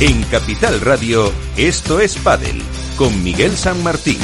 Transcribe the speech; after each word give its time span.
En 0.00 0.22
Capital 0.30 0.80
Radio, 0.80 1.32
esto 1.56 1.98
es 1.98 2.16
Padel, 2.18 2.62
con 2.96 3.24
Miguel 3.24 3.56
San 3.56 3.82
Martín. 3.82 4.16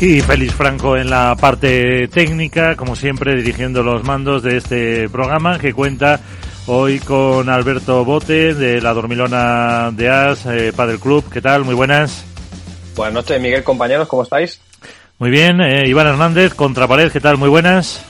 Y 0.00 0.22
Félix 0.22 0.54
Franco 0.54 0.96
en 0.96 1.10
la 1.10 1.36
parte 1.36 2.08
técnica, 2.08 2.74
como 2.74 2.96
siempre, 2.96 3.36
dirigiendo 3.36 3.82
los 3.82 4.02
mandos 4.02 4.42
de 4.42 4.56
este 4.56 5.10
programa 5.10 5.58
que 5.58 5.74
cuenta 5.74 6.22
hoy 6.66 6.98
con 7.00 7.48
Alberto 7.48 8.04
Bote 8.04 8.54
de 8.54 8.80
la 8.80 8.94
Dormilona 8.94 9.90
de 9.92 10.08
As, 10.08 10.46
eh, 10.46 10.72
Padel 10.74 10.98
Club. 10.98 11.24
¿Qué 11.32 11.40
tal? 11.40 11.64
Muy 11.64 11.74
buenas. 11.74 12.24
Buenas 12.96 13.14
noches, 13.14 13.40
Miguel, 13.40 13.64
compañeros, 13.64 14.08
¿cómo 14.08 14.22
estáis? 14.22 14.60
Muy 15.18 15.30
bien. 15.30 15.60
Eh, 15.60 15.88
Iván 15.88 16.06
Hernández, 16.06 16.54
Contrapared, 16.54 17.10
¿qué 17.12 17.20
tal? 17.20 17.36
Muy 17.38 17.48
buenas. 17.48 18.02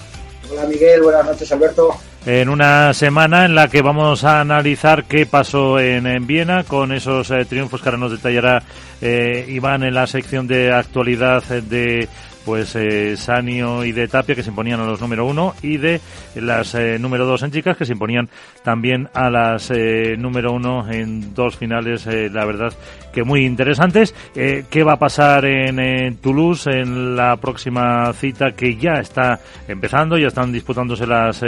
Hola, 0.50 0.66
Miguel, 0.66 1.02
buenas 1.02 1.24
noches, 1.24 1.50
Alberto 1.52 1.96
en 2.27 2.48
una 2.48 2.94
semana 2.94 3.44
en 3.44 3.54
la 3.54 3.68
que 3.68 3.82
vamos 3.82 4.24
a 4.24 4.40
analizar 4.40 5.05
qué 5.05 5.27
pasó 5.27 5.78
en, 5.78 6.27
Viena 6.27 6.64
con 6.64 6.92
esos 6.92 7.30
eh, 7.30 7.44
triunfos 7.44 7.82
que 7.82 7.88
ahora 7.88 7.98
nos 7.98 8.12
detallará 8.12 8.62
eh, 9.00 9.44
Iván 9.48 9.82
en 9.82 9.94
la 9.94 10.06
sección 10.06 10.46
de 10.46 10.72
actualidad 10.72 11.42
de 11.44 12.08
pues 12.45 12.77
eh, 12.77 13.17
Sanio 13.17 13.84
y 13.84 13.92
de 13.92 14.09
Tapia 14.09 14.34
que 14.34 14.42
se 14.42 14.50
imponían 14.50 14.81
a 14.81 14.87
los 14.87 15.00
número 15.00 15.25
uno 15.25 15.55
y 15.62 15.78
de 15.78 16.00
las 16.34 16.75
eh, 16.75 16.98
número 16.98 17.27
dos 17.27 17.42
en 17.42 17.51
chicas 17.51 17.77
que 17.77 17.84
se 17.84 17.92
imponían 17.92 18.28
también 18.62 19.09
a 19.14 19.31
las 19.31 19.70
eh, 19.70 20.17
número 20.19 20.53
uno 20.53 20.91
en 20.91 21.34
dos 21.34 21.56
finales, 21.56 22.06
la 22.06 22.45
verdad 22.45 22.73
que 23.12 23.23
muy 23.23 23.45
interesantes. 23.45 24.14
¿Qué 24.34 24.84
va 24.84 24.95
a 24.95 24.98
pasar 24.98 25.45
en 25.45 26.17
Toulouse 26.17 26.67
en 26.67 27.14
la 27.14 27.36
próxima 27.36 28.12
cita 28.12 28.53
que 28.53 28.77
ya 28.77 28.95
está 28.95 29.39
empezando? 29.69 30.19
Ya 30.19 30.29
están 30.29 30.53
disputándose 30.53 31.06
las 31.06 31.41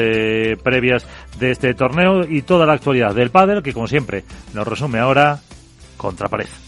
previas 0.63 1.07
de 1.39 1.51
este 1.51 1.75
torneo 1.75 2.25
y 2.29 2.43
toda 2.43 2.67
la 2.67 2.75
actualidad 2.75 3.15
del 3.15 3.31
pádel 3.31 3.63
que 3.63 3.73
como 3.73 3.89
siempre 3.89 4.25
nos 4.55 4.67
resume 4.67 4.99
ahora 4.99 5.41
Contrapared. 5.97 6.66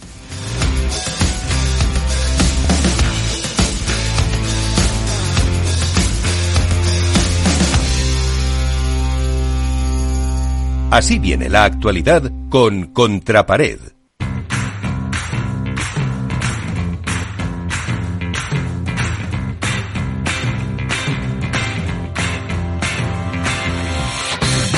Así 10.90 11.18
viene 11.18 11.50
la 11.50 11.64
actualidad 11.64 12.22
con 12.48 12.94
Contrapared. 12.94 13.78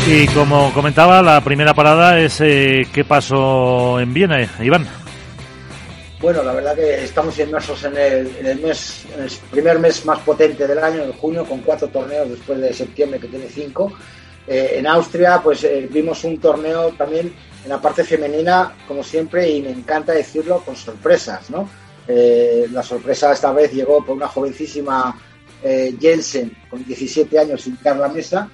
Y 0.09 0.27
como 0.29 0.73
comentaba, 0.75 1.23
la 1.23 1.41
primera 1.43 1.75
parada 1.75 2.19
es 2.19 2.41
eh, 2.41 2.89
qué 2.93 3.05
pasó 3.05 4.01
en 4.01 4.13
Viena, 4.13 4.43
Iván. 4.61 4.89
Bueno, 6.21 6.43
la 6.43 6.53
verdad 6.53 6.75
que 6.75 7.05
estamos 7.05 7.39
inmersos 7.39 7.85
en 7.85 7.97
el, 7.97 8.37
en 8.41 8.47
el 8.47 8.59
mes, 8.59 9.07
en 9.15 9.23
el 9.23 9.31
primer 9.53 9.79
mes 9.79 10.05
más 10.05 10.19
potente 10.19 10.67
del 10.67 10.81
año, 10.81 11.05
en 11.05 11.13
junio, 11.13 11.45
con 11.45 11.61
cuatro 11.61 11.87
torneos 11.87 12.29
después 12.29 12.61
de 12.61 12.75
septiembre 12.75 13.21
que 13.21 13.29
tiene 13.29 13.47
cinco. 13.49 13.93
Eh, 14.51 14.81
en 14.81 14.87
Austria, 14.89 15.41
pues 15.41 15.63
eh, 15.63 15.89
vimos 15.89 16.25
un 16.25 16.41
torneo 16.41 16.89
también 16.99 17.33
en 17.63 17.69
la 17.69 17.81
parte 17.81 18.03
femenina, 18.03 18.75
como 18.89 19.05
siempre, 19.05 19.49
y 19.49 19.63
me 19.63 19.71
encanta 19.71 20.13
decirlo, 20.13 20.65
con 20.65 20.75
sorpresas, 20.75 21.51
¿no? 21.51 21.69
Eh, 22.09 22.67
la 22.73 22.83
sorpresa 22.83 23.33
esta 23.33 23.53
vez 23.53 23.73
llegó 23.73 24.05
por 24.05 24.17
una 24.17 24.27
jovencísima 24.27 25.17
Jensen, 25.63 26.57
con 26.69 26.83
17 26.85 27.39
años, 27.39 27.61
sin 27.61 27.79
la 27.85 28.09
mesa, 28.09 28.49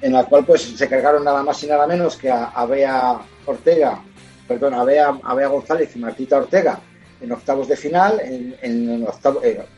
en 0.00 0.12
la 0.12 0.24
cual 0.24 0.46
pues 0.46 0.62
se 0.62 0.88
cargaron 0.88 1.24
nada 1.24 1.42
más 1.42 1.62
y 1.64 1.66
nada 1.66 1.88
menos 1.88 2.16
que 2.16 2.30
a, 2.30 2.64
Bea 2.64 3.20
Ortega, 3.44 4.00
perdón, 4.46 4.74
a 4.74 4.84
Bea, 4.84 5.48
González 5.48 5.94
y 5.96 5.98
Martita 5.98 6.36
Ortega 6.38 6.78
en 7.20 7.32
octavos 7.32 7.66
de 7.66 7.76
final, 7.76 8.20
en, 8.22 9.06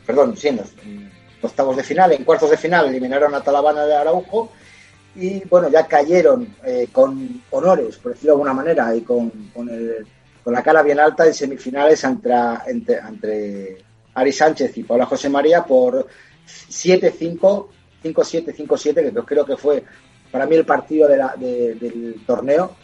perdón, 0.05 0.37
sí, 0.37 0.49
en, 0.49 0.61
octavos 1.41 1.75
de 1.75 1.83
final, 1.83 2.11
en 2.11 2.23
cuartos 2.23 2.51
de 2.51 2.57
final 2.57 2.87
eliminaron 2.87 3.33
a 3.33 3.41
Talabana 3.41 3.85
de 3.85 3.95
Araujo 3.95 4.51
y 5.15 5.47
bueno, 5.47 5.69
ya 5.69 5.87
cayeron 5.87 6.55
eh, 6.63 6.89
con 6.91 7.41
honores, 7.51 7.97
por 7.97 8.11
decirlo 8.11 8.33
de 8.33 8.35
alguna 8.35 8.53
manera, 8.53 8.95
y 8.95 9.01
con, 9.01 9.29
con, 9.53 9.69
el, 9.69 10.05
con 10.43 10.53
la 10.53 10.61
cara 10.61 10.83
bien 10.83 10.99
alta 10.99 11.25
en 11.25 11.33
semifinales 11.33 12.03
entre, 12.03 12.35
entre, 12.67 13.77
Ari 14.13 14.31
Sánchez 14.31 14.77
y 14.77 14.83
Paula 14.83 15.05
José 15.05 15.29
María 15.29 15.63
por 15.63 16.07
7-5, 16.47 17.67
5-7, 18.03 18.55
5-7, 18.55 18.93
que 18.93 19.11
yo 19.13 19.25
creo 19.25 19.45
que 19.45 19.57
fue 19.57 19.83
para 20.31 20.45
mí 20.45 20.55
el 20.55 20.65
partido 20.65 21.07
del 21.07 22.23
torneo. 22.25 22.75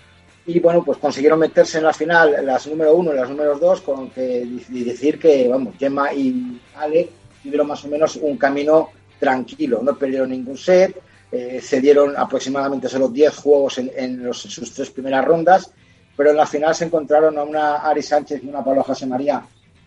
Y 0.46 0.60
bueno, 0.60 0.84
pues 0.84 0.98
consiguieron 0.98 1.40
meterse 1.40 1.78
en 1.78 1.84
la 1.84 1.94
final 1.94 2.46
las 2.46 2.66
número 2.68 2.96
uno 2.96 3.14
y 3.14 3.16
las 3.16 3.30
números 3.30 3.60
dos, 3.60 3.82
con 3.82 4.10
que 4.10 4.46
decir 4.70 5.20
que, 5.20 5.48
vamos, 5.48 5.76
Gemma 5.78 6.14
y 6.14 6.60
Ale 6.76 7.10
tuvieron 7.44 7.68
más 7.68 7.84
o 7.86 7.88
menos 7.88 8.16
un 8.16 8.38
camino 8.38 8.90
tranquilo, 9.20 9.82
no 9.84 9.96
perdieron 9.96 10.32
ningún 10.32 10.58
set, 10.58 10.98
eh, 11.32 11.62
se 11.62 11.80
dieron 11.80 12.18
aproximadamente 12.18 12.90
solo 12.90 13.08
10 13.08 13.36
juegos 13.38 13.78
en, 13.78 14.34
sus 14.34 14.74
tres 14.74 14.90
primeras 14.90 15.24
rondas, 15.24 15.72
pero 16.16 16.32
en 16.32 16.38
la 16.38 16.46
final 16.46 16.76
se 16.76 16.86
encontraron 16.86 17.38
a 17.38 17.44
una 17.44 17.78
Ari 17.78 18.02
Sánchez 18.02 18.44
y 18.44 18.48
una 18.48 18.64
Pablo 18.64 18.84
José 18.84 19.06
María 19.06 19.44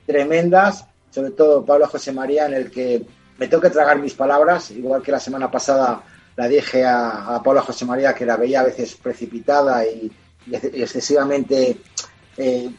tremendas, 0.07 0.87
sobre 1.11 1.31
todo 1.31 1.65
Pablo 1.65 1.87
José 1.87 2.13
María, 2.13 2.47
en 2.47 2.55
el 2.55 2.71
que 2.71 3.05
me 3.39 3.49
tengo 3.49 3.63
que 3.63 3.71
tragar 3.71 3.99
mis 3.99 4.15
palabras, 4.15 4.71
igual 4.71 5.03
que 5.03 5.13
la 5.13 5.21
semana 5.21 5.51
pasada 5.51 6.03
la 6.37 6.49
dije 6.49 6.85
a, 6.85 7.41
Pablo 7.45 7.63
José 7.63 7.85
María 7.85 8.15
que 8.15 8.27
la 8.27 8.37
veía 8.37 8.61
a 8.61 8.65
veces 8.65 8.95
precipitada 8.97 9.85
y, 9.87 10.11
excesivamente 10.51 11.79
eh, 12.37 12.71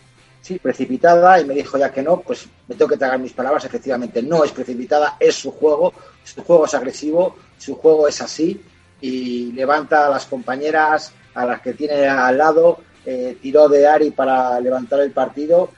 sí, 0.41 0.59
precipitada 0.59 1.39
y 1.39 1.45
me 1.45 1.55
dijo 1.55 1.77
ya 1.77 1.91
que 1.91 2.03
no, 2.03 2.19
pues 2.21 2.47
me 2.67 2.75
tengo 2.75 2.89
que 2.89 2.97
tragar 2.97 3.19
mis 3.19 3.33
palabras, 3.33 3.65
efectivamente 3.65 4.21
no 4.21 4.43
es 4.43 4.51
precipitada, 4.51 5.17
es 5.19 5.35
su 5.35 5.51
juego, 5.51 5.93
su 6.23 6.43
juego 6.43 6.65
es 6.65 6.73
agresivo, 6.73 7.35
su 7.65 7.75
juego 7.75 8.07
es 8.07 8.21
así 8.21 8.61
y 9.01 9.51
levanta 9.51 10.07
a 10.07 10.09
las 10.09 10.25
compañeras, 10.25 11.11
a 11.33 11.45
las 11.45 11.61
que 11.61 11.73
tiene 11.73 12.07
al 12.07 12.37
lado, 12.37 12.79
eh, 13.05 13.37
tiró 13.41 13.67
de 13.67 13.87
Ari 13.87 14.11
para 14.11 14.59
levantar 14.59 14.99
el 15.01 15.11
partido, 15.11 15.71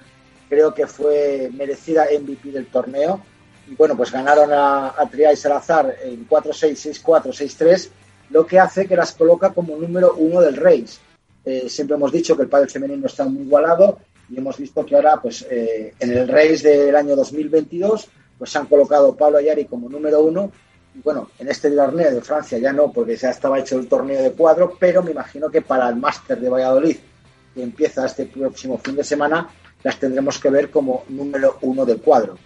creo 0.49 0.73
que 0.73 0.85
fue 0.87 1.49
merecida 1.53 2.05
MVP 2.19 2.51
del 2.51 2.67
torneo 2.67 3.21
y 3.69 3.75
bueno, 3.75 3.95
pues 3.95 4.11
ganaron 4.11 4.51
a, 4.51 4.93
a 4.97 5.09
Tria 5.09 5.33
y 5.33 5.37
Salazar 5.37 5.95
en 6.03 6.27
4-6, 6.27 7.03
6-4, 7.03 7.23
6-3, 7.33 7.89
lo 8.29 8.45
que 8.45 8.59
hace 8.59 8.87
que 8.87 8.95
las 8.95 9.13
coloca 9.13 9.53
como 9.53 9.75
número 9.77 10.13
uno 10.15 10.41
del 10.41 10.55
race. 10.57 10.99
Eh, 11.43 11.69
siempre 11.69 11.95
hemos 11.95 12.11
dicho 12.11 12.35
que 12.35 12.43
el 12.43 12.49
padre 12.49 12.69
femenino 12.69 13.07
está 13.07 13.25
muy 13.25 13.43
igualado 13.43 13.99
y 14.29 14.37
hemos 14.37 14.57
visto 14.57 14.85
que 14.85 14.95
ahora, 14.95 15.17
pues 15.21 15.45
eh, 15.49 15.93
en 15.99 16.11
el 16.11 16.27
race 16.27 16.67
del 16.67 16.95
año 16.95 17.15
2022, 17.15 18.09
pues 18.37 18.51
se 18.51 18.57
han 18.57 18.65
colocado 18.65 19.15
Pablo 19.15 19.37
Ayari 19.37 19.65
como 19.65 19.89
número 19.89 20.21
uno. 20.21 20.51
Bueno, 21.03 21.29
en 21.39 21.49
este 21.49 21.69
torneo 21.71 22.11
de 22.11 22.21
Francia 22.21 22.57
ya 22.57 22.73
no, 22.73 22.91
porque 22.91 23.15
ya 23.15 23.29
estaba 23.29 23.59
hecho 23.59 23.77
el 23.77 23.87
torneo 23.87 24.21
de 24.21 24.31
cuadro, 24.31 24.75
pero 24.79 25.03
me 25.03 25.11
imagino 25.11 25.49
que 25.49 25.61
para 25.61 25.89
el 25.89 25.95
máster 25.95 26.39
de 26.39 26.49
Valladolid, 26.49 26.97
que 27.53 27.63
empieza 27.63 28.05
este 28.05 28.25
próximo 28.25 28.77
fin 28.77 28.95
de 28.95 29.03
semana, 29.03 29.47
las 29.83 29.99
tendremos 29.99 30.39
que 30.39 30.49
ver 30.49 30.69
como 30.69 31.03
número 31.09 31.57
uno 31.61 31.85
del 31.85 32.01
cuadro. 32.01 32.37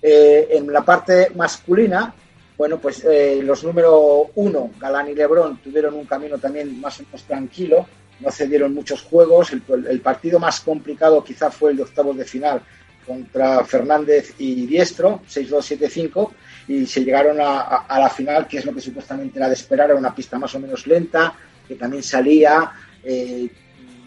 Eh, 0.00 0.48
en 0.52 0.72
la 0.72 0.84
parte 0.84 1.30
masculina, 1.34 2.14
bueno, 2.56 2.78
pues 2.78 3.04
eh, 3.04 3.40
los 3.42 3.62
número 3.64 4.30
uno, 4.34 4.70
Galán 4.80 5.08
y 5.08 5.14
Lebrón, 5.14 5.60
tuvieron 5.62 5.94
un 5.94 6.06
camino 6.06 6.38
también 6.38 6.80
más 6.80 7.00
o 7.00 7.04
menos 7.04 7.22
tranquilo 7.24 7.86
no 8.22 8.30
cedieron 8.30 8.72
muchos 8.72 9.02
juegos. 9.02 9.52
El, 9.52 10.00
partido 10.00 10.38
más 10.38 10.60
complicado 10.60 11.22
quizá 11.22 11.50
fue 11.50 11.72
el 11.72 11.76
de 11.76 11.82
octavos 11.82 12.16
de 12.16 12.24
final 12.24 12.62
contra 13.06 13.64
Fernández 13.64 14.34
y 14.38 14.66
Diestro, 14.66 15.20
6-2-7-5, 15.28 16.30
y 16.68 16.86
se 16.86 17.04
llegaron 17.04 17.38
a, 17.40 17.86
la 17.88 18.10
final, 18.10 18.46
que 18.46 18.58
es 18.58 18.64
lo 18.64 18.74
que 18.74 18.80
supuestamente 18.80 19.38
era 19.38 19.48
de 19.48 19.54
esperar, 19.54 19.90
era 19.90 19.98
una 19.98 20.14
pista 20.14 20.38
más 20.38 20.54
o 20.54 20.60
menos 20.60 20.86
lenta, 20.86 21.34
que 21.66 21.74
también 21.74 22.02
salía, 22.02 22.72
eh, 23.02 23.48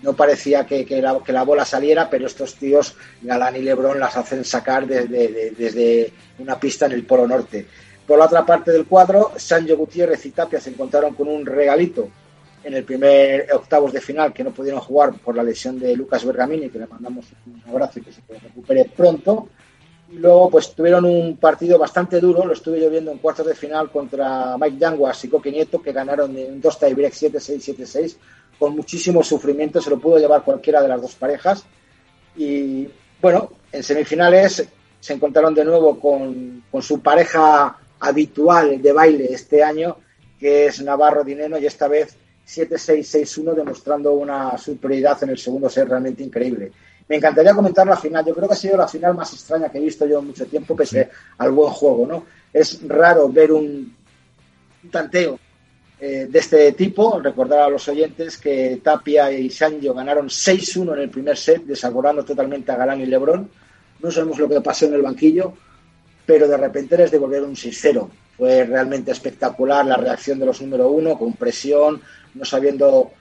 no 0.02 0.14
parecía 0.14 0.66
que, 0.66 0.86
la, 1.02 1.44
bola 1.44 1.66
saliera, 1.66 2.10
pero 2.10 2.28
estos 2.28 2.56
tíos, 2.56 2.96
Galán 3.22 3.56
y 3.56 3.62
Lebrón, 3.62 4.00
las 4.00 4.16
hacen 4.16 4.46
sacar 4.46 4.86
desde 4.88 6.14
una 6.40 6.60
pista 6.60 6.86
en 6.86 6.94
el 6.94 7.06
Polo 7.06 7.28
Norte. 7.28 7.66
Por 8.06 8.20
la 8.20 8.26
otra 8.26 8.46
parte 8.46 8.72
del 8.72 8.86
cuadro, 8.86 9.32
Sancho 9.36 9.76
Gutiérrez 9.76 10.26
y 10.26 10.32
Tapia 10.32 10.62
se 10.62 10.70
encontraron 10.70 11.16
con 11.16 11.28
un 11.28 11.46
regalito 11.46 12.10
en 12.64 12.74
el 12.74 12.84
primer 12.84 13.48
octavos 13.54 13.94
de 13.94 14.02
final 14.02 14.32
que 14.34 14.44
no 14.44 14.52
pudieron 14.52 14.80
jugar 14.80 15.14
por 15.14 15.36
la 15.36 15.44
lesión 15.44 15.80
de 15.80 15.96
Lucas 15.96 16.24
Bergamini, 16.24 16.70
que 16.70 16.80
le 16.80 16.88
mandamos 16.88 17.26
un 17.46 17.62
abrazo 17.68 18.00
y 18.00 18.04
que 18.04 18.12
se 18.12 18.22
recupere 18.28 18.86
pronto. 18.96 19.50
Luego, 20.18 20.50
pues 20.50 20.74
tuvieron 20.74 21.06
un 21.06 21.38
partido 21.38 21.78
bastante 21.78 22.20
duro, 22.20 22.46
lo 22.46 22.54
estuve 22.54 22.80
yo 22.80 22.90
viendo 22.90 23.12
en 23.12 23.18
cuartos 23.18 23.46
de 23.46 23.56
final 23.56 23.92
contra 23.92 24.58
Mike 24.58 24.78
Yanguas 24.78 25.24
y 25.26 25.30
Coque 25.30 25.52
Nieto, 25.52 25.82
que 25.82 25.92
ganaron 25.92 26.38
en 26.38 26.62
dos 26.62 26.80
tiebreak 26.80 27.14
7-6, 27.14 27.76
7-6, 27.78 28.18
con 28.58 28.76
muchísimo 28.76 29.24
sufrimiento, 29.24 29.82
se 29.82 29.90
lo 29.90 30.00
pudo 30.00 30.18
llevar 30.18 30.44
cualquiera 30.44 30.82
de 30.82 30.88
las 30.88 31.02
dos 31.02 31.16
parejas. 31.16 31.66
Y 32.36 32.88
bueno, 33.22 33.52
en 33.72 33.84
semifinales 33.84 34.68
se 35.00 35.14
encontraron 35.14 35.54
de 35.54 35.66
nuevo 35.66 36.00
con, 36.00 36.64
con 36.72 36.82
su 36.82 37.02
pareja 37.02 37.78
habitual 38.00 38.82
de 38.82 38.92
baile 38.94 39.28
este 39.32 39.64
año, 39.64 39.98
que 40.40 40.68
es 40.68 40.82
Navarro 40.82 41.24
Dineno, 41.24 41.58
y 41.58 41.66
esta 41.66 41.88
vez 41.88 42.18
7-6-6-1, 42.48 43.54
demostrando 43.54 44.14
una 44.14 44.58
superioridad 44.58 45.24
en 45.24 45.32
el 45.32 45.38
segundo 45.38 45.70
set 45.70 45.88
realmente 45.88 46.24
increíble. 46.24 46.72
Me 47.08 47.18
encantaría 47.18 47.54
comentar 47.54 47.86
la 47.86 47.98
final. 47.98 48.26
Yo 48.26 48.34
creo 48.34 48.48
que 48.48 48.54
ha 48.54 48.58
sido 48.58 48.78
la 48.78 48.88
final 48.88 49.14
más 49.14 49.32
extraña 49.34 49.70
que 49.70 49.78
he 49.78 49.82
visto 49.82 50.08
yo 50.08 50.20
en 50.20 50.28
mucho 50.28 50.46
tiempo, 50.46 50.76
pese 50.76 51.10
al 51.38 51.52
buen 51.52 51.72
juego, 51.72 52.08
¿no? 52.08 52.26
Es 52.52 52.80
raro 52.88 53.30
ver 53.30 53.52
un, 53.52 53.96
tanteo 54.90 55.40
eh, 56.00 56.28
de 56.30 56.40
este 56.40 56.72
tipo. 56.72 57.20
Recordar 57.20 57.62
a 57.62 57.70
los 57.70 57.88
oyentes 57.88 58.38
que 58.38 58.80
Tapia 58.84 59.32
y 59.32 59.50
Sancho 59.52 59.94
ganaron 59.94 60.28
6-1 60.28 60.94
en 60.94 61.00
el 61.00 61.10
primer 61.10 61.38
set, 61.38 61.64
desaborando 61.64 62.26
totalmente 62.26 62.72
a 62.72 62.78
Galán 62.78 63.02
y 63.02 63.06
Lebrón. 63.06 63.50
No 64.00 64.10
sabemos 64.12 64.40
lo 64.40 64.50
que 64.50 64.62
pasó 64.62 64.88
en 64.88 64.96
el 64.96 65.02
banquillo, 65.04 65.54
pero 66.26 66.48
de 66.48 66.58
repente 66.58 66.98
les 66.98 67.12
devolvieron 67.12 67.50
un 67.50 67.56
6-0. 67.56 68.10
Fue 68.38 68.66
realmente 68.66 69.12
espectacular 69.12 69.86
la 69.86 69.96
reacción 69.96 70.40
de 70.40 70.46
los 70.48 70.62
número 70.62 70.90
uno, 70.90 71.18
con 71.18 71.34
presión, 71.34 72.02
no 72.34 72.44
sabiendo 72.46 73.12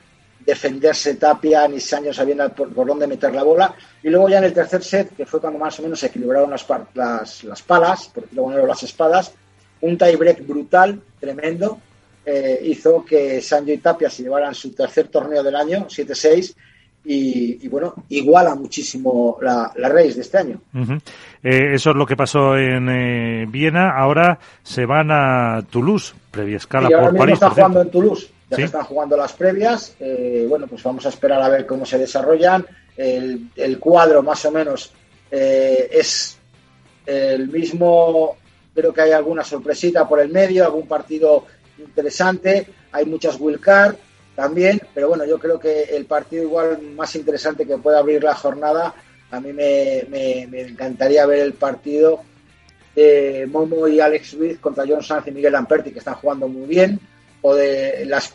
defenderse 0.44 1.14
Tapia 1.14 1.66
ni 1.68 1.80
Sancho 1.80 2.12
sabiendo 2.12 2.48
por, 2.52 2.86
dónde 2.86 3.06
meter 3.06 3.34
la 3.34 3.42
bola. 3.42 3.74
Y 4.02 4.08
luego 4.08 4.28
ya 4.28 4.38
en 4.38 4.44
el 4.44 4.52
tercer 4.52 4.82
set, 4.82 5.16
que 5.16 5.26
fue 5.26 5.40
cuando 5.40 5.58
más 5.58 5.78
o 5.78 5.82
menos 5.82 6.00
se 6.00 6.06
equilibraron 6.06 6.50
las, 6.50 6.66
las, 6.94 7.44
las 7.44 7.62
palas, 7.62 8.08
por 8.08 8.24
decirlo 8.24 8.66
las 8.66 8.82
espadas, 8.82 9.32
un 9.80 9.98
tiebreak 9.98 10.46
brutal, 10.46 11.00
tremendo, 11.18 11.78
eh, 12.24 12.58
hizo 12.64 13.04
que 13.04 13.40
Sancho 13.40 13.72
y 13.72 13.78
Tapia 13.78 14.08
se 14.08 14.22
llevaran 14.22 14.54
su 14.54 14.72
tercer 14.72 15.08
torneo 15.08 15.42
del 15.42 15.56
año, 15.56 15.86
7-6, 15.88 16.54
y, 17.06 17.68
bueno, 17.68 17.94
iguala 18.08 18.54
muchísimo 18.54 19.36
la, 19.42 19.70
la 19.76 19.90
de 19.90 20.08
este 20.08 20.38
año. 20.38 20.60
Eh, 21.42 21.74
eso 21.74 21.90
es 21.90 21.96
lo 21.96 22.06
que 22.06 22.16
pasó 22.16 22.56
en 22.56 22.88
eh, 22.88 23.46
Viena. 23.46 23.90
Ahora 23.90 24.38
se 24.62 24.86
van 24.86 25.10
a 25.10 25.62
Toulouse, 25.68 26.14
previa 26.30 26.56
escala 26.56 26.88
y 26.90 26.94
ahora 26.94 27.12
mismo 27.12 27.26
Están 27.26 27.50
jugando 27.50 27.82
en 27.82 27.90
Toulouse, 27.90 28.30
ya 28.56 28.62
que 28.62 28.64
están 28.64 28.84
jugando 28.84 29.16
las 29.16 29.32
previas. 29.32 29.94
Eh, 30.00 30.46
bueno, 30.48 30.66
pues 30.66 30.82
vamos 30.82 31.04
a 31.06 31.10
esperar 31.10 31.42
a 31.42 31.48
ver 31.48 31.66
cómo 31.66 31.84
se 31.84 31.98
desarrollan. 31.98 32.66
El, 32.96 33.50
el 33.56 33.78
cuadro, 33.78 34.22
más 34.22 34.44
o 34.44 34.50
menos, 34.50 34.92
es 35.30 36.36
el 37.06 37.48
mismo. 37.48 38.36
Creo 38.74 38.92
que 38.92 39.02
hay 39.02 39.12
alguna 39.12 39.44
sorpresita 39.44 40.08
por 40.08 40.20
el 40.20 40.28
medio, 40.28 40.64
algún 40.64 40.86
partido 40.86 41.46
interesante. 41.78 42.66
Hay 42.92 43.04
muchas 43.06 43.38
card 43.60 43.96
también, 44.34 44.80
pero 44.92 45.08
bueno, 45.08 45.24
yo 45.24 45.38
creo 45.38 45.58
que 45.58 45.82
el 45.82 46.06
partido 46.06 46.42
igual 46.42 46.80
más 46.96 47.14
interesante 47.14 47.66
que 47.66 47.78
pueda 47.78 47.98
abrir 48.00 48.22
la 48.22 48.34
jornada, 48.34 48.94
a 49.30 49.40
mí 49.40 49.52
me, 49.52 50.04
me, 50.08 50.60
encantaría 50.60 51.24
ver 51.26 51.40
el 51.40 51.54
partido 51.54 52.20
de 52.94 53.48
Momo 53.50 53.86
y 53.88 54.00
Alex 54.00 54.34
Ruiz 54.34 54.58
contra 54.58 54.84
John 54.86 55.02
Sanz 55.02 55.28
y 55.28 55.30
Miguel 55.30 55.52
Lamperti, 55.52 55.92
que 55.92 56.00
están 56.00 56.14
jugando 56.14 56.48
muy 56.48 56.66
bien, 56.66 56.98
o 57.42 57.54
de 57.54 58.04
las, 58.06 58.34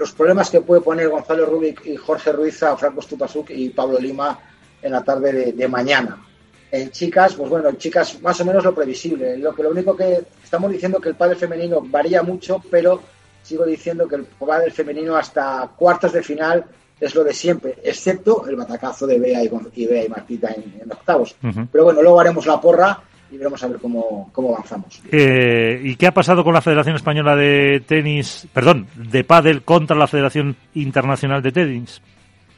los 0.00 0.12
problemas 0.12 0.48
que 0.48 0.62
puede 0.62 0.80
poner 0.80 1.10
Gonzalo 1.10 1.44
Rubik 1.44 1.84
y 1.84 1.94
Jorge 1.94 2.32
Ruiz 2.32 2.62
a 2.62 2.74
Franco 2.74 3.02
Stupasuk 3.02 3.50
y 3.50 3.68
Pablo 3.68 3.98
Lima 3.98 4.38
en 4.80 4.92
la 4.92 5.04
tarde 5.04 5.30
de, 5.30 5.52
de, 5.52 5.68
mañana. 5.68 6.24
En 6.72 6.90
chicas, 6.90 7.34
pues 7.34 7.50
bueno, 7.50 7.68
en 7.68 7.76
chicas 7.76 8.18
más 8.22 8.40
o 8.40 8.46
menos 8.46 8.64
lo 8.64 8.74
previsible. 8.74 9.36
Lo 9.36 9.54
que 9.54 9.62
lo 9.62 9.68
único 9.68 9.94
que 9.94 10.22
estamos 10.42 10.72
diciendo 10.72 10.98
que 11.00 11.10
el 11.10 11.16
padre 11.16 11.36
femenino 11.36 11.82
varía 11.82 12.22
mucho, 12.22 12.62
pero 12.70 13.02
sigo 13.42 13.66
diciendo 13.66 14.08
que 14.08 14.16
el 14.16 14.26
del 14.62 14.72
femenino 14.72 15.16
hasta 15.16 15.70
cuartos 15.76 16.14
de 16.14 16.22
final 16.22 16.64
es 16.98 17.14
lo 17.14 17.22
de 17.22 17.34
siempre, 17.34 17.76
excepto 17.82 18.46
el 18.48 18.56
batacazo 18.56 19.06
de 19.06 19.18
Bea 19.18 19.42
y, 19.42 19.86
Bea 19.86 20.04
y 20.04 20.08
Martita 20.08 20.48
en, 20.48 20.90
octavos. 20.90 21.36
Pero 21.70 21.84
bueno, 21.84 22.00
luego 22.00 22.20
haremos 22.20 22.46
la 22.46 22.58
porra 22.58 23.02
y 23.30 23.36
veremos 23.36 23.62
a 23.62 23.68
ver 23.68 23.78
cómo, 23.78 24.30
avanzamos. 24.36 25.00
Eh, 25.10 25.80
¿Y 25.82 25.96
qué 25.96 26.06
ha 26.06 26.14
pasado 26.14 26.42
con 26.42 26.52
la 26.52 26.60
Federación 26.60 26.96
Española 26.96 27.36
de 27.36 27.82
Tenis, 27.86 28.46
perdón, 28.52 28.88
de 28.94 29.24
pádel 29.24 29.62
contra 29.62 29.96
la 29.96 30.06
Federación 30.06 30.56
Internacional 30.74 31.42
de 31.42 31.52
Tenis? 31.52 32.02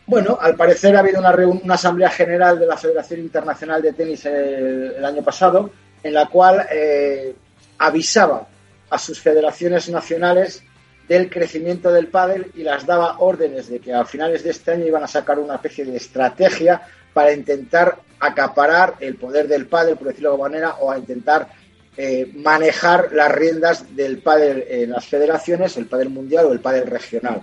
Bueno, 0.06 0.38
al 0.40 0.56
parecer 0.56 0.96
ha 0.96 1.00
habido 1.00 1.20
una, 1.20 1.34
una 1.62 1.74
asamblea 1.74 2.10
general 2.10 2.58
de 2.58 2.66
la 2.66 2.76
Federación 2.76 3.20
Internacional 3.20 3.82
de 3.82 3.92
Tenis 3.92 4.24
el, 4.26 5.04
año 5.04 5.22
pasado, 5.22 5.70
en 6.02 6.14
la 6.14 6.26
cual 6.26 6.66
eh, 6.72 7.34
avisaba 7.78 8.46
a 8.90 8.98
sus 8.98 9.20
federaciones 9.20 9.88
nacionales 9.88 10.62
del 11.08 11.28
crecimiento 11.28 11.92
del 11.92 12.08
pádel 12.08 12.50
y 12.54 12.62
las 12.62 12.86
daba 12.86 13.18
órdenes 13.18 13.68
de 13.68 13.80
que 13.80 13.92
a 13.92 14.04
finales 14.04 14.42
de 14.44 14.50
este 14.50 14.72
año 14.72 14.86
iban 14.86 15.02
a 15.02 15.08
sacar 15.08 15.38
una 15.38 15.56
especie 15.56 15.84
de 15.84 15.96
estrategia 15.96 16.82
para 17.12 17.32
intentar 17.32 17.98
acaparar 18.20 18.94
el 19.00 19.16
poder 19.16 19.48
del 19.48 19.66
pádel, 19.66 19.96
por 19.96 20.08
decirlo 20.08 20.30
de 20.30 20.34
alguna 20.34 20.50
manera, 20.50 20.76
o 20.80 20.90
a 20.90 20.98
intentar 20.98 21.48
eh, 21.96 22.30
manejar 22.34 23.12
las 23.12 23.30
riendas 23.32 23.94
del 23.94 24.18
pádel 24.18 24.64
en 24.68 24.90
las 24.90 25.04
federaciones, 25.06 25.76
el 25.76 25.86
pádel 25.86 26.08
mundial 26.08 26.46
o 26.46 26.52
el 26.52 26.60
pádel 26.60 26.86
regional. 26.86 27.42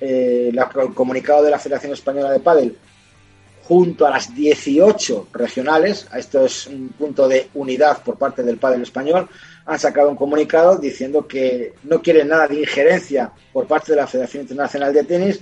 Eh, 0.00 0.50
el 0.52 0.94
comunicado 0.94 1.42
de 1.42 1.50
la 1.50 1.58
Federación 1.58 1.92
Española 1.92 2.30
de 2.30 2.40
Pádel 2.40 2.76
junto 3.68 4.06
a 4.06 4.10
las 4.10 4.34
18 4.34 5.28
regionales, 5.32 6.08
esto 6.16 6.46
es 6.46 6.66
un 6.68 6.88
punto 6.88 7.28
de 7.28 7.50
unidad 7.52 8.02
por 8.02 8.16
parte 8.16 8.42
del 8.42 8.56
pádel 8.56 8.80
español, 8.80 9.28
han 9.66 9.78
sacado 9.78 10.08
un 10.08 10.16
comunicado 10.16 10.78
diciendo 10.78 11.26
que 11.26 11.74
no 11.82 12.00
quieren 12.00 12.28
nada 12.28 12.48
de 12.48 12.60
injerencia 12.60 13.30
por 13.52 13.66
parte 13.66 13.92
de 13.92 13.96
la 13.96 14.06
Federación 14.06 14.44
Internacional 14.44 14.94
de 14.94 15.04
Tenis, 15.04 15.40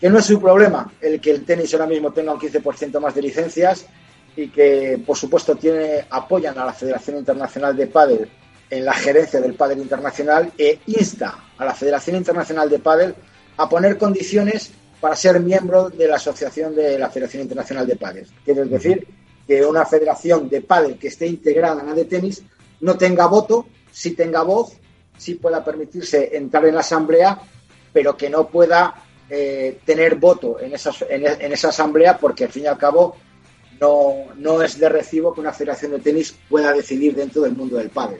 que 0.00 0.08
no 0.08 0.18
es 0.18 0.24
su 0.24 0.40
problema 0.40 0.90
el 1.00 1.20
que 1.20 1.30
el 1.30 1.44
tenis 1.44 1.72
ahora 1.74 1.86
mismo 1.86 2.12
tenga 2.12 2.32
un 2.32 2.40
15% 2.40 2.98
más 3.00 3.14
de 3.14 3.22
licencias 3.22 3.86
y 4.34 4.48
que, 4.48 5.00
por 5.04 5.16
supuesto, 5.16 5.56
tiene, 5.56 6.06
apoyan 6.08 6.58
a 6.58 6.64
la 6.64 6.72
Federación 6.72 7.18
Internacional 7.18 7.76
de 7.76 7.86
Pádel 7.86 8.28
en 8.70 8.84
la 8.84 8.94
gerencia 8.94 9.40
del 9.40 9.54
Pádel 9.54 9.80
Internacional 9.80 10.52
e 10.56 10.78
insta 10.86 11.50
a 11.58 11.64
la 11.64 11.74
Federación 11.74 12.16
Internacional 12.16 12.70
de 12.70 12.78
Pádel 12.78 13.14
a 13.56 13.68
poner 13.68 13.98
condiciones 13.98 14.70
para 15.00 15.16
ser 15.16 15.40
miembro 15.40 15.90
de 15.90 16.08
la 16.08 16.16
Asociación 16.16 16.74
de 16.74 16.98
la 16.98 17.10
Federación 17.10 17.42
Internacional 17.42 17.86
de 17.86 17.96
Pádel. 17.96 18.26
Quiere 18.44 18.64
decir 18.64 19.06
que 19.46 19.66
una 19.66 19.84
federación 19.84 20.48
de 20.48 20.60
pádel 20.60 20.96
que 20.98 21.08
esté 21.08 21.26
integrada 21.26 21.80
en 21.80 21.88
la 21.88 21.94
de 21.94 22.04
tenis 22.04 22.42
no 22.80 22.96
tenga 22.96 23.26
voto, 23.26 23.66
sí 23.90 24.12
tenga 24.12 24.42
voz, 24.42 24.74
sí 25.18 25.34
pueda 25.34 25.64
permitirse 25.64 26.36
entrar 26.36 26.64
en 26.66 26.74
la 26.74 26.80
asamblea, 26.80 27.38
pero 27.92 28.16
que 28.16 28.30
no 28.30 28.48
pueda 28.48 28.94
eh, 29.32 29.78
tener 29.84 30.16
voto 30.16 30.58
en 30.58 30.74
esa, 30.74 30.90
en, 31.08 31.52
esa 31.52 31.68
asamblea 31.68 32.18
porque 32.18 32.44
al 32.44 32.50
fin 32.50 32.64
y 32.64 32.66
al 32.66 32.76
cabo 32.76 33.16
no, 33.80 34.24
no 34.36 34.60
es 34.60 34.76
de 34.76 34.88
recibo 34.88 35.32
que 35.32 35.40
una 35.40 35.52
federación 35.52 35.92
de 35.92 36.00
tenis 36.00 36.34
pueda 36.48 36.72
decidir 36.72 37.14
dentro 37.14 37.42
del 37.42 37.52
mundo 37.52 37.76
del 37.76 37.90
pádel. 37.90 38.18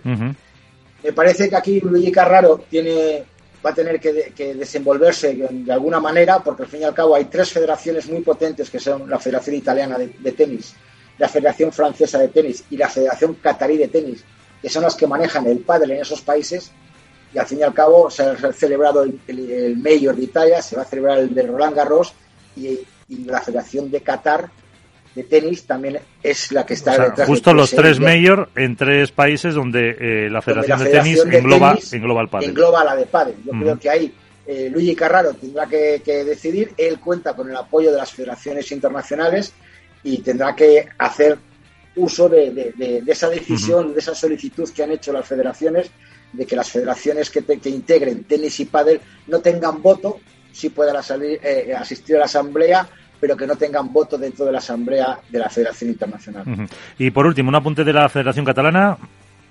Me 1.03 1.13
parece 1.13 1.49
que 1.49 1.57
aquí 1.57 1.81
Luigi 1.81 2.13
Carraro 2.13 2.59
tiene, 2.71 3.25
va 3.65 3.71
a 3.71 3.75
tener 3.75 3.99
que, 3.99 4.33
que, 4.37 4.55
desenvolverse 4.55 5.35
de 5.35 5.73
alguna 5.73 5.99
manera, 5.99 6.39
porque 6.39 6.63
al 6.63 6.69
fin 6.69 6.83
y 6.83 6.85
al 6.85 6.95
cabo 6.95 7.17
hay 7.17 7.25
tres 7.25 7.51
federaciones 7.51 8.09
muy 8.09 8.21
potentes 8.21 8.71
que 8.71 8.79
son 8.79 9.11
la 9.11 9.19
Federación 9.19 9.57
Italiana 9.57 9.99
de, 9.99 10.15
de 10.17 10.33
Tenis, 10.33 10.75
la 11.19 11.29
Federación 11.29 11.73
Francesa 11.73 12.19
de 12.19 12.29
Tenis 12.29 12.65
y 12.71 12.77
la 12.77 12.89
Federación 12.89 13.35
Catarí 13.35 13.77
de 13.79 13.89
Tenis, 13.89 14.25
que 14.63 14.69
son 14.69 14.85
las 14.85 14.95
que 14.95 15.09
manejan 15.09 15.47
el 15.47 15.59
pádel 15.59 15.91
en 15.91 16.03
esos 16.03 16.21
países 16.21 16.71
y 17.33 17.39
al 17.39 17.47
fin 17.47 17.59
y 17.59 17.63
al 17.63 17.75
cabo 17.75 18.11
se 18.11 18.23
ha 18.23 18.53
celebrado 18.53 19.03
el, 19.03 19.19
el, 19.29 19.77
Mayor 19.77 20.17
de 20.17 20.25
Italia, 20.25 20.63
se 20.63 20.77
va 20.77 20.83
a 20.83 20.85
celebrar 20.85 21.19
el 21.19 21.35
de 21.35 21.43
Roland 21.43 21.77
Garros 21.77 22.15
y, 22.57 22.79
la 23.27 23.41
Federación 23.41 23.91
de 23.91 24.03
Qatar 24.03 24.49
de 25.17 25.25
tenis 25.25 25.67
también 25.67 25.99
es 26.23 26.53
la 26.53 26.65
que 26.65 26.75
está 26.75 26.97
detrás 26.97 27.27
justo 27.27 27.53
los 27.53 27.73
tres 27.73 27.99
mayor 27.99 28.51
en 28.55 28.77
tres 28.77 29.11
países 29.11 29.53
donde 29.53 29.97
eh, 29.99 30.31
la 30.31 30.41
Federación, 30.41 30.85
de, 30.85 30.91
tenis 30.91 31.25
engloba, 31.29 31.77
engloba 31.91 32.23
el 32.23 32.29
pádel. 32.29 32.51
Engloba 32.51 32.85
la 32.85 32.95
de 32.95 33.07
pádel. 33.07 33.35
Yo 33.45 33.51
creo 33.51 33.79
que 33.81 33.91
ahí 33.91 34.15
eh, 34.47 34.71
Luigi 34.73 34.95
Carraro 34.95 35.35
tendrá 35.35 35.67
que, 35.67 36.01
que, 36.05 36.25
decidir. 36.25 36.73
Él 36.77 37.01
cuenta 37.01 37.35
con 37.35 37.51
el 37.51 37.57
apoyo 37.57 37.91
de 37.91 37.97
las 37.97 38.13
federaciones 38.13 38.71
internacionales 38.71 39.53
y 40.05 40.19
tendrá 40.19 40.55
que 40.55 40.87
hacer 40.99 41.37
uso 41.97 42.29
de, 42.29 43.03
esa 43.07 43.29
decisión, 43.29 43.93
de 43.93 43.99
esa 43.99 44.15
solicitud 44.15 44.69
que 44.71 44.83
han 44.83 44.93
hecho 44.93 45.13
las 45.13 45.27
federaciones, 45.27 45.91
de 46.33 46.47
que 46.47 46.57
las 46.57 46.71
federaciones 46.71 47.31
que, 47.31 47.45
integren 47.69 48.25
tenis 48.25 48.61
y 48.61 48.65
pádel 48.67 49.01
no 49.27 49.41
tengan 49.41 49.83
voto, 49.83 50.21
si 50.53 50.71
puedan 50.71 51.03
salir, 51.03 51.41
eh, 51.43 51.75
asistir 51.75 52.17
a 52.17 52.21
la 52.21 52.25
asamblea, 52.27 52.89
pero 53.21 53.37
que 53.37 53.47
no 53.47 53.57
tengan 53.57 53.93
voto 53.93 54.17
dentro 54.17 54.47
de 54.47 54.53
la 54.53 54.59
asamblea 54.59 55.21
de 55.29 55.39
la 55.39 55.51
Federación 55.51 55.91
Internacional. 55.91 56.45
Y 56.99 57.11
por 57.11 57.27
último, 57.27 57.51
un 57.51 57.55
apunte 57.55 57.85
de 57.85 57.93
la 57.93 58.09
Federación 58.09 58.45
Catalana. 58.45 58.97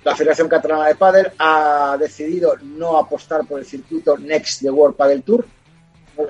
La 0.03 0.15
Federación 0.15 0.47
Catalana 0.47 0.87
de 0.87 0.95
Padel 0.95 1.31
ha 1.37 1.95
decidido 1.99 2.55
no 2.63 2.97
apostar 2.97 3.45
por 3.45 3.59
el 3.59 3.65
circuito 3.65 4.17
Next 4.17 4.61
de 4.61 4.71
World 4.71 4.95
Padel 4.95 5.23
Tour. 5.23 5.45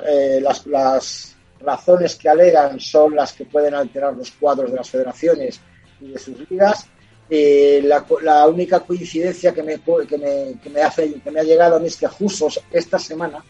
Eh, 0.08 0.39
las, 0.41 0.68
las 0.68 1.36
razones 1.62 2.15
que 2.15 2.29
alegan 2.29 2.79
son 2.79 3.15
las 3.15 3.34
que 3.34 3.46
pueden 3.46 3.74
alterar 3.74 4.13
los 4.13 4.32
cuadros 4.32 4.72
de 4.72 4.77
las 4.77 4.89
federaciones 4.89 5.62
y 6.01 6.12
de 6.12 6.20
sus 6.20 6.50
ligas. 6.50 6.88
Eh, 7.31 7.83
la, 7.83 8.48
única 8.48 8.79
coincidencia 8.79 9.53
que 9.53 9.62
me, 9.62 9.79
que, 9.79 10.17
me, 10.17 10.59
que, 10.62 10.69
me 10.69 10.81
hace, 10.81 11.13
que 11.13 11.29
me 11.29 11.39
ha 11.39 11.43
llegado 11.43 11.75
a 11.75 11.79
mí 11.79 11.88
es 11.88 11.95
que 11.95 12.07
justo 12.07 12.48
esta 12.71 12.98
semana, 12.98 13.43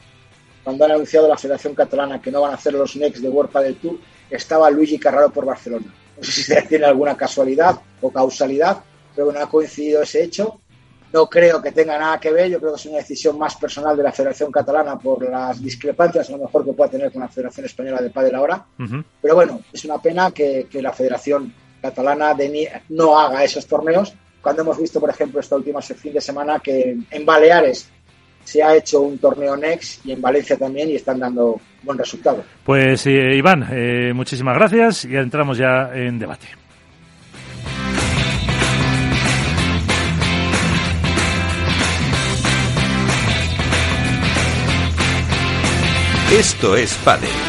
cuando 0.63 0.83
han 0.83 0.91
anunciado 0.91 1.29
la 1.29 1.37
Federación 1.37 1.73
Catalana 1.75 2.21
que 2.21 2.29
no 2.29 2.41
van 2.41 2.51
a 2.51 2.55
hacer 2.55 2.73
los 2.73 2.97
Next 2.97 3.21
de 3.21 3.29
World 3.29 3.53
del 3.53 3.77
Tour, 3.77 3.97
estaba 4.29 4.69
Luigi 4.69 4.99
Carraro 4.99 5.31
por 5.31 5.45
Barcelona. 5.45 5.93
No 6.17 6.23
sé 6.23 6.43
si 6.43 6.53
tiene 6.67 6.85
alguna 6.85 7.15
casualidad 7.15 7.79
o 8.01 8.11
causalidad, 8.11 8.83
pero 9.15 9.27
bueno, 9.27 9.39
ha 9.39 9.49
coincidido 9.49 10.01
ese 10.01 10.23
hecho. 10.23 10.59
No 11.13 11.27
creo 11.27 11.61
que 11.61 11.71
tenga 11.71 11.97
nada 11.97 12.19
que 12.19 12.31
ver, 12.31 12.51
yo 12.51 12.59
creo 12.59 12.73
que 12.73 12.79
es 12.81 12.85
una 12.85 12.97
decisión 12.97 13.39
más 13.39 13.55
personal 13.55 13.95
de 13.95 14.03
la 14.03 14.11
Federación 14.11 14.51
Catalana 14.51 14.99
por 14.99 15.27
las 15.27 15.59
discrepancias 15.59 16.29
a 16.29 16.33
lo 16.33 16.39
mejor 16.39 16.65
que 16.65 16.73
pueda 16.73 16.91
tener 16.91 17.11
con 17.11 17.21
la 17.21 17.29
Federación 17.29 17.65
Española 17.65 18.01
de 18.01 18.09
Padel 18.09 18.35
ahora. 18.35 18.63
Pero 19.21 19.35
bueno, 19.35 19.61
es 19.71 19.85
una 19.85 19.99
pena 19.99 20.31
que, 20.31 20.67
que 20.69 20.81
la 20.81 20.91
Federación 20.91 21.51
catalana 21.81 22.33
de, 22.33 22.69
no 22.89 23.17
haga 23.17 23.43
esos 23.43 23.65
torneos, 23.65 24.13
cuando 24.41 24.61
hemos 24.61 24.77
visto, 24.77 24.99
por 24.99 25.09
ejemplo, 25.09 25.39
esta 25.39 25.55
última 25.55 25.81
fin 25.81 26.13
de 26.13 26.21
semana 26.21 26.59
que 26.59 26.97
en 27.09 27.25
Baleares 27.25 27.89
se 28.43 28.63
ha 28.63 28.75
hecho 28.75 29.01
un 29.01 29.17
torneo 29.17 29.55
Next 29.55 30.05
y 30.05 30.13
en 30.13 30.21
Valencia 30.21 30.57
también 30.57 30.89
y 30.89 30.95
están 30.95 31.19
dando 31.19 31.59
buen 31.83 31.97
resultado. 31.97 32.43
Pues 32.63 33.05
eh, 33.05 33.35
Iván, 33.35 33.67
eh, 33.71 34.11
muchísimas 34.13 34.55
gracias 34.55 35.05
y 35.05 35.15
entramos 35.15 35.57
ya 35.57 35.91
en 35.93 36.17
debate. 36.17 36.47
Esto 46.31 46.75
es 46.77 46.93
Padel. 47.03 47.48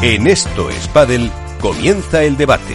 En 0.00 0.28
esto 0.28 0.70
es 0.70 0.86
comienza 1.60 2.22
el 2.22 2.36
debate. 2.36 2.74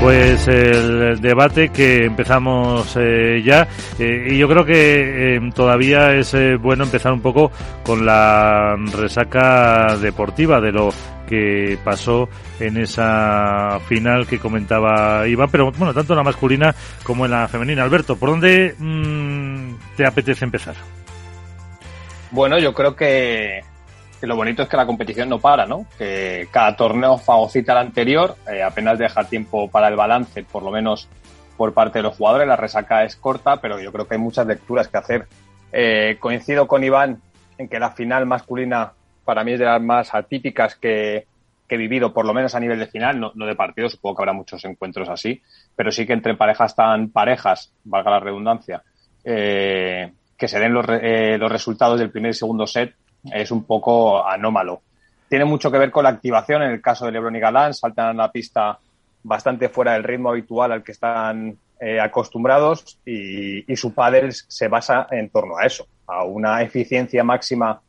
Pues 0.00 0.48
el 0.48 1.20
debate 1.20 1.68
que 1.68 2.06
empezamos 2.06 2.96
eh, 2.98 3.40
ya 3.44 3.68
eh, 4.00 4.30
y 4.32 4.38
yo 4.38 4.48
creo 4.48 4.64
que 4.64 5.36
eh, 5.36 5.40
todavía 5.54 6.12
es 6.16 6.34
bueno 6.60 6.82
empezar 6.82 7.12
un 7.12 7.20
poco 7.20 7.52
con 7.84 8.04
la 8.04 8.74
resaca 8.92 9.96
deportiva 9.96 10.60
de 10.60 10.72
lo 10.72 10.90
que 11.32 11.78
pasó 11.82 12.28
en 12.60 12.76
esa 12.76 13.80
final 13.88 14.26
que 14.26 14.38
comentaba 14.38 15.26
Iván, 15.26 15.48
pero 15.50 15.72
bueno, 15.72 15.94
tanto 15.94 16.12
en 16.12 16.18
la 16.18 16.22
masculina 16.22 16.74
como 17.04 17.24
en 17.24 17.30
la 17.30 17.48
femenina. 17.48 17.82
Alberto, 17.82 18.16
¿por 18.16 18.28
dónde 18.28 18.74
mm, 18.76 19.96
te 19.96 20.04
apetece 20.04 20.44
empezar? 20.44 20.74
Bueno, 22.32 22.58
yo 22.58 22.74
creo 22.74 22.94
que, 22.94 23.62
lo 24.20 24.36
bonito 24.36 24.62
es 24.62 24.68
que 24.68 24.76
la 24.76 24.84
competición 24.84 25.30
no 25.30 25.38
para, 25.38 25.64
¿no? 25.64 25.86
Que 25.96 26.48
cada 26.50 26.76
torneo 26.76 27.16
fagocita 27.16 27.72
al 27.72 27.78
anterior, 27.78 28.36
eh, 28.52 28.62
apenas 28.62 28.98
deja 28.98 29.24
tiempo 29.24 29.70
para 29.70 29.88
el 29.88 29.96
balance, 29.96 30.42
por 30.42 30.62
lo 30.62 30.70
menos 30.70 31.08
por 31.56 31.72
parte 31.72 32.00
de 32.00 32.02
los 32.02 32.14
jugadores. 32.18 32.46
La 32.46 32.56
resaca 32.56 33.04
es 33.04 33.16
corta, 33.16 33.56
pero 33.56 33.80
yo 33.80 33.90
creo 33.90 34.06
que 34.06 34.16
hay 34.16 34.20
muchas 34.20 34.46
lecturas 34.46 34.86
que 34.88 34.98
hacer. 34.98 35.28
Eh, 35.72 36.18
coincido 36.20 36.66
con 36.66 36.84
Iván 36.84 37.22
en 37.56 37.68
que 37.68 37.78
la 37.78 37.92
final 37.92 38.26
masculina 38.26 38.92
para 39.24 39.44
mí 39.44 39.52
es 39.52 39.58
de 39.58 39.64
las 39.64 39.80
más 39.80 40.14
atípicas 40.14 40.76
que, 40.76 41.26
he 41.68 41.76
vivido, 41.78 42.12
por 42.12 42.26
lo 42.26 42.34
menos 42.34 42.54
a 42.54 42.60
nivel 42.60 42.78
de 42.78 42.86
final, 42.86 43.18
no, 43.18 43.46
de 43.46 43.54
partido, 43.54 43.88
supongo 43.88 44.16
que 44.16 44.22
habrá 44.22 44.32
muchos 44.34 44.62
encuentros 44.66 45.08
así, 45.08 45.40
pero 45.74 45.90
sí 45.90 46.06
que 46.06 46.12
entre 46.12 46.34
parejas 46.34 46.76
tan 46.76 47.08
parejas, 47.08 47.72
valga 47.84 48.10
la 48.10 48.20
redundancia, 48.20 48.82
eh, 49.24 50.12
que 50.36 50.48
se 50.48 50.58
den 50.58 50.74
los, 50.74 50.84
eh, 50.90 51.38
los 51.38 51.50
resultados 51.50 51.98
del 51.98 52.10
primer 52.10 52.32
y 52.32 52.34
segundo 52.34 52.66
set 52.66 52.94
es 53.32 53.50
un 53.50 53.64
poco 53.64 54.26
anómalo. 54.26 54.82
Tiene 55.30 55.46
mucho 55.46 55.70
que 55.70 55.78
ver 55.78 55.90
con 55.90 56.04
la 56.04 56.10
activación, 56.10 56.62
en 56.62 56.72
el 56.72 56.82
caso 56.82 57.06
de 57.06 57.12
Lebron 57.12 57.36
y 57.36 57.40
Galán, 57.40 57.72
saltan 57.72 58.08
a 58.08 58.24
la 58.24 58.30
pista 58.30 58.78
bastante 59.22 59.70
fuera 59.70 59.94
del 59.94 60.04
ritmo 60.04 60.28
habitual 60.28 60.72
al 60.72 60.82
que 60.82 60.92
están 60.92 61.56
eh, 61.80 61.98
acostumbrados 62.00 62.98
y, 63.06 63.72
y 63.72 63.76
su 63.76 63.94
pádel 63.94 64.32
se 64.32 64.68
basa 64.68 65.06
en 65.10 65.30
torno 65.30 65.56
a 65.56 65.64
eso, 65.64 65.86
a 66.06 66.24
una 66.24 66.60
eficiencia 66.60 67.24
máxima 67.24 67.80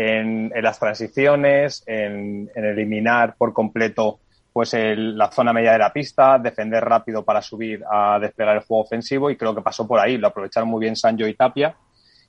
en, 0.00 0.52
las 0.62 0.78
transiciones, 0.78 1.82
en, 1.84 2.48
eliminar 2.54 3.34
por 3.36 3.52
completo 3.52 4.20
pues 4.52 4.72
la 4.74 5.30
zona 5.30 5.52
media 5.52 5.72
de 5.72 5.78
la 5.78 5.92
pista, 5.92 6.38
defender 6.38 6.84
rápido 6.84 7.24
para 7.24 7.42
subir 7.42 7.84
a 7.90 8.18
desplegar 8.20 8.56
el 8.56 8.62
juego 8.62 8.84
ofensivo 8.84 9.28
y 9.30 9.36
creo 9.36 9.54
que 9.54 9.60
pasó 9.60 9.86
por 9.88 9.98
ahí, 9.98 10.16
lo 10.16 10.28
aprovecharon 10.28 10.68
muy 10.68 10.80
bien 10.80 10.94
Sancho 10.94 11.26
y 11.26 11.34
Tapia 11.34 11.74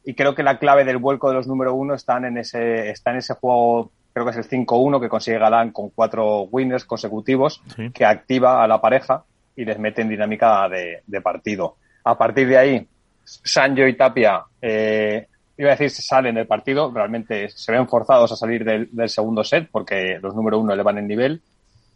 y 0.03 0.15
creo 0.15 0.33
que 0.33 0.41
la 0.41 0.57
clave 0.57 0.83
del 0.83 0.97
vuelco 0.97 1.29
de 1.29 1.35
los 1.35 1.47
número 1.47 1.75
uno 1.75 1.93
están 1.93 2.25
en 2.25 2.39
ese, 2.39 2.89
está 2.89 3.11
en 3.11 3.17
ese 3.17 3.35
juego, 3.35 3.91
creo 4.13 4.25
que 4.25 4.31
es 4.31 4.37
el 4.37 4.49
5-1 4.49 4.99
que 4.99 5.09
consigue 5.09 5.37
Galán 5.37 5.71
con 5.71 5.89
cuatro 5.89 6.43
winners 6.43 6.85
consecutivos 6.85 7.61
que 7.93 8.05
activa 8.05 8.63
a 8.63 8.67
la 8.67 8.81
pareja 8.81 9.23
y 9.55 9.65
les 9.65 9.77
mete 9.77 10.01
en 10.01 10.09
dinámica 10.09 10.67
de, 10.69 11.21
partido. 11.21 11.75
A 12.03 12.17
partir 12.17 12.47
de 12.47 12.57
ahí, 12.57 12.87
Sancho 13.23 13.85
y 13.85 13.95
Tapia 13.95 14.43
eh, 14.61 15.27
iba 15.59 15.71
a 15.71 15.75
decir 15.75 15.89
se 15.89 16.01
salen 16.01 16.35
del 16.35 16.47
partido, 16.47 16.89
realmente 16.89 17.49
se 17.49 17.71
ven 17.73 17.85
forzados 17.85 18.31
a 18.31 18.37
salir 18.37 18.63
del, 18.63 19.09
segundo 19.09 19.43
set 19.43 19.67
porque 19.69 20.17
los 20.21 20.33
número 20.33 20.57
uno 20.57 20.73
elevan 20.73 20.97
el 20.97 21.07
nivel. 21.07 21.41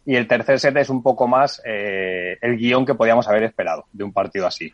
Y 0.04 0.16
el 0.16 0.28
tercer 0.28 0.60
set 0.60 0.76
es 0.76 0.90
un 0.90 1.02
poco 1.02 1.26
más 1.26 1.62
eh, 1.64 2.36
el 2.42 2.58
guion 2.58 2.84
que 2.84 2.94
podíamos 2.94 3.26
haber 3.26 3.44
esperado 3.44 3.86
de 3.90 4.04
un 4.04 4.12
partido 4.12 4.46
así. 4.46 4.70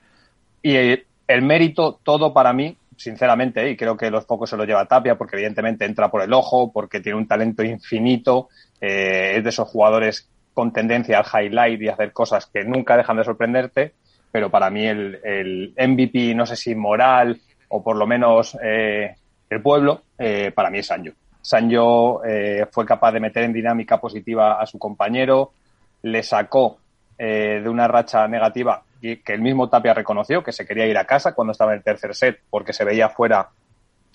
Y 0.61 0.75
el, 0.75 1.43
mérito, 1.43 2.01
todo 2.03 2.35
para 2.35 2.53
mí, 2.53 2.77
sinceramente, 2.97 3.71
y 3.71 3.77
creo 3.77 3.97
que 3.97 4.11
los 4.11 4.25
pocos 4.25 4.51
se 4.51 4.57
lo 4.57 4.65
lleva 4.65 4.87
Tapia 4.87 5.17
porque 5.17 5.37
evidentemente 5.37 5.85
entra 5.85 6.11
por 6.11 6.23
el 6.23 6.33
ojo, 6.33 6.73
porque 6.73 6.99
tiene 6.99 7.17
un 7.17 7.29
talento 7.29 7.63
infinito, 7.63 8.49
eh, 8.81 9.35
es 9.37 9.45
de 9.45 9.51
esos 9.51 9.69
jugadores 9.69 10.29
con 10.53 10.73
tendencia 10.73 11.21
al 11.21 11.45
highlight 11.45 11.81
y 11.81 11.89
hacer 11.89 12.13
cosas 12.13 12.47
que 12.47 12.65
nunca 12.65 12.97
dejan 12.97 13.19
de 13.19 13.25
sorprenderte, 13.25 13.93
pero 14.33 14.51
para 14.51 14.69
mí 14.69 14.85
el, 14.85 15.21
el 15.23 15.75
MVP, 15.79 16.35
no 16.35 16.45
sé 16.45 16.57
si 16.57 16.75
moral 16.75 17.41
o 17.71 17.83
por 17.83 17.97
lo 17.97 18.07
menos 18.07 18.57
eh, 18.63 19.15
el 19.49 19.63
pueblo, 19.63 20.03
eh, 20.19 20.53
para 20.55 20.71
mí 20.71 20.79
es 20.79 20.87
Sancho. 20.87 21.13
Sancho 21.41 22.25
eh, 22.25 22.67
fue 22.71 22.85
capaz 22.85 23.13
de 23.13 23.21
meter 23.21 23.45
en 23.45 23.53
dinámica 23.53 23.99
positiva 23.99 24.61
a 24.61 24.67
su 24.67 24.79
compañero, 24.79 25.53
le 26.03 26.23
sacó 26.23 26.79
de 27.17 27.69
una 27.69 27.87
racha 27.87 28.27
negativa 28.27 28.83
que 28.99 29.35
el 29.35 29.43
mismo 29.43 29.69
Tapia 29.69 29.93
reconoció, 29.93 30.43
que 30.43 30.53
se 30.53 30.67
quería 30.67 30.87
ir 30.87 30.97
a 30.97 31.05
casa 31.05 31.35
cuando 31.35 31.53
estaba 31.53 31.73
en 31.73 31.79
el 31.79 31.85
tercer 31.85 32.15
set 32.15 32.41
porque 32.49 32.73
se 32.73 32.83
veía 32.83 33.11
fuera 33.11 33.51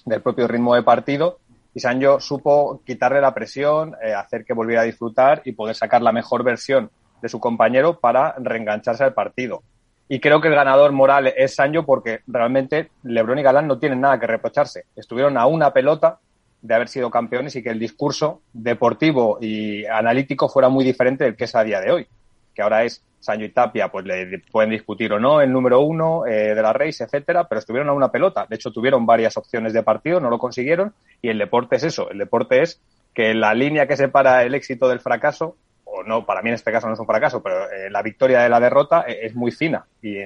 del 0.05 0.23
propio 0.23 0.47
ritmo 0.47 0.73
de 0.73 0.81
partido. 0.81 1.37
Y 1.75 1.81
Sancho 1.81 2.19
supo 2.19 2.81
quitarle 2.83 3.21
la 3.21 3.31
presión, 3.31 3.95
hacer 4.17 4.43
que 4.43 4.53
volviera 4.53 4.81
a 4.81 4.85
disfrutar 4.85 5.43
y 5.45 5.51
poder 5.51 5.75
sacar 5.75 6.01
la 6.01 6.11
mejor 6.11 6.43
versión 6.43 6.89
de 7.21 7.29
su 7.29 7.39
compañero 7.39 7.99
para 7.99 8.33
reengancharse 8.39 9.03
al 9.03 9.13
partido. 9.13 9.61
Y 10.07 10.19
creo 10.19 10.39
que 10.39 10.49
el 10.49 10.55
ganador 10.55 10.91
moral 10.91 11.33
es 11.35 11.55
Sancho 11.55 11.83
porque 11.83 12.19
realmente 12.27 12.91
Lebron 13.03 13.39
y 13.39 13.43
Galán 13.43 13.67
no 13.67 13.79
tienen 13.79 14.01
nada 14.01 14.19
que 14.19 14.27
reprocharse. 14.27 14.85
Estuvieron 14.95 15.37
a 15.37 15.47
una 15.47 15.73
pelota 15.73 16.19
de 16.61 16.75
haber 16.75 16.87
sido 16.87 17.09
campeones 17.09 17.55
y 17.55 17.63
que 17.63 17.69
el 17.69 17.79
discurso 17.79 18.41
deportivo 18.53 19.37
y 19.41 19.85
analítico 19.85 20.49
fuera 20.49 20.69
muy 20.69 20.83
diferente 20.83 21.23
del 21.23 21.35
que 21.35 21.45
es 21.45 21.55
a 21.55 21.63
día 21.63 21.81
de 21.81 21.91
hoy. 21.91 22.07
Que 22.53 22.61
ahora 22.61 22.83
es 22.83 23.03
Sancho 23.19 23.45
y 23.45 23.49
Tapia, 23.49 23.89
pues 23.89 24.05
le 24.05 24.39
pueden 24.51 24.69
discutir 24.69 25.11
o 25.11 25.19
no 25.19 25.41
el 25.41 25.51
número 25.51 25.81
uno 25.81 26.27
eh, 26.27 26.53
de 26.53 26.61
la 26.61 26.71
race, 26.73 27.03
etcétera, 27.03 27.47
pero 27.47 27.59
estuvieron 27.59 27.89
a 27.89 27.93
una 27.93 28.11
pelota. 28.11 28.45
De 28.47 28.55
hecho, 28.55 28.71
tuvieron 28.71 29.05
varias 29.05 29.35
opciones 29.37 29.73
de 29.73 29.81
partido, 29.81 30.19
no 30.19 30.29
lo 30.29 30.37
consiguieron. 30.37 30.93
Y 31.21 31.29
el 31.29 31.39
deporte 31.39 31.77
es 31.77 31.83
eso. 31.83 32.09
El 32.11 32.19
deporte 32.19 32.61
es 32.61 32.79
que 33.15 33.33
la 33.33 33.55
línea 33.55 33.87
que 33.87 33.97
separa 33.97 34.43
el 34.43 34.53
éxito 34.53 34.87
del 34.87 34.99
fracaso 34.99 35.55
o 35.95 36.03
no, 36.03 36.25
para 36.25 36.41
mí 36.41 36.49
en 36.49 36.55
este 36.55 36.71
caso 36.71 36.87
no 36.87 36.93
es 36.93 36.99
un 36.99 37.05
fracaso, 37.05 37.41
pero 37.41 37.69
eh, 37.71 37.89
la 37.89 38.01
victoria 38.01 38.41
de 38.41 38.49
la 38.49 38.59
derrota 38.59 39.01
es 39.01 39.35
muy 39.35 39.51
fina 39.51 39.85
y, 40.01 40.17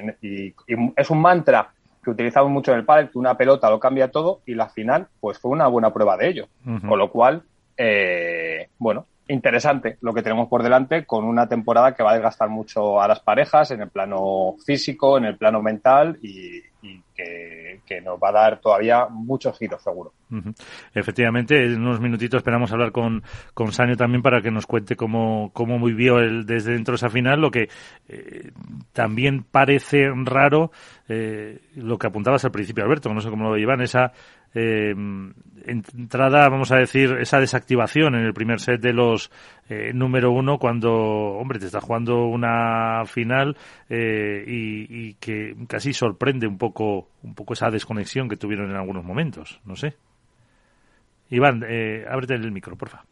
es 0.95 1.09
un 1.09 1.21
mantra 1.21 1.71
que 2.03 2.09
utilizamos 2.09 2.51
mucho 2.51 2.71
en 2.71 2.79
el 2.79 2.85
pádel, 2.85 3.09
que 3.09 3.17
una 3.17 3.37
pelota 3.37 3.69
lo 3.69 3.79
cambia 3.79 4.09
todo 4.09 4.41
y 4.45 4.55
la 4.55 4.69
final 4.69 5.07
pues 5.19 5.37
fue 5.37 5.51
una 5.51 5.67
buena 5.67 5.93
prueba 5.93 6.17
de 6.17 6.27
ello. 6.27 6.47
Con 6.63 6.97
lo 6.97 7.11
cual, 7.11 7.43
eh, 7.77 8.69
bueno, 8.77 9.05
interesante 9.29 9.97
lo 10.01 10.13
que 10.13 10.23
tenemos 10.23 10.47
por 10.47 10.63
delante 10.63 11.05
con 11.05 11.23
una 11.23 11.47
temporada 11.47 11.93
que 11.93 12.03
va 12.03 12.11
a 12.11 12.15
desgastar 12.15 12.49
mucho 12.49 13.01
a 13.01 13.07
las 13.07 13.19
parejas 13.19 13.71
en 13.71 13.81
el 13.81 13.89
plano 13.89 14.55
físico, 14.65 15.17
en 15.17 15.25
el 15.25 15.37
plano 15.37 15.61
mental 15.61 16.17
y, 16.21 16.63
que, 17.85 18.01
nos 18.01 18.17
va 18.19 18.29
a 18.29 18.31
dar 18.31 18.61
todavía 18.61 19.07
muchos 19.09 19.57
giros, 19.57 19.81
seguro. 19.81 20.13
Efectivamente, 20.93 21.65
en 21.65 21.81
unos 21.81 21.99
minutitos 21.99 22.37
esperamos 22.37 22.71
hablar 22.71 22.91
con, 22.91 23.23
con 23.53 23.73
Sanio 23.73 23.97
también 23.97 24.21
para 24.21 24.41
que 24.41 24.51
nos 24.51 24.65
cuente 24.65 24.95
cómo, 24.95 25.51
cómo 25.53 25.83
vivió 25.83 26.19
él 26.19 26.45
desde 26.45 26.73
dentro 26.73 26.93
de 26.93 26.97
esa 26.97 27.09
final, 27.09 27.41
lo 27.41 27.51
que 27.51 27.67
eh, 28.07 28.51
también 28.93 29.43
parece 29.43 30.07
raro, 30.23 30.71
eh, 31.09 31.59
lo 31.75 31.97
que 31.97 32.07
apuntabas 32.07 32.45
al 32.45 32.51
principio, 32.51 32.83
Alberto, 32.83 33.13
no 33.13 33.21
sé 33.21 33.29
cómo 33.29 33.49
lo 33.49 33.57
llevan, 33.57 33.81
esa 33.81 34.13
eh, 34.53 34.93
entrada, 35.65 36.49
vamos 36.49 36.71
a 36.71 36.77
decir, 36.77 37.17
esa 37.19 37.39
desactivación 37.39 38.15
en 38.15 38.25
el 38.25 38.33
primer 38.33 38.59
set 38.59 38.81
de 38.81 38.93
los 38.93 39.31
eh, 39.69 39.91
número 39.93 40.31
uno 40.31 40.57
cuando, 40.57 40.91
hombre, 40.91 41.59
te 41.59 41.67
está 41.67 41.81
jugando 41.81 42.25
una 42.25 43.03
final 43.05 43.55
eh, 43.89 44.43
y, 44.47 45.13
que 45.15 45.55
casi 45.67 45.93
sorprende 45.93 46.47
un 46.47 46.57
poco, 46.57 47.09
un 47.23 47.35
poco 47.35 47.53
esa 47.53 47.69
desconexión 47.69 48.27
que 48.29 48.37
tuvieron 48.37 48.69
en 48.69 48.77
algunos 48.77 49.03
momentos, 49.03 49.59
no 49.65 49.75
sé. 49.75 49.95
Iván, 51.29 51.63
eh, 51.67 52.05
ábrete 52.09 52.33
el 52.33 52.51
micro, 52.51 52.75
porfa. 52.75 53.03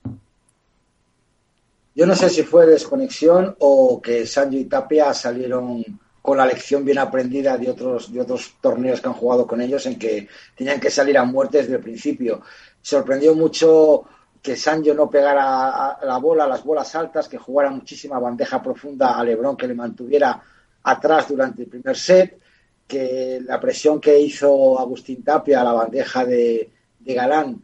Yo 1.94 2.06
no 2.06 2.15
sé 2.15 2.29
si 2.29 2.44
fue 2.44 2.65
desconexión 2.65 3.56
o 3.60 4.01
que 4.01 4.25
Sancho 4.25 4.58
y 4.58 4.65
Tapia 4.65 5.13
salieron 5.13 5.84
con 6.27 6.38
la 6.38 6.46
lección 6.46 6.84
bien 6.84 6.98
aprendida 6.98 7.57
de 7.57 7.69
otros, 7.69 8.12
de 8.12 8.19
otros 8.19 8.55
torneos 8.60 9.00
que 9.00 9.07
han 9.07 9.13
jugado 9.13 9.48
con 9.48 9.62
ellos 9.62 9.86
en 9.86 9.98
que 9.98 10.27
tenían 10.57 10.77
que 10.77 10.89
salir 10.89 11.17
a 11.17 11.24
muerte 11.24 11.60
desde 11.60 11.75
el 11.75 11.81
principio. 11.81 12.41
Sorprendió 12.81 13.34
mucho 13.34 14.03
que 14.41 14.57
Sancho 14.57 14.93
no 14.93 15.10
pegara 15.10 15.98
la 16.03 16.17
bola, 16.17 16.46
las 16.46 16.65
bolas 16.65 16.93
altas, 16.96 17.29
que 17.29 17.38
jugara 17.38 17.69
muchísima 17.69 18.19
bandeja 18.19 18.62
profunda 18.62 19.17
a 19.17 19.24
Lebron, 19.24 19.55
que 19.55 19.69
le 19.69 19.74
mantuviera 19.74 20.43
atrás 20.84 21.29
durante 21.29 21.62
el 21.62 21.69
primer 21.69 21.96
set, 21.96 22.38
que 22.86 23.39
la 23.46 23.57
presión 23.57 24.01
que 24.01 24.19
hizo 24.19 24.77
Agustín 24.77 25.24
Tapia 25.24 25.62
a 25.62 25.63
la 25.63 25.72
bandeja 25.72 26.25
de, 26.25 26.74
Galán, 27.05 27.63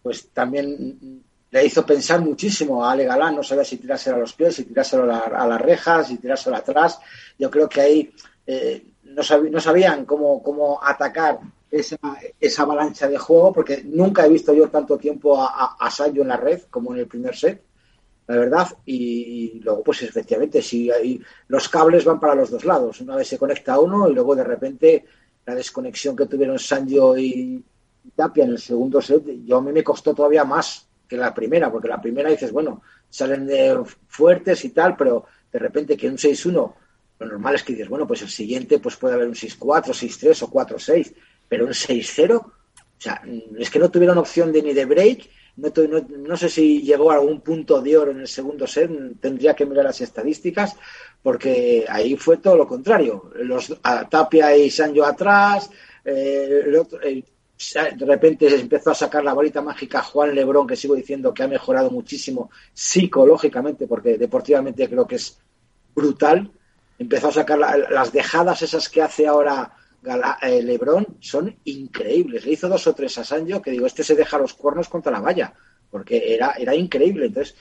pues 0.00 0.28
también 0.28 1.20
le 1.54 1.66
hizo 1.66 1.86
pensar 1.86 2.20
muchísimo 2.20 2.84
a 2.84 2.90
Ale 2.90 3.04
Galán, 3.06 3.36
no 3.36 3.42
sabía 3.44 3.64
si 3.64 3.76
tirárselo 3.76 4.16
a 4.16 4.20
los 4.20 4.32
pies, 4.34 4.56
si 4.56 4.64
tirárselo 4.64 5.12
a, 5.12 5.46
las 5.46 5.60
rejas, 5.60 6.08
si 6.08 6.16
tirárselo 6.18 6.56
atrás. 6.56 6.98
Yo 7.38 7.50
creo 7.50 7.68
que 7.68 7.80
ahí 7.80 8.14
eh, 8.46 8.86
no, 9.04 9.22
no, 9.50 9.60
sabían 9.60 10.04
cómo, 10.04 10.42
cómo 10.42 10.82
atacar 10.82 11.40
esa, 11.70 11.98
esa, 12.40 12.62
avalancha 12.62 13.08
de 13.08 13.18
juego, 13.18 13.52
porque 13.52 13.82
nunca 13.84 14.24
he 14.24 14.28
visto 14.28 14.52
yo 14.52 14.68
tanto 14.68 14.96
tiempo 14.96 15.40
a, 15.40 15.76
a, 15.78 16.06
en 16.06 16.28
la 16.28 16.36
red 16.36 16.62
como 16.70 16.92
en 16.92 17.00
el 17.00 17.06
primer 17.06 17.34
set, 17.36 17.62
la 18.26 18.36
verdad. 18.36 18.68
Y, 18.84 19.60
luego, 19.62 19.82
pues 19.82 20.02
efectivamente, 20.02 20.62
si 20.62 20.90
hay, 20.90 21.20
los 21.48 21.68
cables 21.68 22.04
van 22.04 22.20
para 22.20 22.34
los 22.34 22.50
dos 22.50 22.64
lados. 22.64 23.00
Una 23.00 23.16
vez 23.16 23.28
se 23.28 23.38
conecta 23.38 23.78
uno 23.78 24.08
y 24.08 24.14
luego 24.14 24.34
de 24.34 24.44
repente 24.44 25.04
la 25.46 25.54
desconexión 25.54 26.16
que 26.16 26.26
tuvieron 26.26 26.58
Sancho 26.58 27.16
y 27.18 27.62
Tapia 28.14 28.44
en 28.44 28.50
el 28.50 28.58
segundo 28.58 29.00
set, 29.00 29.24
yo 29.44 29.58
a 29.58 29.62
mí 29.62 29.72
me 29.72 29.84
costó 29.84 30.14
todavía 30.14 30.44
más 30.44 30.86
que 31.08 31.16
la 31.16 31.34
primera, 31.34 31.70
porque 31.70 31.88
la 31.88 32.00
primera 32.00 32.30
dices, 32.30 32.52
bueno, 32.52 32.82
salen 33.08 33.46
de 33.46 33.82
fuertes 34.08 34.64
y 34.64 34.70
tal, 34.70 34.96
pero 34.96 35.24
de 35.52 35.58
repente 35.58 35.96
que 35.96 36.08
un 36.08 36.16
6-1, 36.16 36.74
lo 37.18 37.26
normal 37.26 37.54
es 37.54 37.62
que 37.62 37.72
dices, 37.72 37.88
bueno, 37.88 38.06
pues 38.06 38.22
el 38.22 38.28
siguiente 38.28 38.78
pues 38.78 38.96
puede 38.96 39.14
haber 39.14 39.28
un 39.28 39.34
6-4, 39.34 39.58
6-3 39.58 40.42
o 40.42 40.50
4-6, 40.50 41.14
pero 41.48 41.64
un 41.66 41.72
6-0, 41.72 42.36
o 42.36 42.52
sea, 42.98 43.22
es 43.58 43.70
que 43.70 43.78
no 43.78 43.90
tuvieron 43.90 44.18
opción 44.18 44.52
de 44.52 44.62
ni 44.62 44.72
de 44.72 44.84
break, 44.84 45.28
no, 45.56 45.70
no, 46.18 46.36
sé 46.36 46.48
si 46.48 46.82
llegó 46.82 47.12
a 47.12 47.14
algún 47.14 47.40
punto 47.40 47.80
de 47.80 47.96
oro 47.96 48.10
en 48.10 48.20
el 48.20 48.28
segundo 48.28 48.66
set, 48.66 48.90
tendría 49.20 49.54
que 49.54 49.66
mirar 49.66 49.84
las 49.84 50.00
estadísticas, 50.00 50.76
porque 51.22 51.84
ahí 51.88 52.16
fue 52.16 52.38
todo 52.38 52.56
lo 52.56 52.66
contrario. 52.66 53.30
Los 53.36 53.72
Tapia 54.10 54.56
y 54.56 54.68
Sancho 54.68 55.04
atrás, 55.04 55.70
eh, 56.04 56.62
el 56.66 56.74
otro, 56.74 56.98
de 56.98 58.04
repente 58.04 58.52
empezó 58.52 58.90
a 58.90 58.94
sacar 58.96 59.22
la 59.22 59.32
bolita 59.32 59.62
mágica 59.62 60.02
Juan 60.02 60.34
Lebrón, 60.34 60.66
que 60.66 60.74
sigo 60.74 60.96
diciendo 60.96 61.32
que 61.32 61.44
ha 61.44 61.48
mejorado 61.48 61.88
muchísimo 61.88 62.50
psicológicamente, 62.72 63.86
porque 63.86 64.18
deportivamente 64.18 64.88
creo 64.88 65.06
que 65.06 65.16
es 65.16 65.38
brutal. 65.94 66.50
Empezó 66.98 67.28
a 67.28 67.32
sacar 67.32 67.58
las 67.58 68.12
dejadas 68.12 68.62
esas 68.62 68.88
que 68.88 69.02
hace 69.02 69.26
ahora 69.26 69.72
eh, 70.42 70.62
Lebrón, 70.62 71.06
son 71.20 71.56
increíbles. 71.64 72.44
Le 72.44 72.52
hizo 72.52 72.68
dos 72.68 72.86
o 72.86 72.94
tres 72.94 73.16
a 73.18 73.24
Sancho 73.24 73.62
que 73.62 73.70
digo, 73.70 73.86
este 73.86 74.04
se 74.04 74.14
deja 74.14 74.38
los 74.38 74.54
cuernos 74.54 74.88
contra 74.88 75.12
la 75.12 75.20
valla, 75.20 75.52
porque 75.90 76.34
era, 76.34 76.54
era 76.58 76.74
increíble. 76.74 77.26
Entonces, 77.26 77.56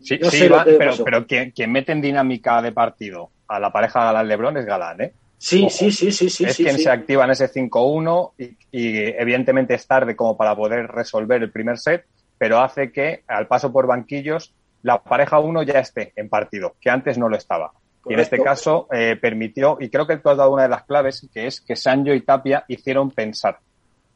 sí, 0.00 0.18
pero, 0.18 1.04
pero 1.04 1.26
quien, 1.26 1.52
quien, 1.52 1.70
mete 1.70 1.92
en 1.92 2.00
dinámica 2.00 2.60
de 2.60 2.72
partido 2.72 3.30
a 3.46 3.60
la 3.60 3.70
pareja 3.72 4.04
Galán 4.04 4.28
Lebrón 4.28 4.56
es 4.56 4.66
Galán, 4.66 5.00
¿eh? 5.00 5.12
Sí, 5.38 5.68
sí, 5.70 5.92
sí, 5.92 6.10
sí, 6.10 6.30
sí. 6.30 6.44
Es 6.44 6.56
quien 6.56 6.78
se 6.78 6.90
activa 6.90 7.24
en 7.24 7.30
ese 7.30 7.48
5-1 7.52 8.32
y, 8.38 8.56
evidentemente 8.72 9.74
es 9.74 9.86
tarde 9.86 10.16
como 10.16 10.36
para 10.36 10.56
poder 10.56 10.88
resolver 10.88 11.42
el 11.42 11.50
primer 11.50 11.78
set, 11.78 12.06
pero 12.38 12.60
hace 12.60 12.90
que 12.90 13.22
al 13.28 13.46
paso 13.46 13.70
por 13.70 13.86
banquillos 13.86 14.54
la 14.82 15.02
pareja 15.02 15.38
1 15.38 15.62
ya 15.62 15.80
esté 15.80 16.12
en 16.16 16.28
partido, 16.28 16.74
que 16.80 16.90
antes 16.90 17.18
no 17.18 17.28
lo 17.28 17.36
estaba. 17.36 17.72
Y 18.08 18.14
en 18.14 18.20
este 18.20 18.42
caso 18.42 18.86
eh, 18.92 19.16
permitió, 19.20 19.78
y 19.80 19.88
creo 19.88 20.06
que 20.06 20.16
tú 20.18 20.28
has 20.28 20.36
dado 20.36 20.52
una 20.52 20.62
de 20.62 20.68
las 20.68 20.84
claves, 20.84 21.28
que 21.32 21.46
es 21.46 21.60
que 21.60 21.76
Sancho 21.76 22.14
y 22.14 22.20
Tapia 22.20 22.64
hicieron 22.68 23.10
pensar 23.10 23.58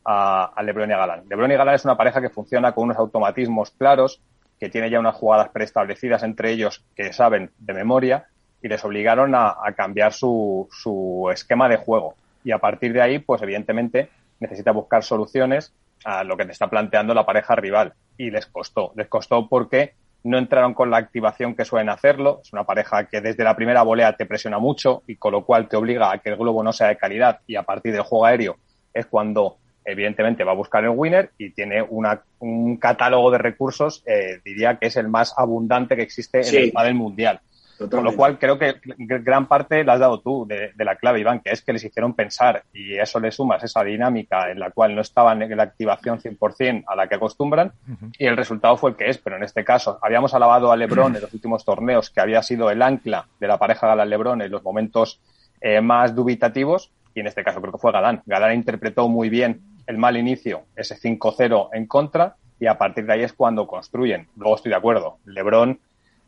a, 0.04 0.52
a 0.54 0.62
Lebron 0.62 0.90
y 0.90 0.92
a 0.92 0.98
Galán. 0.98 1.24
Lebron 1.28 1.50
y 1.50 1.56
Galán 1.56 1.74
es 1.74 1.84
una 1.84 1.96
pareja 1.96 2.20
que 2.20 2.30
funciona 2.30 2.72
con 2.72 2.84
unos 2.84 2.98
automatismos 2.98 3.70
claros, 3.72 4.20
que 4.60 4.68
tiene 4.68 4.90
ya 4.90 5.00
unas 5.00 5.16
jugadas 5.16 5.48
preestablecidas 5.48 6.22
entre 6.22 6.52
ellos 6.52 6.84
que 6.94 7.12
saben 7.12 7.50
de 7.58 7.74
memoria 7.74 8.26
y 8.62 8.68
les 8.68 8.84
obligaron 8.84 9.34
a, 9.34 9.56
cambiar 9.76 10.12
su, 10.12 10.68
su, 10.70 11.30
esquema 11.32 11.68
de 11.68 11.76
juego. 11.76 12.14
Y 12.44 12.52
a 12.52 12.58
partir 12.58 12.92
de 12.92 13.00
ahí, 13.00 13.18
pues 13.18 13.42
evidentemente 13.42 14.10
necesita 14.38 14.72
buscar 14.72 15.02
soluciones 15.02 15.72
a 16.04 16.24
lo 16.24 16.36
que 16.36 16.44
te 16.44 16.52
está 16.52 16.68
planteando 16.68 17.14
la 17.14 17.26
pareja 17.26 17.56
rival. 17.56 17.94
Y 18.18 18.30
les 18.30 18.46
costó. 18.46 18.92
Les 18.96 19.08
costó 19.08 19.48
porque 19.48 19.94
no 20.22 20.38
entraron 20.38 20.74
con 20.74 20.90
la 20.90 20.98
activación 20.98 21.54
que 21.54 21.64
suelen 21.64 21.88
hacerlo. 21.88 22.40
Es 22.42 22.52
una 22.52 22.64
pareja 22.64 23.06
que 23.06 23.20
desde 23.20 23.44
la 23.44 23.56
primera 23.56 23.82
volea 23.82 24.16
te 24.16 24.26
presiona 24.26 24.58
mucho 24.58 25.02
y 25.06 25.16
con 25.16 25.32
lo 25.32 25.44
cual 25.44 25.68
te 25.68 25.76
obliga 25.76 26.12
a 26.12 26.18
que 26.18 26.30
el 26.30 26.36
globo 26.36 26.62
no 26.62 26.72
sea 26.72 26.88
de 26.88 26.96
calidad 26.96 27.40
y 27.46 27.56
a 27.56 27.62
partir 27.62 27.92
del 27.92 28.02
juego 28.02 28.26
aéreo 28.26 28.56
es 28.92 29.06
cuando 29.06 29.56
evidentemente 29.84 30.44
va 30.44 30.52
a 30.52 30.56
buscar 30.56 30.84
el 30.84 30.90
winner 30.90 31.30
y 31.38 31.50
tiene 31.50 31.82
una, 31.82 32.22
un 32.40 32.76
catálogo 32.76 33.30
de 33.30 33.38
recursos, 33.38 34.02
eh, 34.06 34.40
diría 34.44 34.76
que 34.76 34.86
es 34.86 34.96
el 34.96 35.08
más 35.08 35.34
abundante 35.36 35.96
que 35.96 36.02
existe 36.02 36.40
en 36.40 36.64
el 36.64 36.72
pádel 36.72 36.94
mundial. 36.94 37.40
Con 37.88 38.04
lo 38.04 38.14
cual 38.14 38.38
creo 38.38 38.58
que 38.58 38.74
gran 38.96 39.46
parte 39.46 39.84
la 39.84 39.94
has 39.94 40.00
dado 40.00 40.20
tú 40.20 40.46
de, 40.46 40.72
la 40.76 40.96
clave, 40.96 41.20
Iván, 41.20 41.40
que 41.40 41.50
es 41.50 41.62
que 41.62 41.72
les 41.72 41.84
hicieron 41.84 42.14
pensar 42.14 42.64
y 42.74 42.98
eso 42.98 43.20
le 43.20 43.30
sumas 43.30 43.62
esa 43.64 43.82
dinámica 43.82 44.50
en 44.50 44.58
la 44.58 44.70
cual 44.70 44.94
no 44.94 45.00
estaban 45.00 45.40
en 45.42 45.56
la 45.56 45.62
activación 45.62 46.20
100% 46.20 46.84
a 46.86 46.96
la 46.96 47.08
que 47.08 47.14
acostumbran 47.14 47.72
y 48.18 48.26
el 48.26 48.36
resultado 48.36 48.76
fue 48.76 48.90
el 48.90 48.96
que 48.96 49.08
es. 49.08 49.18
Pero 49.18 49.36
en 49.36 49.44
este 49.44 49.64
caso, 49.64 49.98
habíamos 50.02 50.34
alabado 50.34 50.70
a 50.70 50.76
Lebron 50.76 51.16
en 51.16 51.22
los 51.22 51.32
últimos 51.32 51.64
torneos 51.64 52.10
que 52.10 52.20
había 52.20 52.42
sido 52.42 52.70
el 52.70 52.82
ancla 52.82 53.26
de 53.38 53.48
la 53.48 53.58
pareja 53.58 53.86
Galán-Lebron 53.86 54.42
en 54.42 54.50
los 54.50 54.62
momentos 54.62 55.20
eh, 55.60 55.80
más 55.80 56.14
dubitativos 56.14 56.90
y 57.14 57.20
en 57.20 57.26
este 57.26 57.42
caso 57.42 57.60
creo 57.60 57.72
que 57.72 57.78
fue 57.78 57.92
Galán. 57.92 58.22
Galán 58.26 58.54
interpretó 58.54 59.08
muy 59.08 59.28
bien 59.28 59.60
el 59.86 59.98
mal 59.98 60.16
inicio, 60.16 60.64
ese 60.76 60.96
5-0 60.96 61.70
en 61.72 61.86
contra 61.86 62.36
y 62.58 62.66
a 62.66 62.76
partir 62.76 63.06
de 63.06 63.14
ahí 63.14 63.22
es 63.22 63.32
cuando 63.32 63.66
construyen. 63.66 64.28
Luego 64.36 64.56
estoy 64.56 64.70
de 64.70 64.76
acuerdo. 64.76 65.18
Lebron 65.24 65.80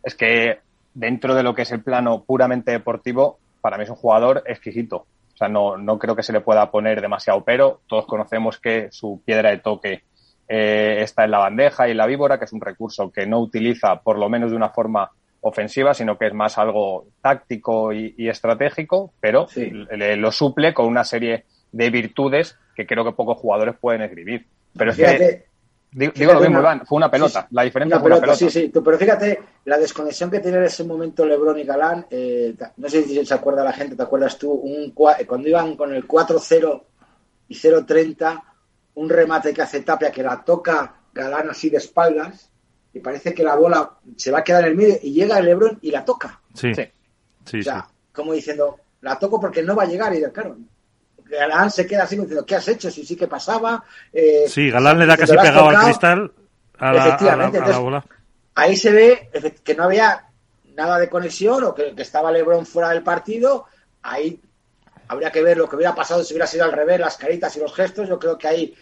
es 0.02 0.14
que 0.14 0.58
dentro 0.94 1.34
de 1.34 1.42
lo 1.42 1.54
que 1.54 1.62
es 1.62 1.72
el 1.72 1.82
plano 1.82 2.24
puramente 2.24 2.72
deportivo, 2.72 3.38
para 3.60 3.76
mí 3.76 3.84
es 3.84 3.90
un 3.90 3.96
jugador 3.96 4.42
exquisito. 4.46 5.06
O 5.34 5.36
sea, 5.36 5.48
no, 5.48 5.76
no 5.76 5.98
creo 5.98 6.14
que 6.14 6.22
se 6.22 6.32
le 6.32 6.40
pueda 6.40 6.70
poner 6.70 7.00
demasiado 7.00 7.42
pero. 7.44 7.80
Todos 7.86 8.06
conocemos 8.06 8.58
que 8.58 8.88
su 8.90 9.22
piedra 9.24 9.50
de 9.50 9.58
toque 9.58 10.02
eh, 10.48 11.02
está 11.02 11.24
en 11.24 11.30
la 11.30 11.38
bandeja 11.38 11.88
y 11.88 11.92
en 11.92 11.96
la 11.96 12.06
víbora, 12.06 12.38
que 12.38 12.44
es 12.44 12.52
un 12.52 12.60
recurso 12.60 13.10
que 13.10 13.26
no 13.26 13.40
utiliza 13.40 13.96
por 14.02 14.18
lo 14.18 14.28
menos 14.28 14.50
de 14.50 14.56
una 14.56 14.70
forma 14.70 15.10
ofensiva, 15.40 15.94
sino 15.94 16.18
que 16.18 16.26
es 16.26 16.34
más 16.34 16.58
algo 16.58 17.06
táctico 17.20 17.92
y, 17.92 18.28
estratégico, 18.28 19.12
pero 19.20 19.46
le, 19.56 20.16
lo 20.16 20.30
suple 20.30 20.72
con 20.72 20.86
una 20.86 21.04
serie 21.04 21.46
de 21.72 21.90
virtudes 21.90 22.58
que 22.76 22.86
creo 22.86 23.04
que 23.04 23.12
pocos 23.12 23.38
jugadores 23.38 23.74
pueden 23.80 24.02
escribir. 24.02 24.46
Pero 24.76 24.90
es 24.92 24.96
que 24.96 25.44
Digo, 25.92 26.32
lo 26.32 26.40
mismo, 26.40 26.60
Iván, 26.60 26.86
fue 26.86 26.96
una 26.96 27.10
pelota. 27.10 27.46
la 27.50 27.62
diferencia 27.64 28.00
fue 28.00 28.10
una 28.10 28.20
pelota. 28.20 28.38
Sí, 28.38 28.48
sí, 28.48 28.72
pero 28.72 28.98
fíjate, 28.98 29.42
la 29.66 29.76
desconexión 29.76 30.30
que 30.30 30.40
tiene 30.40 30.56
en 30.56 30.64
ese 30.64 30.84
momento 30.84 31.26
Lebron 31.26 31.58
y 31.58 31.64
Galán, 31.64 32.06
eh, 32.10 32.54
no 32.78 32.88
sé 32.88 33.02
si 33.02 33.24
se 33.26 33.34
acuerda 33.34 33.62
la 33.62 33.74
gente, 33.74 33.94
¿te 33.94 34.02
acuerdas 34.02 34.38
tú? 34.38 34.50
Un, 34.50 34.92
cuando 34.92 35.48
iban 35.48 35.76
con 35.76 35.92
el 35.92 36.08
4-0 36.08 36.82
y 37.48 37.54
0-30, 37.54 38.42
un 38.94 39.08
remate 39.10 39.52
que 39.52 39.62
hace 39.62 39.82
Tapia 39.82 40.10
que 40.10 40.22
la 40.22 40.42
toca 40.42 40.94
Galán 41.12 41.50
así 41.50 41.68
de 41.68 41.76
espaldas 41.76 42.50
y 42.94 43.00
parece 43.00 43.34
que 43.34 43.44
la 43.44 43.56
bola 43.56 43.98
se 44.16 44.30
va 44.30 44.38
a 44.38 44.44
quedar 44.44 44.64
en 44.64 44.70
el 44.70 44.76
medio 44.76 44.98
y 45.02 45.12
llega 45.12 45.38
el 45.38 45.44
Lebron 45.44 45.78
y 45.82 45.90
la 45.90 46.04
toca. 46.04 46.40
Sí. 46.54 46.72
sí. 46.74 47.58
o 47.58 47.62
sea, 47.62 47.86
como 48.12 48.32
diciendo, 48.32 48.78
la 49.02 49.18
toco 49.18 49.38
porque 49.38 49.62
no 49.62 49.76
va 49.76 49.82
a 49.82 49.86
llegar. 49.86 50.14
Y 50.14 50.22
claro, 50.30 50.56
Galán 51.38 51.70
se 51.70 51.86
queda 51.86 52.04
así 52.04 52.16
diciendo, 52.16 52.44
¿qué 52.44 52.56
has 52.56 52.68
hecho? 52.68 52.90
Si 52.90 53.04
sí 53.04 53.16
que 53.16 53.26
pasaba. 53.26 53.82
Eh, 54.12 54.44
sí, 54.48 54.70
Galán 54.70 54.98
le 54.98 55.06
da 55.06 55.16
casi 55.16 55.32
pegado 55.36 55.68
al 55.68 55.84
cristal 55.84 56.32
a 56.78 56.92
la, 56.92 57.78
bola. 57.78 58.04
Ahí 58.54 58.76
se 58.76 58.90
ve 58.90 59.30
que 59.64 59.74
no 59.74 59.84
había 59.84 60.26
nada 60.74 60.98
de 60.98 61.08
conexión 61.08 61.64
o 61.64 61.74
que, 61.74 61.94
estaba 61.96 62.32
Lebron 62.32 62.66
fuera 62.66 62.90
del 62.90 63.02
partido. 63.02 63.66
Ahí 64.02 64.40
habría 65.08 65.30
que 65.30 65.42
ver 65.42 65.56
lo 65.56 65.68
que 65.68 65.76
hubiera 65.76 65.94
pasado 65.94 66.22
si 66.24 66.34
hubiera 66.34 66.46
sido 66.46 66.64
al 66.64 66.72
revés, 66.72 67.00
las 67.00 67.16
caritas 67.16 67.56
y 67.56 67.60
los 67.60 67.74
gestos. 67.74 68.08
Yo 68.08 68.18
creo 68.18 68.36
que 68.36 68.48
ahí 68.48 68.74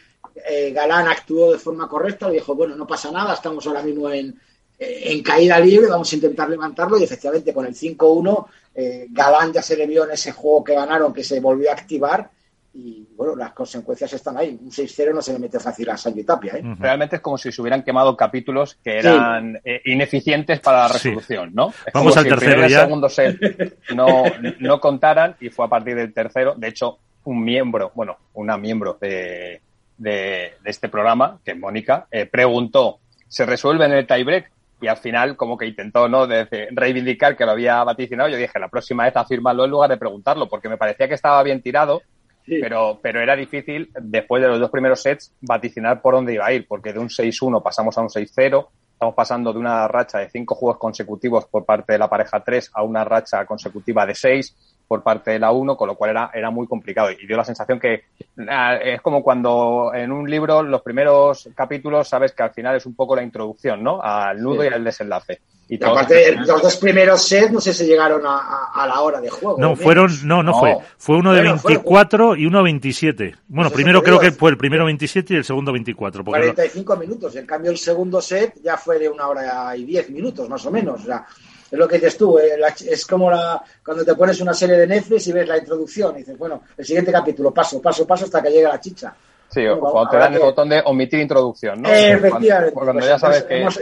eh, 0.49 0.73
Galán 0.73 1.09
actuó 1.09 1.53
de 1.53 1.59
forma 1.59 1.89
correcta, 1.89 2.29
le 2.29 2.35
dijo, 2.35 2.55
bueno, 2.55 2.75
no 2.75 2.87
pasa 2.87 3.11
nada, 3.11 3.35
estamos 3.35 3.67
ahora 3.67 3.83
mismo 3.83 4.11
en, 4.11 4.39
en 4.79 5.23
caída 5.23 5.61
libre, 5.61 5.89
vamos 5.89 6.11
a 6.11 6.15
intentar 6.17 6.49
levantarlo 6.49 6.99
y 6.99 7.05
efectivamente 7.05 7.53
con 7.53 7.67
el 7.67 7.75
5-1 7.75 8.47
eh, 8.75 9.07
Galán 9.11 9.53
ya 9.53 9.63
se 9.63 9.77
le 9.77 9.87
vio 9.87 10.05
en 10.05 10.13
ese 10.13 10.33
juego 10.33 10.65
que 10.65 10.75
ganaron 10.75 11.13
que 11.13 11.25
se 11.25 11.41
volvió 11.41 11.71
a 11.71 11.75
activar 11.75 12.31
y 12.73 13.09
bueno, 13.17 13.35
las 13.35 13.53
consecuencias 13.53 14.13
están 14.13 14.37
ahí. 14.39 14.59
Un 14.61 14.71
6-0 14.71 15.15
no 15.15 15.23
se 15.23 15.33
le 15.33 15.39
mete 15.39 15.59
fácil 15.59 15.91
a 15.91 15.97
Sancho 15.97 16.25
Tapia. 16.25 16.55
¿eh? 16.55 16.63
Realmente 16.79 17.17
es 17.17 17.23
como 17.23 17.37
si 17.37 17.51
se 17.51 17.61
hubieran 17.61 17.83
quemado 17.83 18.17
capítulos 18.17 18.79
que 18.83 18.99
eran 18.99 19.61
eh, 19.65 19.83
ineficientes 19.87 20.61
para 20.61 20.81
la 20.81 20.89
resolución, 20.89 21.51
¿no? 21.53 21.73
Vamos 21.93 22.17
al 22.17 22.29
tercero 22.29 22.67
ya. 22.69 22.83
El 22.83 22.85
segundo 22.87 23.09
set 23.09 23.79
no, 23.95 24.25
no 24.61 24.81
contaran 24.81 25.37
y 25.41 25.49
fue 25.49 25.65
a 25.65 25.69
partir 25.69 25.97
del 25.97 26.13
tercero. 26.13 26.55
De 26.57 26.69
hecho, 26.69 26.99
un 27.25 27.43
miembro, 27.43 27.91
bueno, 27.95 28.17
una 28.35 28.57
miembro 28.57 28.97
de, 29.01 29.61
de, 29.99 30.53
este 30.65 30.89
programa, 30.89 31.41
que 31.45 31.55
Mónica, 31.55 32.07
eh, 32.11 32.27
preguntó, 32.27 33.01
¿se 33.29 33.47
resuelve 33.47 33.85
en 33.85 33.93
el 33.93 34.07
tiebreak? 34.07 34.51
y 34.83 34.87
al 34.87 34.97
final 34.97 35.37
como 35.37 35.59
que 35.59 35.67
intentó 35.67 36.09
no 36.09 36.27
de, 36.27 36.47
reivindicar 36.71 37.37
que 37.37 37.45
lo 37.45 37.51
había 37.51 37.85
vaticinado 37.85 38.31
yo 38.31 38.39
dije 38.39 38.59
la 38.59 38.69
próxima 38.69 39.05
vez 39.05 39.15
afírmalo 39.15 39.65
en 39.65 39.71
lugar 39.71 39.91
de 39.91 39.99
preguntarlo 39.99 40.49
porque 40.49 40.71
me 40.71 40.79
parecía 40.79 41.07
que 41.07 41.15
estaba 41.15 41.43
bien 41.43 41.61
tirado 41.61 42.01
pero 42.47 42.99
pero 43.03 43.21
era 43.21 43.37
difícil 43.37 43.91
después 44.01 44.43
de 44.43 44.49
los 44.49 44.59
dos 44.59 44.71
primeros 44.71 45.03
sets 45.03 45.35
vaticinar 45.41 46.01
por 46.01 46.15
dónde 46.15 46.35
iba 46.35 46.47
a 46.47 46.53
ir 46.53 46.67
porque 46.67 46.93
de 46.93 46.99
un 46.99 47.09
6-1 47.09 47.63
pasamos 47.63 47.97
a 47.99 48.03
un 48.03 48.09
6-0 48.09 48.69
estamos 49.01 49.15
pasando 49.15 49.51
de 49.53 49.59
una 49.59 49.89
racha 49.89 50.19
de 50.19 50.29
cinco 50.29 50.55
juegos 50.55 50.79
consecutivos 50.79 51.47
por 51.47 51.65
parte 51.65 51.95
de 51.95 51.99
la 51.99 52.11
pareja 52.11 52.45
3 52.45 52.71
a 52.75 52.83
una 52.83 53.03
racha 53.03 53.47
consecutiva 53.47 54.05
de 54.05 54.15
6 54.15 54.81
por 54.87 55.05
parte 55.05 55.31
de 55.31 55.39
la 55.39 55.53
1, 55.53 55.77
con 55.77 55.87
lo 55.87 55.95
cual 55.95 56.11
era, 56.11 56.31
era 56.35 56.51
muy 56.51 56.67
complicado. 56.67 57.13
Y 57.13 57.25
dio 57.25 57.37
la 57.37 57.45
sensación 57.45 57.79
que 57.79 58.07
ah, 58.49 58.75
es 58.75 59.01
como 59.01 59.23
cuando 59.23 59.93
en 59.95 60.11
un 60.11 60.29
libro 60.29 60.65
los 60.65 60.83
primeros 60.83 61.49
capítulos 61.55 62.09
sabes 62.09 62.33
que 62.33 62.43
al 62.43 62.51
final 62.51 62.75
es 62.75 62.85
un 62.87 62.95
poco 62.95 63.17
la 63.17 63.23
introducción, 63.23 63.83
¿no? 63.83 64.03
Al 64.03 64.43
nudo 64.43 64.65
y 64.65 64.67
al 64.67 64.83
desenlace. 64.83 65.41
Y 65.73 65.85
aparte, 65.85 66.35
los 66.35 66.61
dos 66.61 66.77
primeros 66.79 67.23
sets 67.23 67.53
no 67.53 67.61
sé 67.61 67.73
si 67.73 67.87
llegaron 67.87 68.23
a, 68.27 68.71
a, 68.75 68.89
la 68.89 69.01
hora 69.03 69.21
de 69.21 69.31
juego. 69.31 69.57
No, 69.57 69.77
fueron, 69.77 70.11
no, 70.25 70.43
no, 70.43 70.59
fue. 70.59 70.77
Fue 70.99 71.17
uno 71.17 71.33
de 71.33 71.43
24 71.43 72.35
y 72.35 72.45
uno 72.45 72.59
de 72.59 72.65
27. 72.65 73.37
Bueno, 73.47 73.71
primero 73.71 74.03
creo 74.03 74.19
que 74.19 74.33
fue 74.33 74.51
el 74.51 74.57
primero 74.57 74.85
27 74.87 75.33
y 75.33 75.37
el 75.37 75.45
segundo 75.45 75.71
24. 75.71 76.25
45 76.25 76.97
minutos. 76.97 77.37
En 77.37 77.47
cambio, 77.47 77.71
el 77.71 77.79
segundo 77.79 78.21
set 78.21 78.55
ya 78.61 78.77
fue 78.77 78.99
de 78.99 79.09
una 79.09 79.29
hora 79.29 79.77
y 79.77 79.85
10 79.85 80.11
minutos, 80.11 80.49
más 80.49 80.67
o 80.67 80.73
menos. 80.73 81.03
O 81.03 81.05
sea, 81.05 81.25
es 81.71 81.79
lo 81.79 81.87
que 81.87 81.99
dices 81.99 82.19
tú, 82.19 82.37
eh, 82.41 82.59
es 82.89 83.07
como 83.07 83.31
la, 83.31 83.63
cuando 83.85 84.05
te 84.05 84.17
pones 84.17 84.41
una 84.41 84.53
serie 84.53 84.77
de 84.77 84.89
Netflix 84.89 85.29
y 85.29 85.33
ves 85.33 85.47
la 85.47 85.59
introducción 85.59 86.17
y 86.17 86.19
dices, 86.19 86.37
bueno, 86.37 86.63
el 86.77 86.85
siguiente 86.85 87.13
capítulo, 87.13 87.55
paso, 87.55 87.81
paso, 87.81 88.05
paso 88.05 88.25
hasta 88.25 88.43
que 88.43 88.51
llegue 88.51 88.65
la 88.65 88.81
chicha. 88.81 89.15
Sí, 89.49 89.65
o 89.67 89.79
cuando 89.79 90.11
te 90.11 90.17
dan 90.17 90.35
el 90.35 90.41
botón 90.41 90.69
de 90.69 90.83
omitir 90.85 91.21
introducción, 91.21 91.83
¿no? 91.83 91.89
efectivamente. 91.89 92.73
Cuando, 92.73 93.01
ya 93.01 93.19
sabes 93.21 93.45
que... 93.45 93.61
hemos, 93.61 93.79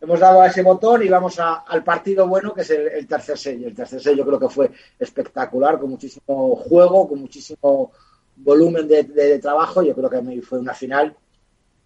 dado 0.00 0.40
a 0.40 0.46
ese 0.46 0.62
botón 0.62 1.02
y 1.02 1.08
vamos 1.08 1.38
al 1.38 1.84
partido 1.84 2.26
bueno, 2.26 2.54
que 2.54 2.62
es 2.62 2.70
el, 2.70 3.06
tercer 3.06 3.38
sello. 3.38 3.68
El 3.68 3.74
tercer 3.74 4.00
sello 4.00 4.24
creo 4.24 4.38
que 4.38 4.48
fue 4.48 4.70
espectacular, 4.98 5.78
con 5.78 5.90
muchísimo 5.90 6.56
juego, 6.56 7.08
con 7.08 7.20
muchísimo 7.20 7.92
volumen 8.36 8.88
de, 8.88 9.04
de 9.04 9.38
trabajo. 9.38 9.82
Yo 9.82 9.94
creo 9.94 10.10
que 10.10 10.42
fue 10.42 10.58
una 10.58 10.74
final 10.74 11.14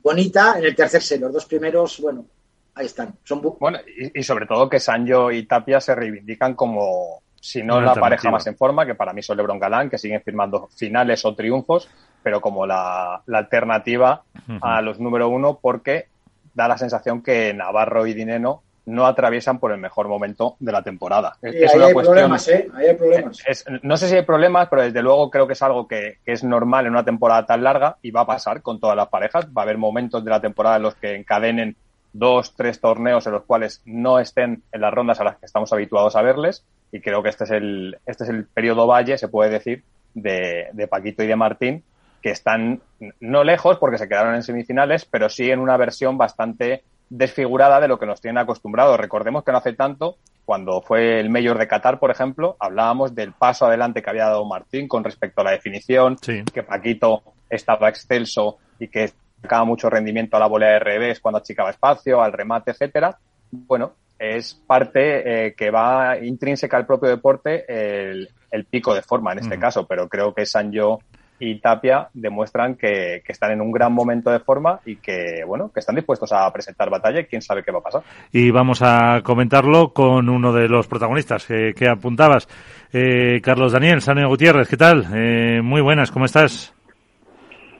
bonita 0.03 0.59
en 0.59 0.65
el 0.65 0.77
tercer 0.77 1.03
sello. 1.03 1.27
Los 1.27 1.35
dos 1.35 1.47
primeros, 1.47 2.01
bueno, 2.01 2.27
ahí 2.75 2.87
están. 2.87 3.15
Son 3.25 3.41
bueno, 3.59 3.79
y, 4.15 4.23
sobre 4.23 4.47
todo 4.47 4.69
que 4.69 4.81
Sancho 4.81 5.31
y 5.31 5.45
Tapia 5.45 5.81
se 5.81 5.95
reivindican 5.95 6.55
como, 6.55 7.23
si 7.41 7.63
no 7.63 7.81
la 7.81 7.95
pareja 7.95 8.31
más 8.31 8.47
en 8.47 8.57
forma, 8.57 8.87
que 8.87 8.95
para 8.95 9.13
mí 9.13 9.23
son 9.23 9.37
LeBron 9.37 9.59
Galán, 9.59 9.91
que 9.91 9.99
siguen 9.99 10.23
firmando 10.23 10.69
finales 10.77 11.25
o 11.25 11.35
triunfos, 11.35 11.89
pero 12.23 12.41
como 12.41 12.67
la, 12.67 13.23
alternativa 13.33 14.23
a 14.61 14.83
los 14.83 15.01
número 15.01 15.29
uno, 15.29 15.59
porque 15.61 16.09
da 16.55 16.69
la 16.69 16.79
sensación 16.79 17.23
que 17.23 17.53
Navarro 17.53 18.07
y 18.07 18.15
Dineno 18.15 18.63
no 18.87 19.07
atraviesan 19.07 19.59
por 19.59 19.73
el 19.73 19.79
mejor 19.79 20.09
momento 20.09 20.57
de 20.61 20.73
la 20.73 20.83
temporada. 20.83 21.37
es, 21.41 21.75
hay 21.75 21.95
problemas, 21.95 22.49
¿eh? 22.49 22.69
Ahí 22.75 22.89
hay 22.89 22.95
problemas. 22.95 23.43
no 23.83 23.97
sé 23.97 24.09
si 24.09 24.17
hay 24.17 24.23
problemas, 24.23 24.69
pero 24.69 24.83
desde 24.83 25.03
luego 25.03 25.31
creo 25.31 25.47
que 25.47 25.55
es 25.55 25.63
algo 25.63 25.89
que, 25.89 26.19
que, 26.25 26.33
es 26.33 26.45
normal 26.45 26.87
en 26.87 26.93
una 26.93 27.05
temporada 27.05 27.47
tan 27.47 27.65
larga 27.65 27.97
y 28.03 28.11
va 28.11 28.23
a 28.23 28.27
pasar 28.27 28.61
con 28.61 28.81
todas 28.81 28.97
las 28.97 29.09
parejas. 29.09 29.47
Va 29.47 29.63
a 29.63 29.65
haber 29.65 29.79
momentos 29.79 30.23
de 30.23 30.31
la 30.31 30.41
temporada 30.41 30.77
en 30.77 30.83
los 30.83 30.95
que 30.97 31.15
encadenen 31.15 31.77
dos, 32.13 32.55
tres 32.55 32.81
torneos 32.81 33.27
en 33.27 33.33
los 33.33 33.45
cuales 33.45 33.81
no 33.87 34.19
estén 34.19 34.63
en 34.71 34.81
las 34.81 34.93
rondas 34.93 35.21
a 35.21 35.25
las 35.25 35.37
que 35.37 35.47
estamos 35.47 35.73
habituados 35.73 36.15
a 36.17 36.23
verles. 36.23 36.65
Y 36.93 37.01
creo 37.01 37.23
que 37.23 37.31
este 37.31 37.45
es 37.45 37.51
el, 37.51 37.99
este 38.07 38.25
es 38.25 38.31
el 38.31 38.45
periodo 38.45 38.87
valle, 38.87 39.17
se 39.17 39.29
puede 39.29 39.51
decir, 39.51 39.83
de, 40.15 40.69
de 40.73 40.89
Paquito 40.89 41.25
y 41.25 41.27
de 41.27 41.37
Martín, 41.37 41.83
que 42.25 42.31
están 42.31 42.81
no 43.21 43.45
lejos 43.45 43.77
porque 43.77 43.99
se 43.99 44.09
quedaron 44.09 44.35
en 44.35 44.43
semifinales, 44.43 45.05
pero 45.05 45.29
sí 45.29 45.51
en 45.51 45.61
una 45.61 45.77
versión 45.77 46.17
bastante 46.17 46.83
desfigurada 47.11 47.81
de 47.81 47.87
lo 47.87 47.99
que 47.99 48.07
nos 48.07 48.23
tienen 48.23 48.39
acostumbrados. 48.39 48.99
Recordemos 48.99 49.45
que 49.45 49.53
no 49.53 49.59
hace 49.59 49.75
tanto, 49.75 50.17
cuando 50.47 50.81
fue 50.81 51.21
el 51.21 51.29
Mayor 51.29 51.59
de 51.59 51.69
Qatar, 51.69 51.99
por 51.99 52.11
ejemplo, 52.11 52.57
hablábamos 52.59 53.15
del 53.15 53.33
paso 53.33 53.67
adelante 53.67 54.01
que 54.01 54.09
había 54.09 54.25
dado 54.25 54.47
Martín 54.47 54.89
con 54.89 55.05
respecto 55.05 55.43
a 55.43 55.45
la 55.45 55.51
definición, 55.51 56.17
que 56.17 56.63
Paquito 56.63 57.23
estaba 57.51 57.91
excelso 57.91 58.57
y 58.79 58.89
que 58.89 59.13
sacaba 59.43 59.67
mucho 59.67 59.91
rendimiento 59.91 60.39
a 60.39 60.41
la 60.41 60.47
bola 60.47 60.69
de 60.69 60.79
revés 60.79 61.21
cuando 61.21 61.41
achicaba 61.41 61.73
espacio, 61.73 62.23
al 62.23 62.33
remate, 62.33 62.71
etcétera. 62.71 63.19
Bueno, 63.51 63.97
es 64.19 64.55
parte 64.55 65.49
eh, 65.49 65.55
que 65.55 65.71
va 65.71 66.17
intrínseca 66.17 66.79
al 66.79 66.87
propio 66.87 67.11
deporte 67.11 67.67
el, 67.69 68.31
pico 68.71 68.95
de 68.95 69.03
forma 69.03 69.33
en 69.33 69.41
este 69.41 69.59
caso, 69.59 69.87
pero 69.87 70.09
creo 70.09 70.33
que 70.33 70.47
Sanjo 70.47 71.01
y 71.39 71.61
Tapia 71.61 72.09
demuestran 72.13 72.77
que, 72.77 73.23
están 73.27 73.53
en 73.53 73.61
un 73.61 73.73
gran 73.73 73.93
momento 73.93 74.31
de 74.31 74.41
forma 74.41 74.81
y 74.85 74.97
que, 74.97 75.45
bueno, 75.47 75.71
que 75.73 75.81
están 75.81 75.97
dispuestos 75.97 76.33
a 76.33 76.51
presentar 76.53 76.91
batalla 76.91 77.21
y 77.21 77.25
quién 77.25 77.43
sabe 77.43 77.63
qué 77.63 77.73
va 77.73 77.79
a 77.79 77.83
pasar. 77.83 78.03
Y 78.33 78.51
vamos 78.51 78.81
a 78.83 79.21
comentarlo 79.23 79.93
con 79.93 80.29
uno 80.29 80.53
de 80.53 80.69
los 80.69 80.87
protagonistas 80.87 81.47
que, 81.47 81.89
apuntabas, 81.89 82.49
eh, 82.93 83.41
Carlos 83.43 83.73
Daniel, 83.73 84.01
Sanio 84.01 84.29
Gutiérrez, 84.29 84.69
¿qué 84.69 84.77
tal? 84.77 85.07
Eh, 85.15 85.61
muy 85.63 85.81
buenas, 85.81 86.11
¿cómo 86.11 86.25
estás? 86.25 86.74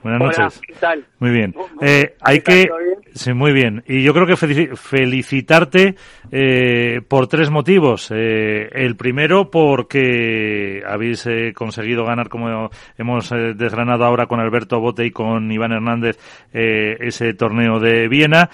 Buenas 0.05 0.21
noches. 0.21 0.61
¿qué 0.61 0.75
tal? 0.75 1.07
Muy 1.19 1.31
bien. 1.31 1.55
Eh, 1.81 2.15
hay 2.21 2.41
que, 2.43 2.69
sí, 3.15 3.33
muy 3.33 3.55
bien. 3.55 3.83
Y 3.89 4.03
yo 4.03 4.13
creo 4.13 4.27
que 4.27 4.37
felicitarte 4.37 5.95
eh, 6.31 7.01
por 7.09 7.27
tres 7.27 7.51
motivos. 7.51 8.11
Eh, 8.15 8.69
el 8.71 8.97
primero, 8.97 9.51
porque 9.51 10.83
habéis 10.87 11.27
eh, 11.27 11.55
conseguido 11.55 12.05
ganar, 12.05 12.29
como 12.29 12.69
hemos 12.99 13.33
eh, 13.33 13.55
desgranado 13.57 14.05
ahora 14.05 14.27
con 14.27 14.41
Alberto 14.41 14.79
Bote 14.79 15.07
y 15.07 15.11
con 15.11 15.51
Iván 15.51 15.73
Hernández, 15.73 16.19
eh, 16.53 16.99
ese 17.01 17.33
torneo 17.33 17.81
de 17.81 18.07
Viena. 18.07 18.51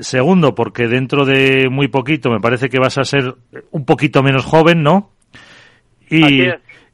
segundo, 0.00 0.54
porque 0.54 0.88
dentro 0.88 1.26
de 1.26 1.68
muy 1.70 1.88
poquito 1.88 2.30
me 2.30 2.40
parece 2.40 2.70
que 2.70 2.78
vas 2.78 2.96
a 2.96 3.04
ser 3.04 3.34
un 3.70 3.84
poquito 3.84 4.22
menos 4.22 4.46
joven, 4.46 4.82
¿no? 4.82 5.10
Y, 6.08 6.44
y, 6.48 6.52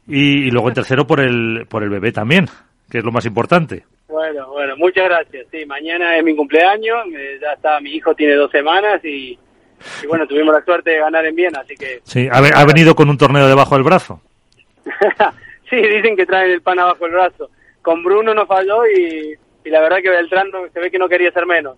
y 0.08 0.50
luego 0.50 0.70
el 0.70 0.74
tercero 0.74 1.06
por 1.06 1.20
el, 1.20 1.66
por 1.68 1.84
el 1.84 1.90
bebé 1.90 2.10
también 2.10 2.46
que 2.90 2.98
es 2.98 3.04
lo 3.04 3.12
más 3.12 3.24
importante. 3.26 3.84
Bueno, 4.08 4.48
bueno, 4.48 4.76
muchas 4.76 5.04
gracias. 5.04 5.46
Sí, 5.50 5.64
mañana 5.66 6.16
es 6.16 6.24
mi 6.24 6.36
cumpleaños, 6.36 7.06
eh, 7.16 7.38
ya 7.40 7.54
está, 7.54 7.80
mi 7.80 7.90
hijo 7.90 8.14
tiene 8.14 8.34
dos 8.34 8.50
semanas 8.50 9.04
y, 9.04 9.38
bueno, 10.06 10.26
tuvimos 10.26 10.54
la 10.54 10.64
suerte 10.64 10.90
de 10.90 10.98
ganar 10.98 11.24
en 11.26 11.34
Viena, 11.34 11.60
así 11.60 11.74
que... 11.74 12.00
Sí, 12.04 12.28
ha, 12.30 12.64
venido 12.64 12.94
con 12.94 13.08
un 13.08 13.18
torneo 13.18 13.48
debajo 13.48 13.74
del 13.74 13.84
brazo. 13.84 14.20
sí, 15.70 15.76
dicen 15.76 16.16
que 16.16 16.26
traen 16.26 16.50
el 16.50 16.62
pan 16.62 16.78
abajo 16.78 17.04
del 17.04 17.14
brazo. 17.14 17.50
Con 17.82 18.02
Bruno 18.04 18.34
no 18.34 18.46
falló 18.46 18.86
y, 18.86 19.34
la 19.68 19.80
verdad 19.80 19.98
que 20.02 20.10
Beltrán 20.10 20.48
se 20.72 20.80
ve 20.80 20.90
que 20.90 20.98
no 20.98 21.08
quería 21.08 21.32
ser 21.32 21.46
menos. 21.46 21.76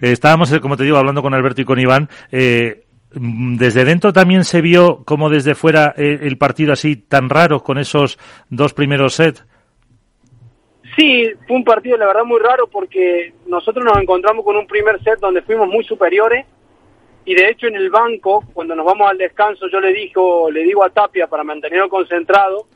estábamos, 0.00 0.50
eh, 0.52 0.60
como 0.60 0.76
te 0.76 0.84
digo, 0.84 0.96
hablando 0.96 1.22
con 1.22 1.34
Alberto 1.34 1.60
y 1.60 1.64
con 1.64 1.78
Iván. 1.78 2.08
Eh, 2.30 2.84
desde 3.10 3.84
dentro 3.84 4.12
también 4.12 4.44
se 4.44 4.60
vio 4.60 5.02
como 5.04 5.28
desde 5.28 5.54
fuera 5.54 5.94
el 5.96 6.36
partido 6.38 6.72
así 6.72 6.96
tan 6.96 7.28
raro 7.28 7.62
con 7.62 7.78
esos 7.78 8.18
dos 8.48 8.74
primeros 8.74 9.14
sets. 9.14 9.44
Sí, 10.98 11.30
fue 11.46 11.56
un 11.56 11.62
partido 11.62 11.96
la 11.96 12.06
verdad 12.06 12.24
muy 12.24 12.40
raro 12.40 12.66
porque 12.66 13.32
nosotros 13.46 13.84
nos 13.84 13.96
encontramos 13.98 14.44
con 14.44 14.56
un 14.56 14.66
primer 14.66 15.00
set 15.04 15.20
donde 15.20 15.42
fuimos 15.42 15.68
muy 15.68 15.84
superiores 15.84 16.44
y 17.24 17.36
de 17.36 17.50
hecho 17.50 17.68
en 17.68 17.76
el 17.76 17.88
banco, 17.88 18.42
cuando 18.52 18.74
nos 18.74 18.84
vamos 18.84 19.08
al 19.08 19.16
descanso, 19.16 19.68
yo 19.68 19.78
le 19.78 19.92
digo, 19.92 20.50
le 20.50 20.64
digo 20.64 20.82
a 20.82 20.90
Tapia 20.90 21.28
para 21.28 21.44
mantenerlo 21.44 21.88
concentrado 21.88 22.66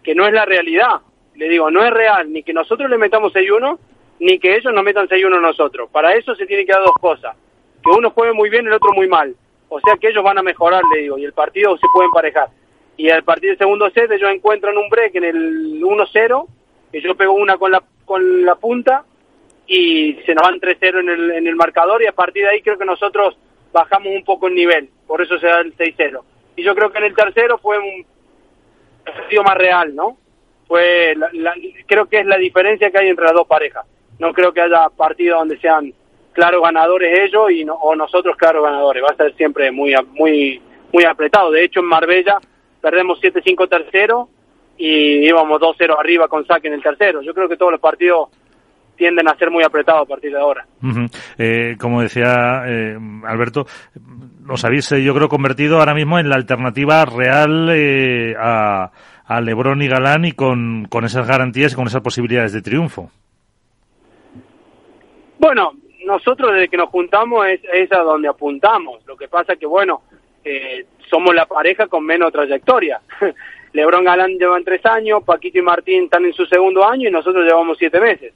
que 0.00 0.14
no 0.14 0.28
es 0.28 0.32
la 0.32 0.44
realidad. 0.44 1.00
Le 1.34 1.48
digo, 1.48 1.72
no 1.72 1.84
es 1.84 1.90
real 1.90 2.32
ni 2.32 2.44
que 2.44 2.52
nosotros 2.52 2.88
le 2.88 2.98
metamos 2.98 3.32
6-1 3.34 3.76
ni 4.20 4.38
que 4.38 4.54
ellos 4.54 4.72
nos 4.72 4.84
metan 4.84 5.08
6-1 5.08 5.40
nosotros. 5.40 5.90
Para 5.90 6.14
eso 6.14 6.36
se 6.36 6.46
tiene 6.46 6.64
que 6.64 6.72
dar 6.72 6.82
dos 6.82 6.94
cosas. 7.00 7.34
que 7.82 7.90
uno 7.90 8.10
juegue 8.10 8.32
muy 8.32 8.48
bien 8.48 8.64
y 8.64 8.68
el 8.68 8.74
otro 8.74 8.92
muy 8.92 9.08
mal. 9.08 9.34
O 9.68 9.80
sea 9.80 9.96
que 9.96 10.10
ellos 10.10 10.22
van 10.22 10.38
a 10.38 10.42
mejorar, 10.42 10.82
le 10.94 11.00
digo, 11.00 11.18
y 11.18 11.24
el 11.24 11.32
partido 11.32 11.76
se 11.78 11.86
puede 11.92 12.06
emparejar. 12.06 12.48
Y 12.96 13.10
al 13.10 13.24
partir 13.24 13.50
del 13.50 13.58
segundo 13.58 13.90
set 13.90 14.08
ellos 14.12 14.30
encuentran 14.30 14.78
un 14.78 14.88
break 14.88 15.16
en 15.16 15.24
el 15.24 15.82
1-0, 15.82 16.46
que 16.92 17.00
yo 17.00 17.16
pego 17.16 17.32
una 17.32 17.56
con 17.56 17.72
la, 17.72 17.82
con 18.04 18.44
la 18.44 18.54
punta 18.54 19.04
y 19.66 20.14
se 20.26 20.34
nos 20.34 20.44
van 20.44 20.60
3-0 20.60 21.00
en 21.00 21.08
el, 21.08 21.30
en 21.32 21.46
el 21.46 21.56
marcador 21.56 22.02
y 22.02 22.06
a 22.06 22.12
partir 22.12 22.44
de 22.44 22.50
ahí 22.50 22.62
creo 22.62 22.78
que 22.78 22.84
nosotros 22.84 23.36
bajamos 23.72 24.08
un 24.14 24.22
poco 24.24 24.48
el 24.48 24.54
nivel, 24.54 24.90
por 25.06 25.22
eso 25.22 25.38
se 25.38 25.46
da 25.46 25.60
el 25.60 25.74
6-0. 25.76 26.20
Y 26.56 26.62
yo 26.62 26.74
creo 26.74 26.92
que 26.92 26.98
en 26.98 27.04
el 27.04 27.14
tercero 27.14 27.58
fue 27.58 27.78
un 27.78 28.04
partido 29.04 29.42
más 29.42 29.56
real, 29.56 29.94
¿no? 29.94 30.18
Fue 30.68 31.14
creo 31.86 32.06
que 32.06 32.20
es 32.20 32.26
la 32.26 32.36
diferencia 32.36 32.90
que 32.90 32.98
hay 32.98 33.08
entre 33.08 33.24
las 33.24 33.34
dos 33.34 33.46
parejas. 33.46 33.86
No 34.18 34.32
creo 34.32 34.52
que 34.52 34.60
haya 34.60 34.88
partidos 34.90 35.40
donde 35.40 35.58
sean 35.58 35.92
claros 36.32 36.62
ganadores 36.62 37.18
ellos 37.18 37.50
y 37.50 37.66
o 37.68 37.96
nosotros 37.96 38.36
claros 38.36 38.62
ganadores. 38.62 39.02
Va 39.02 39.12
a 39.12 39.16
ser 39.16 39.34
siempre 39.36 39.70
muy 39.70 39.94
muy 40.12 40.60
muy 40.92 41.04
apretado. 41.04 41.50
De 41.50 41.64
hecho, 41.64 41.80
en 41.80 41.86
Marbella 41.86 42.38
perdemos 42.80 43.20
7-5 43.20 43.68
tercero 43.68 44.28
y 44.84 45.28
íbamos 45.28 45.60
2-0 45.60 45.96
arriba 45.96 46.26
con 46.26 46.44
saque 46.44 46.66
en 46.66 46.74
el 46.74 46.82
tercero. 46.82 47.22
Yo 47.22 47.32
creo 47.32 47.48
que 47.48 47.56
todos 47.56 47.70
los 47.70 47.80
partidos 47.80 48.30
tienden 48.96 49.28
a 49.28 49.36
ser 49.36 49.48
muy 49.48 49.62
apretados 49.62 50.02
a 50.02 50.06
partir 50.06 50.32
de 50.32 50.40
ahora. 50.40 50.66
eh, 51.38 51.76
como 51.78 52.02
decía 52.02 52.64
eh, 52.66 52.98
Alberto, 53.24 53.64
nos 54.40 54.64
habéis, 54.64 54.90
eh, 54.90 55.04
yo 55.04 55.14
creo, 55.14 55.28
convertido 55.28 55.78
ahora 55.78 55.94
mismo 55.94 56.18
en 56.18 56.28
la 56.28 56.34
alternativa 56.34 57.04
real 57.04 57.68
eh, 57.70 58.34
a, 58.36 58.90
a 59.24 59.40
Lebron 59.40 59.82
y 59.82 59.86
Galán 59.88 60.24
y 60.24 60.32
con, 60.32 60.86
con 60.90 61.04
esas 61.04 61.28
garantías 61.28 61.74
y 61.74 61.76
con 61.76 61.86
esas 61.86 62.02
posibilidades 62.02 62.52
de 62.52 62.62
triunfo. 62.62 63.08
Bueno, 65.38 65.74
nosotros 66.04 66.54
desde 66.54 66.68
que 66.68 66.76
nos 66.76 66.88
juntamos 66.88 67.46
es, 67.46 67.60
es 67.72 67.92
a 67.92 67.98
donde 67.98 68.26
apuntamos. 68.26 69.06
Lo 69.06 69.16
que 69.16 69.28
pasa 69.28 69.54
que, 69.54 69.66
bueno, 69.66 70.02
eh, 70.44 70.86
somos 71.08 71.32
la 71.36 71.46
pareja 71.46 71.86
con 71.86 72.04
menos 72.04 72.32
trayectoria. 72.32 73.00
Lebron 73.72 74.04
Galán 74.04 74.38
llevan 74.38 74.64
tres 74.64 74.84
años, 74.84 75.22
Paquito 75.24 75.58
y 75.58 75.62
Martín 75.62 76.04
están 76.04 76.24
en 76.24 76.32
su 76.32 76.44
segundo 76.46 76.86
año 76.86 77.08
y 77.08 77.12
nosotros 77.12 77.44
llevamos 77.44 77.78
siete 77.78 78.00
meses. 78.00 78.34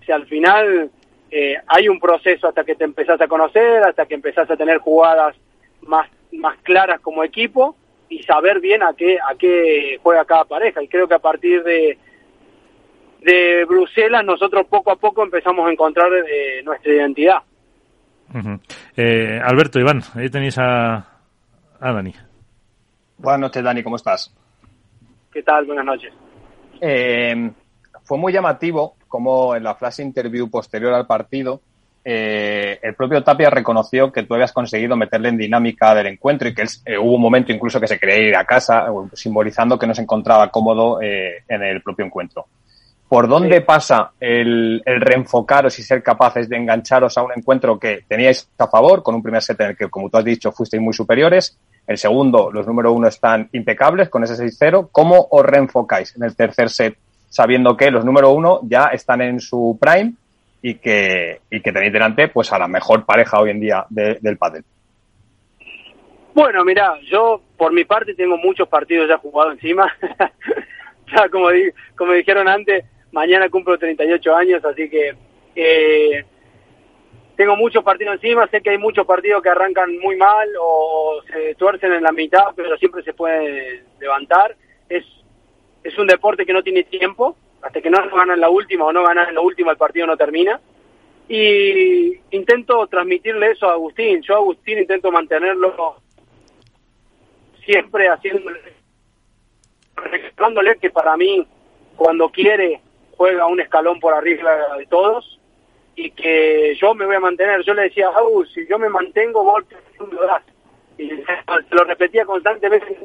O 0.00 0.04
sea, 0.04 0.16
al 0.16 0.26
final 0.26 0.90
eh, 1.30 1.54
hay 1.66 1.88
un 1.88 2.00
proceso 2.00 2.48
hasta 2.48 2.64
que 2.64 2.74
te 2.74 2.84
empezás 2.84 3.20
a 3.20 3.28
conocer, 3.28 3.82
hasta 3.82 4.06
que 4.06 4.14
empezás 4.14 4.50
a 4.50 4.56
tener 4.56 4.78
jugadas 4.78 5.36
más, 5.82 6.08
más 6.32 6.58
claras 6.62 7.00
como 7.00 7.22
equipo 7.22 7.76
y 8.08 8.22
saber 8.22 8.60
bien 8.60 8.82
a 8.82 8.94
qué, 8.94 9.18
a 9.18 9.34
qué 9.36 9.98
juega 10.02 10.24
cada 10.24 10.44
pareja. 10.44 10.82
Y 10.82 10.88
creo 10.88 11.06
que 11.08 11.14
a 11.14 11.20
partir 11.20 11.62
de, 11.62 11.98
de 13.22 13.64
Bruselas 13.64 14.24
nosotros 14.24 14.66
poco 14.68 14.90
a 14.92 14.96
poco 14.96 15.22
empezamos 15.22 15.66
a 15.68 15.72
encontrar 15.72 16.10
eh, 16.12 16.62
nuestra 16.64 16.92
identidad. 16.92 17.38
eh, 18.96 19.40
Alberto, 19.44 19.78
Iván, 19.78 20.02
ahí 20.14 20.28
tenéis 20.28 20.58
a, 20.58 20.96
a 21.80 21.92
Dani. 21.92 22.12
Buenas 23.18 23.40
noches, 23.40 23.62
Dani, 23.62 23.82
¿cómo 23.82 23.96
estás? 23.96 24.34
¿Qué 25.36 25.42
tal? 25.42 25.66
Buenas 25.66 25.84
noches. 25.84 26.14
Eh, 26.80 27.50
fue 28.04 28.16
muy 28.16 28.32
llamativo 28.32 28.96
como 29.06 29.54
en 29.54 29.64
la 29.64 29.74
flash 29.74 30.00
interview 30.00 30.48
posterior 30.48 30.94
al 30.94 31.06
partido, 31.06 31.60
eh, 32.02 32.78
el 32.80 32.94
propio 32.94 33.22
Tapia 33.22 33.50
reconoció 33.50 34.10
que 34.10 34.22
tú 34.22 34.32
habías 34.32 34.52
conseguido 34.52 34.96
meterle 34.96 35.28
en 35.28 35.36
dinámica 35.36 35.94
del 35.94 36.06
encuentro 36.06 36.48
y 36.48 36.54
que 36.54 36.62
él, 36.62 36.68
eh, 36.86 36.96
hubo 36.96 37.16
un 37.16 37.20
momento 37.20 37.52
incluso 37.52 37.78
que 37.78 37.86
se 37.86 37.98
quería 37.98 38.28
ir 38.28 38.34
a 38.34 38.46
casa, 38.46 38.86
simbolizando 39.12 39.78
que 39.78 39.86
no 39.86 39.94
se 39.94 40.00
encontraba 40.00 40.50
cómodo 40.50 41.02
eh, 41.02 41.42
en 41.46 41.62
el 41.62 41.82
propio 41.82 42.06
encuentro. 42.06 42.46
¿Por 43.06 43.28
dónde 43.28 43.58
sí. 43.58 43.62
pasa 43.62 44.12
el, 44.18 44.82
el, 44.86 45.00
reenfocaros 45.02 45.78
y 45.78 45.82
ser 45.82 46.02
capaces 46.02 46.48
de 46.48 46.56
engancharos 46.56 47.18
a 47.18 47.22
un 47.22 47.32
encuentro 47.36 47.78
que 47.78 48.04
teníais 48.08 48.48
a 48.56 48.68
favor, 48.68 49.02
con 49.02 49.14
un 49.14 49.22
primer 49.22 49.42
set 49.42 49.60
en 49.60 49.70
el 49.70 49.76
que, 49.76 49.90
como 49.90 50.08
tú 50.08 50.16
has 50.16 50.24
dicho, 50.24 50.50
fuisteis 50.50 50.82
muy 50.82 50.94
superiores? 50.94 51.58
El 51.86 51.98
segundo, 51.98 52.50
los 52.50 52.66
número 52.66 52.92
uno 52.92 53.06
están 53.06 53.48
impecables 53.52 54.08
con 54.08 54.24
ese 54.24 54.34
6-0. 54.34 54.88
¿Cómo 54.90 55.28
os 55.30 55.44
reenfocáis 55.44 56.16
en 56.16 56.24
el 56.24 56.34
tercer 56.34 56.68
set, 56.68 56.96
sabiendo 57.28 57.76
que 57.76 57.90
los 57.90 58.04
número 58.04 58.32
uno 58.32 58.60
ya 58.64 58.86
están 58.86 59.20
en 59.20 59.40
su 59.40 59.78
prime 59.80 60.14
y 60.62 60.74
que, 60.74 61.40
tenéis 61.50 61.92
delante 61.92 62.28
pues 62.28 62.52
a 62.52 62.58
la 62.58 62.66
mejor 62.66 63.04
pareja 63.04 63.38
hoy 63.38 63.50
en 63.50 63.60
día 63.60 63.86
de, 63.88 64.18
del 64.20 64.36
pádel? 64.36 64.64
Bueno, 66.34 66.64
mira, 66.64 66.98
yo 67.08 67.40
por 67.56 67.72
mi 67.72 67.84
parte 67.84 68.14
tengo 68.14 68.36
muchos 68.36 68.68
partidos 68.68 69.08
ya 69.08 69.16
jugados 69.18 69.54
encima. 69.54 69.90
ya 71.14 71.28
como, 71.28 71.50
di, 71.50 71.70
como 71.96 72.12
dijeron 72.12 72.48
antes, 72.48 72.84
mañana 73.12 73.48
cumplo 73.48 73.78
38 73.78 74.34
años, 74.34 74.64
así 74.64 74.90
que 74.90 75.14
eh, 75.54 76.24
tengo 77.36 77.54
muchos 77.54 77.84
partidos 77.84 78.14
encima, 78.14 78.48
sé 78.48 78.62
que 78.62 78.70
hay 78.70 78.78
muchos 78.78 79.06
partidos 79.06 79.42
que 79.42 79.50
arrancan 79.50 79.98
muy 79.98 80.16
mal 80.16 80.48
o 80.58 81.20
se 81.30 81.54
tuercen 81.56 81.92
en 81.92 82.02
la 82.02 82.12
mitad, 82.12 82.46
pero 82.56 82.76
siempre 82.78 83.02
se 83.02 83.12
puede 83.12 83.84
levantar. 84.00 84.56
Es, 84.88 85.04
es 85.84 85.98
un 85.98 86.06
deporte 86.06 86.46
que 86.46 86.54
no 86.54 86.62
tiene 86.62 86.84
tiempo, 86.84 87.36
hasta 87.60 87.82
que 87.82 87.90
no 87.90 87.98
ganan 88.08 88.40
la 88.40 88.48
última 88.48 88.86
o 88.86 88.92
no 88.92 89.04
ganan 89.04 89.34
la 89.34 89.40
última 89.42 89.70
el 89.70 89.76
partido 89.76 90.06
no 90.06 90.16
termina. 90.16 90.58
Y 91.28 92.18
intento 92.30 92.86
transmitirle 92.86 93.50
eso 93.50 93.68
a 93.68 93.72
Agustín. 93.72 94.22
Yo 94.22 94.34
a 94.34 94.38
Agustín 94.38 94.78
intento 94.78 95.10
mantenerlo 95.10 95.96
siempre 97.66 98.08
haciéndole, 98.08 98.60
recordándole 99.96 100.76
que 100.76 100.88
para 100.88 101.16
mí 101.18 101.46
cuando 101.96 102.30
quiere 102.30 102.80
juega 103.16 103.46
un 103.46 103.60
escalón 103.60 104.00
por 104.00 104.14
arriba 104.14 104.76
de 104.78 104.86
todos 104.86 105.36
y 105.96 106.10
que 106.10 106.76
yo 106.80 106.94
me 106.94 107.06
voy 107.06 107.16
a 107.16 107.20
mantener. 107.20 107.62
Yo 107.64 107.74
le 107.74 107.82
decía 107.82 108.08
a 108.08 108.18
Agus, 108.18 108.52
si 108.52 108.66
yo 108.68 108.78
me 108.78 108.88
mantengo, 108.88 109.42
vos. 109.42 109.64
Y 110.98 111.08
se 111.08 111.74
lo 111.74 111.84
repetía 111.84 112.24
constantemente. 112.24 112.96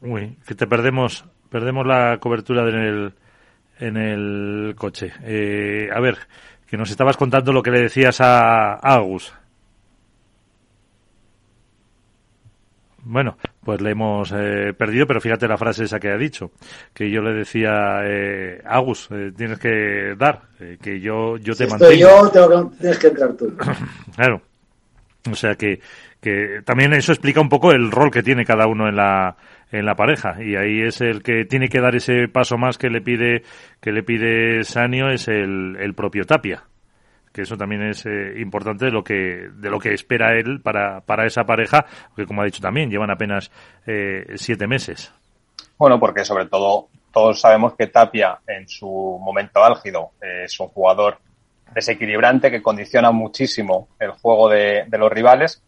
Uy, 0.00 0.36
que 0.46 0.54
te 0.54 0.66
perdemos, 0.66 1.24
perdemos 1.50 1.86
la 1.86 2.18
cobertura 2.18 2.62
en 2.68 2.78
el, 2.78 3.12
en 3.78 3.96
el 3.96 4.74
coche. 4.74 5.12
Eh, 5.22 5.88
a 5.94 6.00
ver, 6.00 6.16
que 6.66 6.76
nos 6.76 6.90
estabas 6.90 7.16
contando 7.16 7.52
lo 7.52 7.62
que 7.62 7.70
le 7.70 7.82
decías 7.82 8.20
a, 8.20 8.74
a 8.74 8.94
Agus. 8.94 9.34
Bueno, 13.02 13.36
pues 13.62 13.80
le 13.80 13.90
hemos 13.90 14.32
eh, 14.32 14.72
perdido, 14.76 15.06
pero 15.06 15.20
fíjate 15.20 15.46
la 15.46 15.58
frase 15.58 15.84
esa 15.84 16.00
que 16.00 16.08
ha 16.08 16.16
dicho, 16.16 16.52
que 16.94 17.10
yo 17.10 17.20
le 17.20 17.34
decía, 17.34 18.00
eh, 18.04 18.62
Agus, 18.64 19.08
eh, 19.10 19.32
tienes 19.36 19.58
que 19.58 20.14
dar, 20.16 20.42
eh, 20.60 20.78
que 20.80 21.00
yo, 21.00 21.36
yo 21.36 21.54
te 21.54 21.64
si 21.64 21.70
mantengo. 21.70 21.92
Estoy 21.92 21.98
yo, 21.98 22.30
tengo 22.30 22.70
que, 22.70 22.76
tienes 22.78 22.98
que 22.98 23.06
entrar 23.08 23.32
tú. 23.34 23.54
claro. 24.16 24.42
O 25.30 25.34
sea 25.34 25.54
que, 25.54 25.80
que 26.20 26.62
también 26.64 26.94
eso 26.94 27.12
explica 27.12 27.42
un 27.42 27.50
poco 27.50 27.72
el 27.72 27.90
rol 27.90 28.10
que 28.10 28.22
tiene 28.22 28.46
cada 28.46 28.66
uno 28.66 28.88
en 28.88 28.96
la, 28.96 29.36
en 29.70 29.84
la 29.84 29.94
pareja 29.94 30.42
y 30.42 30.56
ahí 30.56 30.80
es 30.80 31.02
el 31.02 31.22
que 31.22 31.44
tiene 31.44 31.68
que 31.68 31.80
dar 31.80 31.94
ese 31.94 32.26
paso 32.28 32.56
más 32.56 32.78
que 32.78 32.88
le 32.88 33.02
pide 33.02 33.42
que 33.80 33.92
le 33.92 34.02
pide 34.02 34.64
Sanio 34.64 35.10
es 35.10 35.28
el, 35.28 35.76
el 35.78 35.92
propio 35.94 36.24
Tapia 36.24 36.64
que 37.32 37.42
eso 37.42 37.56
también 37.56 37.82
es 37.82 38.04
eh, 38.06 38.34
importante 38.38 38.86
de 38.86 38.90
lo 38.90 39.04
que 39.04 39.48
de 39.52 39.70
lo 39.70 39.78
que 39.78 39.94
espera 39.94 40.32
él 40.34 40.60
para, 40.60 41.00
para 41.00 41.26
esa 41.26 41.44
pareja 41.44 41.86
que 42.16 42.26
como 42.26 42.42
ha 42.42 42.44
dicho 42.44 42.60
también 42.60 42.90
llevan 42.90 43.10
apenas 43.10 43.50
eh, 43.86 44.24
siete 44.36 44.66
meses. 44.66 45.12
Bueno 45.78 45.98
porque 45.98 46.24
sobre 46.24 46.46
todo 46.46 46.88
todos 47.12 47.40
sabemos 47.40 47.74
que 47.76 47.86
Tapia 47.88 48.38
en 48.46 48.68
su 48.68 48.86
momento 48.88 49.62
álgido 49.62 50.10
eh, 50.20 50.44
es 50.44 50.58
un 50.60 50.68
jugador 50.68 51.18
desequilibrante 51.74 52.50
que 52.50 52.62
condiciona 52.62 53.12
muchísimo 53.12 53.88
el 53.98 54.10
juego 54.10 54.48
de, 54.48 54.84
de 54.88 54.98
los 54.98 55.10
rivales 55.10 55.62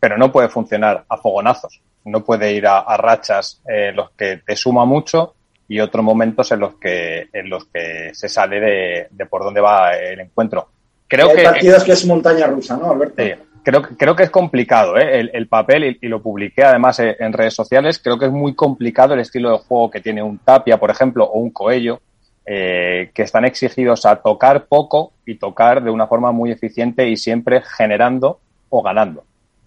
pero 0.00 0.18
no 0.18 0.30
puede 0.30 0.48
funcionar 0.48 1.04
a 1.08 1.16
fogonazos. 1.16 1.80
No 2.04 2.24
puede 2.24 2.52
ir 2.52 2.66
a, 2.66 2.96
rachas 2.96 3.60
en 3.66 3.74
eh, 3.74 3.92
los 3.92 4.10
que 4.10 4.38
te 4.38 4.54
suma 4.54 4.84
mucho 4.84 5.34
y 5.68 5.80
otros 5.80 6.04
momentos 6.04 6.52
en 6.52 6.60
los 6.60 6.74
que 6.76 7.28
en 7.32 7.50
los 7.50 7.64
que 7.66 8.10
se 8.14 8.28
sale 8.28 8.60
de, 8.60 9.08
de 9.10 9.26
por 9.26 9.42
dónde 9.42 9.60
va 9.60 9.96
el 9.96 10.20
encuentro 10.20 10.68
creo 11.08 11.30
hay 11.30 11.36
que 11.36 11.42
partidos 11.42 11.84
que 11.84 11.92
es 11.92 12.04
montaña 12.06 12.46
rusa 12.46 12.76
no 12.76 12.90
Alberto 12.90 13.22
sí, 13.22 13.32
creo 13.62 13.82
creo 13.82 14.16
que 14.16 14.24
es 14.24 14.30
complicado 14.30 14.96
¿eh? 14.96 15.20
el, 15.20 15.30
el, 15.32 15.48
papel 15.48 15.84
y, 15.84 15.98
y, 16.06 16.08
lo 16.08 16.22
publiqué 16.22 16.64
además 16.64 16.98
en 17.00 17.32
redes 17.32 17.54
sociales 17.54 17.98
creo 17.98 18.18
que 18.18 18.26
es 18.26 18.32
muy 18.32 18.54
complicado 18.54 19.14
el 19.14 19.20
estilo 19.20 19.50
de 19.50 19.58
juego 19.58 19.90
que 19.90 20.00
tiene 20.00 20.22
un 20.22 20.38
Tapia 20.38 20.78
por 20.78 20.90
ejemplo 20.90 21.24
o 21.24 21.38
un 21.38 21.50
Coello 21.50 22.00
eh, 22.48 23.10
que 23.12 23.22
están 23.22 23.44
exigidos 23.44 24.06
a 24.06 24.14
tocar 24.22 24.66
poco 24.66 25.12
y 25.26 25.34
tocar 25.34 25.82
de 25.82 25.90
una 25.90 26.06
forma 26.06 26.30
muy 26.30 26.52
eficiente 26.52 27.08
y 27.08 27.16
siempre 27.16 27.60
generando 27.60 28.38
o 28.68 28.82
ganando 28.82 29.24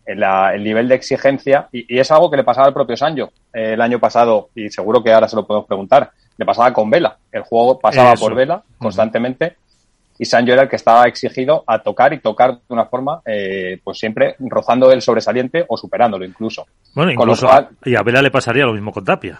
la, 0.08 0.56
el 0.56 0.64
nivel 0.64 0.88
de 0.88 0.96
exigencia 0.96 1.68
y, 1.74 1.94
y, 1.94 2.00
es 2.00 2.10
algo 2.10 2.32
que 2.32 2.38
le 2.38 2.46
pasaba 2.46 2.68
al 2.68 2.74
propio 2.74 2.96
Sancho 2.96 3.32
eh, 3.54 3.74
el 3.74 3.82
año 3.82 4.00
pasado 4.00 4.50
y 4.56 4.70
seguro 4.70 5.04
que 5.04 5.12
ahora 5.12 5.28
se 5.28 5.36
lo 5.36 5.46
podemos 5.46 5.68
preguntar 5.68 6.10
le 6.38 6.46
pasaba 6.46 6.72
con 6.72 6.90
Vela 6.90 7.18
el 7.34 7.42
juego 7.42 7.78
pasaba 7.78 8.14
Eso. 8.14 8.24
por 8.24 8.34
Vela 8.34 8.64
constantemente 8.78 9.46
uh 9.46 9.50
-huh. 9.50 9.69
Y 10.20 10.26
Sancho 10.26 10.54
era 10.54 10.64
el 10.64 10.70
que 10.70 10.76
estaba 10.76 11.06
exigido 11.06 11.64
a 11.66 11.80
tocar 11.80 12.14
y 12.14 12.20
tocar 12.20 12.56
de 12.56 12.74
una 12.74 12.86
forma 12.86 13.22
eh, 13.26 13.80
pues 13.84 13.98
siempre 13.98 14.36
rozando 14.40 14.92
el 14.92 15.02
sobresaliente 15.02 15.66
o 15.68 15.78
superándolo 15.78 16.26
incluso 16.26 16.68
bueno 16.94 17.12
incluso 17.12 17.48
cual, 17.48 17.70
y 17.86 17.96
a 17.96 18.04
Vela 18.04 18.22
le 18.22 18.30
pasaría 18.30 18.66
lo 18.66 18.74
mismo 18.74 18.92
con 18.92 19.06
Tapia 19.06 19.40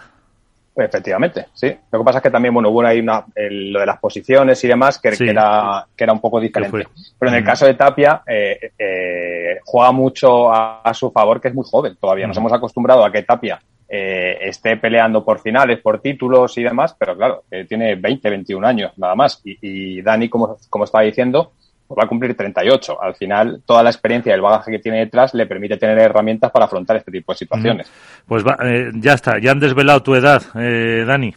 Efectivamente, 0.76 1.46
sí. 1.52 1.66
Lo 1.90 1.98
que 1.98 2.04
pasa 2.04 2.18
es 2.18 2.22
que 2.22 2.30
también, 2.30 2.54
bueno, 2.54 2.70
hubo 2.70 2.82
ahí 2.86 3.00
una, 3.00 3.24
lo 3.36 3.80
de 3.80 3.86
las 3.86 3.98
posiciones 3.98 4.62
y 4.64 4.68
demás 4.68 4.98
que, 4.98 5.08
era, 5.08 5.86
que 5.96 6.04
era 6.04 6.12
un 6.12 6.20
poco 6.20 6.40
diferente. 6.40 6.86
Pero 7.18 7.30
en 7.30 7.38
el 7.38 7.44
caso 7.44 7.66
de 7.66 7.74
Tapia, 7.74 8.22
eh, 8.26 8.72
eh, 8.78 9.58
juega 9.64 9.92
mucho 9.92 10.50
a, 10.52 10.92
su 10.94 11.10
favor, 11.10 11.40
que 11.40 11.48
es 11.48 11.54
muy 11.54 11.64
joven 11.68 11.96
todavía. 12.00 12.26
Nos 12.26 12.36
hemos 12.36 12.52
acostumbrado 12.52 13.04
a 13.04 13.10
que 13.10 13.22
Tapia 13.22 13.60
eh, 13.90 14.38
esté 14.42 14.76
peleando 14.76 15.24
por 15.24 15.40
finales, 15.40 15.80
por 15.80 16.00
títulos 16.00 16.56
y 16.56 16.62
demás, 16.62 16.94
pero 16.98 17.16
claro, 17.16 17.42
tiene 17.68 17.96
20, 17.96 18.30
21 18.30 18.66
años 18.66 18.92
nada 18.96 19.14
más. 19.14 19.40
Y, 19.44 19.58
y 19.60 20.02
Dani, 20.02 20.28
como, 20.28 20.56
como 20.68 20.84
estaba 20.84 21.04
diciendo, 21.04 21.52
pues 21.90 21.98
va 21.98 22.04
a 22.04 22.08
cumplir 22.08 22.36
38. 22.36 23.02
Al 23.02 23.16
final, 23.16 23.62
toda 23.66 23.82
la 23.82 23.90
experiencia 23.90 24.30
y 24.30 24.34
el 24.36 24.40
bagaje 24.40 24.70
que 24.70 24.78
tiene 24.78 25.00
detrás 25.00 25.34
le 25.34 25.46
permite 25.46 25.76
tener 25.76 25.98
herramientas 25.98 26.52
para 26.52 26.66
afrontar 26.66 26.96
este 26.96 27.10
tipo 27.10 27.32
de 27.32 27.38
situaciones. 27.38 27.90
Pues 28.28 28.44
eh, 28.62 28.92
ya 28.94 29.14
está, 29.14 29.40
ya 29.40 29.50
han 29.50 29.58
desvelado 29.58 30.00
tu 30.00 30.14
edad, 30.14 30.40
eh, 30.54 31.02
Dani. 31.04 31.34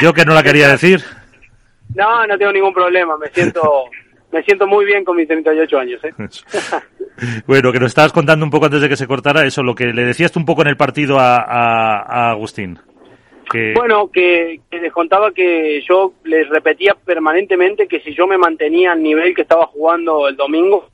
Yo 0.00 0.14
que 0.14 0.24
no 0.24 0.32
la 0.32 0.42
quería 0.42 0.68
decir. 0.68 1.04
No, 1.92 2.24
no 2.24 2.38
tengo 2.38 2.52
ningún 2.52 2.72
problema, 2.72 3.16
me 3.16 3.26
siento 3.30 3.62
me 4.30 4.44
siento 4.44 4.64
muy 4.64 4.84
bien 4.84 5.04
con 5.04 5.16
mis 5.16 5.26
38 5.26 5.76
años. 5.76 6.00
¿eh? 6.04 6.12
bueno, 7.46 7.72
que 7.72 7.80
nos 7.80 7.88
estabas 7.88 8.12
contando 8.12 8.44
un 8.44 8.50
poco 8.50 8.66
antes 8.66 8.80
de 8.80 8.88
que 8.88 8.96
se 8.96 9.06
cortara 9.06 9.46
eso, 9.46 9.62
lo 9.62 9.74
que 9.74 9.86
le 9.86 10.04
decías 10.04 10.32
tú 10.32 10.38
un 10.38 10.46
poco 10.46 10.62
en 10.62 10.68
el 10.68 10.76
partido 10.76 11.18
a 11.18 12.30
Agustín. 12.30 12.78
Bueno, 13.74 14.08
que, 14.12 14.60
les 14.70 14.92
contaba 14.92 15.32
que 15.32 15.82
yo 15.88 16.12
les 16.24 16.48
repetía 16.48 16.94
permanentemente 16.94 17.88
que 17.88 18.00
si 18.00 18.14
yo 18.14 18.26
me 18.28 18.38
mantenía 18.38 18.92
al 18.92 19.02
nivel 19.02 19.34
que 19.34 19.42
estaba 19.42 19.66
jugando 19.66 20.28
el 20.28 20.36
domingo, 20.36 20.88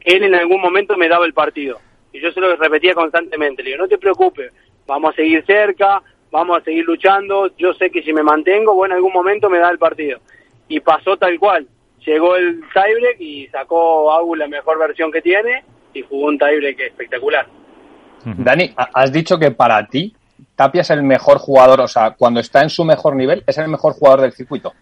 él 0.00 0.24
en 0.24 0.34
algún 0.34 0.60
momento 0.60 0.96
me 0.96 1.08
daba 1.08 1.26
el 1.26 1.34
partido. 1.34 1.78
Y 2.12 2.20
yo 2.20 2.32
se 2.32 2.40
lo 2.40 2.56
repetía 2.56 2.94
constantemente. 2.94 3.62
Le 3.62 3.70
digo, 3.70 3.82
no 3.82 3.88
te 3.88 3.98
preocupes, 3.98 4.52
vamos 4.86 5.12
a 5.12 5.16
seguir 5.16 5.44
cerca, 5.44 6.02
vamos 6.30 6.58
a 6.58 6.64
seguir 6.64 6.86
luchando. 6.86 7.54
Yo 7.58 7.74
sé 7.74 7.90
que 7.90 8.02
si 8.02 8.14
me 8.14 8.22
mantengo, 8.22 8.74
bueno, 8.74 8.94
en 8.94 8.96
algún 8.96 9.12
momento 9.12 9.50
me 9.50 9.58
da 9.58 9.70
el 9.70 9.78
partido. 9.78 10.18
Y 10.66 10.80
pasó 10.80 11.18
tal 11.18 11.38
cual. 11.38 11.66
Llegó 12.08 12.36
el 12.36 12.62
tiebreak 12.72 13.20
y 13.20 13.48
sacó 13.48 14.10
a 14.10 14.36
la 14.38 14.48
mejor 14.48 14.78
versión 14.78 15.12
que 15.12 15.20
tiene 15.20 15.62
y 15.92 16.00
jugó 16.00 16.28
un 16.28 16.38
tiebreak 16.38 16.80
espectacular. 16.80 17.46
Dani, 18.24 18.72
has 18.74 19.12
dicho 19.12 19.38
que 19.38 19.50
para 19.50 19.86
ti 19.86 20.14
Tapia 20.56 20.80
es 20.80 20.88
el 20.88 21.02
mejor 21.02 21.36
jugador, 21.36 21.82
o 21.82 21.86
sea, 21.86 22.12
cuando 22.12 22.40
está 22.40 22.62
en 22.62 22.70
su 22.70 22.82
mejor 22.82 23.14
nivel, 23.14 23.44
es 23.46 23.58
el 23.58 23.68
mejor 23.68 23.92
jugador 23.92 24.22
del 24.22 24.32
circuito. 24.32 24.72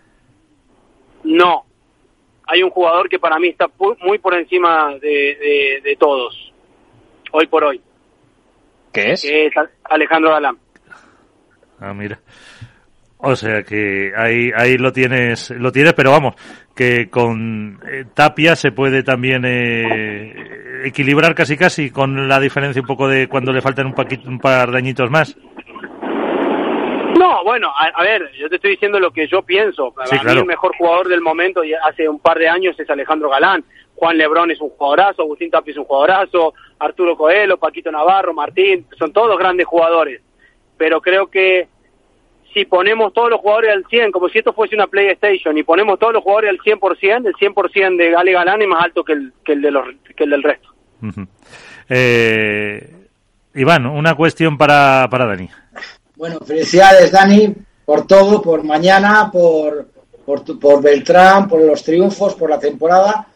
No, 1.25 1.65
hay 2.47 2.63
un 2.63 2.71
jugador 2.71 3.09
que 3.09 3.19
para 3.19 3.41
mí 3.41 3.49
está 3.49 3.67
muy 4.03 4.19
por 4.19 4.35
encima 4.35 4.95
de, 4.95 5.97
todos, 5.99 6.53
hoy 7.33 7.49
por 7.49 7.65
hoy. 7.65 7.81
¿Qué 8.93 9.15
es? 9.15 9.23
Que 9.23 9.47
es 9.47 9.53
Alejandro 9.83 10.31
Galán. 10.31 10.59
Ah, 11.81 11.93
mira. 11.93 12.21
O 13.19 13.35
sea 13.35 13.63
que 13.63 14.13
ahí, 14.17 14.51
ahí 14.55 14.77
lo 14.77 14.93
tienes, 14.93 15.51
lo 15.51 15.73
tienes, 15.73 15.95
pero 15.95 16.11
vamos, 16.11 16.35
que 16.75 17.09
con 17.09 17.81
eh, 17.91 18.05
Tapia 18.13 18.55
se 18.57 18.73
puede 18.73 19.03
también 19.03 19.45
eh, 19.47 20.85
equilibrar 20.85 21.35
casi 21.35 21.57
casi 21.57 21.91
con 21.91 22.29
la 22.29 22.39
diferencia 22.39 22.83
un 22.83 22.87
poco 22.87 23.09
de 23.09 23.27
cuando 23.27 23.53
le 23.53 23.63
faltan 23.63 23.87
un, 23.87 23.95
un 24.27 24.39
par 24.39 24.71
de 24.71 24.79
añitos 24.79 25.11
más. 25.11 25.37
No, 27.19 27.43
bueno, 27.45 27.73
a, 27.75 28.03
ver, 28.03 28.31
yo 28.39 28.49
te 28.51 28.57
estoy 28.57 28.73
diciendo 28.73 29.01
lo 29.01 29.11
que 29.11 29.27
yo 29.27 29.41
pienso. 29.41 29.91
Para 29.91 30.23
mí 30.23 30.39
el 30.39 30.45
mejor 30.45 30.77
jugador 30.77 31.09
del 31.09 31.23
momento 31.23 31.65
y 31.65 31.73
hace 31.73 32.07
un 32.07 32.19
par 32.19 32.39
de 32.39 32.49
años 32.49 32.79
es 32.79 32.91
Alejandro 32.91 33.31
Galán. 33.31 33.65
Juan 33.95 34.19
Lebrón 34.19 34.51
es 34.51 34.61
un 34.61 34.69
jugadorazo, 34.69 35.23
Agustín 35.23 35.51
Tapia 35.51 35.73
es 35.73 35.79
un 35.79 35.85
jugadorazo, 35.85 36.53
Arturo 36.79 37.17
Coelho, 37.17 37.57
Paquito 37.57 37.91
Navarro, 37.91 38.35
Martín, 38.35 38.87
son 38.99 39.11
todos 39.13 39.39
grandes 39.39 39.67
jugadores. 39.67 40.21
Pero 40.77 41.01
creo 41.01 41.29
que 41.29 41.69
si 42.57 42.65
ponemos 42.65 43.13
todos 43.13 43.29
los 43.29 43.41
jugadores 43.43 43.71
al 43.71 43.85
100, 43.85 44.13
como 44.13 44.31
si 44.31 44.39
esto 44.39 44.55
fuese 44.55 44.75
una 44.75 44.87
PlayStation, 44.87 45.59
y 45.59 45.63
ponemos 45.63 45.99
todos 45.99 46.15
los 46.15 46.23
jugadores 46.23 46.53
al 46.53 46.59
100%, 46.59 47.27
el 47.27 47.35
100% 47.35 47.99
de 47.99 48.11
Gale 48.13 48.33
Galán 48.33 48.63
es 48.63 48.69
más 48.69 48.83
alto 48.83 49.05
que 49.05 49.13
el, 49.13 49.31
que 49.45 49.53
el, 49.53 49.61
de 49.61 49.71
los, 49.71 49.85
que 50.17 50.25
el 50.25 50.31
del 50.31 50.43
resto. 50.43 50.69
eh, 51.91 53.09
Iván, 53.57 53.85
una 53.85 54.15
cuestión 54.15 54.57
para, 54.57 55.07
para 55.11 55.27
Dani. 55.27 55.51
Bueno, 56.17 56.39
felicidades, 56.47 57.13
Dani, 57.13 57.53
por 57.85 58.07
todo, 58.07 58.41
por 58.41 58.65
mañana, 58.65 59.31
por, 59.31 59.89
por, 60.25 60.59
por 60.59 60.83
Beltrán, 60.83 61.47
por 61.47 61.61
los 61.61 61.85
triunfos, 61.85 62.37
por 62.37 62.49
la 62.49 62.59
temporada. 62.59 63.27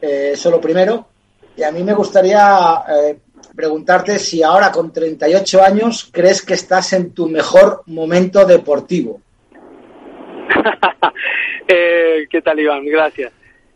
Eh, 0.00 0.30
eso 0.32 0.50
lo 0.50 0.58
primero. 0.58 1.06
Y 1.54 1.62
a 1.64 1.70
mí 1.70 1.82
me 1.82 1.92
gustaría 1.92 2.82
eh, 2.88 3.18
preguntarte 3.60 4.18
si 4.18 4.42
ahora 4.42 4.72
con 4.72 4.90
38 4.90 5.62
años 5.62 6.08
crees 6.10 6.40
que 6.42 6.54
estás 6.54 6.94
en 6.94 7.12
tu 7.12 7.28
mejor 7.28 7.82
momento 7.88 8.46
deportivo. 8.46 9.20
eh, 11.68 12.26
¿Qué 12.30 12.40
tal, 12.40 12.58
Iván? 12.58 12.86
Gracias. 12.86 13.34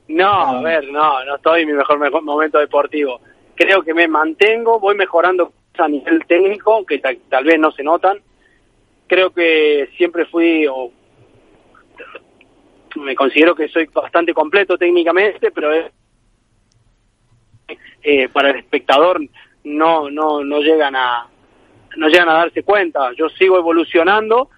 No, 0.08 0.58
a 0.58 0.62
ver, 0.62 0.90
no, 0.90 1.22
no 1.26 1.36
estoy 1.36 1.62
en 1.62 1.68
mi 1.68 1.74
mejor, 1.74 1.98
mejor 1.98 2.22
momento 2.22 2.58
deportivo. 2.58 3.20
Creo 3.54 3.82
que 3.82 3.92
me 3.92 4.08
mantengo, 4.08 4.80
voy 4.80 4.94
mejorando 4.94 5.52
a 5.76 5.86
nivel 5.86 6.24
técnico, 6.26 6.86
que 6.86 6.98
tal 6.98 7.44
vez 7.44 7.58
no 7.58 7.70
se 7.72 7.82
notan, 7.82 8.22
creo 9.06 9.34
que 9.34 9.90
siempre 9.98 10.24
fui 10.24 10.66
o 10.66 10.90
me 12.96 13.14
considero 13.14 13.54
que 13.54 13.68
soy 13.68 13.84
bastante 13.92 14.32
completo 14.32 14.78
técnicamente, 14.78 15.50
pero 15.50 15.72
eh, 18.02 18.28
para 18.28 18.50
el 18.50 18.56
espectador 18.56 19.20
no 19.64 20.10
no 20.10 20.44
no 20.44 20.60
llegan 20.60 20.94
a 20.96 21.26
no 21.96 22.08
llegan 22.08 22.28
a 22.28 22.34
darse 22.34 22.62
cuenta. 22.62 23.12
Yo 23.16 23.28
sigo 23.28 23.56
evolucionando, 23.58 24.50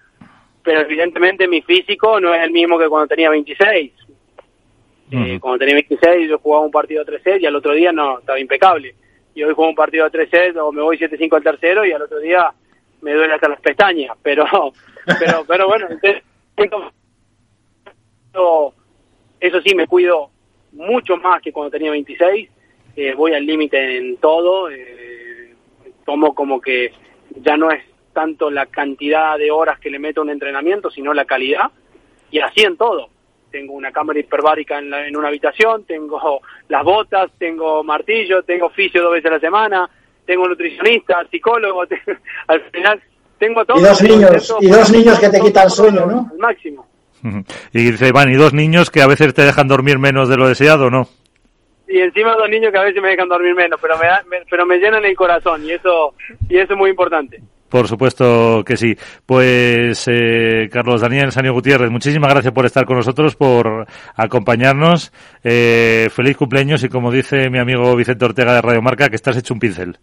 pero 0.63 0.81
evidentemente 0.81 1.47
mi 1.47 1.61
físico 1.61 2.19
no 2.19 2.33
es 2.33 2.43
el 2.43 2.51
mismo 2.51 2.77
que 2.79 2.89
cuando 2.89 3.07
tenía 3.07 3.29
26. 3.29 3.91
Eh, 5.09 5.39
cuando 5.39 5.59
tenía 5.59 5.75
26 5.75 6.29
yo 6.29 6.39
jugaba 6.39 6.65
un 6.65 6.71
partido 6.71 7.05
3 7.05 7.23
sets 7.23 7.41
y 7.41 7.45
al 7.45 7.55
otro 7.55 7.73
día 7.73 7.91
no 7.91 8.19
estaba 8.19 8.39
impecable. 8.39 8.95
Y 9.35 9.43
hoy 9.43 9.53
juego 9.53 9.69
un 9.69 9.75
partido 9.75 10.09
3 10.09 10.29
sets 10.29 10.57
o 10.57 10.71
me 10.71 10.81
voy 10.81 10.97
7-5 10.97 11.35
al 11.35 11.43
tercero 11.43 11.85
y 11.85 11.91
al 11.91 12.01
otro 12.01 12.19
día 12.19 12.51
me 13.01 13.13
duele 13.13 13.35
hasta 13.35 13.49
las 13.49 13.61
pestañas, 13.61 14.17
pero 14.21 14.45
pero 15.19 15.45
pero 15.47 15.67
bueno, 15.67 15.87
eso 19.39 19.61
sí 19.61 19.75
me 19.75 19.87
cuido 19.87 20.31
mucho 20.71 21.17
más 21.17 21.41
que 21.41 21.51
cuando 21.51 21.71
tenía 21.71 21.91
26, 21.91 22.49
eh, 22.97 23.13
voy 23.13 23.33
al 23.33 23.45
límite 23.45 23.97
en 23.97 24.17
todo, 24.17 24.71
eh, 24.71 25.53
tomo 26.03 26.33
como 26.33 26.59
que 26.59 26.91
ya 27.35 27.55
no 27.55 27.69
es 27.69 27.83
tanto 28.11 28.49
la 28.49 28.65
cantidad 28.65 29.37
de 29.37 29.51
horas 29.51 29.79
que 29.79 29.91
le 29.91 29.99
meto 29.99 30.21
a 30.21 30.23
un 30.23 30.31
entrenamiento, 30.31 30.89
sino 30.89 31.13
la 31.13 31.25
calidad, 31.25 31.69
y 32.31 32.39
así 32.39 32.61
en 32.61 32.75
todo. 32.75 33.09
Tengo 33.51 33.73
una 33.73 33.91
cámara 33.91 34.19
hiperbárica 34.19 34.79
en, 34.79 34.91
en 34.91 35.15
una 35.15 35.27
habitación, 35.27 35.83
tengo 35.83 36.41
las 36.69 36.83
botas, 36.83 37.31
tengo 37.37 37.83
martillo, 37.83 38.41
tengo 38.41 38.65
oficio 38.65 39.03
dos 39.03 39.13
veces 39.13 39.29
a 39.31 39.35
la 39.35 39.39
semana, 39.39 39.89
tengo 40.25 40.47
nutricionista, 40.47 41.23
psicólogo, 41.29 41.83
al 42.47 42.61
final 42.71 42.99
tengo 43.37 43.63
todo. 43.63 43.77
Y 43.77 43.83
dos 43.83 44.01
niños, 44.01 44.55
y 44.59 44.67
dos 44.69 44.91
niños 44.91 45.19
que 45.19 45.29
te 45.29 45.39
quitan 45.39 45.69
sueño, 45.69 46.07
¿no? 46.07 46.29
Al 46.31 46.37
máximo. 46.39 46.87
Y 47.73 47.91
dice 47.91 48.07
Iván, 48.07 48.31
y 48.31 48.35
dos 48.35 48.53
niños 48.53 48.89
que 48.89 49.01
a 49.01 49.07
veces 49.07 49.33
te 49.33 49.43
dejan 49.43 49.67
dormir 49.67 49.99
menos 49.99 50.29
de 50.29 50.37
lo 50.37 50.47
deseado, 50.47 50.89
¿no? 50.89 51.07
Y 51.87 51.99
encima 51.99 52.35
dos 52.35 52.49
niños 52.49 52.71
que 52.71 52.77
a 52.77 52.83
veces 52.83 53.01
me 53.01 53.09
dejan 53.09 53.29
dormir 53.29 53.55
menos, 53.55 53.79
pero 53.81 53.95
me, 53.97 54.37
pero 54.49 54.65
me 54.65 54.77
llenan 54.77 55.05
el 55.05 55.15
corazón 55.15 55.63
y 55.65 55.71
eso, 55.71 56.13
y 56.49 56.57
eso 56.57 56.73
es 56.73 56.77
muy 56.77 56.89
importante. 56.89 57.41
Por 57.69 57.87
supuesto 57.87 58.63
que 58.65 58.77
sí. 58.77 58.95
Pues 59.25 60.07
eh, 60.07 60.69
Carlos 60.71 61.01
Daniel 61.01 61.31
Sanio 61.31 61.53
Gutiérrez, 61.53 61.89
muchísimas 61.89 62.31
gracias 62.31 62.53
por 62.53 62.65
estar 62.65 62.85
con 62.85 62.97
nosotros, 62.97 63.35
por 63.35 63.85
acompañarnos. 64.15 65.11
Eh, 65.43 66.07
feliz 66.11 66.37
cumpleaños 66.37 66.83
y 66.83 66.89
como 66.89 67.11
dice 67.11 67.49
mi 67.49 67.59
amigo 67.59 67.95
Vicente 67.95 68.25
Ortega 68.25 68.53
de 68.53 68.61
Radio 68.61 68.81
Marca, 68.81 69.09
que 69.09 69.15
estás 69.15 69.37
hecho 69.37 69.53
un 69.53 69.59
pincel. 69.59 69.97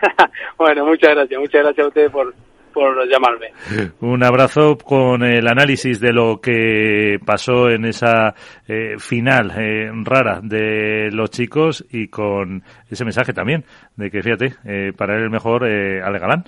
bueno, 0.58 0.84
muchas 0.84 1.10
gracias, 1.14 1.40
muchas 1.40 1.62
gracias 1.62 1.84
a 1.84 1.88
ustedes 1.88 2.10
por, 2.10 2.34
por 2.72 3.08
llamarme. 3.08 3.52
Un 4.00 4.24
abrazo 4.24 4.76
con 4.78 5.22
el 5.22 5.46
análisis 5.46 6.00
de 6.00 6.12
lo 6.12 6.40
que 6.40 7.18
pasó 7.24 7.68
en 7.68 7.84
esa 7.84 8.34
eh, 8.66 8.96
final 8.98 9.52
eh, 9.56 9.90
rara 10.04 10.40
de 10.42 11.10
los 11.12 11.30
chicos 11.30 11.84
y 11.90 12.08
con 12.08 12.62
ese 12.88 13.04
mensaje 13.04 13.32
también 13.32 13.64
de 13.96 14.10
que, 14.10 14.22
fíjate, 14.22 14.54
eh, 14.64 14.92
para 14.96 15.16
él 15.16 15.24
el 15.24 15.30
mejor 15.30 15.66
eh, 15.66 16.02
Ale 16.02 16.18
Galán. 16.18 16.44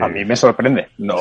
A 0.00 0.08
mí 0.08 0.24
me 0.24 0.36
sorprende. 0.36 0.88
No, 0.98 1.16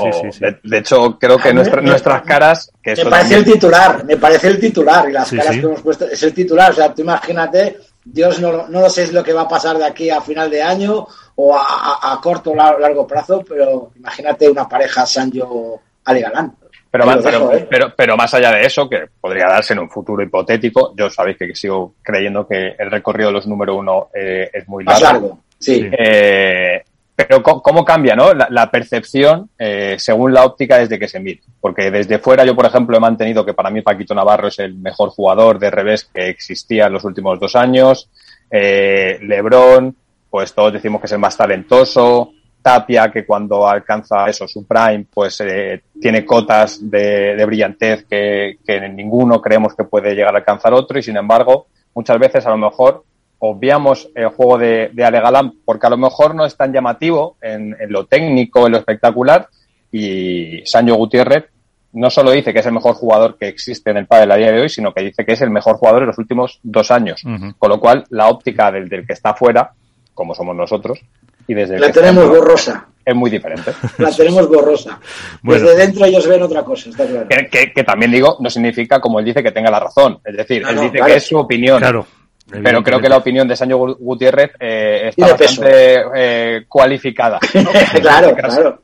De, 0.64 0.78
hecho, 0.78 1.18
creo 1.18 1.38
que 1.38 1.54
nuestras 1.54 2.22
caras. 2.22 2.72
Que 2.84 2.96
me 2.96 3.06
parece 3.06 3.36
el 3.38 3.46
titular, 3.46 4.06
me 4.06 4.18
parece 4.18 4.48
el 4.50 4.60
titular 4.60 5.10
y 5.10 5.14
las 5.14 5.32
caras 5.32 5.56
que 5.56 5.62
hemos 5.62 5.82
puesto. 5.82 6.06
Es 6.06 6.22
el 6.22 6.34
titular, 6.34 6.72
o 6.72 6.76
sea, 6.76 6.94
tú 6.94 7.02
imagínate 7.02 7.78
Dios 8.12 8.40
no, 8.40 8.68
no 8.68 8.82
lo 8.82 8.90
sé 8.90 9.12
lo 9.12 9.24
que 9.24 9.34
va 9.34 9.42
a 9.42 9.48
pasar 9.48 9.78
de 9.78 9.86
aquí 9.86 10.10
a 10.10 10.22
final 10.22 10.50
de 10.50 10.62
año 10.62 11.06
o 11.42 11.56
a, 11.56 12.20
corto 12.22 12.52
o 12.52 12.56
largo 12.56 13.08
plazo, 13.08 13.44
pero 13.48 13.92
imagínate 13.96 14.50
una 14.50 14.68
pareja 14.68 15.06
Sancho 15.06 15.80
Ale 16.04 16.20
Galán. 16.20 16.54
Pero 16.92 17.06
más, 17.06 17.26
¿eh? 17.26 17.68
pero, 17.70 17.94
pero, 17.96 18.18
más 18.18 18.34
allá 18.34 18.52
de 18.52 18.64
eso, 18.64 18.90
que 18.90 19.06
podría 19.22 19.48
darse 19.48 19.74
en 19.74 19.80
un 19.80 19.90
futuro 19.90 20.22
hipotético, 20.22 20.94
yo 20.98 21.10
sabéis 21.10 21.38
que 21.38 21.56
sigo 21.56 21.94
creyendo 22.02 22.46
que 22.46 22.76
el 22.78 22.92
recorrido 22.92 23.30
de 23.30 23.34
los 23.34 23.48
número 23.48 23.78
uno 23.78 24.10
eh, 24.14 24.50
es 24.52 24.68
muy 24.68 24.84
largo. 24.84 25.04
largo 25.04 25.40
sí. 25.58 25.88
Eh, 25.92 26.84
pero 27.16 27.44
¿cómo 27.44 27.84
cambia 27.84 28.16
¿no? 28.16 28.34
la, 28.34 28.72
percepción 28.72 29.50
eh, 29.60 29.96
según 30.00 30.34
la 30.34 30.46
óptica 30.46 30.78
desde 30.78 30.98
que 30.98 31.08
se 31.08 31.20
mire? 31.20 31.42
Porque 31.60 31.92
desde 31.92 32.18
fuera 32.18 32.46
yo, 32.46 32.56
por 32.56 32.66
ejemplo, 32.66 32.96
he 32.96 33.00
mantenido 33.00 33.46
que 33.46 33.54
para 33.54 33.70
mí 33.70 33.82
Paquito 33.82 34.16
Navarro 34.16 34.48
es 34.48 34.60
el 34.60 34.76
mejor 34.76 35.10
jugador 35.10 35.60
de 35.60 35.70
revés 35.70 36.10
que 36.14 36.30
existía 36.30 36.88
en 36.88 36.94
los 36.94 37.04
últimos 37.04 37.38
dos 37.40 37.58
años. 37.58 38.10
Eh, 38.50 39.20
Lebron, 39.22 39.96
pues 40.30 40.54
todos 40.54 40.74
decimos 40.74 41.02
que 41.02 41.08
es 41.08 41.12
el 41.14 41.20
más 41.20 41.38
talentoso. 41.38 42.32
Tapia, 42.62 43.10
que 43.10 43.26
cuando 43.26 43.68
alcanza 43.68 44.28
eso, 44.28 44.48
su 44.48 44.68
prime, 44.68 45.06
pues 45.14 45.40
eh, 45.42 45.82
tiene 46.00 46.26
cotas 46.26 46.90
de, 46.90 47.36
de 47.36 47.46
brillantez 47.46 48.06
que, 48.06 48.58
que 48.66 48.90
ninguno 48.90 49.42
creemos 49.42 49.76
que 49.76 49.86
puede 49.86 50.14
llegar 50.14 50.36
a 50.36 50.40
alcanzar 50.40 50.74
otro 50.74 51.00
y 51.00 51.04
sin 51.04 51.16
embargo, 51.16 51.68
muchas 51.96 52.20
veces 52.20 52.46
a 52.46 52.50
lo 52.50 52.58
mejor 52.58 53.06
obviamos 53.40 54.10
el 54.14 54.28
juego 54.28 54.58
de, 54.58 54.90
de 54.94 55.06
Ale 55.06 55.22
Galán 55.22 55.54
porque 55.64 55.88
a 55.88 55.90
lo 55.90 55.98
mejor 55.98 56.36
no 56.36 56.46
es 56.46 56.58
tan 56.58 56.74
llamativo 56.74 57.38
en, 57.42 57.76
lo 57.88 58.06
técnico, 58.06 58.66
en 58.66 58.74
lo 58.74 58.78
espectacular 58.78 59.48
y 59.92 60.62
Sancho 60.66 60.96
Gutiérrez 60.96 61.46
no 61.94 62.10
solo 62.10 62.32
dice 62.32 62.54
que 62.54 62.60
es 62.60 62.66
el 62.66 62.74
mejor 62.74 62.94
jugador 62.94 63.38
que 63.38 63.48
existe 63.48 63.90
en 63.90 63.98
el 63.98 64.06
pádel 64.06 64.32
a 64.32 64.36
día 64.36 64.52
de 64.52 64.62
hoy, 64.62 64.70
sino 64.70 64.94
que 64.94 65.02
dice 65.02 65.26
que 65.26 65.34
es 65.34 65.42
el 65.42 65.50
mejor 65.50 65.78
jugador 65.78 66.04
en 66.04 66.08
los 66.10 66.20
últimos 66.20 66.60
dos 66.62 66.92
años. 66.92 67.24
Con 67.58 67.70
lo 67.70 67.80
cual, 67.80 68.04
la 68.12 68.28
óptica 68.28 68.72
del, 68.72 68.88
del 68.88 69.08
que 69.08 69.14
está 69.14 69.34
fuera, 69.34 69.72
como 70.20 70.36
somos 70.36 70.54
nosotros, 70.54 71.00
y 71.48 71.54
desde 71.54 71.80
la 71.80 71.94
tenemos 71.94 72.28
borrosa. 72.28 72.88
Es 73.06 73.16
muy 73.16 73.32
diferente. 73.32 73.72
La 73.98 74.12
tenemos 74.12 74.48
borrosa. 74.50 75.00
Desde 75.42 75.76
dentro 75.78 76.06
ellos 76.06 76.28
ven 76.28 76.44
otra 76.44 76.62
cosa, 76.62 76.90
está 76.90 77.08
claro. 77.08 77.28
Que, 77.50 77.84
también 77.84 78.12
digo, 78.12 78.36
no 78.42 78.50
significa, 78.50 79.00
como 79.00 79.18
él 79.20 79.26
dice, 79.26 79.42
que 79.42 79.52
tenga 79.52 79.72
la 79.72 79.80
razón. 79.80 80.20
Es 80.24 80.36
decir, 80.36 80.62
él 80.70 80.80
dice 80.80 81.00
que 81.04 81.16
es 81.16 81.26
su 81.26 81.38
opinión. 81.38 81.80
Claro. 81.80 82.06
Pero 82.52 82.84
creo 82.84 83.00
que 83.00 83.10
la 83.10 83.18
opinión 83.18 83.48
de 83.48 83.56
Sancho 83.56 83.78
Gutiérrez 83.78 84.52
eh, 84.60 85.10
está 85.10 85.30
bastante 85.30 86.04
eh, 86.16 86.66
cualificada. 86.68 87.40
claro, 88.02 88.36
claro. 88.36 88.82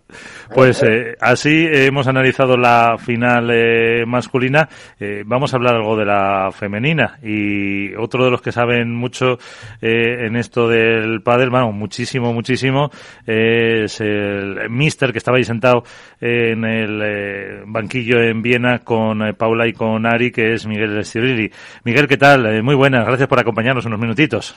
Pues 0.53 0.84
eh, 0.84 1.16
así 1.20 1.66
hemos 1.70 2.07
analizado 2.07 2.57
la 2.57 2.97
final 2.97 3.49
eh, 3.51 4.05
masculina. 4.05 4.70
Eh, 4.99 5.24
vamos 5.26 5.53
a 5.53 5.57
hablar 5.57 5.76
algo 5.76 5.97
de 5.97 6.05
la 6.05 6.49
femenina. 6.51 7.20
Y 7.24 7.93
otro 7.95 8.26
de 8.26 8.32
los 8.32 8.41
que 8.41 8.51
saben 8.51 8.93
mucho 8.93 9.38
en 9.82 10.36
esto 10.36 10.68
del 10.68 11.22
pádel, 11.22 11.49
bueno, 11.49 11.72
muchísimo, 11.72 12.34
muchísimo, 12.34 12.89
es 13.26 13.99
el 14.01 14.70
Mister 14.70 15.11
que 15.11 15.18
estaba 15.18 15.38
ahí 15.38 15.43
sentado 15.43 15.84
en 16.20 16.63
el 16.63 17.63
banquillo 17.66 18.22
en 18.22 18.41
Viena 18.41 18.80
con 18.80 19.20
Paula 19.38 19.68
y 19.68 19.74
con 19.74 20.05
Ari, 20.05 20.32
que 20.32 20.53
es 20.53 20.66
Miguel 20.66 21.03
Cirilli. 21.05 21.51
Miguel, 21.84 22.07
¿qué 22.07 22.18
tal? 22.18 22.63
muy 22.63 22.76
buenas. 22.76 23.05
Gracias 23.05 23.28
por 23.28 23.39
acompañarnos 23.39 23.86
unos 23.86 23.99
minutitos. 23.99 24.55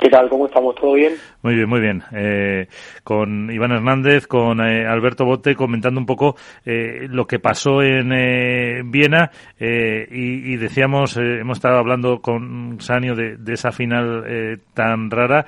¿Qué 0.00 0.10
tal? 0.10 0.28
¿Cómo 0.28 0.46
estamos? 0.46 0.76
¿Todo 0.76 0.92
bien? 0.92 1.14
Muy 1.42 1.56
bien, 1.56 1.68
muy 1.68 1.80
bien. 1.80 2.04
Eh, 2.12 2.68
con 3.02 3.50
Iván 3.50 3.72
Hernández, 3.72 4.28
con 4.28 4.60
eh, 4.60 4.86
Alberto 4.86 5.24
Bote, 5.24 5.56
comentando 5.56 5.98
un 5.98 6.06
poco 6.06 6.36
eh, 6.64 7.08
lo 7.10 7.26
que 7.26 7.40
pasó 7.40 7.82
en 7.82 8.12
eh, 8.12 8.82
Viena 8.84 9.32
y, 9.58 10.52
y, 10.52 10.56
decíamos, 10.56 11.16
hemos 11.16 11.58
estado 11.58 11.78
hablando 11.78 12.20
con 12.20 12.80
Sanio 12.80 13.16
de, 13.16 13.38
de 13.38 13.54
esa 13.54 13.72
final 13.72 14.60
tan 14.72 15.10
rara. 15.10 15.44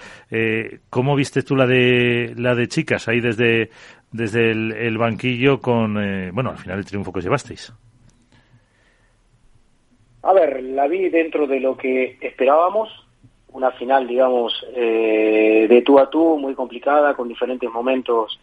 ¿Cómo 0.90 1.14
viste 1.14 1.42
tú 1.44 1.54
la 1.54 1.66
de 1.66 2.34
la 2.36 2.56
de 2.56 2.66
chicas 2.66 3.06
ahí 3.06 3.20
desde 3.20 3.70
desde 4.10 4.50
el, 4.50 4.72
el 4.72 4.98
banquillo 4.98 5.60
con, 5.60 5.94
bueno, 6.34 6.50
al 6.50 6.58
final 6.58 6.78
el 6.78 6.84
triunfo 6.84 7.12
que 7.12 7.20
llevasteis? 7.20 7.72
A 10.22 10.32
ver, 10.32 10.60
la 10.64 10.88
vi 10.88 11.08
dentro 11.08 11.46
de 11.46 11.60
lo 11.60 11.76
que 11.76 12.18
esperábamos 12.20 12.99
una 13.52 13.70
final, 13.72 14.06
digamos, 14.06 14.64
eh, 14.74 15.66
de 15.68 15.82
tú 15.82 15.98
a 15.98 16.08
tú, 16.08 16.38
muy 16.38 16.54
complicada, 16.54 17.14
con 17.14 17.28
diferentes 17.28 17.70
momentos, 17.70 18.38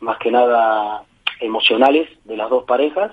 más 0.00 0.18
que 0.18 0.30
nada 0.30 1.04
emocionales 1.40 2.08
de 2.24 2.36
las 2.36 2.50
dos 2.50 2.64
parejas. 2.64 3.12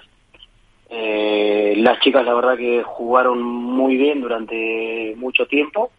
Eh, 0.89 1.73
las 1.77 1.99
chicas, 2.01 2.25
la 2.25 2.34
verdad, 2.34 2.57
que 2.57 2.84
jugaron 2.84 3.41
muy 3.41 3.95
bien 3.95 4.21
durante 4.21 5.13
mucho 5.17 5.45
tiempo. 5.47 5.91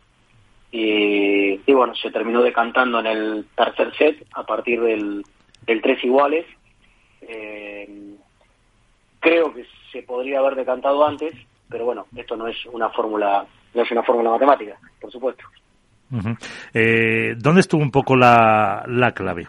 Y, 0.70 1.58
bueno, 1.72 1.94
se 1.94 2.10
terminó 2.10 2.42
decantando 2.42 3.00
en 3.00 3.06
el 3.06 3.46
tercer 3.54 3.94
set 3.96 4.26
a 4.34 4.44
partir 4.44 4.80
del, 4.80 5.24
del 5.66 5.82
tres 5.82 6.02
iguales. 6.04 6.46
Eh, 7.22 8.16
creo 9.20 9.52
que 9.54 9.66
se 9.92 10.02
podría 10.02 10.38
haber 10.38 10.56
decantado 10.56 11.06
antes, 11.06 11.34
pero 11.68 11.84
bueno, 11.84 12.06
esto 12.16 12.36
no 12.36 12.46
es 12.46 12.56
una 12.66 12.90
fórmula 12.90 13.46
no 13.74 13.82
es 13.82 13.90
una 13.90 14.02
fórmula 14.02 14.30
matemática, 14.30 14.76
por 15.00 15.10
supuesto. 15.10 15.44
eh, 16.74 17.34
¿Dónde 17.36 17.60
estuvo 17.60 17.80
un 17.80 17.90
poco 17.90 18.16
la, 18.16 18.84
la 18.86 19.12
clave? 19.12 19.46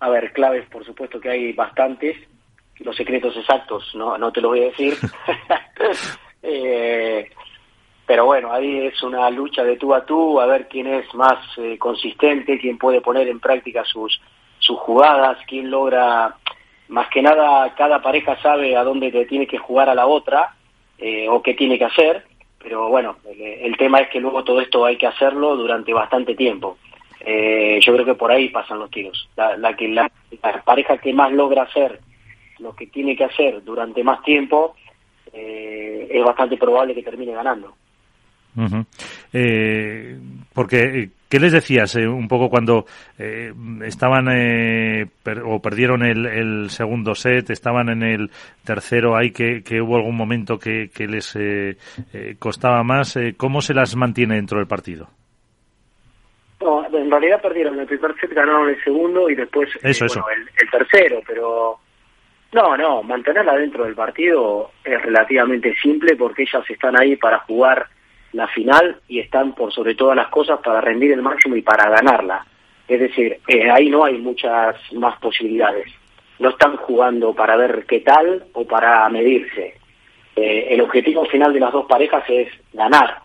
A 0.00 0.08
ver, 0.08 0.32
claves, 0.32 0.66
por 0.70 0.84
supuesto 0.84 1.20
que 1.20 1.30
hay 1.30 1.52
bastantes. 1.52 2.16
Los 2.78 2.96
secretos 2.96 3.36
exactos 3.36 3.92
no, 3.94 4.16
no 4.16 4.32
te 4.32 4.40
los 4.40 4.50
voy 4.50 4.62
a 4.62 4.66
decir. 4.66 4.94
eh, 6.42 7.30
pero 8.06 8.24
bueno, 8.24 8.52
ahí 8.52 8.86
es 8.86 9.02
una 9.02 9.28
lucha 9.28 9.62
de 9.64 9.76
tú 9.76 9.92
a 9.94 10.06
tú, 10.06 10.40
a 10.40 10.46
ver 10.46 10.68
quién 10.68 10.86
es 10.86 11.12
más 11.14 11.38
eh, 11.58 11.76
consistente, 11.76 12.58
quién 12.58 12.78
puede 12.78 13.00
poner 13.00 13.28
en 13.28 13.40
práctica 13.40 13.84
sus, 13.84 14.18
sus 14.58 14.78
jugadas, 14.78 15.38
quién 15.46 15.70
logra, 15.70 16.36
más 16.88 17.08
que 17.10 17.20
nada, 17.20 17.74
cada 17.74 18.00
pareja 18.00 18.40
sabe 18.40 18.76
a 18.76 18.84
dónde 18.84 19.10
te 19.10 19.26
tiene 19.26 19.46
que 19.46 19.58
jugar 19.58 19.90
a 19.90 19.94
la 19.94 20.06
otra 20.06 20.54
eh, 20.98 21.28
o 21.28 21.42
qué 21.42 21.54
tiene 21.54 21.78
que 21.78 21.84
hacer, 21.84 22.24
pero 22.62 22.88
bueno, 22.88 23.16
el, 23.24 23.76
tema 23.76 23.98
es 24.00 24.10
que 24.10 24.20
luego 24.20 24.42
todo 24.44 24.60
esto 24.60 24.84
hay 24.84 24.96
que 24.96 25.06
hacerlo 25.06 25.56
durante 25.56 25.92
bastante 25.92 26.34
tiempo. 26.34 26.78
Eh, 27.20 27.80
yo 27.82 27.92
creo 27.94 28.04
que 28.04 28.14
por 28.14 28.30
ahí 28.30 28.48
pasan 28.48 28.78
los 28.78 28.90
tiros. 28.90 29.28
La, 29.36 29.74
que 29.76 29.88
la, 29.88 30.10
pareja 30.64 30.98
que 30.98 31.12
más 31.12 31.32
logra 31.32 31.62
hacer 31.62 32.00
lo 32.58 32.74
que 32.74 32.88
tiene 32.88 33.16
que 33.16 33.24
hacer 33.24 33.62
durante 33.62 34.02
más 34.02 34.22
tiempo 34.22 34.74
eh, 35.32 36.08
es 36.10 36.24
bastante 36.24 36.56
probable 36.56 36.94
que 36.94 37.02
termine 37.02 37.32
ganando. 37.32 37.74
eh, 39.32 40.18
porque 40.52 41.10
¿Qué 41.28 41.38
les 41.38 41.52
decías 41.52 41.94
eh, 41.96 42.08
un 42.08 42.26
poco 42.26 42.48
cuando 42.48 42.86
eh, 43.18 43.52
estaban 43.84 44.28
eh, 44.30 45.06
o 45.44 45.60
perdieron 45.60 46.02
el, 46.02 46.24
el, 46.24 46.70
segundo 46.70 47.14
set, 47.14 47.50
estaban 47.50 47.90
en 47.90 48.02
el 48.02 48.30
tercero 48.64 49.14
ahí, 49.14 49.30
que, 49.30 49.62
que 49.62 49.82
hubo 49.82 49.96
algún 49.96 50.16
momento 50.16 50.58
que, 50.58 50.88
que 50.88 51.06
les 51.06 51.36
eh, 51.36 51.76
costaba 52.38 52.82
más? 52.82 53.18
¿Cómo 53.36 53.60
se 53.60 53.74
las 53.74 53.94
mantiene 53.94 54.36
dentro 54.36 54.58
del 54.58 54.66
partido? 54.66 55.08
No, 56.60 56.86
en 56.86 57.10
realidad 57.10 57.42
perdieron 57.42 57.78
el 57.78 57.86
primer 57.86 58.14
set, 58.18 58.32
ganaron 58.32 58.70
el 58.70 58.82
segundo 58.82 59.28
y 59.28 59.34
después 59.34 59.68
eso, 59.82 60.06
bueno, 60.06 60.24
El, 60.34 60.48
el 60.56 60.70
tercero, 60.70 61.20
pero 61.26 61.78
no, 62.52 62.76
no, 62.76 63.02
mantenerla 63.02 63.54
dentro 63.54 63.84
del 63.84 63.94
partido 63.94 64.70
es 64.82 65.00
relativamente 65.02 65.74
simple 65.76 66.16
porque 66.16 66.42
ellas 66.42 66.64
están 66.68 66.98
ahí 66.98 67.16
para 67.16 67.40
jugar 67.40 67.86
la 68.32 68.46
final 68.48 69.00
y 69.08 69.20
están 69.20 69.54
por 69.54 69.72
sobre 69.72 69.94
todas 69.94 70.16
las 70.16 70.28
cosas 70.28 70.60
para 70.62 70.80
rendir 70.80 71.12
el 71.12 71.22
máximo 71.22 71.56
y 71.56 71.62
para 71.62 71.88
ganarla. 71.88 72.44
Es 72.86 73.00
decir, 73.00 73.38
eh, 73.46 73.70
ahí 73.70 73.90
no 73.90 74.04
hay 74.04 74.18
muchas 74.18 74.76
más 74.92 75.18
posibilidades. 75.18 75.92
No 76.38 76.50
están 76.50 76.76
jugando 76.76 77.34
para 77.34 77.56
ver 77.56 77.84
qué 77.86 78.00
tal 78.00 78.44
o 78.52 78.64
para 78.64 79.08
medirse. 79.08 79.74
Eh, 80.36 80.68
el 80.70 80.80
objetivo 80.80 81.24
final 81.26 81.52
de 81.52 81.60
las 81.60 81.72
dos 81.72 81.86
parejas 81.86 82.24
es 82.28 82.48
ganar. 82.72 83.18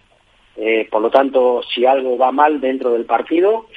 Eh, 0.55 0.87
por 0.91 1.01
lo 1.01 1.09
tanto, 1.09 1.61
si 1.73 1.85
algo 1.85 2.17
va 2.17 2.31
mal 2.31 2.59
dentro 2.59 2.91
del 2.91 3.05
partido, 3.05 3.67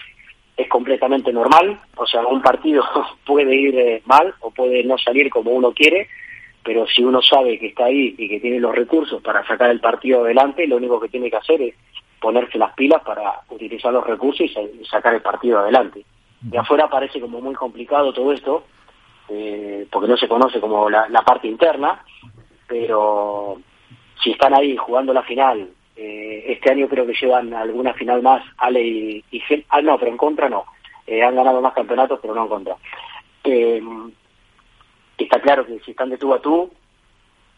es 0.57 0.69
completamente 0.69 1.33
normal. 1.33 1.81
O 1.97 2.07
sea, 2.07 2.27
un 2.27 2.43
partido 2.43 2.85
puede 3.27 3.55
ir 3.55 4.03
mal 4.07 4.35
o 4.41 4.51
puede 4.51 4.83
no 4.85 4.97
salir 4.99 5.31
como 5.31 5.51
uno 5.53 5.73
quiere, 5.73 6.09
pero 6.67 6.85
si 6.89 7.05
uno 7.05 7.23
sabe 7.23 7.61
que 7.61 7.69
está 7.69 7.85
ahí 7.85 8.13
y 8.19 8.29
que 8.29 8.41
tiene 8.41 8.59
los 8.59 8.75
recursos 8.75 9.23
para 9.23 9.47
sacar 9.47 9.71
el 9.71 9.79
partido 9.79 10.25
adelante, 10.25 10.67
lo 10.67 10.79
único 10.79 10.99
que 10.99 11.09
tiene 11.09 11.31
que 11.31 11.37
hacer 11.37 11.63
es 11.63 11.77
ponerse 12.21 12.59
las 12.59 12.75
pilas 12.75 13.03
para 13.05 13.41
utilizar 13.51 13.93
los 13.93 14.05
recursos 14.05 14.51
y, 14.51 14.85
sacar 14.85 15.15
el 15.15 15.23
partido 15.23 15.61
adelante. 15.61 16.05
De 16.41 16.59
afuera 16.59 16.91
parece 16.91 17.21
como 17.21 17.41
muy 17.41 17.55
complicado 17.55 18.13
todo 18.13 18.33
esto, 18.33 18.65
eh, 19.29 19.87
porque 19.93 20.09
no 20.09 20.17
se 20.17 20.27
conoce 20.27 20.59
como 20.59 20.91
la, 20.91 21.23
parte 21.25 21.47
interna, 21.47 22.03
pero 22.67 23.59
si 24.21 24.33
están 24.33 24.53
ahí 24.53 24.77
jugando 24.77 25.13
la 25.13 25.23
final, 25.23 25.71
eh, 25.95 26.47
este 26.49 26.73
año 26.73 26.89
creo 26.89 27.07
que 27.07 27.15
llevan 27.15 27.55
alguna 27.55 27.95
final 27.95 28.23
más, 28.23 28.43
Ale 28.59 28.83
y, 28.83 29.25
y 29.31 29.41
ah, 29.69 29.81
no, 29.83 29.97
pero 29.99 30.11
en 30.11 30.17
contra 30.17 30.49
no, 30.49 30.65
eh, 31.07 31.23
han 31.23 31.37
ganado 31.37 31.61
más 31.61 31.75
campeonatos, 31.75 32.19
pero 32.21 32.35
no 32.35 32.43
en 32.43 32.49
contra. 32.49 32.77
Eh, 35.19 35.25
está 35.25 35.41
claro 35.41 35.67
que 35.67 35.79
si 35.85 35.91
están 35.93 36.11
de 36.11 36.19
tú 36.19 36.33
a 36.35 36.41
tú, 36.41 36.71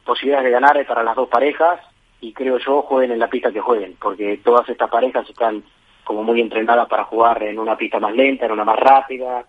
posibilidades 0.05 0.47
de 0.47 0.51
ganar 0.51 0.87
para 0.87 1.03
las 1.03 1.17
dos 1.17 1.29
parejas 1.29 1.81
y 2.21 2.33
creo 2.33 2.59
yo 2.59 2.83
jueguen 2.83 3.13
en 3.13 3.19
la 3.19 3.31
pista 3.31 3.53
que 3.53 3.61
jueguen, 3.61 3.97
porque 4.01 4.41
todas 4.43 4.69
estas 4.69 4.91
parejas 4.91 5.29
están 5.29 5.63
como 6.05 6.23
muy 6.25 6.41
entrenadas 6.41 6.89
para 6.89 7.05
jugar 7.05 7.43
en 7.43 7.59
una 7.59 7.77
pista 7.77 8.01
más 8.01 8.15
lenta, 8.15 8.47
en 8.47 8.53
una 8.53 8.65
más 8.65 8.79
rápida, 8.79 9.45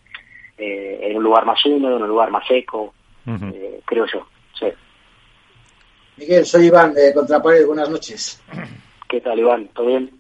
eh, 0.58 1.00
en 1.02 1.18
un 1.18 1.24
lugar 1.24 1.46
más 1.46 1.66
húmedo, 1.66 1.96
en 1.96 2.04
un 2.04 2.10
lugar 2.10 2.30
más 2.32 2.46
seco, 2.48 2.94
eh, 3.26 3.82
creo 3.86 4.06
yo. 4.06 4.28
Sí. 4.60 4.68
Miguel, 6.18 6.46
soy 6.46 6.66
Iván 6.66 6.94
de 6.94 7.14
Contrapared, 7.14 7.66
buenas 7.66 7.90
noches. 7.90 8.42
¿Qué 9.08 9.22
tal 9.22 9.40
Iván? 9.40 9.70
¿Todo 9.74 9.88
bien? 9.88 10.12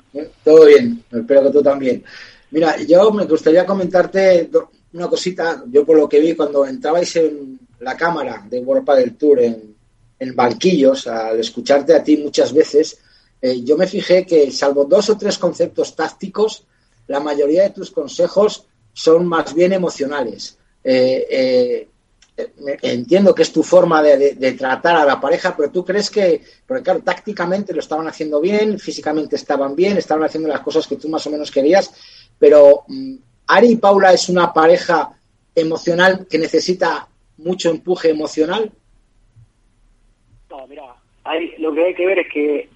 Todo 0.43 0.65
bien, 0.65 1.03
espero 1.11 1.43
que 1.43 1.51
tú 1.51 1.61
también. 1.61 2.03
Mira, 2.51 2.77
yo 2.87 3.11
me 3.11 3.25
gustaría 3.25 3.65
comentarte 3.65 4.49
una 4.93 5.07
cosita. 5.07 5.63
Yo 5.67 5.85
por 5.85 5.97
lo 5.97 6.09
que 6.09 6.19
vi 6.19 6.35
cuando 6.35 6.65
entrabais 6.65 7.15
en 7.17 7.59
la 7.79 7.95
cámara 7.95 8.45
de 8.49 8.59
World 8.59 8.89
del 8.95 9.15
Tour 9.15 9.39
en, 9.39 9.75
en 10.19 10.35
banquillos, 10.35 11.07
al 11.07 11.39
escucharte 11.39 11.93
a 11.93 12.03
ti 12.03 12.17
muchas 12.17 12.53
veces, 12.53 12.99
eh, 13.41 13.61
yo 13.63 13.77
me 13.77 13.87
fijé 13.87 14.25
que 14.25 14.51
salvo 14.51 14.85
dos 14.85 15.09
o 15.09 15.17
tres 15.17 15.37
conceptos 15.37 15.95
tácticos, 15.95 16.65
la 17.07 17.19
mayoría 17.19 17.63
de 17.63 17.69
tus 17.69 17.89
consejos 17.91 18.65
son 18.93 19.25
más 19.25 19.53
bien 19.53 19.73
emocionales. 19.73 20.57
Eh, 20.83 21.25
eh, 21.29 21.87
entiendo 22.81 23.33
que 23.35 23.43
es 23.43 23.51
tu 23.51 23.63
forma 23.63 24.01
de, 24.01 24.55
tratar 24.57 24.97
a 24.97 25.05
la 25.05 25.19
pareja, 25.19 25.55
pero 25.55 25.71
tú 25.71 25.83
crees 25.83 26.09
que, 26.09 26.41
porque 26.65 26.83
claro, 26.83 27.01
tácticamente 27.01 27.73
lo 27.73 27.79
estaban 27.79 28.07
haciendo 28.07 28.39
bien, 28.39 28.79
físicamente 28.79 29.35
estaban 29.35 29.75
bien, 29.75 29.97
estaban 29.97 30.23
haciendo 30.23 30.47
las 30.47 30.61
cosas 30.61 30.87
que 30.87 30.95
tú 30.95 31.09
más 31.09 31.25
o 31.27 31.29
menos 31.29 31.51
querías, 31.51 31.91
pero 32.37 32.83
mm, 32.87 33.15
Ari 33.47 33.71
y 33.71 33.75
Paula 33.77 34.13
es 34.13 34.29
una 34.29 34.53
pareja 34.53 35.17
emocional 35.53 36.27
que 36.29 36.37
necesita 36.37 37.08
mucho 37.43 37.69
empuje 37.69 38.09
emocional. 38.09 38.71
No, 40.49 40.67
mira, 40.67 40.95
lo 41.57 41.73
que 41.73 41.85
hay 41.85 41.95
que 41.95 42.05
ver 42.05 42.19
es 42.19 42.31
que 42.31 42.69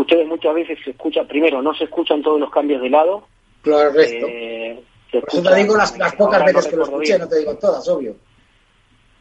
ustedes 0.00 0.26
muchas 0.26 0.54
veces 0.54 0.78
se 0.84 0.90
escuchan, 0.90 1.26
primero, 1.26 1.60
no 1.62 1.74
se 1.74 1.84
escuchan 1.84 2.22
todos 2.22 2.40
los 2.40 2.50
cambios 2.50 2.80
de 2.80 2.90
lado. 2.90 3.26
Claro, 3.62 3.92
resto. 3.92 4.26
Eh, 4.28 4.82
por 5.10 5.28
eso 5.28 5.42
te 5.42 5.54
digo 5.56 5.76
las, 5.76 5.92
pocas 6.16 6.44
veces 6.44 6.66
que 6.66 6.76
lo 6.76 6.84
escuché, 6.84 7.18
no 7.18 7.28
te 7.28 7.38
digo 7.38 7.56
todas, 7.56 7.88
obvio. 7.88 8.16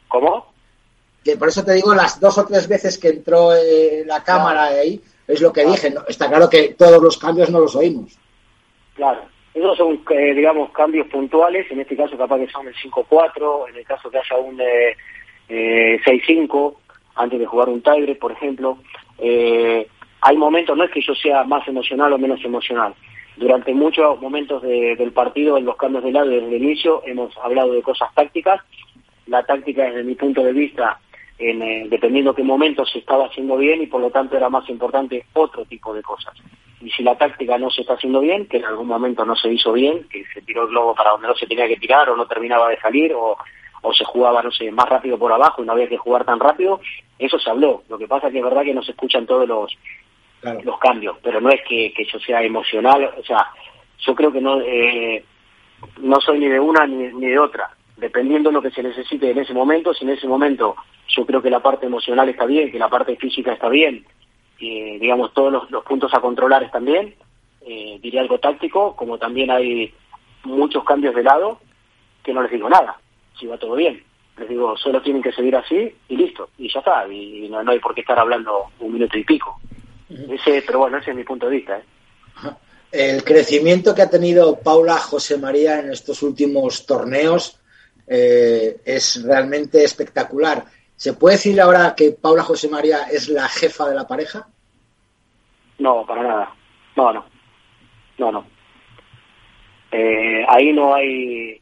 ¿Cómo? 0.08 0.54
Que 1.24 1.38
por 1.38 1.50
eso 1.50 1.64
te 1.64 1.74
digo 1.74 1.94
las 1.94 2.20
dos 2.20 2.38
o 2.38 2.46
tres 2.46 2.68
veces 2.68 2.98
que 2.98 3.10
entró 3.10 3.56
eh, 3.56 4.04
la 4.06 4.24
cámara 4.24 4.66
ahí, 4.66 5.02
es 5.28 5.42
lo 5.42 5.52
que 5.52 5.66
dije. 5.66 5.94
está 6.08 6.28
claro 6.28 6.50
que 6.50 6.76
todos 6.78 7.02
los 7.02 7.18
cambios 7.18 7.50
no 7.50 7.60
los 7.60 7.76
oímos. 7.76 8.18
Claro. 8.96 9.22
Esos 9.58 9.78
son, 9.78 10.00
eh, 10.12 10.34
digamos, 10.36 10.70
cambios 10.70 11.08
puntuales. 11.08 11.66
En 11.72 11.80
este 11.80 11.96
caso, 11.96 12.16
capaz 12.16 12.38
que 12.38 12.48
son 12.48 12.68
el 12.68 12.76
5-4, 12.76 13.70
en 13.70 13.76
el 13.78 13.86
caso 13.86 14.12
que 14.12 14.20
haya 14.20 14.38
un 14.38 14.62
eh, 14.62 16.00
6-5, 16.06 16.76
antes 17.16 17.40
de 17.40 17.46
jugar 17.48 17.70
un 17.70 17.82
Tigre, 17.82 18.14
por 18.16 18.32
ejemplo. 18.32 18.78
hay 19.20 20.38
momentos, 20.38 20.78
no 20.78 20.84
es 20.84 20.92
que 20.92 21.02
yo 21.02 21.16
sea 21.16 21.44
más 21.44 21.68
emocional 21.68 22.14
o 22.14 22.20
menos 22.20 22.44
emocional 22.46 22.94
durante 23.38 23.74
muchos 23.74 24.20
momentos 24.20 24.62
del 24.64 25.12
partido, 25.12 25.58
en 25.58 25.66
los 25.66 25.78
cambios 25.78 26.04
de 26.04 26.12
lado 26.12 26.30
desde 26.30 26.48
el 26.48 26.64
inicio, 26.64 27.04
hemos 27.06 27.36
hablado 27.38 27.72
de 27.72 27.82
cosas 27.82 28.14
tácticas. 28.16 28.62
La 29.28 29.44
táctica, 29.44 29.84
desde 29.84 30.04
mi 30.04 30.16
punto 30.16 30.44
de 30.44 30.54
vista, 30.54 31.00
en, 31.40 31.62
eh, 31.62 31.88
dependiendo 31.90 32.34
qué 32.34 32.44
momento 32.44 32.86
se 32.86 33.00
estaba 33.00 33.26
haciendo 33.26 33.58
bien 33.58 33.82
y 33.82 33.88
por 33.88 34.02
lo 34.02 34.10
tanto 34.10 34.36
era 34.36 34.50
más 34.50 34.68
importante 34.70 35.26
otro 35.34 35.66
tipo 35.66 35.94
de 35.94 36.02
cosas. 36.02 36.34
Y 36.82 36.90
si 36.92 37.04
la 37.04 37.18
táctica 37.18 37.58
no 37.58 37.70
se 37.70 37.82
está 37.82 37.94
haciendo 37.94 38.20
bien, 38.20 38.48
que 38.48 38.58
en 38.58 38.66
algún 38.66 38.88
momento 38.88 39.26
no 39.26 39.36
se 39.36 39.52
hizo 39.52 39.74
bien, 39.74 40.08
que 40.10 40.24
se 40.34 40.42
tiró 40.42 40.64
el 40.64 40.70
globo 40.70 40.94
para 40.96 41.12
donde 41.12 41.28
no 41.28 41.36
se 41.36 41.48
tenía 41.48 41.68
que 41.68 41.78
tirar 41.78 42.10
o 42.10 42.16
no 42.16 42.28
terminaba 42.28 42.70
de 42.70 42.80
salir 42.80 43.14
o, 43.14 43.36
o 43.82 43.94
se 43.94 44.06
jugaba, 44.06 44.44
no 44.44 44.52
sé, 44.52 44.72
más 44.72 44.88
rápido 44.88 45.18
por 45.18 45.32
abajo 45.32 45.64
y 45.64 45.66
no 45.66 45.74
había 45.74 45.88
que 45.88 45.98
jugar 45.98 46.26
tan 46.26 46.40
rápido, 46.40 46.80
eso 47.18 47.40
se 47.40 47.50
habló. 47.50 47.84
Lo 47.90 47.98
que 47.98 48.08
pasa 48.08 48.28
es 48.28 48.34
que 48.34 48.40
es 48.40 48.46
verdad 48.46 48.64
que 48.64 48.74
no 48.74 48.84
se 48.84 48.92
escuchan 48.92 49.26
todos 49.26 49.48
los, 49.48 49.78
los 50.64 50.80
cambios, 50.80 51.18
pero 51.22 51.42
no 51.42 51.50
es 51.50 51.62
que, 51.68 51.94
que 51.94 52.06
yo 52.06 52.20
sea 52.20 52.42
emocional, 52.44 53.12
o 53.18 53.24
sea, 53.24 53.48
yo 54.00 54.16
creo 54.16 54.32
que 54.32 54.42
no, 54.42 54.62
eh, 54.62 55.24
no 55.98 56.20
soy 56.22 56.40
ni 56.40 56.48
de 56.48 56.60
una 56.60 56.86
ni, 56.86 57.14
ni 57.14 57.28
de 57.28 57.40
otra, 57.40 57.70
dependiendo 57.98 58.50
de 58.50 58.54
lo 58.54 58.62
que 58.62 58.72
se 58.72 58.84
necesite 58.84 59.32
en 59.32 59.40
ese 59.40 59.54
momento, 59.54 59.94
si 59.94 60.06
en 60.06 60.12
ese 60.12 60.28
momento 60.28 60.76
yo 61.08 61.26
creo 61.26 61.42
que 61.42 61.50
la 61.50 61.62
parte 61.62 61.86
emocional 61.86 62.30
está 62.30 62.46
bien, 62.46 62.72
que 62.72 62.80
la 62.80 62.90
parte 62.90 63.16
física 63.16 63.54
está 63.54 63.70
bien, 63.70 64.06
digamos 64.60 65.34
todos 65.34 65.70
los, 65.70 65.84
puntos 65.84 66.14
a 66.14 66.22
controlar 66.22 66.64
están 66.64 66.86
bien, 66.86 67.16
eh, 67.62 68.00
diría 68.02 68.22
algo 68.22 68.40
táctico, 68.40 68.96
como 68.96 69.18
también 69.18 69.52
hay 69.52 69.94
muchos 70.44 70.84
cambios 70.84 71.16
de 71.16 71.24
lado, 71.24 71.60
que 72.24 72.34
no 72.34 72.42
les 72.42 72.52
digo 72.52 72.70
nada, 72.70 72.98
si 73.40 73.48
va 73.48 73.58
todo 73.58 73.76
bien. 73.76 74.04
Les 74.38 74.48
digo, 74.50 74.78
solo 74.78 75.02
tienen 75.02 75.24
que 75.24 75.32
seguir 75.32 75.56
así 75.56 75.96
y 76.10 76.16
listo, 76.16 76.50
y 76.58 76.72
ya 76.72 76.80
está, 76.80 77.08
y 77.08 77.48
no, 77.50 77.64
no 77.64 77.72
hay 77.72 77.80
por 77.80 77.96
qué 77.96 78.02
estar 78.02 78.20
hablando 78.20 78.66
un 78.80 78.94
minuto 78.94 79.18
y 79.18 79.24
pico. 79.24 79.60
Ese, 80.10 80.64
pero 80.66 80.80
bueno, 80.80 80.98
ese 80.98 81.12
es 81.12 81.18
mi 81.18 81.24
punto 81.24 81.48
de 81.48 81.56
vista. 81.56 81.78
¿eh? 81.78 81.84
El 82.92 83.24
crecimiento 83.24 83.94
que 83.94 84.04
ha 84.04 84.10
tenido 84.10 84.60
Paula 84.60 84.98
José 84.98 85.38
María 85.38 85.80
en 85.80 85.92
estos 85.92 86.24
últimos 86.24 86.86
torneos 86.86 87.57
eh, 88.08 88.78
es 88.86 89.24
realmente 89.24 89.84
espectacular. 89.84 90.64
¿Se 90.96 91.14
puede 91.14 91.36
decir 91.36 91.60
ahora 91.62 91.94
que 91.96 92.12
Paula 92.12 92.44
José 92.44 92.70
María 92.70 93.04
es 93.12 93.30
la 93.30 93.48
jefa 93.48 93.88
de 93.90 93.96
la 93.96 94.08
pareja? 94.08 94.48
No, 95.80 96.06
para 96.06 96.24
nada. 96.24 96.56
No, 96.96 97.14
no. 97.14 97.26
No, 98.18 98.32
no. 98.32 98.46
Eh, 99.92 100.44
ahí 100.48 100.74
no 100.74 100.96
hay. 100.96 101.62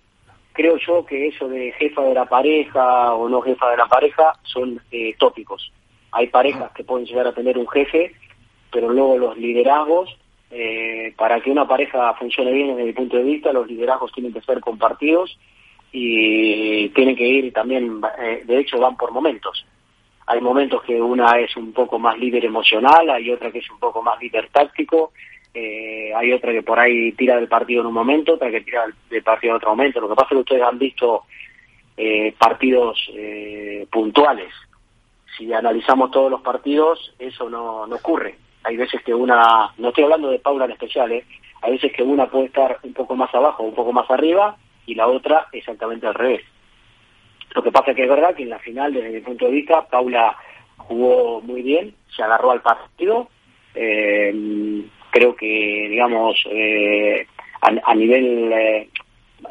Creo 0.53 0.77
yo 0.77 1.05
que 1.05 1.27
eso 1.27 1.49
de 1.49 1.73
jefa 1.73 2.01
de 2.03 2.13
la 2.13 2.25
pareja 2.25 3.13
o 3.13 3.27
no 3.27 3.41
jefa 3.41 3.71
de 3.71 3.77
la 3.77 3.87
pareja 3.87 4.33
son 4.43 4.81
tópicos. 5.19 5.71
Hay 6.11 6.27
parejas 6.27 6.71
que 6.71 6.85
pueden 6.85 7.05
llegar 7.05 7.27
a 7.27 7.33
tener 7.33 7.57
un 7.57 7.67
jefe 7.67 8.13
pero 8.75 8.89
luego 8.89 9.17
los 9.17 9.37
liderazgos, 9.37 10.09
eh, 10.51 11.13
para 11.15 11.39
que 11.39 11.49
una 11.49 11.65
pareja 11.65 12.13
funcione 12.15 12.51
bien 12.51 12.67
desde 12.67 12.83
mi 12.83 12.91
punto 12.91 13.15
de 13.15 13.23
vista, 13.23 13.53
los 13.53 13.67
liderazgos 13.67 14.11
tienen 14.11 14.33
que 14.33 14.41
ser 14.41 14.59
compartidos 14.59 15.39
y 15.97 16.89
tienen 16.89 17.15
que 17.15 17.25
ir 17.25 17.53
también, 17.53 18.01
eh, 18.19 18.41
de 18.43 18.59
hecho 18.59 18.77
van 18.77 18.97
por 18.97 19.11
momentos. 19.11 19.65
Hay 20.27 20.41
momentos 20.41 20.83
que 20.83 21.01
una 21.01 21.39
es 21.39 21.55
un 21.55 21.71
poco 21.71 21.97
más 21.99 22.17
líder 22.17 22.43
emocional, 22.43 23.09
hay 23.09 23.31
otra 23.31 23.49
que 23.49 23.59
es 23.59 23.69
un 23.69 23.79
poco 23.79 24.01
más 24.01 24.19
líder 24.19 24.49
táctico, 24.49 25.13
eh, 25.53 26.11
hay 26.13 26.33
otra 26.33 26.51
que 26.51 26.63
por 26.63 26.79
ahí 26.79 27.13
tira 27.13 27.37
del 27.37 27.47
partido 27.47 27.79
en 27.79 27.87
un 27.87 27.93
momento, 27.93 28.33
otra 28.33 28.51
que 28.51 28.59
tira 28.59 28.85
del 29.09 29.23
partido 29.23 29.51
en 29.51 29.57
otro 29.57 29.69
momento. 29.69 30.01
Lo 30.01 30.09
que 30.09 30.15
pasa 30.15 30.27
es 30.31 30.31
que 30.31 30.53
ustedes 30.53 30.63
han 30.63 30.77
visto 30.77 31.23
partidos 32.37 33.09
puntuales. 33.89 34.53
Si 35.37 35.53
analizamos 35.53 36.11
todos 36.11 36.29
los 36.29 36.41
partidos, 36.41 37.13
eso 37.19 37.49
no, 37.49 37.87
no 37.87 37.95
ocurre 37.95 38.35
hay 38.65 38.77
veces 38.77 39.01
que 39.03 39.13
una, 39.13 39.71
no 39.77 39.89
estoy 39.89 40.05
hablando 40.05 40.29
de 40.29 40.39
Paula 40.39 40.65
en 40.65 40.71
especial, 40.71 41.11
¿eh? 41.11 41.23
hay 41.61 41.73
veces 41.73 41.93
que 41.93 42.01
una 42.01 42.25
puede 42.25 42.45
estar 42.45 42.79
un 42.81 42.93
poco 42.93 43.15
más 43.15 43.33
abajo, 43.33 43.63
un 43.63 43.75
poco 43.75 43.93
más 43.93 44.09
arriba, 44.09 44.57
y 44.85 44.95
la 44.95 45.07
otra 45.07 45.47
exactamente 45.51 46.07
al 46.07 46.13
revés. 46.13 46.41
Lo 47.53 47.63
que 47.63 47.71
pasa 47.71 47.91
es 47.91 47.97
que 47.97 48.03
es 48.03 48.09
verdad 48.09 48.35
que 48.35 48.43
en 48.43 48.49
la 48.49 48.59
final, 48.59 48.93
desde 48.93 49.11
mi 49.11 49.21
punto 49.21 49.45
de 49.45 49.51
vista, 49.51 49.87
Paula 49.87 50.35
jugó 50.77 51.41
muy 51.41 51.61
bien, 51.61 51.95
se 52.15 52.23
agarró 52.23 52.51
al 52.51 52.61
partido, 52.61 53.29
eh, 53.73 54.85
creo 55.09 55.35
que, 55.35 55.87
digamos, 55.89 56.37
eh, 56.51 57.25
a, 57.61 57.95
nivel 57.95 58.51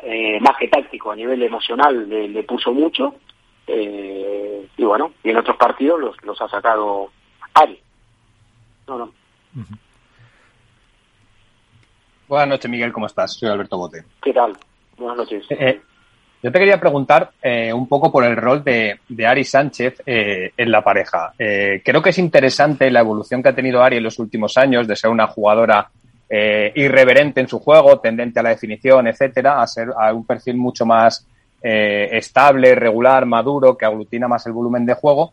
eh, 0.02 0.38
más 0.40 0.56
que 0.58 0.68
táctico, 0.68 1.10
a 1.10 1.16
nivel 1.16 1.42
emocional 1.42 2.08
le, 2.08 2.42
puso 2.42 2.72
mucho, 2.72 3.16
y 3.66 4.84
bueno, 4.84 5.12
y 5.22 5.30
en 5.30 5.38
otros 5.38 5.56
partidos 5.56 5.98
los, 5.98 6.22
los 6.22 6.40
ha 6.42 6.48
sacado 6.48 7.10
Ari. 7.54 7.78
No, 8.86 8.98
no. 8.98 9.12
Buenas 12.28 12.48
noches, 12.48 12.70
Miguel, 12.70 12.92
¿cómo 12.92 13.06
estás? 13.06 13.34
Soy 13.34 13.48
Alberto 13.48 13.78
Bote. 13.78 14.04
¿Qué 14.22 14.32
tal? 14.32 14.56
Buenas 14.96 15.16
noches. 15.16 15.44
Eh, 15.50 15.56
eh, 15.60 15.80
yo 16.42 16.52
te 16.52 16.58
quería 16.58 16.78
preguntar 16.78 17.30
eh, 17.42 17.72
un 17.72 17.88
poco 17.88 18.12
por 18.12 18.24
el 18.24 18.36
rol 18.36 18.62
de, 18.62 18.98
Ari 19.26 19.44
Sánchez 19.44 20.02
en 20.04 20.70
la 20.70 20.82
pareja. 20.84 21.32
creo 21.38 22.02
que 22.02 22.10
es 22.10 22.18
interesante 22.18 22.90
la 22.90 23.00
evolución 23.00 23.42
que 23.42 23.48
ha 23.48 23.54
tenido 23.54 23.82
Ari 23.82 23.96
en 23.96 24.02
los 24.02 24.18
últimos 24.18 24.58
años 24.58 24.86
de 24.86 24.94
ser 24.94 25.10
una 25.10 25.26
jugadora 25.26 25.90
irreverente 26.28 27.40
en 27.40 27.48
su 27.48 27.60
juego, 27.60 27.98
tendente 27.98 28.40
a 28.40 28.42
la 28.42 28.50
definición, 28.50 29.06
etcétera, 29.06 29.62
a 29.62 29.66
ser 29.66 29.88
a 29.98 30.12
un 30.12 30.26
perfil 30.26 30.56
mucho 30.56 30.84
más 30.84 31.26
estable, 31.62 32.74
regular, 32.74 33.24
maduro, 33.24 33.78
que 33.78 33.86
aglutina 33.86 34.28
más 34.28 34.44
el 34.46 34.52
volumen 34.52 34.84
de 34.84 34.92
juego 34.92 35.32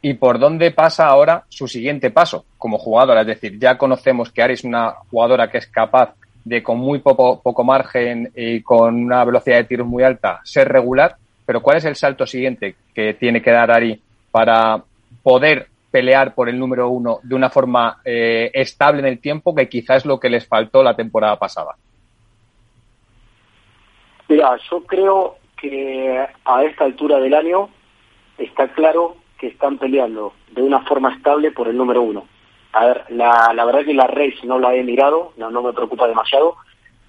y 0.00 0.14
por 0.14 0.38
dónde 0.38 0.72
pasa 0.72 1.06
ahora 1.06 1.44
su 1.48 1.66
siguiente 1.66 2.10
paso 2.10 2.44
como 2.58 2.78
jugadora. 2.78 3.22
Es 3.22 3.28
decir, 3.28 3.58
ya 3.58 3.78
conocemos 3.78 4.30
que 4.30 4.42
Ari 4.42 4.54
es 4.54 4.64
una 4.64 4.90
jugadora 5.10 5.50
que 5.50 5.58
es 5.58 5.66
capaz 5.66 6.14
de 6.44 6.62
con 6.62 6.78
muy 6.78 6.98
poco, 6.98 7.40
poco 7.40 7.64
margen 7.64 8.32
y 8.34 8.62
con 8.62 8.96
una 8.96 9.24
velocidad 9.24 9.58
de 9.58 9.64
tiros 9.64 9.86
muy 9.86 10.02
alta 10.02 10.40
ser 10.44 10.68
regular, 10.68 11.16
pero 11.46 11.60
¿cuál 11.60 11.76
es 11.76 11.84
el 11.84 11.96
salto 11.96 12.26
siguiente 12.26 12.76
que 12.94 13.14
tiene 13.14 13.42
que 13.42 13.50
dar 13.50 13.70
Ari 13.70 14.00
para 14.30 14.82
poder 15.22 15.68
pelear 15.90 16.34
por 16.34 16.48
el 16.48 16.58
número 16.58 16.88
uno 16.88 17.18
de 17.22 17.34
una 17.34 17.50
forma 17.50 18.00
eh, 18.04 18.50
estable 18.54 19.00
en 19.00 19.06
el 19.06 19.20
tiempo, 19.20 19.54
que 19.54 19.68
quizás 19.68 19.98
es 19.98 20.06
lo 20.06 20.18
que 20.18 20.30
les 20.30 20.46
faltó 20.46 20.82
la 20.82 20.96
temporada 20.96 21.38
pasada? 21.38 21.76
Mira, 24.28 24.56
yo 24.70 24.82
creo 24.84 25.36
que 25.60 26.26
a 26.44 26.64
esta 26.64 26.84
altura 26.84 27.18
del 27.18 27.34
año 27.34 27.68
está 28.38 28.68
claro 28.68 29.16
que 29.38 29.48
están 29.48 29.76
peleando 29.76 30.32
de 30.52 30.62
una 30.62 30.80
forma 30.86 31.14
estable 31.14 31.50
por 31.50 31.68
el 31.68 31.76
número 31.76 32.02
uno. 32.02 32.26
A 32.72 32.86
ver, 32.86 33.04
la, 33.10 33.52
la 33.54 33.64
verdad 33.64 33.84
que 33.84 33.94
la 33.94 34.06
race 34.06 34.38
no 34.44 34.58
la 34.58 34.74
he 34.74 34.82
mirado, 34.82 35.32
no, 35.36 35.50
no 35.50 35.62
me 35.62 35.72
preocupa 35.72 36.08
demasiado. 36.08 36.56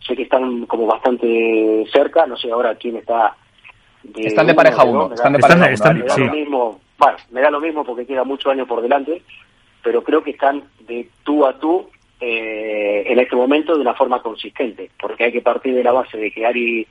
Sé 0.05 0.15
que 0.15 0.23
están 0.23 0.65
como 0.65 0.85
bastante 0.85 1.85
cerca, 1.91 2.25
no 2.25 2.35
sé 2.35 2.51
ahora 2.51 2.75
quién 2.75 2.97
está. 2.97 3.35
están 4.15 4.47
de 4.47 4.53
pareja 4.53 4.83
uno, 4.83 5.13
están 5.13 5.33
de 5.33 5.39
pareja 5.39 5.93
me 5.93 6.03
da 6.03 6.17
lo 6.17 6.31
mismo, 6.31 6.81
bueno, 6.97 7.17
me 7.31 7.41
da 7.41 7.49
lo 7.49 7.59
mismo 7.61 7.85
porque 7.85 8.05
queda 8.05 8.25
mucho 8.25 8.49
año 8.49 8.67
por 8.67 8.81
delante, 8.81 9.23
pero 9.81 10.03
creo 10.03 10.21
que 10.21 10.31
están 10.31 10.63
de 10.81 11.07
tú 11.23 11.45
a 11.45 11.57
tú 11.57 11.89
eh, 12.19 13.03
en 13.07 13.19
este 13.19 13.35
momento 13.35 13.75
de 13.75 13.81
una 13.81 13.93
forma 13.93 14.21
consistente, 14.21 14.89
porque 14.99 15.25
hay 15.25 15.31
que 15.31 15.41
partir 15.41 15.73
de 15.73 15.83
la 15.83 15.93
base 15.93 16.17
de 16.17 16.31
que 16.31 16.45
Ari 16.45 16.87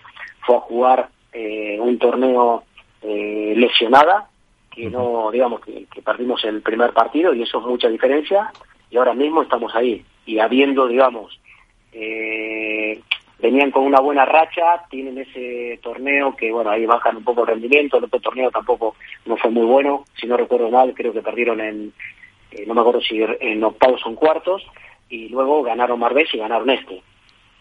fue 0.46 0.56
a 0.56 0.60
jugar 0.60 1.08
eh, 1.32 1.78
un 1.80 1.98
torneo 1.98 2.64
eh, 3.02 3.54
lesionada, 3.56 4.28
que 4.74 4.90
no, 4.90 5.30
digamos, 5.30 5.60
que, 5.60 5.86
que, 5.92 6.02
perdimos 6.02 6.44
el 6.44 6.62
primer 6.62 6.92
partido 6.92 7.34
y 7.34 7.42
eso 7.42 7.58
es 7.60 7.66
mucha 7.66 7.88
diferencia, 7.88 8.50
y 8.90 8.96
ahora 8.96 9.14
mismo 9.14 9.42
estamos 9.42 9.74
ahí. 9.74 10.04
Y 10.26 10.38
habiendo, 10.38 10.86
digamos, 10.86 11.38
eh, 11.92 13.00
venían 13.38 13.70
con 13.70 13.84
una 13.84 14.00
buena 14.00 14.24
racha, 14.24 14.84
tienen 14.88 15.18
ese 15.18 15.78
torneo 15.82 16.34
que, 16.36 16.52
bueno, 16.52 16.70
ahí 16.70 16.86
bajan 16.86 17.16
un 17.16 17.24
poco 17.24 17.42
el 17.42 17.48
rendimiento, 17.48 17.98
el 17.98 18.04
otro 18.04 18.20
torneo 18.20 18.50
tampoco 18.50 18.96
no 19.26 19.36
fue 19.36 19.50
muy 19.50 19.66
bueno, 19.66 20.04
si 20.18 20.26
no 20.26 20.36
recuerdo 20.36 20.70
mal, 20.70 20.94
creo 20.94 21.12
que 21.12 21.22
perdieron 21.22 21.60
en, 21.60 21.92
eh, 22.52 22.64
no 22.66 22.74
me 22.74 22.80
acuerdo 22.80 23.00
si 23.00 23.20
en 23.22 23.62
octavos 23.64 24.04
o 24.06 24.08
en 24.08 24.14
cuartos, 24.14 24.62
y 25.08 25.28
luego 25.28 25.62
ganaron 25.62 25.98
Marbella 25.98 26.30
y 26.32 26.38
ganaron 26.38 26.70
este. 26.70 27.02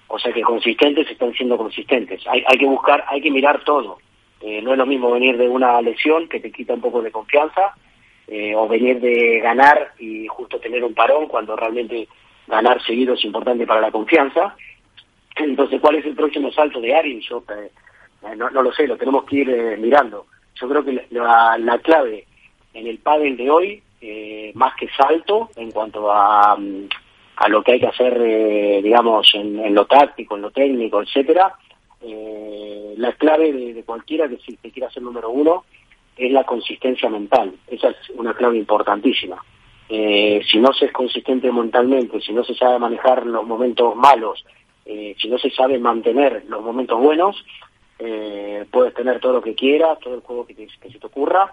O 0.07 0.19
sea 0.19 0.31
que 0.31 0.41
consistentes 0.41 1.09
están 1.09 1.33
siendo 1.33 1.57
consistentes. 1.57 2.21
Hay, 2.27 2.43
hay 2.47 2.57
que 2.57 2.65
buscar, 2.65 3.03
hay 3.07 3.21
que 3.21 3.31
mirar 3.31 3.63
todo. 3.63 3.97
Eh, 4.41 4.61
no 4.61 4.71
es 4.71 4.77
lo 4.77 4.85
mismo 4.85 5.11
venir 5.11 5.37
de 5.37 5.47
una 5.47 5.81
lesión 5.81 6.27
que 6.27 6.39
te 6.39 6.51
quita 6.51 6.73
un 6.73 6.81
poco 6.81 7.01
de 7.01 7.11
confianza, 7.11 7.75
eh, 8.33 8.55
o 8.55 8.65
venir 8.65 9.01
de 9.01 9.41
ganar 9.41 9.91
y 9.99 10.25
justo 10.25 10.57
tener 10.57 10.81
un 10.85 10.93
parón 10.93 11.27
cuando 11.27 11.53
realmente 11.53 12.07
ganar 12.47 12.81
seguido 12.81 13.13
es 13.13 13.25
importante 13.25 13.67
para 13.67 13.81
la 13.81 13.91
confianza. 13.91 14.55
Entonces, 15.35 15.81
¿cuál 15.81 15.95
es 15.95 16.05
el 16.05 16.15
próximo 16.15 16.49
salto 16.49 16.79
de 16.79 16.95
Ari? 16.95 17.19
Yo 17.27 17.43
eh, 17.49 17.69
no, 18.37 18.49
no, 18.49 18.61
lo 18.61 18.71
sé, 18.71 18.87
lo 18.87 18.95
tenemos 18.95 19.25
que 19.25 19.35
ir 19.35 19.49
eh, 19.49 19.75
mirando. 19.75 20.27
Yo 20.55 20.69
creo 20.69 20.85
que 20.85 21.07
la, 21.09 21.57
la, 21.57 21.77
clave 21.79 22.25
en 22.73 22.87
el 22.87 22.99
pádel 22.99 23.35
de 23.35 23.49
hoy, 23.49 23.83
más 24.53 24.75
que 24.75 24.87
salto 24.95 25.49
en 25.57 25.71
cuanto 25.71 26.09
a, 26.09 26.53
a 26.53 27.49
lo 27.49 27.63
que 27.63 27.73
hay 27.73 27.79
que 27.81 27.87
hacer, 27.87 28.17
digamos, 28.81 29.29
en, 29.33 29.59
en, 29.59 29.75
lo 29.75 29.85
táctico, 29.87 30.37
en 30.37 30.43
lo 30.43 30.51
técnico, 30.51 31.01
etcétera, 31.01 31.53
eh, 32.03 32.93
la 32.97 33.13
clave 33.13 33.51
de, 33.51 33.83
cualquiera 33.83 34.27
que, 34.27 34.37
si, 34.37 34.57
que 34.57 34.71
quiera 34.71 34.89
ser 34.89 35.03
número 35.03 35.29
uno 35.29 35.65
es 36.17 36.31
la 36.31 36.43
consistencia 36.43 37.09
mental. 37.09 37.53
Esa 37.67 37.89
es 37.89 38.09
una 38.15 38.33
clave 38.33 38.57
importantísima. 38.57 39.43
Eh, 39.89 40.41
si 40.49 40.57
no 40.59 40.71
se 40.71 40.85
es 40.85 40.93
consistente 40.93 41.51
mentalmente, 41.51 42.21
si 42.21 42.31
no 42.31 42.43
se 42.43 42.55
sabe 42.55 42.79
manejar 42.79 43.25
los 43.25 43.45
momentos 43.45 43.95
malos, 43.95 44.45
eh, 44.85 45.15
si 45.19 45.27
no 45.27 45.37
se 45.37 45.49
sabe 45.49 45.79
mantener 45.79 46.45
los 46.47 46.63
momentos 46.63 46.97
buenos, 46.99 47.43
eh, 47.99 48.65
puedes 48.71 48.93
tener 48.93 49.19
todo 49.19 49.33
lo 49.33 49.41
que 49.41 49.53
quieras, 49.53 49.99
todo 49.99 50.15
el 50.15 50.21
juego 50.21 50.45
que, 50.45 50.55
te, 50.55 50.67
que 50.67 50.89
se 50.89 50.97
te 50.97 51.07
ocurra, 51.07 51.51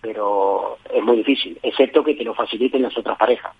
pero 0.00 0.78
es 0.92 1.02
muy 1.02 1.16
difícil, 1.16 1.58
excepto 1.62 2.04
que 2.04 2.14
te 2.14 2.24
lo 2.24 2.34
faciliten 2.34 2.82
las 2.82 2.96
otras 2.96 3.16
parejas, 3.16 3.54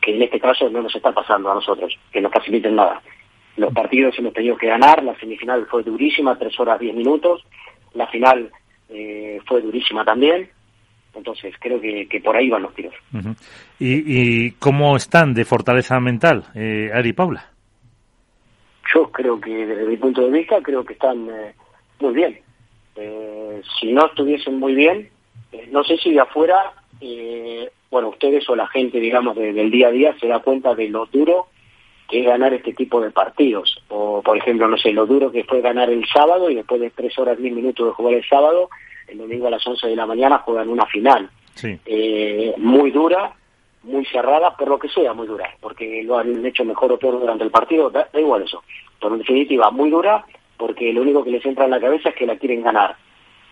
que 0.00 0.16
en 0.16 0.22
este 0.22 0.40
caso 0.40 0.68
no 0.68 0.82
nos 0.82 0.94
está 0.94 1.12
pasando 1.12 1.50
a 1.50 1.54
nosotros, 1.54 1.96
que 2.12 2.20
nos 2.20 2.32
faciliten 2.32 2.74
nada. 2.74 3.00
Los 3.60 3.74
partidos 3.74 4.18
hemos 4.18 4.32
tenido 4.32 4.56
que 4.56 4.68
ganar, 4.68 5.04
la 5.04 5.14
semifinal 5.20 5.66
fue 5.66 5.82
durísima, 5.82 6.38
tres 6.38 6.58
horas 6.58 6.80
diez 6.80 6.94
minutos, 6.94 7.44
la 7.92 8.06
final 8.06 8.50
eh, 8.88 9.38
fue 9.46 9.60
durísima 9.60 10.02
también, 10.02 10.48
entonces 11.14 11.54
creo 11.60 11.78
que, 11.78 12.08
que, 12.08 12.20
por 12.20 12.34
ahí 12.36 12.48
van 12.48 12.62
los 12.62 12.74
tiros. 12.74 12.94
Uh 13.12 13.18
-huh. 13.18 13.36
¿Y, 13.78 14.46
¿Y, 14.46 14.50
cómo 14.52 14.96
están 14.96 15.34
de 15.34 15.44
fortaleza 15.44 16.00
mental, 16.00 16.44
eh, 16.54 16.90
Ari 16.94 17.10
y 17.10 17.12
Paula? 17.12 17.50
Yo 18.94 19.12
creo 19.12 19.38
que 19.38 19.66
desde 19.66 19.84
mi 19.84 19.98
punto 19.98 20.22
de 20.22 20.38
vista 20.38 20.56
creo 20.62 20.82
que 20.82 20.94
están 20.94 21.28
eh, 21.28 21.52
muy 22.00 22.14
bien. 22.14 22.38
Eh, 22.96 23.60
si 23.78 23.92
no 23.92 24.06
estuviesen 24.06 24.58
muy 24.58 24.74
bien, 24.74 25.10
eh, 25.52 25.68
no 25.70 25.84
sé 25.84 25.98
si 25.98 26.12
de 26.12 26.20
afuera, 26.20 26.72
eh, 27.02 27.70
bueno, 27.90 28.08
ustedes 28.08 28.48
o 28.48 28.56
la 28.56 28.68
gente, 28.68 28.98
digamos, 29.00 29.36
de, 29.36 29.52
del 29.52 29.70
día 29.70 29.88
a 29.88 29.92
día 29.92 30.16
se 30.18 30.28
da 30.28 30.38
cuenta 30.38 30.74
de 30.74 30.88
lo 30.88 31.04
duro 31.12 31.48
que 32.10 32.20
es 32.20 32.26
ganar 32.26 32.52
este 32.52 32.72
tipo 32.72 33.00
de 33.00 33.12
partidos. 33.12 33.80
O, 33.88 34.20
por 34.20 34.36
ejemplo, 34.36 34.66
no 34.66 34.76
sé, 34.76 34.92
lo 34.92 35.06
duro 35.06 35.30
que 35.30 35.44
fue 35.44 35.60
ganar 35.60 35.88
el 35.90 36.04
sábado 36.06 36.50
y 36.50 36.56
después 36.56 36.80
de 36.80 36.90
tres 36.90 37.16
horas, 37.18 37.38
diez 37.38 37.54
minutos 37.54 37.86
de 37.86 37.92
jugar 37.92 38.14
el 38.14 38.28
sábado, 38.28 38.68
el 39.06 39.18
domingo 39.18 39.46
a 39.46 39.50
las 39.50 39.64
11 39.64 39.86
de 39.86 39.96
la 39.96 40.06
mañana 40.06 40.38
juegan 40.38 40.68
una 40.68 40.86
final. 40.86 41.30
Sí. 41.54 41.78
Eh, 41.86 42.52
muy 42.56 42.90
dura, 42.90 43.32
muy 43.84 44.04
cerrada, 44.06 44.56
por 44.56 44.68
lo 44.68 44.78
que 44.78 44.88
sea 44.88 45.12
muy 45.14 45.28
dura, 45.28 45.54
porque 45.60 46.02
lo 46.02 46.18
han 46.18 46.44
hecho 46.44 46.64
mejor 46.64 46.92
o 46.92 46.98
peor 46.98 47.20
durante 47.20 47.44
el 47.44 47.50
partido, 47.50 47.90
da, 47.90 48.08
da, 48.12 48.20
igual 48.20 48.42
eso. 48.42 48.64
Pero 48.98 49.14
en 49.14 49.20
definitiva, 49.20 49.70
muy 49.70 49.90
dura, 49.90 50.24
porque 50.56 50.92
lo 50.92 51.02
único 51.02 51.22
que 51.22 51.30
les 51.30 51.46
entra 51.46 51.66
en 51.66 51.70
la 51.70 51.80
cabeza 51.80 52.08
es 52.08 52.16
que 52.16 52.26
la 52.26 52.36
quieren 52.36 52.62
ganar. 52.62 52.96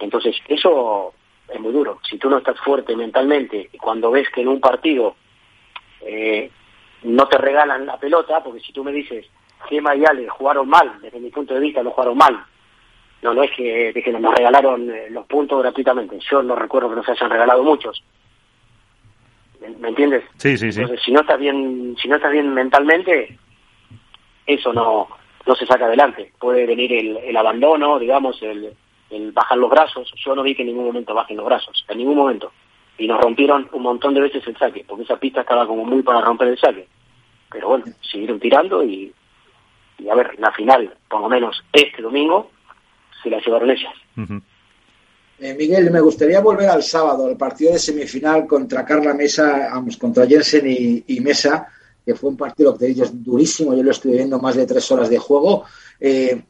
Entonces, 0.00 0.36
eso 0.48 1.12
es 1.48 1.60
muy 1.60 1.72
duro. 1.72 2.00
Si 2.08 2.18
tú 2.18 2.28
no 2.28 2.38
estás 2.38 2.58
fuerte 2.58 2.96
mentalmente 2.96 3.70
y 3.72 3.78
cuando 3.78 4.10
ves 4.10 4.28
que 4.30 4.40
en 4.40 4.48
un 4.48 4.60
partido 4.60 5.14
eh, 6.00 6.50
no 7.02 7.28
te 7.28 7.38
regalan 7.38 7.86
la 7.86 7.98
pelota, 7.98 8.42
porque 8.42 8.60
si 8.60 8.72
tú 8.72 8.84
me 8.84 8.92
dices, 8.92 9.26
Gema 9.68 9.94
y 9.94 10.04
Ale 10.04 10.28
jugaron 10.28 10.68
mal, 10.68 11.00
desde 11.00 11.20
mi 11.20 11.30
punto 11.30 11.54
de 11.54 11.60
vista 11.60 11.82
no 11.82 11.90
jugaron 11.90 12.16
mal, 12.16 12.44
no, 13.22 13.34
no 13.34 13.42
es 13.42 13.50
que, 13.52 13.92
que 13.92 14.12
nos 14.12 14.34
regalaron 14.34 14.90
eh, 14.90 15.10
los 15.10 15.26
puntos 15.26 15.60
gratuitamente. 15.60 16.18
Yo 16.30 16.42
no 16.42 16.54
recuerdo 16.54 16.90
que 16.90 16.96
nos 16.96 17.08
hayan 17.08 17.30
regalado 17.30 17.64
muchos. 17.64 18.02
¿Me, 19.60 19.70
¿me 19.70 19.88
entiendes? 19.88 20.24
Sí, 20.36 20.56
sí, 20.56 20.70
sí. 20.70 20.80
Entonces, 20.80 21.04
si 21.04 21.10
no 21.10 21.20
estás 21.20 21.38
bien, 21.38 21.96
si 22.00 22.06
no 22.06 22.16
estás 22.16 22.30
bien 22.30 22.54
mentalmente, 22.54 23.36
eso 24.46 24.72
no, 24.72 25.08
no 25.46 25.54
se 25.56 25.66
saca 25.66 25.86
adelante. 25.86 26.32
Puede 26.38 26.64
venir 26.64 26.92
el, 26.92 27.16
el 27.16 27.36
abandono, 27.36 27.98
digamos, 27.98 28.40
el, 28.42 28.72
el 29.10 29.32
bajar 29.32 29.58
los 29.58 29.70
brazos. 29.70 30.12
Yo 30.24 30.36
no 30.36 30.44
vi 30.44 30.54
que 30.54 30.62
en 30.62 30.68
ningún 30.68 30.86
momento 30.86 31.12
bajen 31.12 31.38
los 31.38 31.46
brazos, 31.46 31.84
en 31.88 31.98
ningún 31.98 32.16
momento. 32.16 32.52
Y 32.98 33.06
nos 33.06 33.20
rompieron 33.20 33.68
un 33.72 33.82
montón 33.82 34.14
de 34.14 34.20
veces 34.20 34.46
el 34.46 34.56
saque, 34.58 34.84
porque 34.86 35.04
esa 35.04 35.16
pista 35.16 35.42
estaba 35.42 35.66
como 35.66 35.84
muy 35.84 36.02
para 36.02 36.20
romper 36.20 36.48
el 36.48 36.58
saque. 36.58 36.88
Pero 37.50 37.68
bueno, 37.68 37.84
siguieron 38.02 38.40
tirando 38.40 38.84
y, 38.84 39.12
y 39.98 40.08
a 40.08 40.14
ver, 40.14 40.38
la 40.38 40.52
final, 40.52 40.92
por 41.08 41.20
lo 41.20 41.28
menos 41.28 41.62
este 41.72 42.02
domingo, 42.02 42.50
se 43.22 43.30
la 43.30 43.38
llevaron 43.40 43.70
ellas. 43.70 43.94
Uh 44.16 44.20
-huh. 44.22 44.42
eh, 45.38 45.54
Miguel, 45.54 45.90
me 45.90 46.00
gustaría 46.00 46.40
volver 46.40 46.68
al 46.68 46.82
sábado, 46.82 47.26
al 47.26 47.36
partido 47.36 47.72
de 47.72 47.78
semifinal 47.78 48.46
contra 48.46 48.84
Carla 48.84 49.14
Mesa, 49.14 49.70
vamos, 49.72 49.96
contra 49.96 50.26
Jensen 50.26 50.66
y, 50.66 51.04
y, 51.06 51.20
Mesa, 51.20 51.68
que 52.04 52.14
fue 52.14 52.30
un 52.30 52.36
partido 52.36 52.72
que 52.72 52.80
te 52.80 52.86
digo 52.86 53.04
es 53.04 53.24
durísimo, 53.24 53.74
yo 53.74 53.82
lo 53.82 53.90
estuve 53.92 54.16
viendo 54.16 54.38
más 54.38 54.56
de 54.56 54.66
tres 54.66 54.90
horas 54.90 55.08
de 55.08 55.18
juego. 55.18 55.64
Eh, 56.00 56.42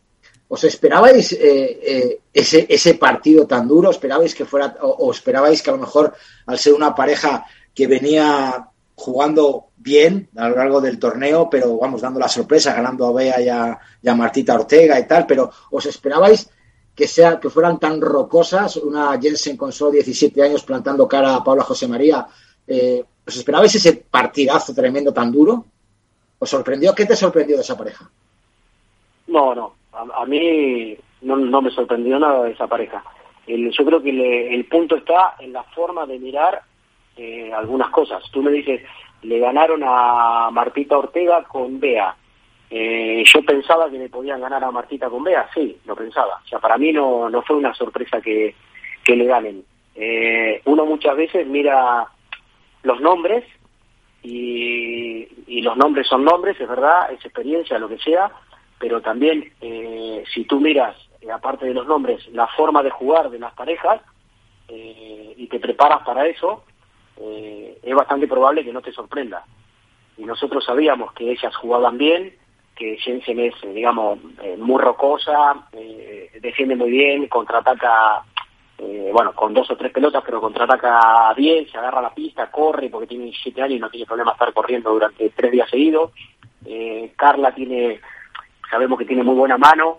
¿Os 0.48 0.64
esperabais 0.64 1.32
eh, 1.32 1.80
eh, 1.82 2.20
ese, 2.32 2.66
ese 2.68 2.94
partido 2.94 3.46
tan 3.46 3.68
duro? 3.68 3.90
¿Esperabais 3.90 4.34
que 4.34 4.46
fuera, 4.46 4.76
o, 4.80 5.10
esperabais 5.12 5.62
que 5.62 5.70
a 5.70 5.74
lo 5.74 5.80
mejor, 5.80 6.14
al 6.46 6.58
ser 6.58 6.72
una 6.72 6.94
pareja 6.94 7.44
que 7.74 7.86
venía 7.86 8.66
jugando 8.94 9.66
bien 9.76 10.28
a 10.36 10.48
lo 10.48 10.56
largo 10.56 10.80
del 10.80 10.98
torneo, 10.98 11.48
pero 11.50 11.76
vamos 11.76 12.00
dando 12.00 12.18
la 12.18 12.28
sorpresa, 12.28 12.74
ganando 12.74 13.06
a 13.06 13.12
Bea 13.12 13.40
y 13.40 13.48
a, 13.48 13.78
y 14.02 14.08
a 14.08 14.14
Martita 14.14 14.54
Ortega 14.54 14.98
y 14.98 15.06
tal, 15.06 15.26
pero 15.26 15.50
¿os 15.70 15.84
esperabais 15.86 16.48
que, 16.94 17.06
sea, 17.06 17.38
que 17.38 17.50
fueran 17.50 17.78
tan 17.78 18.00
rocosas, 18.00 18.76
una 18.76 19.20
Jensen 19.20 19.56
con 19.56 19.70
solo 19.70 19.92
17 19.92 20.42
años 20.42 20.64
plantando 20.64 21.06
cara 21.06 21.36
a 21.36 21.44
Paula 21.44 21.62
José 21.62 21.86
María, 21.86 22.26
eh, 22.66 23.04
¿os 23.24 23.36
esperabais 23.36 23.74
ese 23.74 23.92
partidazo 24.10 24.74
tremendo 24.74 25.12
tan 25.12 25.30
duro? 25.30 25.64
¿Os 26.38 26.50
sorprendió? 26.50 26.94
¿Qué 26.94 27.04
te 27.04 27.14
sorprendió 27.14 27.56
de 27.56 27.62
esa 27.62 27.76
pareja? 27.76 28.10
No, 29.28 29.54
no, 29.54 29.77
a, 29.98 30.22
a 30.22 30.26
mí 30.26 30.96
no, 31.22 31.36
no, 31.36 31.62
me 31.62 31.70
sorprendió 31.70 32.18
nada 32.18 32.44
de 32.44 32.52
esa 32.52 32.66
pareja. 32.66 33.02
El, 33.46 33.70
yo 33.70 33.84
creo 33.84 34.02
que 34.02 34.12
le, 34.12 34.54
el 34.54 34.66
punto 34.66 34.96
está 34.96 35.36
en 35.38 35.52
la 35.52 35.62
forma 35.64 36.06
de 36.06 36.18
mirar 36.18 36.62
eh, 37.16 37.52
algunas 37.52 37.90
cosas. 37.90 38.22
Tú 38.30 38.42
me 38.42 38.52
dices, 38.52 38.82
le 39.22 39.38
ganaron 39.38 39.82
a 39.84 40.50
Martita 40.52 40.98
Ortega 40.98 41.42
con 41.44 41.80
Bea. 41.80 42.14
Eh, 42.70 43.24
yo 43.24 43.42
pensaba 43.42 43.90
que 43.90 43.98
le 43.98 44.10
podían 44.10 44.40
ganar 44.40 44.62
a 44.62 44.70
Martita 44.70 45.08
con 45.08 45.24
Bea, 45.24 45.48
sí, 45.54 45.78
lo 45.86 45.96
pensaba. 45.96 46.40
O 46.44 46.48
sea, 46.48 46.58
para 46.58 46.76
mí 46.76 46.92
no, 46.92 47.28
no 47.30 47.42
fue 47.42 47.56
una 47.56 47.74
sorpresa 47.74 48.20
que, 48.20 48.54
que 49.02 49.16
le 49.16 49.24
ganen. 49.24 49.64
Eh, 49.94 50.60
uno 50.66 50.84
muchas 50.84 51.16
veces 51.16 51.46
mira 51.46 52.06
los 52.82 53.00
nombres 53.00 53.44
y, 54.22 55.26
y, 55.46 55.62
los 55.62 55.76
nombres 55.76 56.06
son 56.06 56.24
nombres, 56.24 56.60
es 56.60 56.68
verdad, 56.68 57.10
es 57.10 57.24
experiencia, 57.24 57.78
lo 57.78 57.88
que 57.88 57.98
sea, 57.98 58.30
pero 58.78 59.00
también 59.00 59.52
eh, 59.60 60.24
si 60.32 60.44
tú 60.44 60.60
miras, 60.60 60.96
eh, 61.20 61.30
aparte 61.30 61.66
de 61.66 61.74
los 61.74 61.86
nombres, 61.86 62.26
la 62.28 62.46
forma 62.48 62.82
de 62.82 62.90
jugar 62.90 63.30
de 63.30 63.38
las 63.38 63.52
parejas 63.54 64.00
eh, 64.68 65.32
y 65.36 65.46
te 65.46 65.58
preparas 65.58 66.02
para 66.02 66.26
eso, 66.26 66.64
eh, 67.16 67.78
es 67.82 67.94
bastante 67.94 68.28
probable 68.28 68.64
que 68.64 68.72
no 68.72 68.82
te 68.82 68.92
sorprenda. 68.92 69.44
Y 70.18 70.24
nosotros 70.24 70.64
sabíamos 70.64 71.12
que 71.14 71.30
ellas 71.30 71.56
jugaban 71.56 71.96
bien, 71.96 72.34
que 72.76 72.98
Jensen 72.98 73.40
es, 73.40 73.54
digamos, 73.62 74.18
eh, 74.42 74.56
muy 74.58 74.80
rocosa, 74.80 75.68
defiende 76.40 76.76
muy 76.76 76.90
bien, 76.90 77.28
contraataca, 77.28 78.22
bueno, 79.12 79.32
con 79.34 79.52
dos 79.54 79.68
o 79.70 79.76
tres 79.76 79.90
pelotas, 79.92 80.22
pero 80.24 80.40
contraataca 80.40 81.32
bien, 81.34 81.68
se 81.68 81.78
agarra 81.78 82.02
la 82.02 82.14
pista, 82.14 82.50
corre, 82.50 82.88
porque 82.90 83.08
tiene 83.08 83.24
17 83.24 83.62
años 83.62 83.76
y 83.76 83.80
no 83.80 83.90
tiene 83.90 84.06
problema 84.06 84.32
estar 84.32 84.52
corriendo 84.52 84.92
durante 84.92 85.30
tres 85.30 85.50
días 85.50 85.68
seguidos. 85.68 86.12
Carla 87.16 87.52
tiene, 87.52 88.00
sabemos 88.70 88.98
que 88.98 89.04
tiene 89.04 89.22
muy 89.22 89.34
buena 89.34 89.58
mano, 89.58 89.98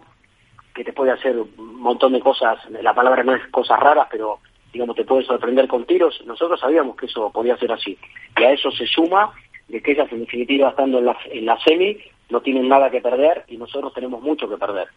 que 0.74 0.84
te 0.84 0.94
puede 0.94 1.12
hacer 1.12 1.38
un 1.38 1.82
montón 1.82 2.14
de 2.14 2.20
cosas, 2.20 2.58
la 2.70 2.94
palabra 2.94 3.24
no 3.24 3.36
es 3.36 3.46
cosas 3.48 3.80
raras, 3.80 4.08
pero 4.10 4.40
digamos, 4.72 4.96
te 4.96 5.04
puede 5.04 5.24
sorprender 5.24 5.68
con 5.68 5.86
tiros. 5.86 6.22
Nosotros 6.26 6.60
sabíamos 6.60 6.96
que 6.96 7.08
eso 7.08 7.32
podía 7.32 7.58
ser 7.58 7.72
así. 7.72 7.98
Y 8.38 8.44
a 8.44 8.52
eso 8.52 8.72
se 8.72 8.86
suma 8.86 9.32
de 9.68 9.82
que 9.82 9.92
ellas 9.92 10.12
en 10.12 10.22
definitiva 10.22 10.70
estando 10.70 11.00
en 11.00 11.06
la, 11.06 11.18
en 11.26 11.46
la 11.46 11.60
semi 11.60 11.98
no 12.30 12.42
tienen 12.42 12.68
nada 12.68 12.90
que 12.90 13.02
perder 13.02 13.46
y 13.48 13.58
nosotros 13.58 13.94
tenemos 13.94 14.22
mucho 14.22 14.48
que 14.48 14.58
perder. 14.58 14.88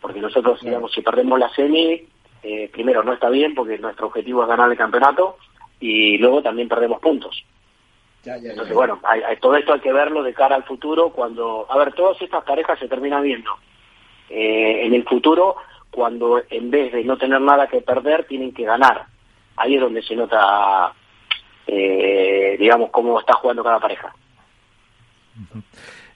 Porque 0.00 0.20
nosotros, 0.20 0.60
digamos, 0.60 0.92
si 0.92 1.02
perdemos 1.02 1.38
la 1.38 1.48
semi, 1.50 2.02
eh, 2.42 2.70
primero 2.72 3.02
no 3.02 3.14
está 3.14 3.30
bien 3.30 3.54
porque 3.54 3.78
nuestro 3.78 4.06
objetivo 4.06 4.42
es 4.42 4.48
ganar 4.48 4.70
el 4.70 4.76
campeonato 4.76 5.36
y 5.80 6.18
luego 6.18 6.42
también 6.42 6.68
perdemos 6.68 7.00
puntos. 7.00 7.42
Entonces, 8.36 8.74
bueno, 8.74 9.00
hay, 9.04 9.36
todo 9.40 9.56
esto 9.56 9.72
hay 9.72 9.80
que 9.80 9.92
verlo 9.92 10.22
de 10.22 10.34
cara 10.34 10.56
al 10.56 10.64
futuro 10.64 11.10
cuando, 11.10 11.66
a 11.68 11.78
ver, 11.78 11.92
todas 11.92 12.20
estas 12.20 12.44
parejas 12.44 12.78
se 12.78 12.88
terminan 12.88 13.22
viendo. 13.22 13.50
Eh, 14.28 14.86
en 14.86 14.94
el 14.94 15.04
futuro, 15.04 15.56
cuando 15.90 16.42
en 16.50 16.70
vez 16.70 16.92
de 16.92 17.04
no 17.04 17.16
tener 17.16 17.40
nada 17.40 17.66
que 17.66 17.80
perder, 17.80 18.24
tienen 18.24 18.52
que 18.52 18.64
ganar. 18.64 19.06
Ahí 19.56 19.74
es 19.74 19.80
donde 19.80 20.02
se 20.02 20.14
nota, 20.14 20.92
eh, 21.66 22.56
digamos, 22.58 22.90
cómo 22.90 23.18
está 23.18 23.34
jugando 23.34 23.64
cada 23.64 23.80
pareja. 23.80 24.14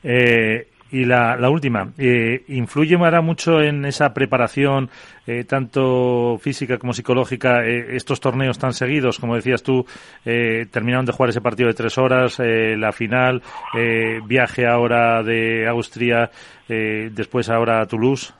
Eh, 0.04 0.71
y 0.92 1.06
la, 1.06 1.36
la 1.36 1.48
última, 1.48 1.90
eh, 1.96 2.44
¿influye 2.48 2.96
ahora 2.96 3.22
mucho 3.22 3.60
en 3.62 3.86
esa 3.86 4.12
preparación, 4.12 4.90
eh, 5.26 5.44
tanto 5.44 6.36
física 6.38 6.76
como 6.76 6.92
psicológica, 6.92 7.64
eh, 7.64 7.96
estos 7.96 8.20
torneos 8.20 8.58
tan 8.58 8.74
seguidos? 8.74 9.18
Como 9.18 9.34
decías 9.34 9.62
tú, 9.62 9.86
eh, 10.26 10.66
terminaron 10.70 11.06
de 11.06 11.12
jugar 11.12 11.30
ese 11.30 11.40
partido 11.40 11.68
de 11.68 11.74
tres 11.74 11.96
horas, 11.96 12.38
la 12.38 12.92
final, 12.92 13.42
viaje 14.26 14.66
ahora 14.66 15.22
de 15.22 15.66
Austria, 15.66 16.30
después 16.68 17.48
ahora 17.48 17.80
a 17.80 17.86
Toulouse. 17.86 18.34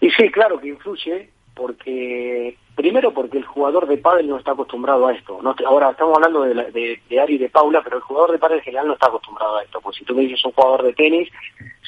Y 0.00 0.10
sí, 0.10 0.28
claro 0.30 0.60
que 0.60 0.68
influye, 0.68 1.30
porque 1.54 2.56
primero 2.74 3.12
porque 3.12 3.38
el 3.38 3.44
jugador 3.44 3.86
de 3.86 3.98
pádel 3.98 4.28
no 4.28 4.38
está 4.38 4.52
acostumbrado 4.52 5.06
a 5.06 5.12
esto. 5.12 5.40
No, 5.42 5.54
ahora 5.66 5.90
estamos 5.90 6.16
hablando 6.16 6.42
de, 6.42 6.54
de, 6.72 7.00
de, 7.08 7.20
Ari 7.20 7.34
y 7.34 7.38
de 7.38 7.48
Paula, 7.48 7.82
pero 7.82 7.96
el 7.96 8.02
jugador 8.02 8.32
de 8.32 8.38
pádel 8.38 8.58
en 8.58 8.64
general 8.64 8.88
no 8.88 8.94
está 8.94 9.06
acostumbrado 9.06 9.56
a 9.56 9.62
esto. 9.62 9.80
Pues 9.80 9.96
si 9.96 10.04
tú 10.04 10.14
me 10.14 10.22
dices 10.22 10.44
un 10.44 10.52
jugador 10.52 10.82
de 10.82 10.92
tenis, 10.92 11.28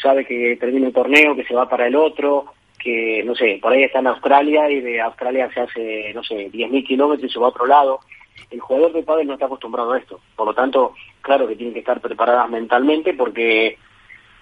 sabe 0.00 0.24
que 0.24 0.56
termina 0.58 0.86
el 0.86 0.92
torneo, 0.92 1.34
que 1.34 1.44
se 1.44 1.54
va 1.54 1.68
para 1.68 1.86
el 1.86 1.96
otro, 1.96 2.46
que 2.78 3.22
no 3.24 3.34
sé, 3.34 3.58
por 3.60 3.72
ahí 3.72 3.82
está 3.82 3.98
en 3.98 4.06
Australia 4.08 4.70
y 4.70 4.80
de 4.80 5.00
Australia 5.00 5.50
se 5.52 5.60
hace, 5.60 6.12
no 6.14 6.22
sé, 6.22 6.50
10.000 6.50 6.86
kilómetros 6.86 7.30
y 7.30 7.32
se 7.32 7.40
va 7.40 7.46
a 7.46 7.50
otro 7.50 7.66
lado. 7.66 8.00
El 8.50 8.60
jugador 8.60 8.92
de 8.92 9.02
pádel 9.02 9.26
no 9.26 9.34
está 9.34 9.46
acostumbrado 9.46 9.92
a 9.92 9.98
esto. 9.98 10.20
Por 10.36 10.46
lo 10.46 10.54
tanto, 10.54 10.94
claro 11.20 11.48
que 11.48 11.56
tienen 11.56 11.74
que 11.74 11.80
estar 11.80 12.00
preparadas 12.00 12.48
mentalmente 12.48 13.14
porque 13.14 13.76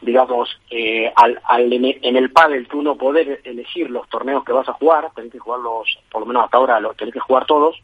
digamos, 0.04 0.60
eh, 0.70 1.10
al, 1.16 1.40
al, 1.44 1.72
en 1.72 2.16
el 2.16 2.30
pádel 2.30 2.68
tú 2.68 2.82
no 2.82 2.96
poder 2.96 3.40
elegir 3.44 3.90
los 3.90 4.08
torneos 4.08 4.44
que 4.44 4.52
vas 4.52 4.68
a 4.68 4.74
jugar, 4.74 5.10
tenés 5.14 5.32
que 5.32 5.38
jugarlos, 5.38 5.98
por 6.10 6.20
lo 6.20 6.26
menos 6.26 6.44
hasta 6.44 6.58
ahora, 6.58 6.80
los 6.80 6.96
tenés 6.96 7.14
que 7.14 7.20
jugar 7.20 7.46
todos, 7.46 7.76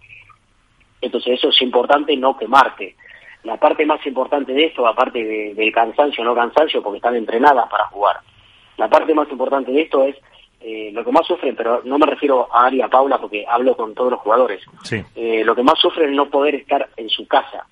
entonces 1.01 1.39
eso 1.39 1.49
es 1.49 1.63
importante 1.63 2.17
no 2.17 2.37
quemarte. 2.37 2.97
La 3.43 3.57
parte 3.57 3.87
más 3.87 4.05
importante 4.07 4.53
de 4.53 4.67
esto, 4.67 4.87
aparte 4.87 5.25
de, 5.25 5.55
del 5.55 5.73
cansancio 5.73 6.23
no 6.23 6.35
cansancio, 6.35 6.83
porque 6.83 6.99
están 6.99 7.17
entrenadas 7.17 7.69
para 7.71 7.87
jugar, 7.87 8.21
la 8.77 8.89
parte 8.89 9.15
más 9.15 9.31
importante 9.31 9.73
de 9.73 9.83
esto 9.83 10.05
es 10.05 10.17
eh, 10.61 10.91
lo 10.93 11.03
que 11.03 11.13
más 11.13 11.27
sufren, 11.27 11.57
pero 11.57 11.81
no 11.85 11.99
me 11.99 12.05
refiero 12.05 12.49
a 12.53 12.67
Ari, 12.67 12.83
a 12.83 12.89
Paula, 12.89 13.19
porque 13.19 13.47
hablo 13.49 13.75
con 13.77 13.95
todos 13.95 14.11
los 14.11 14.21
jugadores, 14.21 14.63
sí. 14.83 15.03
eh, 15.15 15.43
lo 15.43 15.55
que 15.55 15.63
más 15.63 15.79
sufren 15.79 16.11
es 16.11 16.17
no 16.17 16.29
poder 16.29 16.55
estar 16.55 16.87
en 16.97 17.09
su 17.09 17.27
casa, 17.27 17.67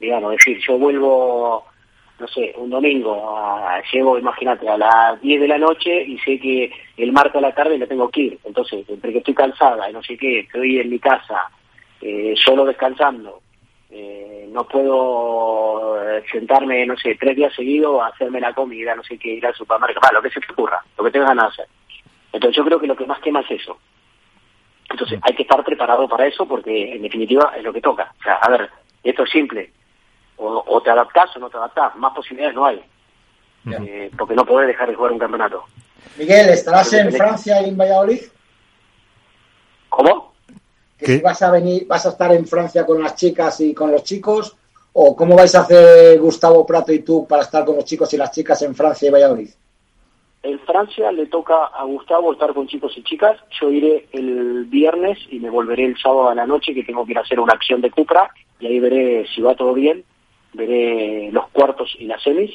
digamos, 0.00 0.32
es 0.32 0.38
decir, 0.38 0.58
yo 0.66 0.78
vuelvo 0.78 1.64
no 2.18 2.26
sé, 2.26 2.52
un 2.56 2.70
domingo, 2.70 3.38
a, 3.38 3.80
llego, 3.92 4.18
imagínate, 4.18 4.68
a 4.68 4.76
las 4.76 5.20
10 5.20 5.40
de 5.40 5.48
la 5.48 5.58
noche 5.58 6.02
y 6.02 6.18
sé 6.18 6.38
que 6.38 6.70
el 6.96 7.12
martes 7.12 7.36
a 7.36 7.40
la 7.40 7.54
tarde 7.54 7.78
me 7.78 7.86
tengo 7.86 8.08
que 8.10 8.22
ir. 8.22 8.38
Entonces, 8.44 8.84
entre 8.88 9.12
que 9.12 9.18
estoy 9.18 9.34
cansada 9.34 9.88
y 9.88 9.92
no 9.92 10.02
sé 10.02 10.16
qué, 10.16 10.40
estoy 10.40 10.80
en 10.80 10.90
mi 10.90 10.98
casa, 10.98 11.48
eh, 12.00 12.34
solo 12.36 12.64
descansando, 12.64 13.40
eh, 13.90 14.48
no 14.50 14.66
puedo 14.66 15.96
sentarme, 16.30 16.84
no 16.86 16.96
sé, 16.96 17.16
tres 17.18 17.36
días 17.36 17.54
seguidos 17.54 18.02
a 18.02 18.08
hacerme 18.08 18.40
la 18.40 18.52
comida, 18.52 18.94
no 18.94 19.04
sé 19.04 19.16
qué, 19.16 19.34
ir 19.34 19.46
al 19.46 19.54
supermercado, 19.54 20.14
lo 20.14 20.22
que 20.22 20.30
se 20.30 20.40
te 20.40 20.52
ocurra, 20.52 20.82
lo 20.96 21.04
que 21.04 21.10
tengas 21.10 21.28
ganas 21.28 21.56
de 21.56 21.62
hacer. 21.62 21.74
Entonces, 22.32 22.56
yo 22.56 22.64
creo 22.64 22.80
que 22.80 22.86
lo 22.86 22.96
que 22.96 23.06
más 23.06 23.20
quema 23.20 23.40
es 23.40 23.50
eso. 23.52 23.78
Entonces, 24.90 25.20
hay 25.22 25.34
que 25.34 25.42
estar 25.42 25.62
preparado 25.62 26.08
para 26.08 26.26
eso 26.26 26.46
porque, 26.48 26.94
en 26.94 27.02
definitiva, 27.02 27.52
es 27.56 27.62
lo 27.62 27.72
que 27.72 27.80
toca. 27.80 28.12
O 28.18 28.22
sea, 28.22 28.34
a 28.34 28.50
ver, 28.50 28.68
esto 29.04 29.22
es 29.22 29.30
simple 29.30 29.70
o, 30.38 30.64
o, 30.66 30.80
te 30.80 30.90
adaptás 30.90 31.36
o 31.36 31.40
no 31.40 31.50
te 31.50 31.56
adaptás, 31.56 31.94
más 31.96 32.14
posibilidades 32.14 32.54
no 32.54 32.66
hay, 32.66 32.82
eh, 33.70 34.10
porque 34.16 34.34
no 34.34 34.44
podés 34.44 34.68
dejar 34.68 34.88
de 34.88 34.94
jugar 34.94 35.12
un 35.12 35.18
campeonato. 35.18 35.64
Miguel, 36.16 36.48
¿estarás 36.48 36.92
en 36.92 37.12
Francia 37.12 37.60
y 37.62 37.68
en 37.68 37.76
Valladolid? 37.76 38.22
¿Cómo? 39.88 40.32
Que 40.96 41.06
si 41.06 41.20
vas 41.20 41.42
a 41.42 41.50
venir, 41.50 41.86
vas 41.86 42.06
a 42.06 42.10
estar 42.10 42.32
en 42.32 42.46
Francia 42.46 42.86
con 42.86 43.02
las 43.02 43.14
chicas 43.14 43.60
y 43.60 43.74
con 43.74 43.90
los 43.90 44.02
chicos, 44.04 44.56
o 44.92 45.14
cómo 45.14 45.36
vais 45.36 45.54
a 45.54 45.60
hacer 45.60 46.18
Gustavo 46.18 46.64
Prato 46.66 46.92
y 46.92 47.00
tú 47.00 47.26
para 47.26 47.42
estar 47.42 47.64
con 47.64 47.76
los 47.76 47.84
chicos 47.84 48.12
y 48.14 48.16
las 48.16 48.30
chicas 48.30 48.62
en 48.62 48.74
Francia 48.74 49.08
y 49.08 49.12
Valladolid. 49.12 49.50
En 50.42 50.58
Francia 50.60 51.10
le 51.10 51.26
toca 51.26 51.66
a 51.66 51.84
Gustavo 51.84 52.32
estar 52.32 52.54
con 52.54 52.68
chicos 52.68 52.96
y 52.96 53.02
chicas. 53.02 53.38
Yo 53.60 53.70
iré 53.70 54.08
el 54.12 54.64
viernes 54.66 55.18
y 55.30 55.40
me 55.40 55.50
volveré 55.50 55.84
el 55.84 55.98
sábado 55.98 56.28
a 56.28 56.34
la 56.34 56.46
noche 56.46 56.74
que 56.74 56.84
tengo 56.84 57.04
que 57.04 57.12
ir 57.12 57.18
a 57.18 57.22
hacer 57.22 57.40
una 57.40 57.54
acción 57.54 57.80
de 57.80 57.90
Cupra 57.90 58.30
y 58.60 58.66
ahí 58.66 58.78
veré 58.78 59.26
si 59.34 59.40
va 59.40 59.56
todo 59.56 59.74
bien 59.74 60.04
veré 60.52 61.30
los 61.32 61.48
cuartos 61.48 61.94
y 61.98 62.06
las 62.06 62.22
semis, 62.22 62.50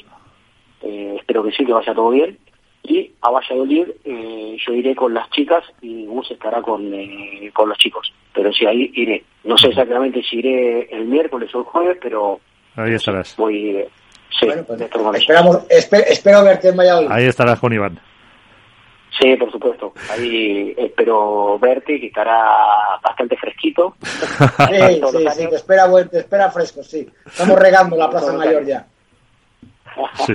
eh, 0.82 1.16
espero 1.18 1.42
que 1.42 1.52
sí, 1.52 1.64
que 1.64 1.72
vaya 1.72 1.94
todo 1.94 2.10
bien, 2.10 2.38
y 2.82 3.10
a 3.22 3.30
Valladolid 3.30 3.88
eh, 4.04 4.56
yo 4.64 4.74
iré 4.74 4.94
con 4.94 5.14
las 5.14 5.30
chicas 5.30 5.64
y 5.80 6.04
Gus 6.04 6.30
estará 6.30 6.60
con, 6.60 6.92
eh, 6.92 7.50
con 7.54 7.68
los 7.68 7.78
chicos, 7.78 8.12
pero 8.34 8.52
sí, 8.52 8.66
ahí 8.66 8.90
iré. 8.94 9.24
No 9.44 9.56
sé 9.56 9.68
exactamente 9.68 10.22
si 10.22 10.36
iré 10.36 10.94
el 10.94 11.06
miércoles 11.06 11.54
o 11.54 11.60
el 11.60 11.64
jueves, 11.64 11.98
pero 12.00 12.40
ahí 12.76 12.92
estarás. 12.92 13.36
voy... 13.36 13.84
Sí, 14.38 14.46
bueno, 14.46 14.64
pues, 14.64 14.80
esperamos, 14.80 15.64
esper, 15.70 16.04
espero 16.08 16.42
verte 16.42 16.68
en 16.68 16.76
Valladolid. 16.76 17.08
Ahí 17.10 17.26
estarás 17.26 17.60
con 17.60 17.72
Iván. 17.72 18.00
Sí, 19.20 19.36
por 19.36 19.50
supuesto. 19.50 19.92
Ahí 20.10 20.74
espero 20.76 21.58
verte, 21.58 22.00
que 22.00 22.06
estará 22.06 22.42
bastante 23.02 23.36
fresquito. 23.36 23.94
sí, 24.02 25.00
sí, 25.12 25.26
sí, 25.36 25.48
te 25.48 25.56
espera, 25.56 25.88
te 26.10 26.18
espera 26.18 26.50
fresco, 26.50 26.82
sí. 26.82 27.08
Estamos 27.26 27.58
regando 27.58 27.96
la 27.96 28.10
Plaza 28.10 28.32
Mayor 28.32 28.64
ya. 28.64 28.86
Sí. 30.26 30.34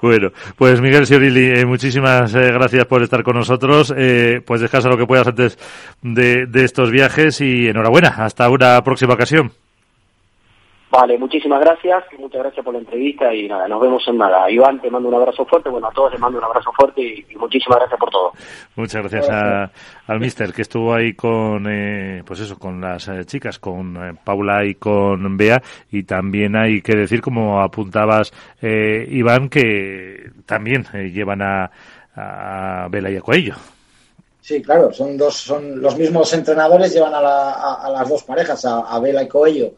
Bueno, 0.00 0.30
pues 0.56 0.80
Miguel 0.80 1.06
Siorilli, 1.06 1.60
eh, 1.60 1.66
muchísimas 1.66 2.32
eh, 2.34 2.52
gracias 2.52 2.84
por 2.86 3.02
estar 3.02 3.22
con 3.22 3.36
nosotros. 3.36 3.92
Eh, 3.96 4.40
pues 4.46 4.60
descansa 4.60 4.88
lo 4.88 4.96
que 4.96 5.06
puedas 5.06 5.26
antes 5.26 5.58
de, 6.00 6.46
de 6.46 6.64
estos 6.64 6.90
viajes 6.90 7.40
y 7.40 7.68
enhorabuena. 7.68 8.08
Hasta 8.18 8.48
una 8.48 8.82
próxima 8.84 9.14
ocasión. 9.14 9.52
Vale, 10.92 11.16
muchísimas 11.16 11.58
gracias, 11.58 12.04
muchas 12.18 12.42
gracias 12.42 12.62
por 12.62 12.74
la 12.74 12.80
entrevista 12.80 13.32
y 13.32 13.48
nada, 13.48 13.66
nos 13.66 13.80
vemos 13.80 14.06
en 14.08 14.18
nada. 14.18 14.50
Iván, 14.50 14.78
te 14.78 14.90
mando 14.90 15.08
un 15.08 15.14
abrazo 15.14 15.46
fuerte, 15.46 15.70
bueno, 15.70 15.88
a 15.88 15.90
todos 15.90 16.12
les 16.12 16.20
mando 16.20 16.36
un 16.36 16.44
abrazo 16.44 16.70
fuerte 16.70 17.00
y, 17.00 17.24
y 17.30 17.36
muchísimas 17.36 17.78
gracias 17.78 17.98
por 17.98 18.10
todo. 18.10 18.32
Muchas 18.76 19.00
gracias 19.00 19.30
a, 19.30 19.70
al 20.06 20.20
mister 20.20 20.52
que 20.52 20.60
estuvo 20.60 20.92
ahí 20.92 21.14
con, 21.14 21.66
eh, 21.66 22.22
pues 22.26 22.40
eso, 22.40 22.58
con 22.58 22.78
las 22.78 23.08
eh, 23.08 23.24
chicas, 23.24 23.58
con 23.58 23.96
eh, 23.96 24.18
Paula 24.22 24.66
y 24.66 24.74
con 24.74 25.34
Bea 25.34 25.62
y 25.90 26.02
también 26.02 26.56
hay 26.56 26.82
que 26.82 26.94
decir, 26.94 27.22
como 27.22 27.62
apuntabas, 27.62 28.30
eh, 28.60 29.06
Iván, 29.08 29.48
que 29.48 30.30
también 30.44 30.84
llevan 31.10 31.40
a, 31.40 31.70
a 32.14 32.88
Bela 32.90 33.10
y 33.10 33.16
a 33.16 33.22
Coello. 33.22 33.54
Sí, 34.42 34.60
claro, 34.60 34.92
son 34.92 35.16
dos, 35.16 35.36
son 35.36 35.80
los 35.80 35.96
mismos 35.96 36.34
entrenadores 36.34 36.92
llevan 36.92 37.14
a, 37.14 37.22
la, 37.22 37.52
a, 37.52 37.86
a 37.86 37.90
las 37.92 38.06
dos 38.10 38.24
parejas, 38.24 38.62
a, 38.66 38.80
a 38.80 39.00
Vela 39.00 39.22
y 39.22 39.28
Coello 39.28 39.70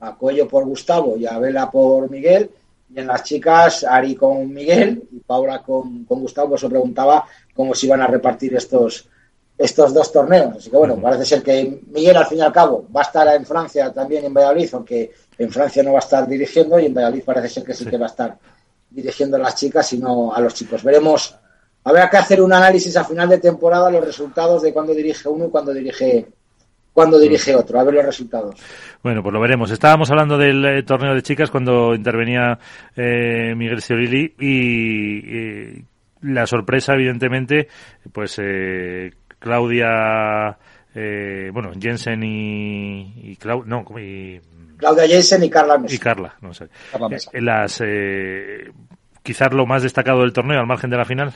a 0.00 0.14
Cuello 0.16 0.48
por 0.48 0.64
Gustavo 0.64 1.16
y 1.16 1.26
a 1.26 1.38
Vela 1.38 1.70
por 1.70 2.10
Miguel. 2.10 2.50
Y 2.92 2.98
en 2.98 3.06
las 3.06 3.22
chicas, 3.22 3.84
Ari 3.84 4.16
con 4.16 4.52
Miguel 4.52 5.02
y 5.12 5.20
Paula 5.20 5.62
con, 5.62 6.04
con 6.04 6.20
Gustavo, 6.20 6.50
pues 6.50 6.62
se 6.62 6.68
preguntaba 6.68 7.24
cómo 7.54 7.74
se 7.74 7.86
iban 7.86 8.00
a 8.00 8.06
repartir 8.06 8.54
estos, 8.56 9.08
estos 9.56 9.92
dos 9.92 10.10
torneos. 10.10 10.56
Así 10.56 10.70
que 10.70 10.76
bueno, 10.76 10.96
parece 11.00 11.24
ser 11.24 11.42
que 11.42 11.82
Miguel 11.88 12.16
al 12.16 12.26
fin 12.26 12.38
y 12.38 12.40
al 12.40 12.52
cabo 12.52 12.86
va 12.94 13.00
a 13.00 13.04
estar 13.04 13.28
en 13.28 13.44
Francia 13.44 13.92
también 13.92 14.24
en 14.24 14.34
Valladolid, 14.34 14.70
aunque 14.72 15.12
en 15.38 15.50
Francia 15.50 15.82
no 15.82 15.92
va 15.92 15.98
a 15.98 16.00
estar 16.02 16.26
dirigiendo 16.26 16.80
y 16.80 16.86
en 16.86 16.94
Valladolid 16.94 17.24
parece 17.24 17.48
ser 17.48 17.64
que 17.64 17.74
sí, 17.74 17.84
sí. 17.84 17.90
que 17.90 17.98
va 17.98 18.06
a 18.06 18.08
estar 18.08 18.38
dirigiendo 18.90 19.36
a 19.36 19.40
las 19.40 19.54
chicas 19.54 19.92
y 19.92 19.98
no 19.98 20.34
a 20.34 20.40
los 20.40 20.54
chicos. 20.54 20.82
Veremos, 20.82 21.36
habrá 21.84 22.08
que 22.08 22.16
hacer 22.16 22.40
un 22.40 22.52
análisis 22.52 22.96
a 22.96 23.04
final 23.04 23.28
de 23.28 23.38
temporada 23.38 23.90
los 23.90 24.04
resultados 24.04 24.62
de 24.62 24.72
cuando 24.72 24.94
dirige 24.94 25.28
uno 25.28 25.46
y 25.46 25.50
cuando 25.50 25.72
dirige 25.72 26.26
cuando 27.00 27.18
dirige 27.18 27.56
otro, 27.56 27.80
a 27.80 27.84
ver 27.84 27.94
los 27.94 28.04
resultados. 28.04 28.54
Bueno, 29.02 29.22
pues 29.22 29.32
lo 29.32 29.40
veremos. 29.40 29.70
Estábamos 29.70 30.10
hablando 30.10 30.36
del 30.36 30.62
eh, 30.66 30.82
torneo 30.82 31.14
de 31.14 31.22
chicas 31.22 31.50
cuando 31.50 31.94
intervenía 31.94 32.58
eh, 32.94 33.54
Miguel 33.56 33.80
Ciorilli 33.80 34.34
y 34.38 35.18
eh, 35.24 35.84
la 36.20 36.46
sorpresa, 36.46 36.92
evidentemente, 36.92 37.68
pues 38.12 38.38
eh, 38.38 39.14
Claudia, 39.38 40.58
bueno, 40.94 41.72
Jensen 41.80 42.22
y, 42.22 43.30
y 43.30 43.36
Clau, 43.36 43.64
no, 43.64 43.82
y, 43.98 44.38
Claudia 44.76 45.08
Jensen 45.08 45.42
y 45.42 45.48
Carla 45.48 45.78
Mesa. 45.78 45.94
Y 45.94 45.98
Carla, 45.98 46.34
no 46.42 46.52
sé. 46.52 46.68
Carla 46.92 47.08
Mesa. 47.08 47.30
las, 47.32 47.82
quizás 49.22 49.54
lo 49.54 49.64
más 49.64 49.82
destacado 49.82 50.20
del 50.20 50.34
torneo, 50.34 50.60
al 50.60 50.66
margen 50.66 50.90
de 50.90 50.98
la 50.98 51.06
final, 51.06 51.32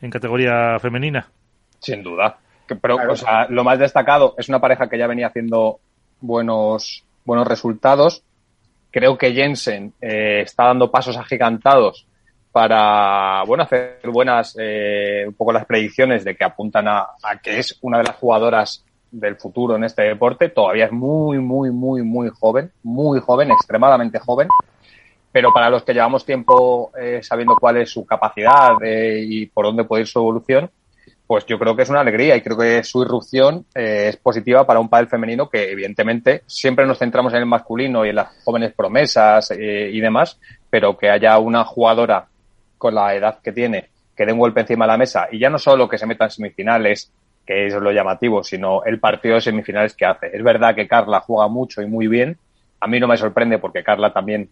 en 0.00 0.10
categoría 0.10 0.76
femenina. 0.80 1.30
Sin 1.78 2.02
duda 2.02 2.40
pero 2.66 2.96
claro. 2.96 3.12
o 3.12 3.16
sea, 3.16 3.46
lo 3.48 3.64
más 3.64 3.78
destacado 3.78 4.34
es 4.38 4.48
una 4.48 4.60
pareja 4.60 4.88
que 4.88 4.98
ya 4.98 5.06
venía 5.06 5.28
haciendo 5.28 5.80
buenos 6.20 7.04
buenos 7.24 7.46
resultados. 7.46 8.22
Creo 8.90 9.18
que 9.18 9.32
Jensen 9.32 9.92
eh, 10.00 10.42
está 10.42 10.66
dando 10.66 10.90
pasos 10.90 11.16
agigantados 11.16 12.06
para 12.52 13.42
bueno 13.44 13.64
hacer 13.64 13.98
buenas 14.12 14.56
eh, 14.58 15.24
un 15.26 15.34
poco 15.34 15.52
las 15.52 15.66
predicciones 15.66 16.22
de 16.24 16.36
que 16.36 16.44
apuntan 16.44 16.86
a, 16.86 17.08
que 17.42 17.58
es 17.58 17.76
una 17.82 17.98
de 17.98 18.04
las 18.04 18.16
jugadoras 18.16 18.84
del 19.10 19.36
futuro 19.36 19.76
en 19.76 19.84
este 19.84 20.02
deporte. 20.02 20.48
Todavía 20.48 20.86
es 20.86 20.92
muy 20.92 21.38
muy 21.38 21.70
muy 21.70 22.02
muy 22.02 22.28
joven 22.28 22.70
muy 22.82 23.20
joven 23.20 23.50
extremadamente 23.50 24.18
joven. 24.18 24.48
Pero 25.32 25.52
para 25.52 25.68
los 25.68 25.82
que 25.82 25.92
llevamos 25.92 26.24
tiempo 26.24 26.92
eh, 26.96 27.20
sabiendo 27.20 27.56
cuál 27.56 27.78
es 27.78 27.90
su 27.90 28.06
capacidad 28.06 28.76
y 28.84 29.46
por 29.46 29.64
dónde 29.64 29.82
puede 29.82 30.02
ir 30.02 30.06
su 30.06 30.20
evolución 30.20 30.70
pues 31.26 31.46
yo 31.46 31.58
creo 31.58 31.74
que 31.74 31.82
es 31.82 31.90
una 31.90 32.00
alegría 32.00 32.36
y 32.36 32.42
creo 32.42 32.58
que 32.58 32.84
su 32.84 33.02
irrupción 33.02 33.64
eh, 33.74 34.08
es 34.10 34.16
positiva 34.16 34.66
para 34.66 34.80
un 34.80 34.88
pádel 34.88 35.08
femenino 35.08 35.48
que 35.48 35.70
evidentemente 35.70 36.42
siempre 36.46 36.86
nos 36.86 36.98
centramos 36.98 37.32
en 37.32 37.40
el 37.40 37.46
masculino 37.46 38.04
y 38.04 38.10
en 38.10 38.16
las 38.16 38.28
jóvenes 38.44 38.72
promesas 38.74 39.50
eh, 39.52 39.90
y 39.92 40.00
demás, 40.00 40.38
pero 40.68 40.96
que 40.96 41.08
haya 41.08 41.38
una 41.38 41.64
jugadora 41.64 42.26
con 42.76 42.94
la 42.94 43.14
edad 43.14 43.38
que 43.42 43.52
tiene 43.52 43.88
que 44.16 44.26
dé 44.26 44.32
un 44.32 44.38
golpe 44.38 44.60
encima 44.60 44.84
de 44.86 44.92
la 44.92 44.98
mesa 44.98 45.28
y 45.30 45.38
ya 45.38 45.50
no 45.50 45.58
solo 45.58 45.88
que 45.88 45.98
se 45.98 46.06
meta 46.06 46.24
en 46.24 46.30
semifinales, 46.30 47.12
que 47.44 47.66
es 47.66 47.74
lo 47.74 47.92
llamativo, 47.92 48.42
sino 48.42 48.84
el 48.84 49.00
partido 49.00 49.34
de 49.34 49.40
semifinales 49.40 49.94
que 49.94 50.06
hace. 50.06 50.30
Es 50.32 50.42
verdad 50.42 50.74
que 50.74 50.88
Carla 50.88 51.20
juega 51.20 51.48
mucho 51.48 51.82
y 51.82 51.86
muy 51.86 52.06
bien. 52.06 52.38
A 52.80 52.86
mí 52.86 53.00
no 53.00 53.08
me 53.08 53.16
sorprende 53.16 53.58
porque 53.58 53.82
Carla 53.82 54.12
también 54.12 54.48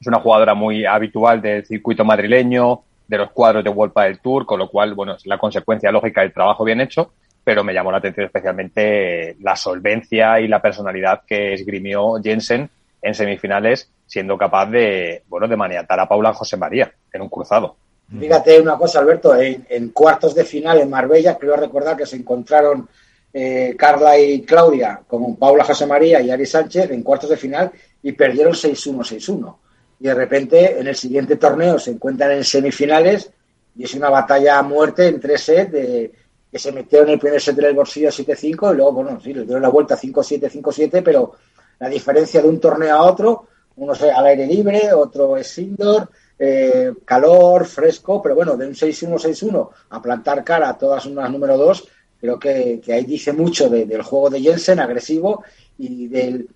es 0.00 0.06
una 0.06 0.20
jugadora 0.20 0.54
muy 0.54 0.84
habitual 0.84 1.40
del 1.40 1.64
circuito 1.64 2.04
madrileño, 2.04 2.82
de 3.10 3.18
los 3.18 3.32
cuadros 3.32 3.64
de 3.64 3.70
World 3.70 3.92
del 3.92 4.20
Tour, 4.20 4.46
con 4.46 4.60
lo 4.60 4.70
cual, 4.70 4.94
bueno, 4.94 5.16
es 5.16 5.26
la 5.26 5.36
consecuencia 5.36 5.90
lógica 5.90 6.20
del 6.20 6.32
trabajo 6.32 6.62
bien 6.62 6.80
hecho, 6.80 7.10
pero 7.42 7.64
me 7.64 7.74
llamó 7.74 7.90
la 7.90 7.98
atención 7.98 8.26
especialmente 8.26 9.36
la 9.40 9.56
solvencia 9.56 10.38
y 10.38 10.46
la 10.46 10.62
personalidad 10.62 11.22
que 11.26 11.54
esgrimió 11.54 12.20
Jensen 12.22 12.70
en 13.02 13.14
semifinales, 13.14 13.90
siendo 14.06 14.38
capaz 14.38 14.66
de, 14.66 15.24
bueno, 15.28 15.48
de 15.48 15.56
maniatar 15.56 15.98
a 15.98 16.06
Paula 16.06 16.32
José 16.32 16.56
María 16.56 16.92
en 17.12 17.22
un 17.22 17.28
cruzado. 17.28 17.74
Fíjate 18.16 18.60
una 18.60 18.76
cosa, 18.76 19.00
Alberto, 19.00 19.34
en, 19.34 19.88
cuartos 19.88 20.32
de 20.32 20.44
final 20.44 20.78
en 20.78 20.90
Marbella, 20.90 21.36
creo 21.36 21.56
recordar 21.56 21.96
que 21.96 22.06
se 22.06 22.14
encontraron 22.14 22.88
eh, 23.32 23.74
Carla 23.76 24.16
y 24.20 24.42
Claudia 24.42 25.00
con 25.04 25.34
Paula 25.34 25.64
José 25.64 25.84
María 25.84 26.20
y 26.20 26.30
Ari 26.30 26.46
Sánchez 26.46 26.92
en 26.92 27.02
cuartos 27.02 27.30
de 27.30 27.36
final 27.36 27.72
y 28.04 28.12
perdieron 28.12 28.52
6-1, 28.52 28.98
6-1 28.98 29.56
y 30.00 30.04
de 30.04 30.14
repente 30.14 30.80
en 30.80 30.88
el 30.88 30.96
siguiente 30.96 31.36
torneo 31.36 31.78
se 31.78 31.92
encuentran 31.92 32.32
en 32.32 32.44
semifinales 32.44 33.30
y 33.76 33.84
es 33.84 33.94
una 33.94 34.10
batalla 34.10 34.58
a 34.58 34.62
muerte 34.62 35.06
en 35.06 35.20
tres 35.20 35.42
sets 35.42 35.70
de, 35.70 36.12
que 36.50 36.58
se 36.58 36.72
metieron 36.72 37.08
en 37.08 37.14
el 37.14 37.20
primer 37.20 37.40
set 37.40 37.58
en 37.58 37.66
el 37.66 37.74
bolsillo 37.74 38.08
7-5 38.08 38.72
y 38.72 38.76
luego, 38.76 38.92
bueno, 38.92 39.20
sí, 39.20 39.32
le 39.32 39.44
dieron 39.44 39.62
la 39.62 39.68
vuelta 39.68 39.96
5-7, 39.96 40.50
5-7, 40.50 41.02
pero 41.04 41.34
la 41.78 41.88
diferencia 41.88 42.42
de 42.42 42.48
un 42.48 42.58
torneo 42.58 42.96
a 42.96 43.02
otro, 43.02 43.46
uno 43.76 43.92
es 43.92 44.02
al 44.02 44.26
aire 44.26 44.46
libre, 44.46 44.92
otro 44.92 45.36
es 45.36 45.56
indoor, 45.58 46.10
eh, 46.38 46.92
calor, 47.04 47.66
fresco, 47.66 48.20
pero 48.20 48.34
bueno, 48.34 48.56
de 48.56 48.66
un 48.66 48.74
6-1, 48.74 49.14
6-1 49.18 49.68
a 49.90 50.02
plantar 50.02 50.42
cara 50.42 50.70
a 50.70 50.78
todas 50.78 51.06
unas 51.06 51.30
número 51.30 51.56
2, 51.56 51.88
creo 52.20 52.38
que, 52.38 52.80
que 52.84 52.92
ahí 52.92 53.04
dice 53.04 53.32
mucho 53.32 53.68
del 53.68 54.02
juego 54.02 54.28
de 54.28 54.40
Jensen, 54.40 54.80
agresivo, 54.80 55.44
y 55.78 56.08
del, 56.08 56.48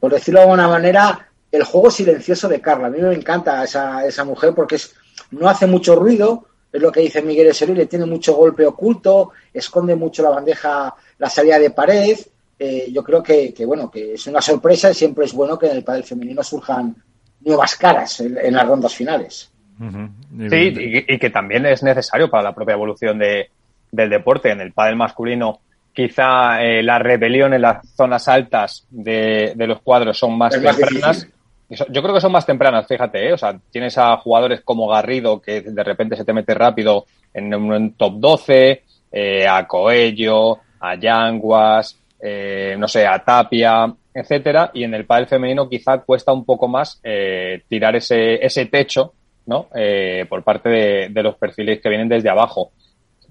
por 0.00 0.12
decirlo 0.12 0.40
de 0.40 0.44
alguna 0.44 0.68
manera, 0.68 1.27
el 1.50 1.64
juego 1.64 1.90
silencioso 1.90 2.48
de 2.48 2.60
Carla. 2.60 2.88
A 2.88 2.90
mí 2.90 3.00
me 3.00 3.14
encanta 3.14 3.64
esa, 3.64 4.04
esa 4.06 4.24
mujer 4.24 4.52
porque 4.54 4.76
es, 4.76 4.94
no 5.30 5.48
hace 5.48 5.66
mucho 5.66 5.96
ruido, 5.96 6.46
es 6.72 6.82
lo 6.82 6.92
que 6.92 7.00
dice 7.00 7.22
Miguel 7.22 7.50
le 7.74 7.86
tiene 7.86 8.04
mucho 8.04 8.34
golpe 8.34 8.66
oculto, 8.66 9.32
esconde 9.52 9.94
mucho 9.94 10.22
la 10.22 10.30
bandeja, 10.30 10.94
la 11.18 11.30
salida 11.30 11.58
de 11.58 11.70
pared. 11.70 12.18
Eh, 12.58 12.88
yo 12.92 13.02
creo 13.02 13.22
que, 13.22 13.54
bueno, 13.66 13.90
que 13.90 14.14
es 14.14 14.26
una 14.26 14.40
sorpresa 14.40 14.90
y 14.90 14.94
siempre 14.94 15.24
es 15.24 15.32
bueno 15.32 15.58
que 15.58 15.66
en 15.66 15.76
el 15.76 15.84
pádel 15.84 16.04
femenino 16.04 16.42
surjan 16.42 16.94
nuevas 17.40 17.76
caras 17.76 18.20
en, 18.20 18.52
las 18.52 18.66
rondas 18.66 18.94
finales. 18.94 19.50
Sí, 19.78 21.04
y, 21.08 21.18
que 21.18 21.30
también 21.30 21.64
es 21.66 21.82
necesario 21.82 22.28
para 22.28 22.42
la 22.42 22.54
propia 22.54 22.74
evolución 22.74 23.18
de, 23.18 23.48
del 23.90 24.10
deporte. 24.10 24.50
En 24.50 24.60
el 24.60 24.72
pádel 24.72 24.96
masculino 24.96 25.60
quizá 25.92 26.62
eh, 26.62 26.82
la 26.82 26.98
rebelión 26.98 27.54
en 27.54 27.62
las 27.62 27.88
zonas 27.94 28.28
altas 28.28 28.86
de, 28.90 29.54
los 29.56 29.80
cuadros 29.80 30.18
son 30.18 30.36
más 30.36 30.52
tempranas. 30.52 31.28
Yo 31.68 32.02
creo 32.02 32.14
que 32.14 32.20
son 32.20 32.32
más 32.32 32.46
tempranas, 32.46 32.86
fíjate, 32.86 33.28
¿eh? 33.28 33.32
O 33.34 33.38
sea, 33.38 33.58
tienes 33.70 33.98
a 33.98 34.16
jugadores 34.16 34.62
como 34.62 34.88
Garrido 34.88 35.40
que 35.40 35.60
de 35.60 35.84
repente 35.84 36.16
se 36.16 36.24
te 36.24 36.32
mete 36.32 36.54
rápido 36.54 37.04
en 37.34 37.54
un 37.54 37.92
top 37.92 38.14
12, 38.16 38.82
eh, 39.12 39.46
a 39.46 39.66
Coello, 39.66 40.58
a 40.80 40.94
Yanguas, 40.94 41.98
eh, 42.20 42.74
no 42.78 42.88
sé, 42.88 43.06
a 43.06 43.22
Tapia, 43.22 43.94
etcétera, 44.14 44.70
y 44.72 44.84
en 44.84 44.94
el 44.94 45.04
pádel 45.04 45.26
femenino 45.26 45.68
quizá 45.68 45.98
cuesta 45.98 46.32
un 46.32 46.44
poco 46.44 46.68
más 46.68 47.00
eh, 47.02 47.62
tirar 47.68 47.94
ese, 47.96 48.44
ese 48.44 48.66
techo, 48.66 49.12
¿no? 49.46 49.68
Eh, 49.74 50.24
por 50.28 50.42
parte 50.42 50.70
de, 50.70 51.08
de 51.10 51.22
los 51.22 51.36
perfiles 51.36 51.80
que 51.80 51.88
vienen 51.90 52.08
desde 52.08 52.30
abajo 52.30 52.72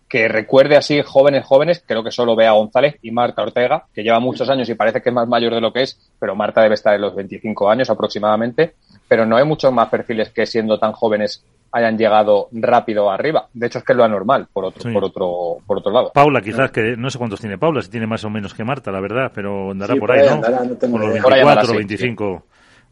que 0.07 0.27
recuerde 0.27 0.77
así 0.77 1.01
jóvenes, 1.01 1.45
jóvenes, 1.45 1.83
creo 1.85 2.03
que 2.03 2.11
solo 2.11 2.35
Bea 2.35 2.51
González 2.51 2.97
y 3.01 3.11
Marta 3.11 3.41
Ortega, 3.41 3.85
que 3.93 4.03
lleva 4.03 4.19
muchos 4.19 4.49
años 4.49 4.69
y 4.69 4.75
parece 4.75 5.01
que 5.01 5.09
es 5.09 5.15
más 5.15 5.27
mayor 5.27 5.53
de 5.53 5.61
lo 5.61 5.73
que 5.73 5.83
es, 5.83 5.99
pero 6.19 6.35
Marta 6.35 6.61
debe 6.61 6.75
estar 6.75 6.95
en 6.95 7.01
los 7.01 7.13
25 7.15 7.69
años 7.69 7.89
aproximadamente, 7.89 8.75
pero 9.07 9.25
no 9.25 9.35
hay 9.35 9.45
muchos 9.45 9.71
más 9.73 9.89
perfiles 9.89 10.29
que 10.29 10.45
siendo 10.45 10.79
tan 10.79 10.93
jóvenes 10.93 11.43
hayan 11.73 11.97
llegado 11.97 12.47
rápido 12.53 13.11
arriba. 13.11 13.47
De 13.53 13.67
hecho 13.67 13.79
es 13.79 13.83
que 13.83 13.91
es 13.91 13.97
lo 13.97 14.05
anormal, 14.05 14.47
por 14.51 14.65
otro, 14.65 14.91
por 14.93 15.03
otro, 15.03 15.57
por 15.65 15.77
otro 15.79 15.91
lado. 15.91 16.11
Paula, 16.13 16.41
quizás 16.41 16.71
que 16.71 16.95
no 16.95 17.09
sé 17.09 17.17
cuántos 17.17 17.41
tiene 17.41 17.57
Paula, 17.57 17.81
si 17.81 17.89
tiene 17.89 18.07
más 18.07 18.23
o 18.23 18.29
menos 18.29 18.53
que 18.53 18.63
Marta, 18.63 18.91
la 18.91 19.01
verdad, 19.01 19.31
pero 19.33 19.71
andará 19.71 19.95
por 19.95 20.11
ahí, 20.11 20.25
¿no? 20.29 20.41
por 20.41 21.01
los 21.01 21.13
24 21.13 21.71
o 21.71 21.75
25 21.75 22.43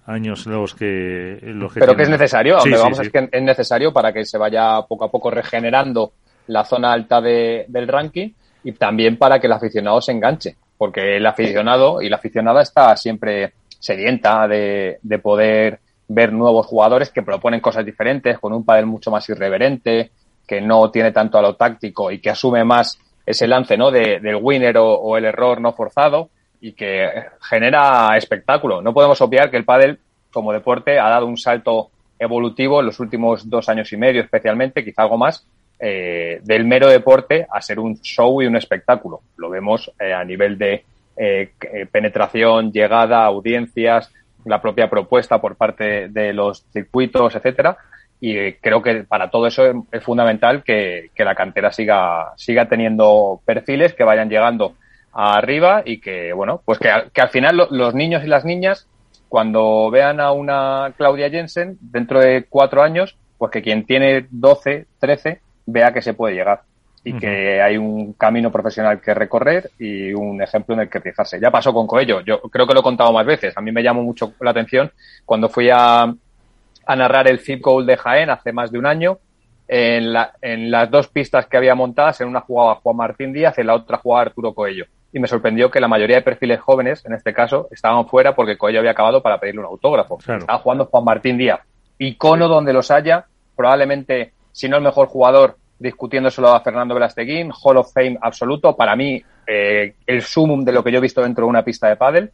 años 0.07 0.45
los 0.45 0.76
que, 0.76 1.39
los 1.41 1.74
que 1.74 1.80
Pero 1.80 1.95
que 1.95 2.03
es 2.03 2.09
necesario, 2.09 2.57
vamos 2.57 2.99
es 2.99 3.09
que 3.09 3.30
es 3.32 3.41
necesario 3.41 3.91
para 3.91 4.11
que 4.11 4.26
se 4.26 4.38
vaya 4.38 4.82
poco 4.84 5.05
a 5.05 5.11
poco 5.11 5.32
regenerando 5.32 6.11
la 6.48 6.64
zona 6.66 6.91
alta 6.91 7.22
de, 7.22 7.66
del 7.68 7.88
ranking 7.88 8.30
y 8.64 8.72
también 8.74 9.18
para 9.18 9.39
que 9.39 9.48
el 9.48 9.54
aficionado 9.54 10.02
se 10.02 10.12
enganche, 10.12 10.56
porque 10.78 11.18
el 11.18 11.26
aficionado 11.26 12.02
y 12.02 12.10
la 12.10 12.18
aficionada 12.18 12.62
está 12.62 12.96
siempre 12.98 13.54
sedienta 13.80 14.48
de, 14.48 14.98
de 15.02 15.20
poder 15.20 15.80
ver 16.08 16.34
nuevos 16.34 16.66
jugadores 16.66 17.10
que 17.10 17.24
proponen 17.24 17.60
cosas 17.60 17.86
diferentes, 17.86 18.39
con 18.39 18.54
un 18.54 18.66
padel 18.66 18.86
mucho 18.86 19.12
más 19.12 19.28
irreverente, 19.30 20.12
que 20.48 20.62
no 20.62 20.91
tiene 20.91 21.12
tanto 21.12 21.38
a 21.38 21.41
lo 21.41 21.56
táctico 21.56 22.12
y 22.12 22.20
que 22.20 22.30
asume 22.30 22.64
más 22.64 23.00
ese 23.26 23.48
lance 23.48 23.78
¿no? 23.78 23.91
De, 23.91 24.20
del 24.20 24.36
winner 24.36 24.78
o, 24.78 25.18
el 25.18 25.26
error 25.26 25.60
no 25.60 25.74
forzado 25.74 26.30
y 26.62 26.74
que 26.74 27.10
genera 27.41 28.16
espectáculo. 28.18 28.82
No 28.82 28.93
podemos 28.93 29.20
obviar 29.22 29.50
que 29.50 29.58
el 29.58 29.66
pádel 29.66 30.00
como 30.32 30.54
deporte 30.54 31.00
ha 31.00 31.10
dado 31.10 31.26
un 31.26 31.38
salto 31.38 31.89
evolutivo 32.20 32.80
en 32.80 32.86
los 32.88 33.00
últimos 33.00 33.50
dos 33.50 33.68
años 33.70 33.91
y 33.91 33.98
medio 33.98 34.22
especialmente, 34.22 34.84
quizá 34.84 35.04
algo 35.04 35.18
más, 35.18 35.46
eh, 35.80 36.39
del 36.43 36.65
mero 36.65 36.88
deporte 36.88 37.45
a 37.51 37.61
ser 37.61 37.80
un 37.80 37.99
show 38.01 38.41
y 38.41 38.47
un 38.47 38.55
espectáculo. 38.55 39.21
Lo 39.38 39.49
vemos 39.49 39.91
eh, 39.99 40.13
a 40.13 40.23
nivel 40.23 40.57
de 40.57 40.84
eh, 41.17 41.51
penetración, 41.91 42.71
llegada, 42.71 43.26
audiencias, 43.26 44.11
la 44.45 44.61
propia 44.61 44.89
propuesta 44.89 45.41
por 45.41 45.55
parte 45.55 46.07
de 46.09 46.34
los 46.34 46.65
circuitos, 46.71 47.36
etcétera. 47.36 47.78
Y 48.21 48.53
creo 48.53 48.82
que 48.82 49.03
para 49.03 49.30
todo 49.30 49.47
eso 49.47 49.86
es, 49.91 50.03
fundamental 50.03 50.63
que, 50.63 51.11
la 51.17 51.36
cantera 51.36 51.71
siga, 51.71 52.32
siga 52.38 52.67
teniendo 52.67 53.41
perfiles 53.45 53.93
que 53.93 54.05
vayan 54.05 54.30
llegando 54.30 54.76
arriba 55.11 55.84
y 55.86 55.99
que, 55.99 56.32
bueno, 56.34 56.61
pues 56.63 56.80
que, 56.80 56.89
al 56.89 57.30
final 57.30 57.67
los 57.69 57.93
niños 57.93 58.23
y 58.23 58.28
las 58.28 58.45
niñas, 58.45 58.88
cuando 59.28 59.89
vean 59.91 60.19
a 60.21 60.32
una 60.32 60.93
Claudia 60.95 61.30
Jensen 61.30 61.78
dentro 61.82 62.19
de 62.19 62.45
cuatro 62.47 62.82
años, 62.82 63.17
pues 63.38 63.51
que 63.51 63.61
quien 63.61 63.86
tiene 63.86 64.28
12, 64.30 64.86
13, 64.99 65.41
vea 65.66 65.93
que 65.93 66.01
se 66.01 66.13
puede 66.13 66.36
llegar 66.36 66.61
y 67.03 67.13
que 67.13 67.61
hay 67.61 67.78
un 67.78 68.13
camino 68.13 68.51
profesional 68.51 68.99
que 68.99 69.13
recorrer 69.13 69.70
y 69.78 70.11
un 70.11 70.41
ejemplo 70.41 70.74
en 70.74 70.82
el 70.82 70.89
que 70.89 71.01
fijarse. 71.01 71.39
Ya 71.39 71.51
pasó 71.51 71.72
con 71.72 71.86
Coello, 71.86 72.22
yo 72.22 72.41
creo 72.41 72.66
que 72.66 72.74
lo 72.74 72.80
he 72.80 72.84
contado 72.84 73.13
más 73.13 73.26
veces. 73.26 73.55
A 73.55 73.61
mí 73.61 73.72
me 73.72 73.84
llamó 73.84 74.01
mucho 74.01 74.34
la 74.39 74.49
atención 74.49 74.91
cuando 75.24 75.47
fui 75.47 75.70
a, 75.70 76.01
a 76.03 76.95
narrar 76.95 77.28
el 77.28 77.39
Zip 77.39 77.61
Goal 77.61 77.86
de 77.86 77.97
Jaén 77.97 78.32
hace 78.32 78.51
más 78.51 78.72
de 78.72 78.80
un 78.80 78.88
año. 78.88 79.20
En, 79.68 80.13
la, 80.13 80.34
en 80.43 80.70
las 80.70 80.91
dos 80.91 81.07
pistas 81.07 81.47
que 81.47 81.57
había 81.57 81.74
montadas, 81.74 82.22
en 82.22 82.28
una 82.28 82.41
jugaba 82.41 82.76
Juan 82.76 82.97
Martín 82.97 83.34
Díaz, 83.34 83.57
en 83.57 83.66
la 83.66 83.74
otra 83.74 83.97
jugaba 83.97 84.24
Arturo 84.24 84.53
Coello. 84.53 84.86
Y 85.11 85.20
me 85.20 85.28
sorprendió 85.28 85.72
que 85.72 85.80
la 85.80 85.88
mayoría 85.88 86.18
de 86.18 86.22
perfiles 86.22 86.59
jóvenes, 86.59 87.03
en 87.03 87.13
este 87.13 87.34
caso, 87.34 87.68
estaban 87.72 88.07
fuera 88.07 88.36
porque 88.36 88.57
Coello 88.57 88.80
había 88.80 88.91
acabado 88.91 89.24
para 89.24 89.39
pedirle 89.39 89.61
un 89.61 89.68
autógrafo. 89.68 90.20
Estaba 90.20 90.59
jugando 90.59 90.86
Juan 90.86 91.03
Martín 91.03 91.38
Díaz. 91.38 91.61
Icono 91.97 92.47
donde 92.47 92.74
los 92.74 92.91
haya, 92.91 93.26
probablemente, 93.55 94.34
si 94.56 94.70
no 94.70 94.78
el 94.78 94.84
mejor 94.84 95.08
jugador, 95.08 95.58
discutiéndoselo 95.78 96.47
a 96.47 96.62
Fernando 96.62 96.93
Velasteguín, 96.93 97.51
Hall 97.62 97.76
of 97.76 97.91
Fame 97.91 98.18
absoluto, 98.22 98.74
para 98.74 98.95
mí 98.95 99.22
eh, 99.45 99.95
el 100.08 100.22
sumum 100.22 100.64
de 100.64 100.72
lo 100.72 100.82
que 100.82 100.93
yo 100.93 100.99
he 100.99 101.01
visto 101.01 101.22
dentro 101.22 101.43
de 101.43 101.49
una 101.49 101.66
pista 101.66 101.89
de 101.89 101.97
pádel. 101.97 102.32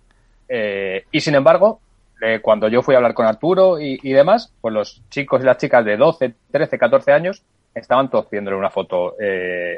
Eh, 0.47 1.05
y 1.11 1.19
sin 1.19 1.33
embargo, 1.33 1.79
eh, 2.21 2.37
cuando 2.39 2.67
yo 2.67 2.83
fui 2.83 2.93
a 2.93 2.99
hablar 2.99 3.15
con 3.15 3.25
Arturo 3.25 3.79
y, 3.79 3.97
demás, 4.13 4.53
pues 4.61 4.71
los 4.71 5.01
chicos 5.09 5.41
y 5.41 5.45
las 5.45 5.57
chicas 5.57 5.83
de 5.83 5.97
12, 5.97 6.35
13, 6.51 6.77
14 6.77 7.11
años 7.11 7.41
estaban 7.73 8.07
todos 8.11 8.27
pidiéndole 8.27 8.55
una 8.55 8.69
foto 8.69 9.15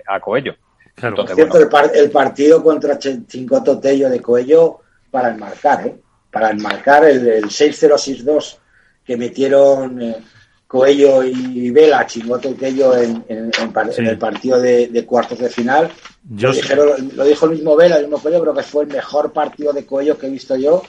a 0.06 0.20
Coello. 0.20 0.56
Entonces, 1.02 1.38
cierto, 1.38 1.58
el, 1.60 2.12
partido 2.12 2.62
contra 2.62 3.00
Chincoto 3.00 3.80
Tello 3.80 4.10
de 4.10 4.20
Coello 4.20 4.82
para 5.10 5.30
enmarcar, 5.30 5.88
¿eh? 5.88 5.96
para 6.30 6.50
enmarcar 6.50 7.06
el, 7.06 7.26
el 7.26 7.46
6-0-6-2 7.46 8.58
que 9.06 9.18
metieron 9.18 10.02
eh, 10.02 10.18
Coello 10.74 11.24
y 11.24 11.70
Vela, 11.70 12.08
Chingote 12.08 12.56
Coello 12.56 12.98
en, 12.98 13.24
en, 13.28 13.52
en, 13.52 14.08
el 14.08 14.18
partido 14.18 14.60
de, 14.60 14.88
de, 14.88 15.06
cuartos 15.06 15.38
de 15.38 15.48
final. 15.48 15.92
Yo 16.32 16.48
lo, 16.48 16.54
dijeron, 16.56 17.12
lo, 17.14 17.26
dijo 17.26 17.46
el 17.46 17.52
mismo 17.52 17.76
Vela, 17.76 17.98
el 17.98 18.06
mismo 18.06 18.18
Coello, 18.18 18.42
creo 18.42 18.56
que 18.56 18.64
fue 18.64 18.86
el 18.86 18.90
mejor 18.90 19.32
partido 19.32 19.72
de 19.72 19.86
Coello 19.86 20.18
que 20.18 20.26
he 20.26 20.32
visto 20.32 20.56
yo 20.56 20.82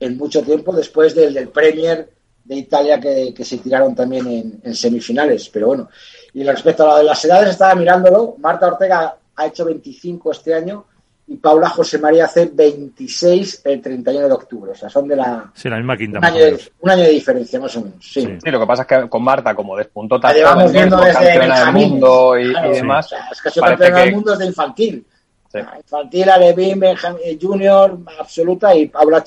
en 0.00 0.16
mucho 0.16 0.42
tiempo, 0.42 0.72
después 0.72 1.14
del, 1.14 1.32
del 1.34 1.50
Premier 1.50 2.10
de 2.42 2.56
Italia 2.56 2.98
que, 2.98 3.32
que, 3.32 3.44
se 3.44 3.58
tiraron 3.58 3.94
también 3.94 4.26
en, 4.26 4.60
en, 4.60 4.74
semifinales. 4.74 5.48
Pero 5.50 5.68
bueno, 5.68 5.88
y 6.34 6.42
respecto 6.42 6.82
a 6.82 6.94
lo 6.94 6.98
de 6.98 7.04
las 7.04 7.24
edades, 7.24 7.50
estaba 7.50 7.76
mirándolo. 7.76 8.34
Marta 8.38 8.66
Ortega 8.66 9.18
ha 9.36 9.46
hecho 9.46 9.64
25 9.64 10.32
este 10.32 10.52
año 10.52 10.84
y 11.30 11.36
Paula 11.36 11.68
José 11.68 11.98
María 11.98 12.24
hace 12.24 12.50
26 12.52 13.60
el 13.64 13.82
31 13.82 14.28
de 14.28 14.32
octubre. 14.32 14.72
O 14.72 14.74
sea, 14.74 14.88
son 14.88 15.06
de 15.06 15.16
la. 15.16 15.50
Sí, 15.54 15.68
la 15.68 15.76
misma 15.76 15.94
quinta. 15.94 16.18
Un, 16.18 16.24
año 16.24 16.38
de, 16.38 16.60
un 16.80 16.90
año 16.90 17.02
de, 17.02 17.10
diferencia, 17.10 17.60
más 17.60 17.76
o 17.76 17.82
menos. 17.82 17.98
Sí. 18.00 18.22
sí. 18.22 18.38
sí, 18.42 18.50
lo 18.50 18.58
que 18.58 18.66
pasa 18.66 18.82
es 18.82 18.88
que 18.88 19.08
con 19.10 19.22
Marta, 19.22 19.54
como 19.54 19.76
despuntó 19.76 20.18
tanto. 20.18 20.38
La 20.38 20.42
llevamos 20.42 20.72
viendo 20.72 20.96
desde 20.96 21.34
el 21.34 21.72
mundo 21.72 22.38
y, 22.38 22.50
claro, 22.50 22.72
y 22.72 22.76
demás. 22.76 23.06
O 23.06 23.08
sea, 23.10 23.28
es 23.30 23.42
que 23.42 23.60
campeona 23.60 23.98
del 24.00 24.12
mundo 24.14 24.30
desde 24.32 24.46
infantil. 24.46 25.06
Sí. 25.52 25.58
Infantil, 25.58 26.30
Alevín, 26.30 26.80
Benjamín 26.80 27.38
Junior, 27.40 27.98
absoluta, 28.18 28.74
y 28.74 28.86
Paula, 28.86 29.22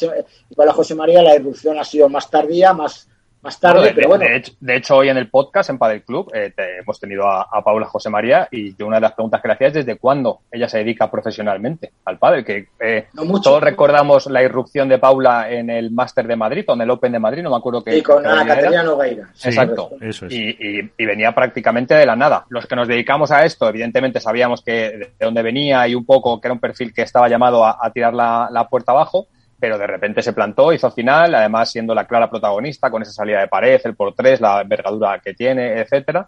y 0.50 0.56
Paula 0.56 0.74
José 0.74 0.96
María, 0.96 1.22
la 1.22 1.36
irrupción 1.36 1.80
ha 1.80 1.84
sido 1.84 2.10
más 2.10 2.30
tardía, 2.30 2.74
más, 2.74 3.08
más 3.42 3.60
tarde, 3.60 3.88
de, 3.88 3.94
pero 3.94 4.10
bueno. 4.10 4.24
De 4.24 4.36
hecho, 4.36 4.54
de 4.60 4.76
hecho, 4.76 4.98
hoy 4.98 5.10
en 5.10 5.18
el 5.18 5.30
podcast, 5.30 5.70
en 5.70 5.78
Padel 5.78 6.04
Club, 6.04 6.32
eh, 6.34 6.54
te, 6.56 6.80
hemos 6.80 7.00
tenido 7.00 7.28
a, 7.28 7.48
a, 7.52 7.64
Paula 7.64 7.88
José 7.88 8.10
María 8.10 8.48
y 8.52 8.82
una 8.84 8.98
de 8.98 9.02
las 9.02 9.14
preguntas 9.14 9.42
que 9.42 9.48
le 9.48 9.54
hacía 9.56 9.68
es 9.68 9.74
desde 9.74 9.98
cuándo 9.98 10.42
ella 10.52 10.70
se 10.70 10.80
dedica 10.80 11.10
profesionalmente 11.10 11.92
al 12.06 12.20
pádel, 12.20 12.46
que 12.46 12.68
eh, 12.80 13.08
no 13.14 13.26
mucho, 13.26 13.50
todos 13.50 13.64
recordamos 13.64 14.28
la 14.28 14.44
irrupción 14.44 14.90
de 14.90 15.00
Paula 15.00 15.50
en 15.50 15.70
el 15.70 15.92
Máster 15.92 16.28
de 16.28 16.36
Madrid 16.36 16.66
o 16.68 16.74
en 16.74 16.82
el 16.82 16.90
Open 16.90 17.12
de 17.12 17.20
Madrid, 17.20 17.42
no 17.42 17.50
me 17.50 17.58
acuerdo 17.58 17.84
qué. 17.84 17.94
Sí, 17.94 18.04
con 18.04 18.26
Ana 18.26 18.46
Caterina 18.46 18.84
Nogueira. 18.84 19.30
Sí, 19.34 19.50
Exacto. 19.50 19.92
Eso 20.00 20.28
es. 20.28 20.34
y, 20.34 20.50
y, 20.60 20.92
y, 20.98 21.06
venía 21.06 21.34
prácticamente 21.34 21.96
de 21.96 22.06
la 22.06 22.16
nada. 22.16 22.46
Los 22.50 22.68
que 22.68 22.76
nos 22.76 22.88
dedicamos 22.88 23.32
a 23.32 23.44
esto, 23.44 23.68
evidentemente 23.68 24.20
sabíamos 24.20 24.62
que 24.62 24.72
de 24.72 25.12
dónde 25.20 25.42
venía 25.42 25.88
y 25.88 25.96
un 25.96 26.06
poco 26.06 26.40
que 26.40 26.48
era 26.48 26.54
un 26.54 26.60
perfil 26.60 26.94
que 26.94 27.02
estaba 27.02 27.28
llamado 27.28 27.66
a, 27.66 27.78
a 27.82 27.92
tirar 27.92 28.14
la, 28.14 28.50
la 28.52 28.68
puerta 28.68 28.92
abajo 28.92 29.28
pero 29.62 29.78
de 29.78 29.86
repente 29.86 30.24
se 30.24 30.34
plantó, 30.34 30.74
hizo 30.74 30.90
final, 30.90 31.36
además 31.36 31.72
siendo 31.72 31.94
la 31.94 32.08
clara 32.08 32.32
protagonista 32.32 32.90
con 32.90 33.04
esa 33.04 33.12
salida 33.12 33.42
de 33.42 33.48
pared, 33.48 33.80
el 33.84 33.96
por 33.96 34.16
tres, 34.16 34.42
la 34.42 34.60
envergadura 34.60 35.20
que 35.24 35.36
tiene, 35.36 35.80
etcétera. 35.80 36.28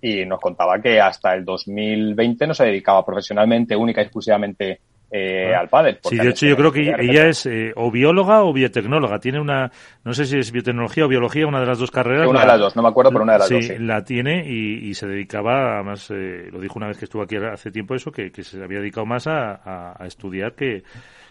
Y 0.00 0.24
nos 0.24 0.40
contaba 0.40 0.80
que 0.80 1.00
hasta 1.00 1.34
el 1.34 1.44
2020 1.44 2.46
no 2.46 2.54
se 2.54 2.66
dedicaba 2.66 3.04
profesionalmente, 3.04 3.74
única 3.74 4.00
y 4.00 4.04
exclusivamente 4.04 4.78
eh, 5.10 5.52
al 5.52 5.68
pádel. 5.68 5.98
Sí, 6.04 6.18
de 6.18 6.28
hecho 6.28 6.46
yo 6.46 6.56
creo 6.56 6.70
que 6.70 6.94
ella 7.00 7.26
es 7.26 7.46
eh, 7.46 7.72
o 7.74 7.90
bióloga 7.90 8.44
o 8.44 8.52
biotecnóloga. 8.52 9.18
Tiene 9.18 9.40
una, 9.40 9.72
no 10.04 10.14
sé 10.14 10.24
si 10.24 10.38
es 10.38 10.52
biotecnología 10.52 11.06
o 11.06 11.08
biología, 11.08 11.48
una 11.48 11.58
de 11.58 11.66
las 11.66 11.80
dos 11.80 11.90
carreras. 11.90 12.28
Una 12.28 12.38
la, 12.38 12.44
de 12.44 12.52
las 12.52 12.60
dos, 12.60 12.76
no 12.76 12.82
me 12.82 12.90
acuerdo, 12.90 13.10
pero 13.10 13.24
una 13.24 13.32
de 13.32 13.38
las 13.40 13.48
sí, 13.48 13.54
dos. 13.54 13.64
Sí, 13.64 13.78
la 13.80 14.04
tiene 14.04 14.44
y, 14.46 14.88
y 14.88 14.94
se 14.94 15.08
dedicaba, 15.08 15.74
además, 15.74 16.08
eh, 16.12 16.48
lo 16.52 16.60
dijo 16.60 16.74
una 16.76 16.86
vez 16.86 16.96
que 16.96 17.06
estuvo 17.06 17.22
aquí 17.22 17.34
hace 17.38 17.72
tiempo 17.72 17.96
eso, 17.96 18.12
que, 18.12 18.30
que 18.30 18.44
se 18.44 18.62
había 18.62 18.78
dedicado 18.78 19.04
más 19.04 19.26
a, 19.26 19.54
a, 19.64 19.96
a 19.98 20.06
estudiar 20.06 20.52
que 20.52 20.84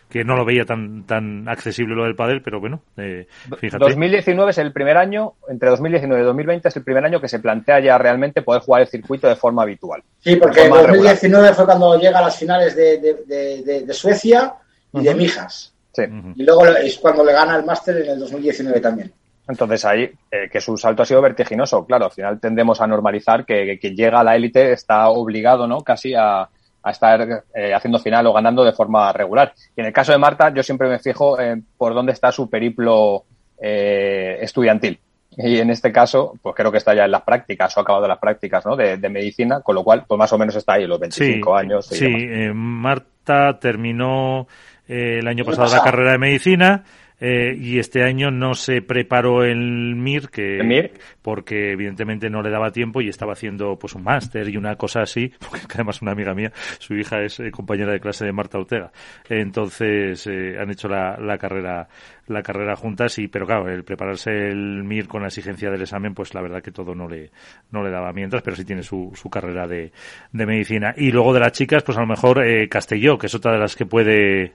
que 0.09 0.23
no 0.23 0.35
lo 0.35 0.45
veía 0.45 0.65
tan 0.65 1.05
tan 1.05 1.47
accesible 1.49 1.95
lo 1.95 2.05
del 2.05 2.15
pádel, 2.15 2.41
pero 2.41 2.59
bueno, 2.59 2.81
eh, 2.95 3.27
fíjate. 3.59 3.83
2019 3.83 4.51
es 4.51 4.57
el 4.57 4.71
primer 4.71 4.97
año, 4.97 5.33
entre 5.49 5.69
2019 5.69 6.21
y 6.21 6.25
2020 6.25 6.67
es 6.67 6.75
el 6.77 6.83
primer 6.83 7.05
año 7.05 7.19
que 7.19 7.27
se 7.27 7.39
plantea 7.39 7.79
ya 7.79 7.97
realmente 7.97 8.41
poder 8.41 8.61
jugar 8.61 8.83
el 8.83 8.87
circuito 8.87 9.27
de 9.27 9.35
forma 9.35 9.63
habitual. 9.63 10.03
Sí, 10.19 10.35
porque 10.37 10.63
en 10.63 10.69
2019 10.71 11.27
regular. 11.27 11.55
fue 11.55 11.65
cuando 11.65 11.99
llega 11.99 12.19
a 12.19 12.23
las 12.23 12.37
finales 12.37 12.75
de, 12.75 12.99
de, 12.99 13.13
de, 13.25 13.63
de, 13.63 13.81
de 13.85 13.93
Suecia 13.93 14.53
y 14.93 14.97
uh 14.97 15.01
-huh. 15.01 15.03
de 15.03 15.15
Mijas. 15.15 15.73
Sí. 15.91 16.03
Uh 16.03 16.05
-huh. 16.05 16.33
Y 16.35 16.43
luego 16.43 16.65
es 16.67 16.97
cuando 16.99 17.23
le 17.25 17.33
gana 17.33 17.55
el 17.57 17.65
máster 17.65 17.97
en 17.97 18.11
el 18.11 18.19
2019 18.19 18.79
también. 18.79 19.11
Entonces 19.47 19.85
ahí, 19.85 20.11
eh, 20.31 20.49
que 20.51 20.59
su 20.59 20.77
salto 20.77 21.03
ha 21.03 21.05
sido 21.05 21.21
vertiginoso. 21.21 21.85
Claro, 21.85 22.05
al 22.05 22.11
final 22.11 22.39
tendemos 22.39 22.81
a 22.81 22.87
normalizar 22.87 23.45
que, 23.45 23.65
que 23.65 23.79
quien 23.79 23.95
llega 23.95 24.19
a 24.19 24.23
la 24.23 24.35
élite 24.35 24.73
está 24.73 25.07
obligado, 25.07 25.67
¿no? 25.67 25.81
Casi 25.81 26.13
a, 26.13 26.49
a 26.87 26.91
estar 26.91 27.43
eh, 27.53 27.73
haciendo 27.73 27.99
final 27.99 28.25
o 28.27 28.33
ganando 28.33 28.63
de 28.63 28.73
forma 28.73 29.11
regular. 29.11 29.53
Y 29.75 29.81
en 29.81 29.87
el 29.87 29.93
caso 29.93 30.11
de 30.11 30.17
Marta, 30.17 30.53
yo 30.53 30.63
siempre 30.63 30.87
me 30.87 30.99
fijo 30.99 31.39
eh, 31.39 31.61
por 31.77 31.93
dónde 31.93 32.13
está 32.13 32.31
su 32.31 32.49
periplo 32.49 33.23
eh, 33.61 34.37
estudiantil. 34.41 34.99
Y 35.37 35.59
en 35.59 35.69
este 35.69 35.91
caso, 35.91 36.33
pues 36.41 36.55
creo 36.55 36.71
que 36.71 36.79
está 36.79 36.95
ya 36.95 37.05
en 37.05 37.11
las 37.11 37.21
prácticas 37.21 37.75
o 37.75 37.79
ha 37.79 37.83
acabado 37.83 38.07
las 38.07 38.17
prácticas 38.17 38.65
¿no? 38.65 38.75
de, 38.75 38.97
de, 38.97 39.09
medicina, 39.09 39.61
con 39.61 39.75
lo 39.75 39.83
cual, 39.83 40.03
pues 40.07 40.17
más 40.17 40.33
o 40.33 40.37
menos 40.37 40.55
está 40.55 40.73
ahí, 40.73 40.87
los 40.87 40.99
25 40.99 41.51
sí, 41.51 41.65
años. 41.65 41.85
Sí, 41.85 42.07
Marta 42.53 43.59
terminó 43.59 44.47
el 44.87 45.27
año 45.27 45.45
pasado 45.45 45.75
la 45.75 45.83
carrera 45.83 46.13
de 46.13 46.17
medicina. 46.17 46.83
Eh, 47.19 47.55
y 47.59 47.79
este 47.79 48.03
año 48.03 48.29
no 48.29 48.53
se 48.53 48.81
preparó 48.81 49.43
el 49.43 49.95
MIR, 49.95 50.29
que, 50.29 50.59
¿El 50.59 50.67
MIR? 50.67 50.91
porque 51.23 51.71
evidentemente 51.71 52.29
no 52.29 52.43
le 52.43 52.51
daba 52.51 52.71
tiempo 52.71 53.01
y 53.01 53.09
estaba 53.09 53.33
haciendo 53.33 53.77
pues 53.79 53.95
un 53.95 54.03
máster 54.03 54.47
y 54.49 54.57
una 54.57 54.75
cosa 54.75 55.01
así, 55.01 55.33
porque 55.49 55.65
además 55.73 56.01
una 56.01 56.11
amiga 56.11 56.35
mía, 56.35 56.51
su 56.77 56.95
hija 56.95 57.21
es 57.23 57.39
eh, 57.39 57.49
compañera 57.49 57.91
de 57.91 57.99
clase 57.99 58.25
de 58.25 58.31
Marta 58.31 58.59
Ortega. 58.59 58.91
Entonces 59.29 60.27
eh, 60.27 60.57
han 60.59 60.69
hecho 60.69 60.87
la, 60.87 61.17
la, 61.17 61.37
carrera 61.37 61.87
la 62.27 62.43
carrera 62.43 62.75
juntas 62.75 63.17
y 63.17 63.27
pero 63.27 63.47
claro, 63.47 63.67
el 63.67 63.83
prepararse 63.83 64.49
el 64.49 64.83
MIR 64.83 65.07
con 65.07 65.21
la 65.21 65.29
exigencia 65.29 65.71
del 65.71 65.81
examen, 65.81 66.13
pues 66.13 66.35
la 66.35 66.41
verdad 66.41 66.61
que 66.61 66.71
todo 66.71 66.93
no 66.93 67.07
le 67.07 67.31
no 67.71 67.83
le 67.83 67.89
daba 67.89 68.13
mientras, 68.13 68.43
pero 68.43 68.55
sí 68.55 68.63
tiene 68.63 68.83
su, 68.83 69.11
su 69.15 69.29
carrera 69.29 69.67
de, 69.67 69.91
de 70.31 70.45
medicina. 70.45 70.93
Y 70.95 71.11
luego 71.11 71.33
de 71.33 71.39
las 71.39 71.51
chicas, 71.51 71.83
pues 71.83 71.97
a 71.97 72.01
lo 72.01 72.07
mejor 72.07 72.45
eh, 72.45 72.69
Castelló, 72.69 73.17
que 73.17 73.25
es 73.25 73.33
otra 73.33 73.53
de 73.53 73.59
las 73.59 73.75
que 73.75 73.85
puede 73.85 74.53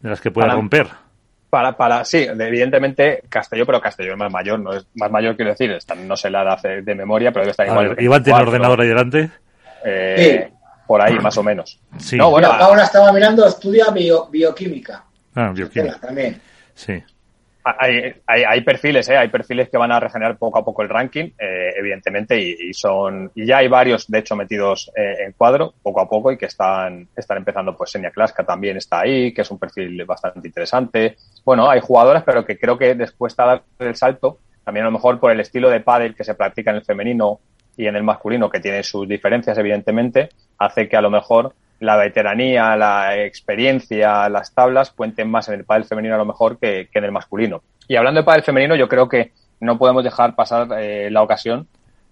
de 0.00 0.10
las 0.10 0.20
que 0.20 0.30
puede 0.30 0.48
romper. 0.50 0.86
Para, 1.48 1.76
para, 1.76 2.04
sí, 2.04 2.26
evidentemente 2.28 3.22
Castelló, 3.28 3.64
pero 3.64 3.80
Castelló 3.80 4.12
es 4.12 4.18
más 4.18 4.32
mayor, 4.32 4.58
no 4.58 4.72
es 4.72 4.86
más 4.94 5.10
mayor 5.10 5.36
quiero 5.36 5.52
decir, 5.52 5.70
está, 5.70 5.94
no 5.94 6.16
sé 6.16 6.28
la 6.28 6.42
edad 6.42 6.60
de 6.82 6.94
memoria, 6.94 7.30
pero 7.30 7.42
debe 7.42 7.52
estar 7.52 7.66
igual. 7.66 7.90
Ver, 7.90 8.02
Iván 8.02 8.22
tiene 8.22 8.40
ordenador 8.40 8.80
ahí 8.80 8.88
delante. 8.88 9.30
Eh, 9.84 10.48
sí. 10.48 10.54
Por 10.86 11.00
ahí, 11.00 11.18
más 11.18 11.36
o 11.36 11.42
menos. 11.42 11.80
Sí. 11.98 12.16
No, 12.16 12.30
bueno, 12.30 12.48
ahora 12.48 12.84
estaba 12.84 13.12
mirando, 13.12 13.46
estudia 13.46 13.90
bio, 13.90 14.26
bioquímica. 14.26 15.04
Ah, 15.34 15.50
bioquímica. 15.54 15.98
También. 15.98 16.40
Sí. 16.74 17.02
Hay, 17.68 18.14
hay, 18.28 18.44
hay, 18.44 18.60
perfiles, 18.60 19.08
¿eh? 19.08 19.16
hay 19.16 19.28
perfiles 19.28 19.68
que 19.68 19.76
van 19.76 19.90
a 19.90 19.98
regenerar 19.98 20.38
poco 20.38 20.60
a 20.60 20.64
poco 20.64 20.82
el 20.82 20.88
ranking, 20.88 21.32
eh, 21.36 21.72
evidentemente, 21.76 22.40
y, 22.40 22.72
son 22.72 23.32
y 23.34 23.44
ya 23.44 23.58
hay 23.58 23.66
varios, 23.66 24.06
de 24.06 24.20
hecho, 24.20 24.36
metidos 24.36 24.88
eh, 24.94 25.24
en 25.26 25.32
cuadro 25.32 25.74
poco 25.82 26.00
a 26.00 26.08
poco 26.08 26.30
y 26.30 26.38
que 26.38 26.46
están, 26.46 27.08
están 27.16 27.38
empezando, 27.38 27.76
pues 27.76 27.90
Senia 27.90 28.12
Klaska 28.12 28.44
también 28.44 28.76
está 28.76 29.00
ahí, 29.00 29.34
que 29.34 29.42
es 29.42 29.50
un 29.50 29.58
perfil 29.58 30.04
bastante 30.04 30.46
interesante. 30.46 31.16
Bueno, 31.44 31.68
hay 31.68 31.80
jugadoras, 31.80 32.22
pero 32.22 32.44
que 32.44 32.56
creo 32.56 32.78
que 32.78 32.94
después 32.94 33.36
de 33.36 33.42
dar 33.44 33.62
el 33.80 33.96
salto, 33.96 34.38
también 34.62 34.84
a 34.86 34.88
lo 34.88 34.92
mejor 34.92 35.18
por 35.18 35.32
el 35.32 35.40
estilo 35.40 35.68
de 35.68 35.80
pádel 35.80 36.14
que 36.14 36.22
se 36.22 36.36
practica 36.36 36.70
en 36.70 36.76
el 36.76 36.84
femenino 36.84 37.40
y 37.76 37.88
en 37.88 37.96
el 37.96 38.04
masculino, 38.04 38.48
que 38.48 38.60
tiene 38.60 38.84
sus 38.84 39.08
diferencias, 39.08 39.58
evidentemente, 39.58 40.28
hace 40.56 40.88
que 40.88 40.96
a 40.96 41.00
lo 41.00 41.10
mejor 41.10 41.52
la 41.80 41.96
veteranía, 41.96 42.76
la 42.76 43.22
experiencia, 43.24 44.28
las 44.28 44.54
tablas 44.54 44.90
cuenten 44.90 45.30
más 45.30 45.48
en 45.48 45.54
el 45.54 45.64
pádel 45.64 45.84
femenino 45.84 46.14
a 46.14 46.18
lo 46.18 46.24
mejor 46.24 46.58
que, 46.58 46.88
que 46.92 46.98
en 46.98 47.04
el 47.04 47.12
masculino. 47.12 47.62
Y 47.88 47.96
hablando 47.96 48.20
de 48.20 48.24
pádel 48.24 48.42
femenino, 48.42 48.74
yo 48.76 48.88
creo 48.88 49.08
que 49.08 49.32
no 49.60 49.78
podemos 49.78 50.04
dejar 50.04 50.34
pasar 50.34 50.68
eh, 50.78 51.10
la 51.10 51.22
ocasión 51.22 51.66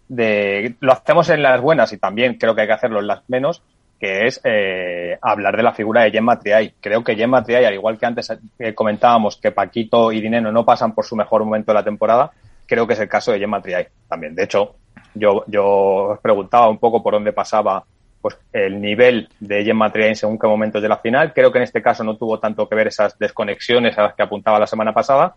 de 0.09 0.75
lo 0.81 0.93
hacemos 0.93 1.29
en 1.31 1.43
las 1.43 1.61
buenas 1.61 1.93
y 1.93 1.99
también 1.99 2.35
creo 2.35 2.55
que 2.55 2.63
hay 2.63 2.67
que 2.67 2.75
hacerlo 2.75 3.01
en 3.01 3.07
las 3.07 3.29
menos, 3.29 3.63
que 3.99 4.27
es 4.27 4.41
eh, 4.45 5.19
hablar 5.23 5.57
de 5.57 5.63
la 5.63 5.73
figura 5.73 6.03
de 6.03 6.11
Gemma 6.11 6.39
Triay. 6.39 6.75
Creo 6.81 7.03
que 7.03 7.17
Gemma 7.17 7.43
Triay, 7.43 7.65
al 7.65 7.75
igual 7.75 7.99
que 7.99 8.07
antes 8.07 8.33
eh, 8.59 8.75
comentábamos 8.75 9.37
que 9.37 9.53
Paquito 9.53 10.13
y 10.13 10.21
Dineno 10.21 10.53
no 10.53 10.65
pasan 10.65 10.95
por 10.95 11.05
su 11.05 11.17
mejor 11.17 11.45
momento 11.45 11.73
de 11.73 11.79
la 11.79 11.85
temporada, 11.85 12.31
creo 12.67 12.87
que 12.87 12.95
es 12.95 13.01
el 13.01 13.09
caso 13.09 13.33
de 13.33 13.39
Gemma 13.39 13.63
Triay 13.63 13.87
también. 14.09 14.35
De 14.35 14.45
hecho, 14.45 14.75
yo, 15.15 15.45
yo 15.47 15.65
os 15.65 16.21
preguntaba 16.21 16.69
un 16.69 16.79
poco 16.79 17.03
por 17.03 17.15
dónde 17.15 17.33
pasaba 17.33 17.85
pues 18.25 18.39
el 18.55 18.81
nivel 18.81 19.29
de 19.39 19.63
Gemma 19.63 19.93
Triay 19.93 20.15
según 20.15 20.39
qué 20.39 20.47
momentos 20.47 20.81
de 20.81 20.89
la 20.89 20.97
final. 20.97 21.35
Creo 21.35 21.53
que 21.53 21.59
en 21.59 21.65
este 21.65 21.83
caso 21.83 22.03
no 22.05 22.17
tuvo 22.17 22.39
tanto 22.39 22.67
que 22.67 22.75
ver 22.75 22.87
esas 22.87 23.19
desconexiones 23.19 23.99
a 23.99 24.05
las 24.05 24.15
que 24.15 24.23
apuntaba 24.23 24.59
la 24.59 24.67
semana 24.67 24.95
pasada, 24.95 25.35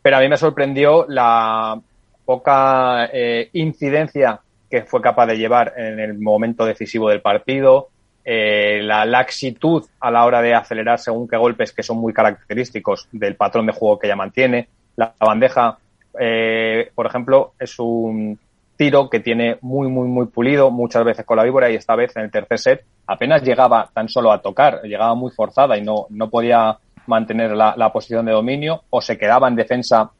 pero 0.00 0.16
a 0.16 0.20
mí 0.20 0.30
me 0.30 0.38
sorprendió 0.38 1.04
la 1.10 1.78
poca 2.24 3.10
eh, 3.12 3.50
incidencia 3.52 4.40
que 4.70 4.80
fue 4.80 5.02
capaz 5.02 5.26
de 5.26 5.36
llevar 5.36 5.74
en 5.76 6.00
el 6.00 6.18
momento 6.18 6.64
decisivo 6.64 7.10
del 7.10 7.20
partido, 7.20 7.90
eh, 8.24 8.80
la 8.82 9.04
laxitud 9.04 9.84
a 10.00 10.10
la 10.10 10.24
hora 10.24 10.40
de 10.40 10.54
acelerar 10.54 11.00
según 11.00 11.28
qué 11.28 11.36
golpes 11.36 11.74
que 11.74 11.82
son 11.82 11.98
muy 11.98 12.14
característicos 12.14 13.08
del 13.12 13.36
patrón 13.36 13.66
de 13.66 13.74
juego 13.74 13.98
que 13.98 14.06
ella 14.06 14.16
mantiene. 14.16 14.70
La 14.96 15.12
bandeja, 15.20 15.76
eh, 16.18 16.90
por 16.94 17.04
ejemplo, 17.04 17.52
es 17.58 17.78
un 17.78 18.38
tiro 18.82 19.08
que 19.08 19.20
tiene 19.20 19.58
muy, 19.60 19.86
muy, 19.88 20.08
muy 20.08 20.26
pulido, 20.26 20.72
muchas 20.72 21.04
veces 21.04 21.24
con 21.24 21.36
la 21.36 21.44
víbora 21.44 21.70
y 21.70 21.76
esta 21.76 21.94
vez 21.94 22.16
en 22.16 22.24
el 22.24 22.32
tercer 22.32 22.58
set 22.58 22.84
apenas 23.06 23.40
llegaba 23.44 23.88
tan 23.94 24.08
solo 24.08 24.32
a 24.32 24.42
tocar, 24.42 24.82
llegaba 24.82 25.14
muy 25.14 25.30
forzada 25.30 25.78
y 25.78 25.82
no, 25.82 26.06
no 26.10 26.28
podía 26.28 26.78
mantener 27.06 27.52
la, 27.52 27.92
posición 27.92 28.26
de 28.26 28.32
dominio 28.32 28.82
o 28.90 29.00
se 29.00 29.16
quedaba 29.16 29.46
en 29.46 29.54
defensa 29.54 30.10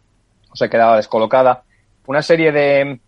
o 0.49 0.55
se 0.55 0.71
quedaba 0.71 0.95
descolocada. 0.95 1.65
Una 2.07 2.23
serie 2.23 2.53
de, 2.53 3.01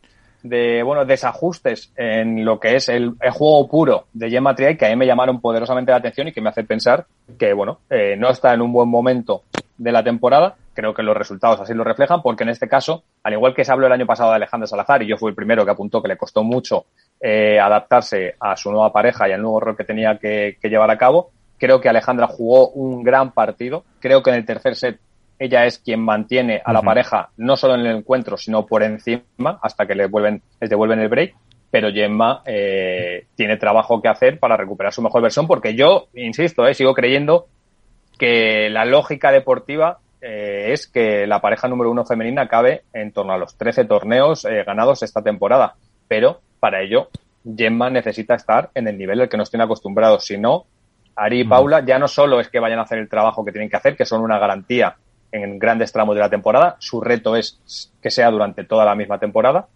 de 0.42 0.82
bueno, 0.82 1.04
desajustes 1.04 1.92
en 1.94 2.44
lo 2.44 2.58
que 2.58 2.74
es 2.74 2.88
el, 2.88 3.12
el 3.20 3.30
juego 3.30 3.68
puro 3.68 4.06
de 4.12 4.30
Gemma 4.30 4.56
Triay 4.56 4.76
que 4.76 4.86
a 4.86 4.88
mí 4.88 4.96
me 4.96 5.06
llamaron 5.06 5.40
poderosamente 5.40 5.92
la 5.92 5.98
atención 5.98 6.26
y 6.26 6.32
que 6.32 6.40
me 6.40 6.48
hace 6.48 6.64
pensar 6.64 7.06
que, 7.38 7.52
bueno, 7.52 7.78
eh, 7.90 8.16
no 8.18 8.28
está 8.28 8.54
en 8.54 8.60
un 8.60 8.72
buen 8.72 8.88
momento 8.88 9.42
de 9.78 9.92
la 9.92 10.02
temporada, 10.02 10.56
creo 10.74 10.92
que 10.92 11.02
los 11.02 11.16
resultados 11.16 11.60
así 11.60 11.72
lo 11.72 11.84
reflejan, 11.84 12.20
porque 12.20 12.42
en 12.42 12.50
este 12.50 12.68
caso, 12.68 13.04
al 13.22 13.32
igual 13.32 13.54
que 13.54 13.64
se 13.64 13.72
habló 13.72 13.86
el 13.86 13.92
año 13.92 14.06
pasado 14.06 14.30
de 14.30 14.36
Alejandra 14.36 14.66
Salazar, 14.66 15.02
y 15.02 15.06
yo 15.06 15.16
fui 15.16 15.30
el 15.30 15.34
primero 15.34 15.64
que 15.64 15.70
apuntó 15.70 16.02
que 16.02 16.08
le 16.08 16.16
costó 16.16 16.42
mucho 16.42 16.86
eh, 17.20 17.58
adaptarse 17.58 18.34
a 18.38 18.56
su 18.56 18.70
nueva 18.70 18.92
pareja 18.92 19.28
y 19.28 19.32
al 19.32 19.40
nuevo 19.40 19.60
rol 19.60 19.76
que 19.76 19.84
tenía 19.84 20.18
que, 20.18 20.58
llevar 20.62 20.90
a 20.90 20.98
cabo, 20.98 21.30
creo 21.58 21.80
que 21.80 21.88
Alejandra 21.88 22.26
jugó 22.26 22.68
un 22.70 23.02
gran 23.02 23.32
partido. 23.32 23.84
Creo 24.00 24.22
que 24.22 24.30
en 24.30 24.36
el 24.36 24.44
tercer 24.44 24.76
set 24.76 24.98
ella 25.38 25.64
es 25.64 25.78
quien 25.78 26.00
mantiene 26.00 26.62
a 26.64 26.72
la 26.72 26.82
pareja 26.82 27.30
no 27.36 27.56
solo 27.56 27.74
en 27.74 27.80
el 27.80 27.96
encuentro, 27.96 28.36
sino 28.36 28.66
por 28.66 28.82
encima 28.82 29.58
hasta 29.62 29.86
que 29.86 29.94
le 29.94 30.06
vuelven, 30.06 30.42
les 30.60 30.70
devuelven 30.70 31.00
el 31.00 31.08
break. 31.08 31.34
Pero 31.70 31.90
Gemma 31.92 32.42
eh, 32.46 33.26
tiene 33.34 33.56
trabajo 33.56 34.00
que 34.00 34.08
hacer 34.08 34.38
para 34.38 34.56
recuperar 34.56 34.92
su 34.92 35.02
mejor 35.02 35.22
versión, 35.22 35.46
porque 35.46 35.74
yo, 35.74 36.06
insisto, 36.14 36.66
eh, 36.66 36.74
sigo 36.74 36.94
creyendo 36.94 37.46
que 38.18 38.70
la 38.70 38.84
lógica 38.84 39.32
deportiva 39.32 39.98
eh, 40.26 40.72
es 40.72 40.86
que 40.86 41.26
la 41.26 41.42
pareja 41.42 41.68
número 41.68 41.90
uno 41.90 42.06
femenina 42.06 42.42
acabe 42.42 42.84
en 42.94 43.12
torno 43.12 43.34
a 43.34 43.38
los 43.38 43.58
13 43.58 43.84
torneos 43.84 44.46
eh, 44.46 44.64
ganados 44.64 45.02
esta 45.02 45.20
temporada. 45.20 45.74
Pero 46.08 46.40
para 46.60 46.80
ello, 46.80 47.10
Gemma 47.44 47.90
necesita 47.90 48.34
estar 48.34 48.70
en 48.74 48.88
el 48.88 48.96
nivel 48.96 49.20
al 49.20 49.28
que 49.28 49.36
nos 49.36 49.50
tiene 49.50 49.64
acostumbrados. 49.64 50.24
Si 50.24 50.38
no, 50.38 50.64
Ari 51.14 51.40
y 51.40 51.44
Paula 51.44 51.84
ya 51.84 51.98
no 51.98 52.08
solo 52.08 52.40
es 52.40 52.48
que 52.48 52.58
vayan 52.58 52.78
a 52.78 52.82
hacer 52.82 53.00
el 53.00 53.08
trabajo 53.10 53.44
que 53.44 53.52
tienen 53.52 53.68
que 53.68 53.76
hacer, 53.76 53.96
que 53.96 54.06
son 54.06 54.22
una 54.22 54.38
garantía 54.38 54.96
en 55.30 55.58
grandes 55.58 55.92
tramos 55.92 56.14
de 56.14 56.22
la 56.22 56.30
temporada, 56.30 56.76
su 56.78 57.02
reto 57.02 57.36
es 57.36 57.92
que 58.00 58.10
sea 58.10 58.30
durante 58.30 58.64
toda 58.64 58.86
la 58.86 58.94
misma 58.94 59.18
temporada, 59.18 59.66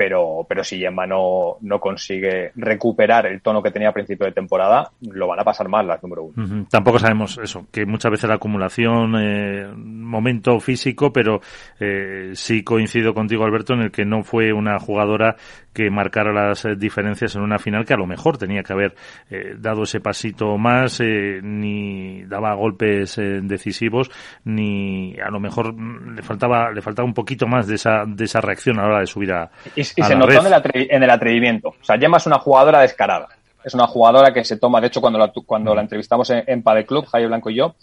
pero, 0.00 0.46
pero 0.48 0.64
si 0.64 0.78
Gemma 0.78 1.06
no, 1.06 1.58
no 1.60 1.78
consigue 1.78 2.52
recuperar 2.56 3.26
el 3.26 3.42
tono 3.42 3.62
que 3.62 3.70
tenía 3.70 3.90
a 3.90 3.92
principio 3.92 4.24
de 4.24 4.32
temporada, 4.32 4.92
lo 5.02 5.28
van 5.28 5.40
a 5.40 5.44
pasar 5.44 5.68
mal 5.68 5.86
las 5.86 6.02
número 6.02 6.22
uno. 6.22 6.64
Tampoco 6.70 6.98
sabemos 6.98 7.36
eso, 7.36 7.66
que 7.70 7.84
muchas 7.84 8.10
veces 8.10 8.26
la 8.26 8.36
acumulación, 8.36 9.14
eh, 9.20 9.68
momento 9.76 10.58
físico, 10.58 11.12
pero 11.12 11.42
eh, 11.78 12.30
sí 12.32 12.64
coincido 12.64 13.12
contigo, 13.12 13.44
Alberto, 13.44 13.74
en 13.74 13.80
el 13.80 13.90
que 13.90 14.06
no 14.06 14.22
fue 14.22 14.54
una 14.54 14.78
jugadora 14.78 15.36
que 15.72 15.90
marcara 15.90 16.32
las 16.32 16.64
eh, 16.64 16.74
diferencias 16.76 17.36
en 17.36 17.42
una 17.42 17.58
final 17.58 17.84
que 17.84 17.94
a 17.94 17.96
lo 17.96 18.06
mejor 18.06 18.38
tenía 18.38 18.62
que 18.62 18.72
haber 18.72 18.94
eh, 19.30 19.54
dado 19.56 19.84
ese 19.84 20.00
pasito 20.00 20.58
más, 20.58 21.00
eh, 21.00 21.40
ni 21.42 22.24
daba 22.24 22.54
golpes 22.54 23.16
decisivos, 23.16 24.10
ni 24.44 25.16
a 25.20 25.30
lo 25.30 25.40
mejor 25.40 25.72
mm, 25.74 26.16
le 26.16 26.22
faltaba 26.22 26.70
le 26.72 26.82
faltaba 26.82 27.06
un 27.06 27.14
poquito 27.14 27.46
más 27.46 27.66
de 27.66 27.76
esa 27.76 28.04
de 28.06 28.24
esa 28.24 28.40
reacción 28.40 28.78
a 28.78 28.82
la 28.82 28.88
hora 28.88 29.00
de 29.00 29.06
subir 29.06 29.32
a, 29.32 29.50
y, 29.96 30.02
se 30.02 30.14
notó 30.14 30.32
en 30.32 31.02
el, 31.02 31.10
atrevimiento. 31.10 31.70
O 31.70 31.84
sea, 31.84 31.98
Gemma 31.98 32.18
es 32.18 32.26
una 32.26 32.38
jugadora 32.38 32.80
descarada. 32.80 33.28
Es 33.64 33.74
una 33.74 33.86
jugadora 33.86 34.32
que 34.32 34.44
se 34.44 34.56
toma, 34.56 34.80
de 34.80 34.86
hecho, 34.86 35.00
cuando 35.00 35.18
la, 35.18 35.32
cuando 35.44 35.74
la 35.74 35.82
entrevistamos 35.82 36.30
en, 36.30 36.44
en 36.46 36.62
Padel 36.62 36.86
Club, 36.86 37.06
Jaime 37.06 37.28
Blanco 37.28 37.50
y 37.50 37.56
yo, 37.56 37.74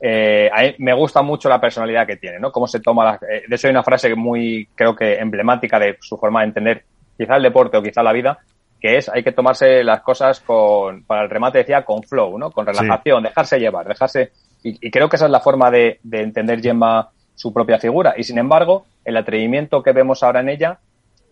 eh, 0.00 0.50
a 0.52 0.74
me 0.78 0.92
gusta 0.92 1.22
mucho 1.22 1.48
la 1.48 1.60
personalidad 1.60 2.06
que 2.06 2.16
tiene, 2.16 2.38
¿no? 2.38 2.52
Cómo 2.52 2.66
se 2.66 2.80
toma 2.80 3.04
la, 3.04 3.18
de 3.18 3.54
hecho 3.54 3.66
hay 3.66 3.70
una 3.70 3.82
frase 3.82 4.14
muy, 4.14 4.68
creo 4.74 4.94
que 4.94 5.14
emblemática 5.14 5.78
de 5.78 5.96
su 6.00 6.18
forma 6.18 6.40
de 6.40 6.46
entender 6.46 6.84
quizá 7.16 7.36
el 7.36 7.42
deporte 7.42 7.78
o 7.78 7.82
quizá 7.82 8.02
la 8.02 8.12
vida, 8.12 8.38
que 8.78 8.98
es 8.98 9.08
hay 9.08 9.22
que 9.22 9.32
tomarse 9.32 9.82
las 9.82 10.02
cosas 10.02 10.40
con, 10.40 11.04
para 11.04 11.22
el 11.22 11.30
remate 11.30 11.58
decía, 11.58 11.84
con 11.84 12.02
flow, 12.02 12.38
¿no? 12.38 12.50
Con 12.50 12.66
relajación, 12.66 13.22
dejarse 13.22 13.58
llevar, 13.58 13.88
dejarse, 13.88 14.32
y, 14.62 14.90
creo 14.90 15.08
que 15.08 15.16
esa 15.16 15.26
es 15.26 15.30
la 15.30 15.40
forma 15.40 15.70
de, 15.70 15.98
de 16.02 16.22
entender 16.22 16.60
Gemma 16.60 17.08
su 17.34 17.52
propia 17.52 17.78
figura. 17.78 18.14
Y 18.16 18.24
sin 18.24 18.38
embargo, 18.38 18.84
el 19.04 19.16
atrevimiento 19.16 19.82
que 19.82 19.92
vemos 19.92 20.22
ahora 20.22 20.40
en 20.40 20.50
ella 20.50 20.78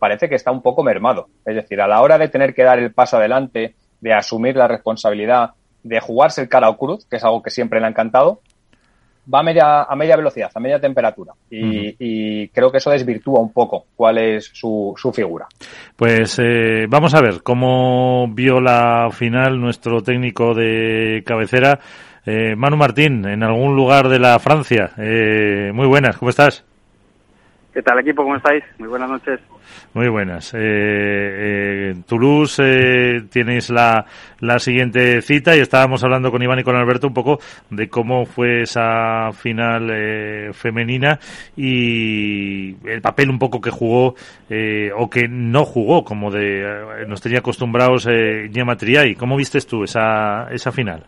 parece 0.04 0.28
que 0.28 0.34
está 0.34 0.50
un 0.50 0.60
poco 0.60 0.84
mermado. 0.84 1.28
Es 1.46 1.54
decir, 1.54 1.80
a 1.80 1.88
la 1.88 2.02
hora 2.02 2.18
de 2.18 2.28
tener 2.28 2.52
que 2.52 2.62
dar 2.62 2.78
el 2.78 2.92
paso 2.92 3.16
adelante, 3.16 3.74
de 4.02 4.12
asumir 4.12 4.54
la 4.54 4.68
responsabilidad, 4.68 5.52
de 5.82 5.98
jugarse 5.98 6.42
el 6.42 6.48
cara 6.50 6.68
o 6.68 6.76
cruz, 6.76 7.06
que 7.08 7.16
es 7.16 7.24
algo 7.24 7.42
que 7.42 7.48
siempre 7.48 7.80
le 7.80 7.86
ha 7.86 7.88
encantado, 7.88 8.40
va 9.32 9.40
a 9.40 9.42
media, 9.42 9.84
a 9.84 9.96
media 9.96 10.16
velocidad, 10.16 10.50
a 10.54 10.60
media 10.60 10.78
temperatura. 10.78 11.32
Y, 11.48 12.48
creo 12.48 12.70
que 12.70 12.76
eso 12.76 12.90
desvirtúa 12.90 13.40
un 13.40 13.50
poco 13.50 13.86
cuál 13.96 14.18
es 14.18 14.50
su, 14.52 14.92
su 14.94 15.10
figura. 15.10 15.46
Pues 15.96 16.38
eh, 16.38 16.84
vamos 16.86 17.14
a 17.14 17.22
ver 17.22 17.42
cómo 17.42 18.28
vio 18.28 18.60
la 18.60 19.08
final 19.10 19.58
nuestro 19.58 20.02
técnico 20.02 20.52
de 20.52 21.22
cabecera, 21.24 21.80
eh, 22.26 22.54
Manu 22.56 22.76
Martín, 22.76 23.24
en 23.24 23.42
algún 23.42 23.74
lugar 23.74 24.10
de 24.10 24.18
la 24.18 24.38
Francia. 24.38 24.90
Eh, 24.98 25.72
muy 25.72 25.86
buenas, 25.86 26.18
¿cómo 26.18 26.28
estás? 26.28 26.62
¿Qué 27.74 27.82
tal 27.82 27.98
equipo? 27.98 28.22
¿Cómo 28.22 28.36
estáis? 28.36 28.62
Muy 28.78 28.88
buenas 28.88 29.10
noches. 29.10 29.40
Muy 29.94 30.06
buenas. 30.06 30.54
Eh, 30.54 30.58
eh, 30.60 31.94
Toulouse 32.06 32.62
eh, 32.62 33.22
tenéis 33.28 33.68
la, 33.68 34.06
la 34.38 34.60
siguiente 34.60 35.20
cita 35.22 35.56
y 35.56 35.60
estábamos 35.60 36.04
hablando 36.04 36.30
con 36.30 36.40
Iván 36.40 36.60
y 36.60 36.62
con 36.62 36.76
Alberto 36.76 37.08
un 37.08 37.14
poco 37.14 37.40
de 37.70 37.88
cómo 37.88 38.26
fue 38.26 38.62
esa 38.62 39.32
final 39.32 39.90
eh, 39.92 40.50
femenina 40.52 41.18
y 41.56 42.76
el 42.88 43.02
papel 43.02 43.28
un 43.28 43.40
poco 43.40 43.60
que 43.60 43.70
jugó 43.70 44.14
eh, 44.48 44.92
o 44.96 45.10
que 45.10 45.26
no 45.26 45.64
jugó, 45.64 46.04
como 46.04 46.30
de 46.30 46.62
eh, 46.62 47.06
nos 47.08 47.20
tenía 47.20 47.40
acostumbrados 47.40 48.06
eh, 48.08 48.50
Gemma 48.52 48.76
Triay. 48.76 49.16
¿Cómo 49.16 49.36
viste 49.36 49.58
tú 49.62 49.82
esa, 49.82 50.46
esa 50.52 50.70
final? 50.70 51.02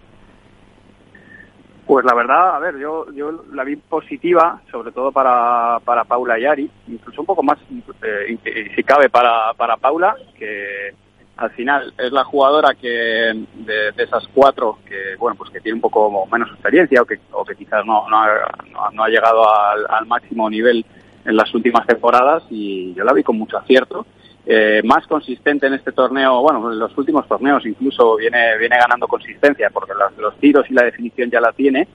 Pues 1.86 2.04
la 2.04 2.14
verdad, 2.14 2.56
a 2.56 2.58
ver, 2.58 2.78
yo, 2.78 3.06
yo 3.12 3.44
la 3.52 3.62
vi 3.62 3.76
positiva, 3.76 4.60
sobre 4.72 4.90
todo 4.90 5.12
para, 5.12 5.78
para 5.84 6.02
Paula 6.02 6.36
y 6.36 6.44
Ari, 6.44 6.68
incluso 6.88 7.20
un 7.20 7.26
poco 7.26 7.44
más, 7.44 7.58
eh, 8.02 8.72
si 8.74 8.82
cabe, 8.82 9.08
para, 9.08 9.54
para 9.54 9.76
Paula, 9.76 10.16
que 10.36 10.92
al 11.36 11.50
final 11.50 11.94
es 11.96 12.10
la 12.10 12.24
jugadora 12.24 12.74
que 12.74 12.88
de, 12.88 13.92
esas 13.98 14.26
cuatro 14.34 14.78
que, 14.84 15.14
bueno, 15.16 15.36
pues 15.36 15.50
que 15.50 15.60
tiene 15.60 15.76
un 15.76 15.80
poco 15.80 16.26
menos 16.26 16.50
experiencia 16.50 17.02
o 17.02 17.04
que, 17.04 17.20
o 17.30 17.44
que 17.44 17.54
quizás 17.54 17.86
no, 17.86 18.08
no, 18.08 18.20
ha, 18.20 18.90
no 18.92 19.04
ha 19.04 19.08
llegado 19.08 19.44
al 19.48 20.06
máximo 20.06 20.50
nivel 20.50 20.84
en 21.24 21.36
las 21.36 21.54
últimas 21.54 21.86
temporadas 21.86 22.42
y 22.50 22.94
yo 22.94 23.04
la 23.04 23.12
vi 23.12 23.22
con 23.22 23.38
mucho 23.38 23.58
acierto 23.58 24.06
eh, 24.48 24.80
más 24.84 25.06
consistente 25.08 25.66
en 25.66 25.74
este 25.74 25.90
torneo, 25.90 26.40
bueno, 26.40 26.72
en 26.72 26.78
los 26.78 26.96
últimos 26.96 27.26
torneos 27.26 27.66
incluso 27.66 28.14
viene, 28.14 28.56
viene 28.58 28.76
ganando 28.78 29.08
consistencia 29.08 29.70
porque 29.70 29.92
los 30.18 30.38
tiros 30.38 30.64
y 30.70 30.74
la 30.74 30.84
definición 30.84 31.28
ya 31.30 31.40
la 31.40 31.52
tiene 31.52 31.88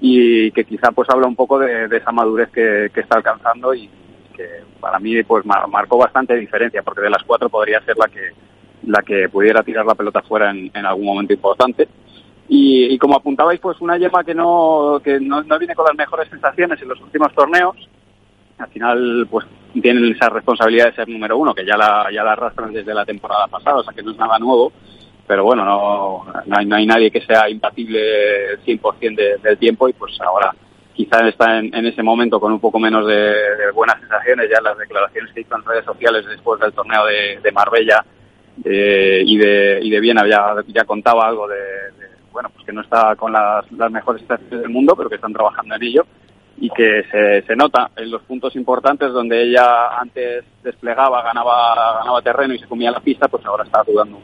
y 0.00 0.50
que 0.52 0.64
quizá 0.64 0.92
pues 0.92 1.10
habla 1.10 1.26
un 1.26 1.36
poco 1.36 1.58
de, 1.58 1.94
esa 1.94 2.10
madurez 2.10 2.48
que, 2.50 2.86
está 2.86 3.16
alcanzando 3.16 3.74
y 3.74 3.90
que 4.34 4.46
para 4.80 4.98
mí 4.98 5.22
pues 5.24 5.44
marcó 5.44 5.98
bastante 5.98 6.36
diferencia 6.36 6.82
porque 6.82 7.02
de 7.02 7.10
las 7.10 7.22
cuatro 7.22 7.50
podría 7.50 7.82
ser 7.82 7.98
la 7.98 8.08
que 8.08 8.30
la 8.86 9.02
que 9.02 9.28
pudiera 9.28 9.62
tirar 9.62 9.84
la 9.84 9.94
pelota 9.94 10.22
fuera 10.22 10.50
en, 10.50 10.86
algún 10.86 11.04
momento 11.04 11.34
importante. 11.34 11.86
Y, 12.48 12.96
como 12.96 13.16
apuntabais, 13.16 13.60
pues 13.60 13.78
una 13.82 13.98
yema 13.98 14.24
que 14.24 14.34
no, 14.34 15.00
que 15.04 15.20
no, 15.20 15.42
no 15.42 15.58
viene 15.58 15.74
con 15.74 15.84
las 15.84 15.94
mejores 15.94 16.30
sensaciones 16.30 16.80
en 16.80 16.88
los 16.88 17.00
últimos 17.00 17.32
torneos, 17.34 17.76
al 18.58 18.68
final 18.68 19.28
pues 19.30 19.46
tienen 19.72 20.12
esa 20.12 20.28
responsabilidad 20.28 20.86
de 20.86 20.94
ser 20.94 21.08
número 21.08 21.38
uno, 21.38 21.54
que 21.54 21.64
ya 21.64 21.76
la, 21.76 22.08
ya 22.12 22.24
la 22.24 22.32
arrastran 22.32 22.72
desde 22.72 22.94
la 22.94 23.04
temporada 23.04 23.46
pasada, 23.46 23.76
o 23.76 23.84
sea 23.84 23.92
que 23.92 24.02
no 24.02 24.10
es 24.10 24.16
nada 24.16 24.38
nuevo, 24.38 24.72
pero 25.26 25.44
bueno, 25.44 25.64
no, 25.64 26.24
no, 26.46 26.56
hay, 26.56 26.66
no 26.66 26.76
hay 26.76 26.86
nadie 26.86 27.10
que 27.10 27.20
sea 27.20 27.48
impatible 27.48 28.52
el 28.52 28.64
100% 28.64 29.40
del 29.40 29.58
tiempo 29.58 29.88
y 29.88 29.92
pues 29.92 30.20
ahora 30.20 30.54
quizá 30.92 31.26
está 31.28 31.58
en, 31.58 31.86
ese 31.86 32.02
momento 32.02 32.40
con 32.40 32.52
un 32.52 32.60
poco 32.60 32.78
menos 32.78 33.06
de, 33.06 33.32
buenas 33.74 34.00
sensaciones, 34.00 34.50
ya 34.50 34.60
las 34.60 34.76
declaraciones 34.76 35.32
que 35.32 35.42
hizo 35.42 35.56
en 35.56 35.64
redes 35.64 35.84
sociales 35.84 36.26
después 36.26 36.60
del 36.60 36.72
torneo 36.72 37.04
de, 37.06 37.52
Marbella 37.52 38.04
eh, 38.64 39.22
y, 39.24 39.38
de, 39.38 39.78
y 39.82 39.90
de 39.90 40.00
Viena 40.00 40.26
ya, 40.28 40.56
ya 40.66 40.84
contaba 40.84 41.28
algo 41.28 41.46
de, 41.46 41.56
bueno, 42.32 42.50
pues 42.50 42.66
que 42.66 42.72
no 42.72 42.82
está 42.82 43.14
con 43.16 43.32
las, 43.32 43.70
las 43.72 43.90
mejores 43.90 44.22
situaciones 44.22 44.60
del 44.62 44.70
mundo, 44.70 44.94
pero 44.96 45.08
que 45.08 45.14
están 45.14 45.32
trabajando 45.32 45.74
en 45.76 45.82
ello 45.82 46.06
y 46.60 46.68
que 46.70 47.04
se, 47.10 47.42
se 47.42 47.56
nota 47.56 47.90
en 47.96 48.10
los 48.10 48.22
puntos 48.22 48.54
importantes 48.54 49.12
donde 49.12 49.42
ella 49.42 49.98
antes 49.98 50.44
desplegaba, 50.62 51.22
ganaba, 51.22 51.98
ganaba 52.00 52.22
terreno 52.22 52.52
y 52.52 52.58
se 52.58 52.68
comía 52.68 52.90
la 52.90 53.00
pista, 53.00 53.28
pues 53.28 53.44
ahora 53.46 53.64
está 53.64 53.82
jugando 53.82 54.18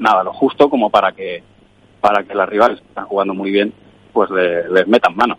nada, 0.00 0.24
lo 0.24 0.32
justo 0.32 0.68
como 0.68 0.90
para 0.90 1.12
que 1.12 1.42
para 2.00 2.24
que 2.24 2.34
las 2.34 2.48
rivales 2.48 2.80
que 2.80 2.88
están 2.88 3.06
jugando 3.06 3.34
muy 3.34 3.50
bien 3.50 3.72
pues 4.12 4.30
les 4.30 4.86
metan 4.88 5.14
mano. 5.14 5.38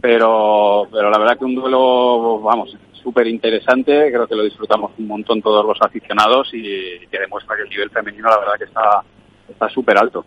Pero 0.00 0.86
pero 0.90 1.10
la 1.10 1.18
verdad 1.18 1.38
que 1.38 1.44
un 1.44 1.54
duelo, 1.54 2.40
vamos, 2.40 2.76
súper 3.02 3.26
interesante, 3.26 4.10
creo 4.10 4.26
que 4.26 4.36
lo 4.36 4.44
disfrutamos 4.44 4.92
un 4.98 5.06
montón 5.06 5.42
todos 5.42 5.64
los 5.64 5.78
aficionados 5.80 6.48
y 6.52 7.06
que 7.10 7.18
demuestra 7.18 7.56
que 7.56 7.62
el 7.62 7.68
nivel 7.68 7.90
femenino 7.90 8.28
la 8.28 8.38
verdad 8.38 8.54
que 8.56 8.64
está 8.64 9.02
está 9.48 9.68
súper 9.68 9.98
alto. 9.98 10.24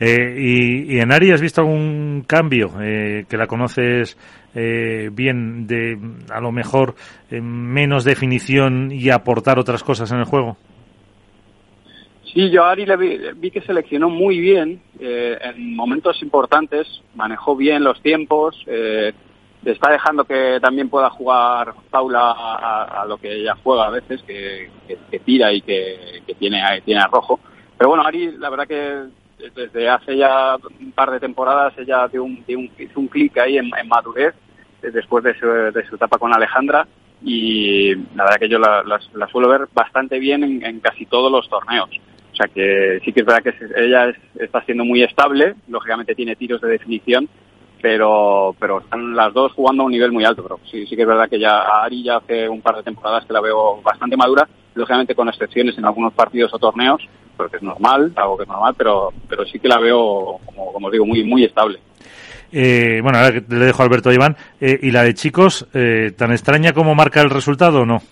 Eh, 0.00 0.84
y, 0.88 0.98
en 0.98 1.12
Ari 1.12 1.32
has 1.32 1.40
visto 1.40 1.60
algún 1.62 2.24
cambio 2.26 2.72
eh, 2.80 3.24
que 3.28 3.36
la 3.36 3.46
conoces 3.46 4.16
eh, 4.54 5.08
bien 5.12 5.66
de 5.66 5.98
a 6.30 6.40
lo 6.40 6.52
mejor 6.52 6.94
menos 7.30 8.04
definición 8.04 8.92
y 8.92 9.10
aportar 9.10 9.58
otras 9.58 9.82
cosas 9.82 10.10
en 10.12 10.18
el 10.18 10.24
juego. 10.24 10.56
Sí, 12.24 12.50
yo 12.50 12.64
a 12.64 12.72
Ari 12.72 12.86
le 12.86 13.32
vi, 13.34 13.50
que 13.50 13.60
seleccionó 13.60 14.08
muy 14.08 14.38
bien 14.40 14.80
en 14.98 15.76
momentos 15.76 16.22
importantes, 16.22 16.86
manejó 17.14 17.56
bien 17.56 17.84
los 17.84 18.00
tiempos, 18.00 18.56
está 18.66 19.92
dejando 19.92 20.24
que 20.24 20.58
también 20.60 20.88
pueda 20.88 21.10
jugar 21.10 21.74
Paula 21.90 22.32
a, 22.32 23.04
lo 23.06 23.18
que 23.18 23.34
ella 23.34 23.54
juega 23.62 23.86
a 23.86 23.90
veces, 23.90 24.22
que, 24.22 24.70
tira 25.24 25.52
y 25.52 25.60
que, 25.60 26.22
tiene, 26.38 26.62
tiene 26.84 27.02
arrojo. 27.02 27.38
Pero 27.76 27.90
bueno, 27.90 28.04
Ari, 28.04 28.32
la 28.38 28.48
verdad 28.48 28.66
que 28.66 29.06
desde 29.54 29.88
hace 29.88 30.16
ya 30.16 30.56
un 30.80 30.92
par 30.92 31.10
de 31.10 31.20
temporadas 31.20 31.74
ella 31.78 32.08
dio 32.08 32.24
un, 32.24 32.44
un, 32.48 32.70
hizo 32.78 33.00
un 33.00 33.08
clic 33.08 33.38
ahí 33.38 33.58
en, 33.58 33.70
madurez 33.86 34.34
después 34.80 35.24
de 35.24 35.38
su, 35.38 35.46
de 35.46 35.86
su 35.86 35.96
etapa 35.96 36.18
con 36.18 36.34
Alejandra 36.34 36.86
y 37.24 37.94
la 38.16 38.24
verdad 38.24 38.38
que 38.40 38.48
yo 38.48 38.58
la, 38.58 38.82
la, 38.82 39.28
suelo 39.28 39.48
ver 39.48 39.68
bastante 39.72 40.18
bien 40.18 40.42
en, 40.42 40.64
en, 40.64 40.80
casi 40.80 41.06
todos 41.06 41.30
los 41.30 41.48
torneos. 41.48 41.88
O 42.32 42.34
sea 42.34 42.48
que 42.48 43.00
sí 43.04 43.12
que 43.12 43.20
es 43.20 43.26
verdad 43.26 43.42
que 43.42 43.54
ella 43.76 44.08
es, 44.08 44.16
está 44.40 44.62
siendo 44.64 44.84
muy 44.84 45.02
estable, 45.02 45.54
lógicamente 45.68 46.14
tiene 46.14 46.34
tiros 46.34 46.60
de 46.60 46.68
definición, 46.68 47.28
pero 47.82 48.54
pero 48.58 48.80
están 48.80 49.14
las 49.14 49.34
dos 49.34 49.52
jugando 49.52 49.82
a 49.82 49.86
un 49.86 49.92
nivel 49.92 50.12
muy 50.12 50.24
alto. 50.24 50.42
Pero 50.42 50.60
sí, 50.70 50.86
sí 50.86 50.96
que 50.96 51.02
es 51.02 51.08
verdad 51.08 51.28
que 51.28 51.40
ya 51.40 51.58
a 51.58 51.84
Ari 51.84 52.04
ya 52.04 52.16
hace 52.18 52.48
un 52.48 52.62
par 52.62 52.76
de 52.76 52.84
temporadas 52.84 53.26
que 53.26 53.32
la 53.32 53.40
veo 53.40 53.82
bastante 53.82 54.16
madura, 54.16 54.48
lógicamente 54.74 55.14
con 55.14 55.28
excepciones 55.28 55.76
en 55.76 55.84
algunos 55.84 56.14
partidos 56.14 56.54
o 56.54 56.58
torneos, 56.58 57.02
porque 57.36 57.56
es 57.56 57.62
normal, 57.62 58.12
algo 58.16 58.36
que 58.36 58.44
es 58.44 58.48
normal, 58.48 58.74
pero 58.78 59.12
pero 59.28 59.44
sí 59.44 59.58
que 59.58 59.68
la 59.68 59.78
veo, 59.78 60.38
como, 60.46 60.72
como 60.72 60.86
os 60.86 60.92
digo, 60.92 61.04
muy 61.04 61.24
muy 61.24 61.44
estable. 61.44 61.80
Eh, 62.52 63.00
bueno, 63.02 63.18
ahora 63.18 63.32
que 63.32 63.44
le 63.48 63.64
dejo 63.64 63.82
a 63.82 63.86
Alberto 63.86 64.12
Iván. 64.12 64.36
Eh, 64.60 64.78
¿Y 64.82 64.90
la 64.90 65.02
de 65.02 65.14
chicos, 65.14 65.66
eh, 65.72 66.12
tan 66.16 66.32
extraña 66.32 66.72
como 66.72 66.94
marca 66.94 67.20
el 67.20 67.30
resultado 67.30 67.80
o 67.80 67.86
no? 67.86 68.02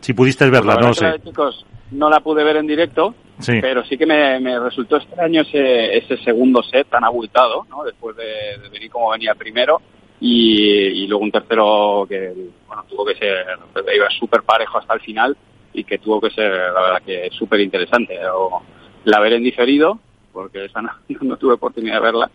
Si 0.00 0.14
pudiste 0.14 0.48
verla, 0.48 0.74
pues 0.74 0.86
no 0.86 0.94
sé. 0.94 1.04
La 1.04 1.12
de 1.12 1.22
chicos 1.22 1.66
no 1.90 2.08
la 2.08 2.20
pude 2.20 2.44
ver 2.44 2.56
en 2.56 2.66
directo, 2.66 3.14
pero 3.46 3.84
sí 3.84 3.96
que 3.96 4.06
me, 4.06 4.40
me, 4.40 4.58
resultó 4.58 4.96
extraño 4.96 5.42
ese, 5.42 5.96
ese 5.96 6.16
segundo 6.18 6.62
set 6.62 6.88
tan 6.88 7.04
abultado, 7.04 7.66
¿no? 7.70 7.84
Después 7.84 8.16
de, 8.16 8.58
de 8.62 8.68
venir 8.68 8.90
como 8.90 9.10
venía 9.10 9.34
primero 9.34 9.80
y, 10.20 11.04
y, 11.04 11.06
luego 11.06 11.24
un 11.24 11.30
tercero 11.30 12.04
que, 12.08 12.32
bueno, 12.66 12.84
tuvo 12.88 13.04
que 13.04 13.14
ser, 13.14 13.46
iba 13.94 14.10
súper 14.10 14.42
parejo 14.42 14.78
hasta 14.78 14.94
el 14.94 15.00
final 15.00 15.36
y 15.72 15.84
que 15.84 15.98
tuvo 15.98 16.20
que 16.20 16.30
ser, 16.30 16.50
la 16.50 16.80
verdad, 16.80 17.02
que 17.04 17.28
súper 17.30 17.60
interesante. 17.60 18.18
O 18.34 18.62
la 19.04 19.20
ver 19.20 19.34
en 19.34 19.44
diferido, 19.44 19.98
porque 20.32 20.64
esa 20.64 20.82
no, 20.82 20.90
no 21.22 21.36
tuve 21.36 21.54
oportunidad 21.54 21.94
de 21.94 22.00
verla, 22.00 22.30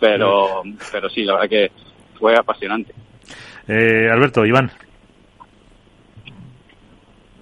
pero, 0.00 0.62
pero 0.90 1.08
sí, 1.08 1.24
la 1.24 1.34
verdad 1.34 1.48
que 1.48 1.72
fue 2.18 2.36
apasionante. 2.36 2.92
Eh, 3.68 4.08
Alberto, 4.10 4.44
Iván. 4.44 4.72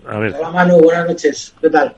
A 0.06 0.18
ver. 0.18 0.34
Hola 0.38 0.50
Manu, 0.50 0.80
buenas 0.80 1.06
noches. 1.06 1.54
¿Qué 1.60 1.70
tal? 1.70 1.94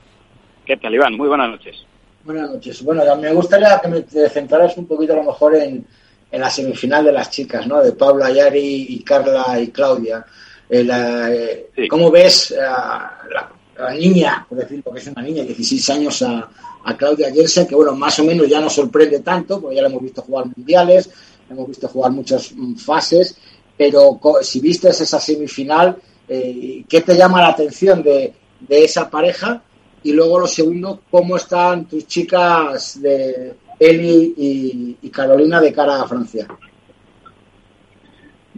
¿Qué 0.71 0.77
tal, 0.77 0.95
Iván? 0.95 1.17
Muy 1.17 1.27
buenas 1.27 1.49
noches. 1.49 1.83
Buenas 2.23 2.49
noches. 2.49 2.81
Bueno, 2.81 3.03
me 3.17 3.33
gustaría 3.33 3.77
que 3.81 3.89
me 3.89 4.29
centraras 4.29 4.77
un 4.77 4.85
poquito 4.85 5.11
a 5.11 5.17
lo 5.17 5.23
mejor 5.25 5.53
en, 5.57 5.85
en 6.31 6.39
la 6.39 6.49
semifinal 6.49 7.03
de 7.03 7.11
las 7.11 7.29
chicas, 7.29 7.67
¿no? 7.67 7.83
De 7.83 7.91
Paula, 7.91 8.31
Yari 8.31 8.85
y 8.87 9.03
Carla 9.03 9.59
y 9.59 9.67
Claudia. 9.67 10.25
Eh, 10.69 10.85
la, 10.85 11.29
eh, 11.29 11.71
sí. 11.75 11.89
¿Cómo 11.89 12.09
ves 12.09 12.53
a 12.53 13.19
la, 13.29 13.51
la, 13.79 13.93
niña, 13.95 14.45
por 14.47 14.59
decir, 14.59 14.81
porque 14.81 15.01
es 15.01 15.07
una 15.07 15.21
niña, 15.21 15.43
16 15.43 15.89
años, 15.89 16.21
a, 16.21 16.49
a 16.85 16.95
Claudia 16.95 17.33
Jensen, 17.33 17.67
que 17.67 17.75
bueno, 17.75 17.93
más 17.93 18.17
o 18.19 18.23
menos 18.23 18.47
ya 18.47 18.61
no 18.61 18.69
sorprende 18.69 19.19
tanto, 19.19 19.59
porque 19.59 19.75
ya 19.75 19.81
la 19.81 19.89
hemos 19.89 20.03
visto 20.03 20.21
jugar 20.21 20.45
mundiales, 20.55 21.09
la 21.49 21.53
hemos 21.55 21.67
visto 21.67 21.89
jugar 21.89 22.13
muchas 22.13 22.53
fases, 22.77 23.35
pero 23.77 24.21
si 24.41 24.61
viste 24.61 24.87
esa 24.87 25.19
semifinal, 25.19 25.97
eh, 26.29 26.85
¿qué 26.87 27.01
te 27.01 27.17
llama 27.17 27.41
la 27.41 27.49
atención 27.49 28.01
de, 28.01 28.33
de, 28.61 28.85
esa 28.85 29.09
pareja? 29.09 29.61
Y 30.03 30.13
luego 30.13 30.39
lo 30.39 30.47
segundo, 30.47 31.01
¿cómo 31.11 31.35
están 31.35 31.87
tus 31.87 32.07
chicas 32.07 32.99
de 33.01 33.53
Eli 33.79 34.97
y, 35.01 35.09
Carolina 35.09 35.61
de 35.61 35.73
cara 35.73 36.01
a 36.01 36.07
Francia? 36.07 36.47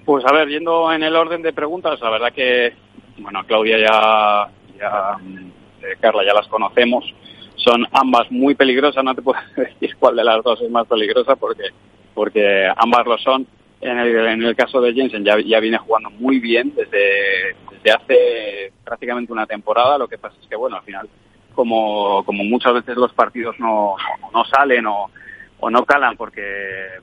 Pues 0.06 0.24
a 0.26 0.34
ver, 0.34 0.48
yendo 0.48 0.92
en 0.92 1.04
el 1.04 1.16
orden 1.16 1.42
de 1.42 1.54
preguntas, 1.54 2.00
la 2.02 2.10
verdad 2.10 2.34
que, 2.34 2.74
bueno, 3.18 3.44
Claudia 3.46 3.78
ya, 3.80 4.50
ya 4.78 5.18
eh, 5.82 5.96
Carla 6.00 6.24
ya 6.26 6.34
las 6.34 6.48
conocemos, 6.48 7.06
son 7.56 7.86
ambas 7.92 8.30
muy 8.32 8.56
peligrosas, 8.56 9.04
no 9.04 9.16
te 9.16 9.22
puedo 9.22 9.40
decir 9.58 9.96
cuál 9.98 10.16
de 10.16 10.24
las 10.24 10.44
dos 10.44 10.62
es 10.62 10.70
más 10.70 10.88
peligrosa 10.88 11.36
porque, 11.36 11.70
porque 12.14 12.68
ambas 12.76 13.06
lo 13.06 13.18
son. 13.18 13.48
En 13.82 14.00
el, 14.00 14.16
en 14.16 14.44
el 14.44 14.56
caso 14.56 14.80
de 14.80 14.94
Jensen 14.94 15.26
ya, 15.26 15.38
ya 15.42 15.60
viene 15.60 15.78
jugando 15.78 16.10
muy 16.10 16.40
bien 16.40 16.74
desde, 16.74 17.54
desde 17.70 17.92
hace 17.92 18.72
prácticamente 18.86 19.34
una 19.34 19.46
temporada, 19.46 19.98
lo 19.98 20.08
que 20.08 20.18
pasa 20.18 20.38
es 20.42 20.48
que 20.48 20.56
bueno, 20.56 20.78
al 20.78 20.84
final 20.84 21.10
como, 21.54 22.24
como 22.26 22.44
muchas 22.44 22.74
veces 22.74 22.98
los 22.98 23.14
partidos 23.14 23.60
no, 23.60 23.96
no 24.34 24.46
salen 24.46 24.86
o, 24.88 25.10
o 25.64 25.70
no 25.70 25.86
calan 25.86 26.18
porque 26.18 26.44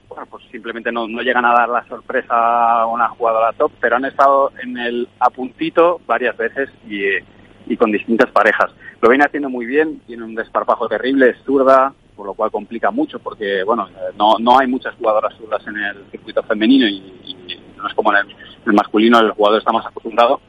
bueno, 0.07 0.27
pues 0.27 0.45
simplemente 0.51 0.93
no, 0.93 1.09
no 1.09 1.23
llegan 1.23 1.47
a 1.47 1.53
dar 1.55 1.69
la 1.71 1.83
sorpresa 1.87 2.81
a 2.83 2.87
una 2.87 3.09
jugadora 3.09 3.55
top, 3.55 3.73
pero 3.81 3.97
han 3.97 4.05
estado 4.05 4.53
en 4.63 4.77
el 4.77 5.09
a 5.19 5.31
puntito 5.31 5.99
varias 6.07 6.37
veces 6.37 6.69
y, 6.87 7.77
con 7.77 7.91
distintas 7.91 8.31
parejas. 8.33 8.71
Lo 9.01 9.09
viene 9.09 9.25
haciendo 9.25 9.49
muy 9.49 9.65
bien, 9.65 10.01
tiene 10.01 10.25
un 10.25 10.35
desparpajo 10.35 10.89
terrible, 10.89 11.31
es 11.31 11.39
zurda, 11.45 11.95
por 12.17 12.27
lo 12.27 12.35
cual 12.35 12.51
complica 12.51 12.91
mucho 12.91 13.19
porque, 13.21 13.63
bueno, 13.63 13.89
no, 14.19 14.35
no 14.39 14.59
hay 14.59 14.67
muchas 14.67 14.95
jugadoras 14.97 15.35
zurdas 15.39 15.67
en 15.67 15.77
el 15.77 16.05
circuito 16.11 16.43
femenino 16.43 16.87
y, 16.87 17.57
no 17.77 17.87
es 17.87 17.95
como 17.95 18.13
en 18.13 18.27
el, 18.67 18.73
masculino, 18.75 19.21
el 19.21 19.31
jugador 19.31 19.61
está 19.61 19.73
más 19.73 19.87
acostumbrado. 19.87 20.41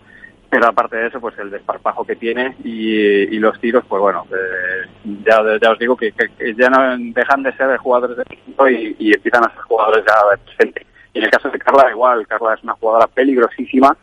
Pero 0.51 0.67
aparte 0.67 0.97
de 0.97 1.07
eso, 1.07 1.21
pues 1.21 1.39
el 1.39 1.49
desparpajo 1.49 2.03
que 2.03 2.17
tiene 2.17 2.57
y, 2.65 3.39
los 3.39 3.57
tiros, 3.61 3.85
pues 3.87 4.01
bueno, 4.01 4.25
eh, 4.33 4.85
ya, 5.25 5.39
os 5.71 5.79
digo 5.79 5.95
que, 5.95 6.13
ya 6.57 6.69
no 6.69 6.97
dejan 7.13 7.41
de 7.41 7.55
ser 7.55 7.77
jugadores 7.77 8.17
de 8.17 8.23
equipo 8.23 8.67
y, 8.67 9.13
empiezan 9.13 9.45
a 9.45 9.53
ser 9.53 9.61
jugadores 9.61 10.03
ya 10.05 10.13
de 10.29 10.37
presente. 10.39 10.85
Y 11.13 11.19
en 11.19 11.23
el 11.23 11.31
caso 11.31 11.49
de 11.49 11.57
Carla, 11.57 11.89
igual, 11.89 12.27
Carla 12.27 12.55
es 12.55 12.63
una 12.63 12.73
jugadora 12.73 13.07
peligrosísima, 13.07 13.95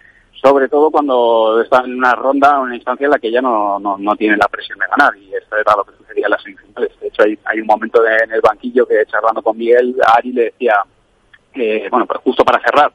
sobre 0.43 0.71
todo 0.71 0.91
cuando 0.91 1.61
está 1.61 1.83
en 1.85 1.99
una 1.99 2.15
ronda 2.15 2.59
o 2.59 2.63
una 2.63 2.77
instancia 2.77 3.05
en 3.05 3.11
la 3.11 3.19
que 3.19 3.31
ya 3.31 3.43
no, 3.43 3.79
no, 3.79 3.99
no 3.99 4.17
tiene 4.17 4.39
la 4.39 4.49
presión 4.49 4.79
de 4.79 4.87
ganar 4.87 5.15
y 5.19 5.35
esto 5.35 5.55
era 5.55 5.77
lo 5.77 5.85
que 5.85 5.99
sucedía 5.99 6.29
en 6.29 6.31
las 6.31 6.43
semifinales. 6.43 6.99
De 6.99 7.09
hecho, 7.09 7.25
hay, 7.25 7.39
hay 7.45 7.61
un 7.61 7.67
momento 7.67 8.03
de, 8.03 8.17
en 8.25 8.33
el 8.33 8.41
banquillo 8.41 8.87
que 8.87 9.05
charlando 9.05 9.43
con 9.43 9.59
Miguel, 9.59 9.97
Ari 10.17 10.33
le 10.33 10.45
decía, 10.45 10.77
que, 11.53 11.89
bueno, 11.91 12.07
pues 12.07 12.21
justo 12.21 12.43
para 12.43 12.63
cerrar, 12.63 12.91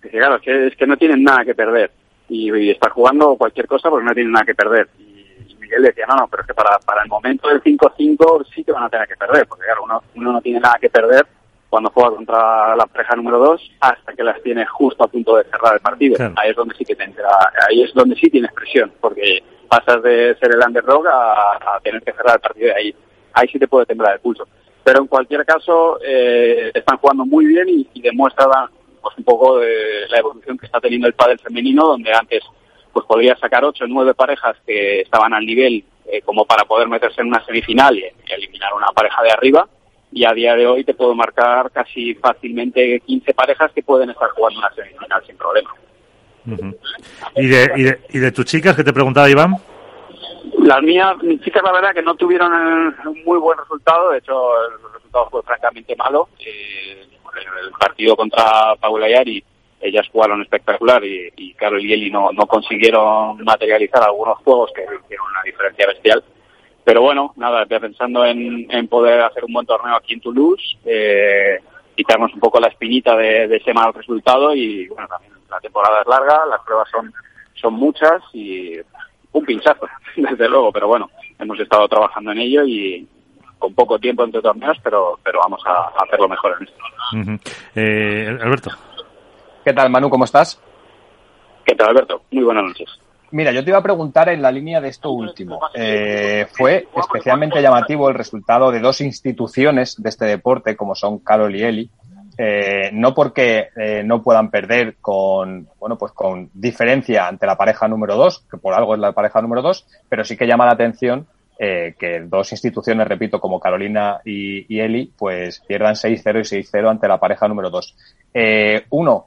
que 0.00 0.08
claro, 0.08 0.36
es 0.36 0.42
que, 0.42 0.66
es 0.68 0.76
que 0.76 0.86
no 0.86 0.96
tienen 0.96 1.24
nada 1.24 1.44
que 1.44 1.56
perder 1.56 1.90
y, 2.32 2.50
y 2.50 2.70
estar 2.70 2.90
jugando 2.90 3.36
cualquier 3.36 3.66
cosa 3.66 3.90
porque 3.90 4.06
no 4.06 4.14
tienen 4.14 4.32
nada 4.32 4.46
que 4.46 4.54
perder. 4.54 4.88
Y, 4.98 5.52
y 5.52 5.56
Miguel 5.60 5.82
decía, 5.82 6.06
no, 6.08 6.16
no, 6.16 6.28
pero 6.28 6.42
es 6.42 6.46
que 6.46 6.54
para, 6.54 6.78
para 6.78 7.02
el 7.02 7.08
momento 7.08 7.48
del 7.48 7.62
5-5 7.62 8.46
sí 8.54 8.64
que 8.64 8.72
van 8.72 8.84
a 8.84 8.88
tener 8.88 9.06
que 9.06 9.16
perder, 9.16 9.46
porque 9.46 9.64
claro, 9.64 9.84
uno, 9.84 10.02
uno 10.14 10.32
no 10.32 10.40
tiene 10.40 10.60
nada 10.60 10.78
que 10.80 10.88
perder 10.90 11.26
cuando 11.68 11.90
juega 11.90 12.16
contra 12.16 12.76
la 12.76 12.86
pareja 12.86 13.16
número 13.16 13.38
2 13.38 13.72
hasta 13.80 14.12
que 14.12 14.22
las 14.22 14.42
tienes 14.42 14.68
justo 14.68 15.04
a 15.04 15.08
punto 15.08 15.36
de 15.36 15.44
cerrar 15.44 15.74
el 15.74 15.80
partido. 15.80 16.16
Claro. 16.16 16.34
Ahí 16.36 16.50
es 16.50 16.56
donde 16.56 16.74
sí 16.74 16.84
que 16.84 16.96
te 16.96 17.04
entra, 17.04 17.28
ahí 17.68 17.82
es 17.82 17.94
donde 17.94 18.16
sí 18.16 18.28
tienes 18.30 18.52
presión, 18.52 18.92
porque 19.00 19.42
pasas 19.68 20.02
de 20.02 20.36
ser 20.38 20.50
el 20.54 20.60
underdog 20.66 21.06
a, 21.06 21.76
a 21.76 21.80
tener 21.82 22.02
que 22.02 22.12
cerrar 22.12 22.36
el 22.36 22.40
partido 22.40 22.66
de 22.66 22.74
ahí. 22.74 22.94
Ahí 23.32 23.48
sí 23.48 23.58
te 23.58 23.68
puede 23.68 23.86
temblar 23.86 24.14
el 24.14 24.20
pulso. 24.20 24.46
Pero 24.84 25.00
en 25.00 25.06
cualquier 25.06 25.46
caso, 25.46 25.98
eh, 26.04 26.72
están 26.74 26.98
jugando 26.98 27.24
muy 27.24 27.46
bien 27.46 27.68
y, 27.68 27.88
y 27.94 28.02
demuestran 28.02 28.68
pues, 29.02 29.18
un 29.18 29.24
poco 29.24 29.58
de 29.58 30.06
la 30.08 30.18
evolución 30.18 30.56
que 30.56 30.66
está 30.66 30.80
teniendo 30.80 31.06
el 31.06 31.14
pádel 31.14 31.38
femenino, 31.38 31.86
donde 31.86 32.12
antes 32.12 32.42
pues 32.92 33.06
podría 33.06 33.36
sacar 33.36 33.64
ocho 33.64 33.84
o 33.84 33.86
nueve 33.88 34.14
parejas 34.14 34.56
que 34.66 35.00
estaban 35.00 35.32
al 35.32 35.46
nivel 35.46 35.84
eh, 36.06 36.20
como 36.22 36.44
para 36.44 36.64
poder 36.64 36.88
meterse 36.88 37.22
en 37.22 37.28
una 37.28 37.44
semifinal 37.44 37.98
y, 37.98 38.04
eliminar 38.28 38.74
una 38.74 38.88
pareja 38.88 39.22
de 39.22 39.30
arriba 39.30 39.68
y 40.12 40.24
a 40.24 40.32
día 40.32 40.54
de 40.54 40.66
hoy 40.66 40.84
te 40.84 40.92
puedo 40.92 41.14
marcar 41.14 41.70
casi 41.70 42.14
fácilmente 42.14 43.00
15 43.00 43.32
parejas 43.32 43.72
que 43.72 43.82
pueden 43.82 44.10
estar 44.10 44.28
jugando 44.30 44.58
una 44.58 44.74
semifinal 44.74 45.24
sin 45.26 45.36
problema. 45.36 45.74
Uh 46.44 46.50
-huh. 46.50 46.76
¿Y, 47.36 47.46
de, 47.46 47.72
y, 47.76 47.82
de, 47.84 48.00
¿Y 48.10 48.18
de 48.18 48.32
tus 48.32 48.44
chicas 48.44 48.76
que 48.76 48.84
te 48.84 48.92
preguntaba 48.92 49.30
Iván? 49.30 49.56
Las 50.58 50.82
mías, 50.82 51.16
mis 51.22 51.40
chicas 51.40 51.62
la 51.62 51.72
verdad 51.72 51.94
que 51.94 52.02
no 52.02 52.14
tuvieron 52.14 52.52
un 52.52 53.24
muy 53.24 53.38
buen 53.38 53.58
resultado, 53.58 54.10
de 54.10 54.18
hecho 54.18 54.34
el 54.66 54.92
resultado 54.92 55.30
fue 55.30 55.42
francamente 55.42 55.96
malo. 55.96 56.28
Eh, 56.40 57.06
el 57.64 57.70
partido 57.72 58.16
contra 58.16 58.74
Paula 58.80 59.08
Yari, 59.08 59.42
ellas 59.80 60.08
jugaron 60.12 60.40
espectacular 60.42 61.04
y, 61.04 61.32
y 61.36 61.54
Carol 61.54 61.84
y 61.84 61.92
Eli 61.92 62.10
no, 62.10 62.30
no 62.32 62.46
consiguieron 62.46 63.42
materializar 63.44 64.02
algunos 64.04 64.38
juegos 64.38 64.70
que 64.74 64.82
hicieron 64.82 65.26
una 65.28 65.42
diferencia 65.42 65.86
bestial. 65.88 66.24
Pero 66.84 67.02
bueno, 67.02 67.32
nada, 67.36 67.66
pensando 67.66 68.24
en, 68.24 68.66
en, 68.70 68.88
poder 68.88 69.20
hacer 69.20 69.44
un 69.44 69.52
buen 69.52 69.66
torneo 69.66 69.94
aquí 69.94 70.14
en 70.14 70.20
Toulouse, 70.20 70.78
eh, 70.84 71.58
quitarnos 71.96 72.32
un 72.34 72.40
poco 72.40 72.60
la 72.60 72.68
espinita 72.68 73.16
de, 73.16 73.46
de, 73.48 73.56
ese 73.56 73.72
mal 73.72 73.92
resultado 73.92 74.54
y 74.54 74.88
bueno, 74.88 75.06
también 75.08 75.32
la 75.48 75.60
temporada 75.60 76.00
es 76.00 76.06
larga, 76.06 76.46
las 76.46 76.60
pruebas 76.64 76.88
son, 76.90 77.12
son 77.54 77.74
muchas 77.74 78.22
y 78.32 78.78
un 79.32 79.44
pinchazo, 79.44 79.86
desde 80.16 80.48
luego, 80.48 80.72
pero 80.72 80.88
bueno, 80.88 81.10
hemos 81.38 81.58
estado 81.60 81.86
trabajando 81.88 82.32
en 82.32 82.38
ello 82.38 82.64
y 82.64 83.06
con 83.62 83.74
poco 83.74 83.96
tiempo 83.96 84.24
entre 84.24 84.42
torneos, 84.42 84.76
pero, 84.82 85.20
pero 85.22 85.38
vamos 85.38 85.62
a, 85.64 85.70
a 85.70 86.04
hacerlo 86.04 86.28
mejor 86.28 86.56
en 86.58 86.66
esto. 86.66 86.78
Uh 87.12 87.16
-huh. 87.16 87.40
eh, 87.76 88.38
Alberto. 88.42 88.70
¿Qué 89.64 89.72
tal, 89.72 89.88
Manu? 89.88 90.10
¿Cómo 90.10 90.24
estás? 90.24 90.60
¿Qué 91.64 91.76
tal, 91.76 91.90
Alberto? 91.90 92.22
Muy 92.32 92.42
buenas 92.42 92.64
noches. 92.64 92.88
Mira, 93.30 93.52
yo 93.52 93.62
te 93.62 93.70
iba 93.70 93.78
a 93.78 93.82
preguntar 93.82 94.28
en 94.30 94.42
la 94.42 94.50
línea 94.50 94.80
de 94.80 94.88
esto 94.88 95.12
último. 95.12 95.60
Eh, 95.74 96.46
fue 96.52 96.88
especialmente 96.96 97.62
llamativo 97.62 98.08
el 98.08 98.16
resultado 98.16 98.72
de 98.72 98.80
dos 98.80 99.00
instituciones 99.00 99.94
de 100.02 100.08
este 100.08 100.24
deporte, 100.24 100.76
como 100.76 100.96
son 100.96 101.20
Carol 101.20 101.54
y 101.54 101.62
Eli, 101.62 101.90
eh, 102.36 102.90
no 102.92 103.14
porque 103.14 103.68
eh, 103.76 104.02
no 104.04 104.22
puedan 104.22 104.50
perder 104.50 104.96
con, 105.00 105.68
bueno, 105.78 105.96
pues 105.96 106.10
con 106.12 106.50
diferencia 106.52 107.28
ante 107.28 107.46
la 107.46 107.56
pareja 107.56 107.86
número 107.86 108.16
dos, 108.16 108.44
que 108.50 108.58
por 108.58 108.74
algo 108.74 108.94
es 108.94 109.00
la 109.00 109.12
pareja 109.12 109.40
número 109.40 109.62
dos, 109.62 109.86
pero 110.08 110.24
sí 110.24 110.36
que 110.36 110.46
llama 110.48 110.66
la 110.66 110.72
atención 110.72 111.26
eh, 111.58 111.94
que 111.98 112.20
dos 112.20 112.52
instituciones, 112.52 113.06
repito, 113.06 113.40
como 113.40 113.60
Carolina 113.60 114.20
y, 114.24 114.78
Eli, 114.78 115.12
pues 115.16 115.60
pierdan 115.60 115.94
6-0 115.94 116.40
y 116.40 116.62
6-0 116.62 116.90
ante 116.90 117.08
la 117.08 117.20
pareja 117.20 117.48
número 117.48 117.70
dos. 117.70 117.96
Eh, 118.34 118.84
uno, 118.90 119.26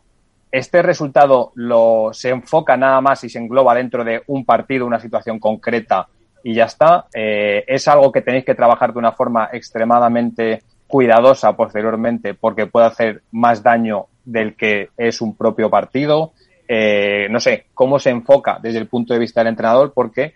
este 0.52 0.82
resultado 0.82 1.52
lo, 1.56 2.12
se 2.14 2.30
enfoca 2.30 2.78
nada 2.78 3.02
más 3.02 3.24
y 3.24 3.30
se 3.30 3.40
engloba 3.40 3.76
dentro 3.76 4.04
de 4.04 4.24
un 4.28 4.46
partido, 4.46 4.86
una 4.86 5.00
situación 5.00 5.40
concreta 5.40 6.08
y 6.44 6.54
ya 6.54 6.66
está. 6.66 7.08
Eh, 7.14 7.64
es 7.68 7.88
algo 7.88 8.12
que 8.12 8.22
tenéis 8.22 8.46
que 8.46 8.56
trabajar 8.56 8.94
de 8.94 9.00
una 9.00 9.12
forma 9.12 9.50
extremadamente 9.52 10.64
cuidadosa 10.88 11.58
posteriormente 11.58 12.36
porque 12.36 12.68
puede 12.68 12.86
hacer 12.86 13.24
más 13.32 13.64
daño 13.64 14.06
del 14.24 14.56
que 14.56 14.90
es 14.96 15.22
un 15.22 15.36
propio 15.36 15.70
partido. 15.70 16.34
Eh, 16.68 17.28
no 17.30 17.40
sé, 17.40 17.66
cómo 17.74 18.00
se 18.00 18.12
enfoca 18.12 18.60
desde 18.62 18.80
el 18.80 18.88
punto 18.88 19.14
de 19.14 19.20
vista 19.20 19.42
del 19.42 19.50
entrenador 19.50 19.92
porque 19.94 20.36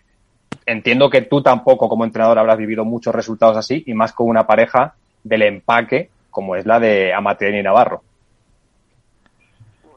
entiendo 0.66 1.10
que 1.10 1.22
tú 1.22 1.42
tampoco 1.42 1.90
como 1.90 2.04
entrenador 2.04 2.40
habrás 2.40 2.58
vivido 2.58 2.86
muchos 2.86 3.14
resultados 3.14 3.58
así 3.58 3.84
y 3.86 3.94
más 3.94 4.14
con 4.14 4.28
una 4.28 4.46
pareja 4.48 4.96
del 5.24 5.44
empaque 5.44 6.10
como 6.30 6.56
es 6.56 6.66
la 6.66 6.80
de 6.80 7.14
Amateo 7.14 7.50
y 7.50 7.64
Navarro. 7.64 8.02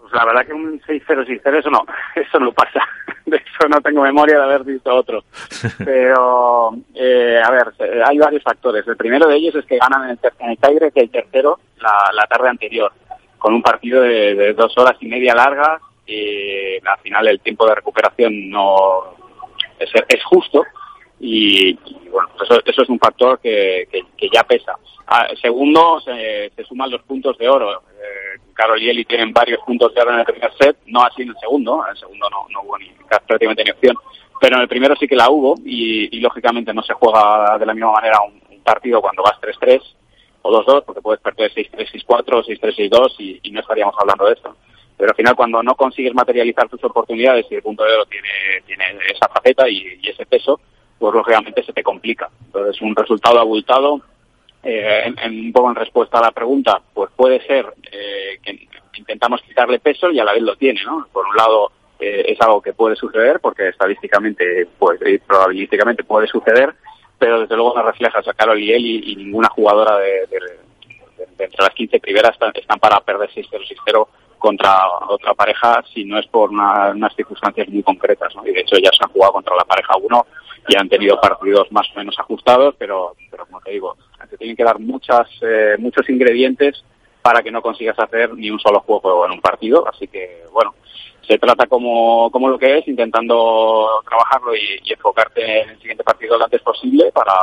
Pues 0.01 0.13
la 0.13 0.25
verdad 0.25 0.47
que 0.47 0.53
un 0.53 0.81
6-0, 0.81 1.27
6-0, 1.27 1.59
eso 1.59 1.71
no, 1.71 1.85
eso 2.15 2.39
no 2.39 2.53
pasa. 2.53 2.81
De 3.27 3.37
eso 3.37 3.69
no 3.69 3.81
tengo 3.81 4.03
memoria 4.03 4.37
de 4.37 4.43
haber 4.43 4.65
visto 4.65 4.93
otro. 4.93 5.23
Pero, 5.79 6.75
eh, 6.93 7.41
a 7.43 7.51
ver, 7.53 7.73
hay 8.05 8.19
varios 8.19 8.43
factores. 8.43 8.87
El 8.87 8.97
primero 8.97 9.29
de 9.29 9.37
ellos 9.37 9.55
es 9.55 9.65
que 9.65 9.79
ganan 9.79 10.05
en 10.05 10.11
el, 10.11 10.19
en 10.41 10.51
el 10.51 10.93
que 10.93 11.01
el 11.01 11.11
tercero 11.11 11.61
la, 11.79 12.11
la, 12.13 12.27
tarde 12.27 12.49
anterior, 12.49 12.93
con 13.39 13.55
un 13.55 13.63
partido 13.63 14.03
de, 14.03 14.35
de 14.35 14.53
dos 14.55 14.77
horas 14.77 14.97
y 15.01 15.07
media 15.07 15.37
largas 15.37 15.81
y 16.05 16.77
al 16.85 16.99
final 17.01 17.29
el 17.29 17.41
tiempo 17.41 17.65
de 17.67 17.77
recuperación 17.77 18.51
no 18.51 19.15
es, 19.83 19.91
es 20.09 20.25
justo 20.25 20.65
y, 21.21 21.71
y 21.71 22.09
bueno, 22.11 22.29
eso, 22.43 22.61
eso, 22.65 22.83
es 22.83 22.89
un 22.89 22.99
factor 22.99 23.39
que, 23.41 23.87
que, 23.91 24.03
que 24.17 24.29
ya 24.33 24.43
pesa. 24.43 24.77
Ah, 25.07 25.29
segundo, 25.41 26.01
se, 26.01 26.51
se, 26.57 26.65
suman 26.65 26.91
los 26.91 27.03
puntos 27.03 27.39
de 27.39 27.49
oro. 27.49 27.71
Eh, 27.73 28.41
Carol 28.55 28.83
y 28.83 28.91
Eli 28.91 29.05
tienen 29.05 29.33
varios 29.33 29.61
puntos 29.65 29.95
de 29.95 30.01
oro 30.01 30.13
en 30.13 30.21
el 30.21 30.25
primer 30.25 30.53
set, 30.57 30.77
no 30.87 31.03
así 31.03 31.23
en 31.23 31.29
el 31.29 31.37
segundo, 31.39 31.83
en 31.87 31.93
el 31.93 31.99
segundo 31.99 32.29
no, 32.29 32.47
no 32.51 32.63
hubo 32.63 32.79
ni, 32.79 32.91
prácticamente 33.09 33.65
ni 33.65 33.71
opción, 33.71 33.97
pero 34.41 34.57
en 34.57 34.63
el 34.63 34.69
primero 34.69 34.97
sí 34.97 35.07
que 35.07 35.17
la 35.17 35.31
hubo 35.31 35.55
y, 35.65 36.17
y 36.17 36.21
lógicamente 36.21 36.75
no 36.75 36.83
se 36.83 36.95
juega 36.95 37.57
de 37.59 37.67
la 37.67 37.75
misma 37.75 37.93
manera 37.93 38.19
un, 38.23 38.41
un 38.55 38.63
partido 38.63 39.01
cuando 39.01 39.23
vas 39.23 39.41
3-3 39.41 39.81
o 40.43 40.65
2-2, 40.65 40.85
porque 40.85 41.01
puedes 41.01 41.21
perder 41.21 41.53
6-3, 41.53 42.05
6-4, 42.05 42.45
6-3, 42.61 42.91
6-2 42.91 43.15
y, 43.19 43.41
y 43.45 43.51
no 43.53 43.61
estaríamos 43.61 43.95
hablando 43.99 44.27
de 44.27 44.33
esto 44.33 44.57
pero 45.03 45.11
al 45.11 45.17
final 45.17 45.35
cuando 45.35 45.61
no 45.65 45.75
consigues 45.75 46.15
materializar 46.15 46.69
tus 46.69 46.85
oportunidades 46.85 47.47
y 47.51 47.57
el 47.57 47.63
punto 47.63 47.83
de 47.83 47.93
oro 47.93 48.07
tiene, 48.07 48.29
tiene 48.65 48.85
esa 49.13 49.27
faceta 49.27 49.69
y, 49.69 49.99
ese 50.01 50.25
peso, 50.27 50.61
pues 50.97 51.13
lógicamente 51.13 51.65
se 51.65 51.73
te 51.73 51.83
complica. 51.83 52.31
Entonces 52.47 52.81
un 52.81 52.95
resultado 52.95 53.41
abultado, 53.41 54.01
eh, 54.63 55.13
en, 55.25 55.47
un 55.47 55.53
poco 55.53 55.71
en 55.71 55.75
respuesta 55.75 56.19
a 56.21 56.27
la 56.27 56.31
pregunta, 56.31 56.81
pues 56.95 57.11
puede 57.17 57.45
ser 57.49 57.75
eh, 57.91 58.39
que 58.45 58.69
intentamos 58.97 59.43
quitarle 59.43 59.81
peso 59.81 60.09
y 60.13 60.21
a 60.21 60.25
la 60.25 60.35
vez 60.35 60.43
lo 60.43 60.55
tiene, 60.55 60.81
¿no? 60.85 61.05
Por 61.13 61.27
un 61.27 61.35
lado 61.35 61.73
eh, 61.99 62.27
es 62.29 62.41
algo 62.41 62.63
que 62.63 62.73
puede 62.73 62.95
suceder 62.95 63.41
porque 63.41 63.71
estadísticamente, 63.71 64.69
pues 64.79 65.01
probabilísticamente 65.27 66.05
puede 66.05 66.29
suceder, 66.29 66.75
pero 67.19 67.41
desde 67.41 67.57
luego 67.57 67.75
no 67.75 67.83
refleja 67.83 68.21
a 68.21 68.35
Carol 68.35 68.61
y 68.61 68.73
él 68.73 68.87
y, 68.87 69.17
ninguna 69.17 69.49
jugadora 69.49 69.99
de, 69.99 70.29
entre 71.41 71.59
las 71.59 71.75
15 71.75 71.99
primeras 71.99 72.35
están, 72.35 72.53
están 72.55 72.79
para 72.79 73.01
perder 73.01 73.31
6-0, 73.31 73.49
6-0 73.85 74.07
contra 74.43 74.89
otra 75.09 75.35
pareja 75.35 75.85
si 75.95 76.05
no 76.05 76.19
es 76.19 76.27
por 76.27 76.51
una, 76.51 76.91
unas 76.91 77.15
circunstancias 77.15 77.69
muy 77.69 77.85
concretas, 77.85 78.35
¿no? 78.35 78.45
Y 78.45 78.53
de 78.53 78.61
hecho 78.61 78.77
ya 78.77 78.91
se 78.91 79.05
han 79.05 79.11
jugado 79.11 79.35
contra 79.35 79.55
la 79.55 79.65
pareja 79.65 79.95
1 79.97 80.27
y 80.69 80.77
han 80.77 80.89
tenido 80.89 81.21
partidos 81.21 81.71
más 81.71 81.87
o 81.95 81.99
menos 81.99 82.19
ajustados, 82.19 82.75
pero, 82.77 83.15
pero 83.31 83.47
como 83.47 83.61
te 83.61 83.71
digo, 83.71 83.97
te 84.29 84.37
tienen 84.37 84.57
que 84.57 84.65
dar 84.65 84.81
muchas, 84.81 85.29
eh, 85.43 85.77
muchos 85.79 86.09
ingredientes 86.11 86.85
para 87.23 87.41
que 87.41 87.53
no 87.53 87.63
consigas 87.63 87.97
hacer 88.01 88.35
ni 88.35 88.51
un 88.51 88.59
solo 88.59 88.81
juego 88.81 89.25
en 89.27 89.33
un 89.33 89.41
partido, 89.41 89.89
así 89.89 90.09
que 90.09 90.43
bueno, 90.53 90.75
se 91.25 91.39
trata 91.39 91.69
como, 91.69 92.29
como 92.33 92.49
lo 92.49 92.59
que 92.59 92.79
es, 92.79 92.89
intentando 92.89 94.03
trabajarlo 94.09 94.57
y, 94.57 94.81
y 94.83 94.93
enfocarte 94.93 95.63
en 95.63 95.71
el 95.71 95.79
siguiente 95.79 96.03
partido 96.03 96.37
lo 96.37 96.45
antes 96.45 96.63
posible 96.63 97.13
para, 97.13 97.35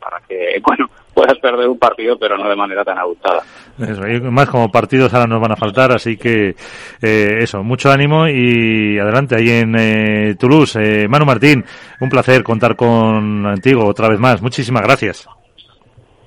para 0.00 0.20
que, 0.26 0.60
bueno, 0.66 0.90
puedas 1.16 1.38
perder 1.38 1.66
un 1.66 1.78
partido, 1.78 2.18
pero 2.18 2.36
no 2.36 2.46
de 2.46 2.54
manera 2.54 2.84
tan 2.84 2.98
abultada. 2.98 3.42
Eso, 3.78 4.02
más 4.30 4.50
como 4.50 4.70
partidos 4.70 5.14
ahora 5.14 5.26
nos 5.26 5.40
van 5.40 5.52
a 5.52 5.56
faltar, 5.56 5.90
así 5.92 6.18
que 6.18 6.54
eh, 7.00 7.38
eso, 7.40 7.62
mucho 7.62 7.90
ánimo 7.90 8.28
y 8.28 8.98
adelante 8.98 9.34
ahí 9.34 9.48
en 9.48 9.74
eh, 9.78 10.34
Toulouse. 10.38 10.78
Eh, 10.78 11.08
Manu 11.08 11.24
Martín, 11.24 11.64
un 12.02 12.10
placer 12.10 12.42
contar 12.42 12.76
contigo 12.76 13.86
otra 13.86 14.10
vez 14.10 14.20
más. 14.20 14.42
Muchísimas 14.42 14.82
gracias. 14.82 15.26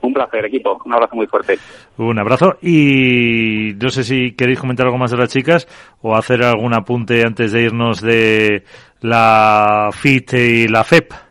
Un 0.02 0.12
placer, 0.12 0.46
equipo. 0.46 0.82
Un 0.84 0.94
abrazo 0.94 1.16
muy 1.16 1.28
fuerte. 1.28 1.60
Un 1.98 2.18
abrazo. 2.18 2.58
Y 2.64 3.76
no 3.80 3.90
sé 3.90 4.04
si 4.04 4.32
queréis 4.32 4.60
comentar 4.60 4.88
algo 4.88 4.98
más 4.98 5.12
de 5.12 5.18
las 5.18 5.30
chicas 5.30 5.68
o 6.02 6.16
hacer 6.16 6.44
algún 6.44 6.74
apunte 6.74 7.24
antes 7.24 7.52
de 7.52 7.62
irnos 7.62 8.02
de 8.02 8.64
la 9.02 9.92
FIT 9.92 10.34
y 10.34 10.68
la 10.68 10.84
FEP 10.84 11.29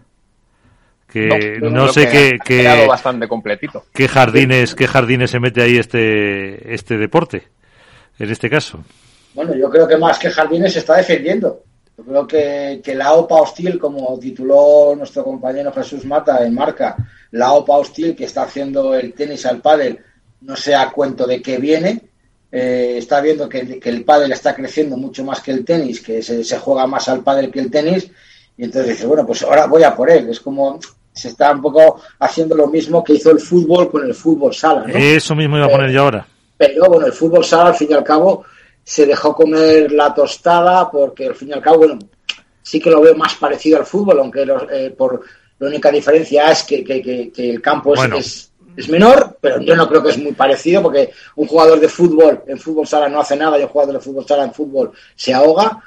que 1.10 1.58
no, 1.60 1.70
no 1.70 1.88
sé 1.92 2.38
qué, 2.44 2.68
ha 2.68 2.86
bastante 2.86 3.26
completito. 3.26 3.84
qué 3.94 4.08
jardines 4.08 4.74
qué 4.74 4.86
jardines 4.86 5.30
se 5.30 5.40
mete 5.40 5.62
ahí 5.62 5.78
este 5.78 6.74
este 6.74 6.98
deporte 6.98 7.48
en 8.18 8.30
este 8.30 8.50
caso. 8.50 8.84
Bueno 9.34 9.54
yo 9.54 9.70
creo 9.70 9.88
que 9.88 9.96
más 9.96 10.18
que 10.18 10.30
jardines 10.30 10.72
se 10.72 10.80
está 10.80 10.96
defendiendo. 10.96 11.64
Yo 11.96 12.04
creo 12.04 12.26
que, 12.28 12.80
que 12.84 12.94
la 12.94 13.12
OPA 13.12 13.42
hostil 13.42 13.78
como 13.78 14.16
tituló 14.20 14.94
nuestro 14.96 15.24
compañero 15.24 15.72
Jesús 15.72 16.04
Mata 16.04 16.44
en 16.44 16.54
marca 16.54 16.96
la 17.32 17.52
OPA 17.52 17.76
hostil 17.78 18.14
que 18.14 18.24
está 18.24 18.42
haciendo 18.42 18.94
el 18.94 19.14
tenis 19.14 19.44
al 19.46 19.60
pádel 19.60 19.98
no 20.40 20.54
sé 20.54 20.74
a 20.74 20.90
cuento 20.90 21.26
de 21.26 21.42
qué 21.42 21.58
viene. 21.58 22.02
Eh, 22.50 22.94
está 22.96 23.20
viendo 23.20 23.48
que, 23.48 23.78
que 23.78 23.88
el 23.90 24.04
pádel 24.04 24.32
está 24.32 24.54
creciendo 24.54 24.96
mucho 24.96 25.24
más 25.24 25.40
que 25.40 25.50
el 25.50 25.64
tenis 25.64 26.00
que 26.00 26.22
se, 26.22 26.44
se 26.44 26.58
juega 26.58 26.86
más 26.86 27.08
al 27.08 27.22
pádel 27.22 27.50
que 27.50 27.60
el 27.60 27.70
tenis 27.70 28.10
y 28.58 28.64
entonces 28.64 28.90
dice, 28.90 29.06
bueno, 29.06 29.24
pues 29.24 29.42
ahora 29.44 29.66
voy 29.66 29.84
a 29.84 29.94
por 29.94 30.10
él. 30.10 30.28
Es 30.28 30.40
como 30.40 30.80
se 31.12 31.28
está 31.28 31.52
un 31.52 31.62
poco 31.62 32.00
haciendo 32.18 32.56
lo 32.56 32.66
mismo 32.66 33.02
que 33.02 33.14
hizo 33.14 33.30
el 33.30 33.40
fútbol 33.40 33.90
con 33.90 34.04
el 34.04 34.14
fútbol 34.14 34.52
sala. 34.52 34.84
¿no? 34.86 34.94
Eso 34.94 35.34
mismo 35.34 35.56
iba 35.56 35.66
a 35.66 35.70
poner 35.70 35.90
yo 35.90 36.02
ahora. 36.02 36.26
Pero 36.56 36.86
bueno, 36.88 37.06
el 37.06 37.12
fútbol 37.12 37.44
sala 37.44 37.70
al 37.70 37.76
fin 37.76 37.88
y 37.92 37.94
al 37.94 38.02
cabo 38.02 38.44
se 38.82 39.06
dejó 39.06 39.34
comer 39.34 39.92
la 39.92 40.12
tostada 40.12 40.90
porque 40.90 41.26
al 41.26 41.36
fin 41.36 41.50
y 41.50 41.52
al 41.52 41.60
cabo, 41.60 41.78
bueno, 41.78 41.98
sí 42.60 42.80
que 42.80 42.90
lo 42.90 43.00
veo 43.00 43.14
más 43.14 43.36
parecido 43.36 43.78
al 43.78 43.86
fútbol, 43.86 44.18
aunque 44.18 44.44
los, 44.44 44.62
eh, 44.72 44.92
por 44.96 45.22
la 45.60 45.68
única 45.68 45.92
diferencia 45.92 46.50
es 46.50 46.64
que, 46.64 46.82
que, 46.82 47.00
que, 47.00 47.30
que 47.30 47.50
el 47.50 47.62
campo 47.62 47.94
es, 47.94 48.00
bueno. 48.00 48.16
es, 48.16 48.52
es, 48.76 48.88
menor, 48.88 49.38
pero 49.40 49.60
yo 49.60 49.76
no 49.76 49.88
creo 49.88 50.02
que 50.02 50.10
es 50.10 50.18
muy 50.18 50.32
parecido 50.32 50.82
porque 50.82 51.10
un 51.36 51.46
jugador 51.46 51.78
de 51.78 51.88
fútbol 51.88 52.42
en 52.46 52.58
fútbol 52.58 52.86
sala 52.88 53.08
no 53.08 53.20
hace 53.20 53.36
nada 53.36 53.58
y 53.58 53.62
un 53.62 53.68
jugador 53.68 53.94
de 53.94 54.00
fútbol 54.00 54.26
sala 54.26 54.44
en 54.44 54.54
fútbol 54.54 54.92
se 55.14 55.32
ahoga. 55.32 55.80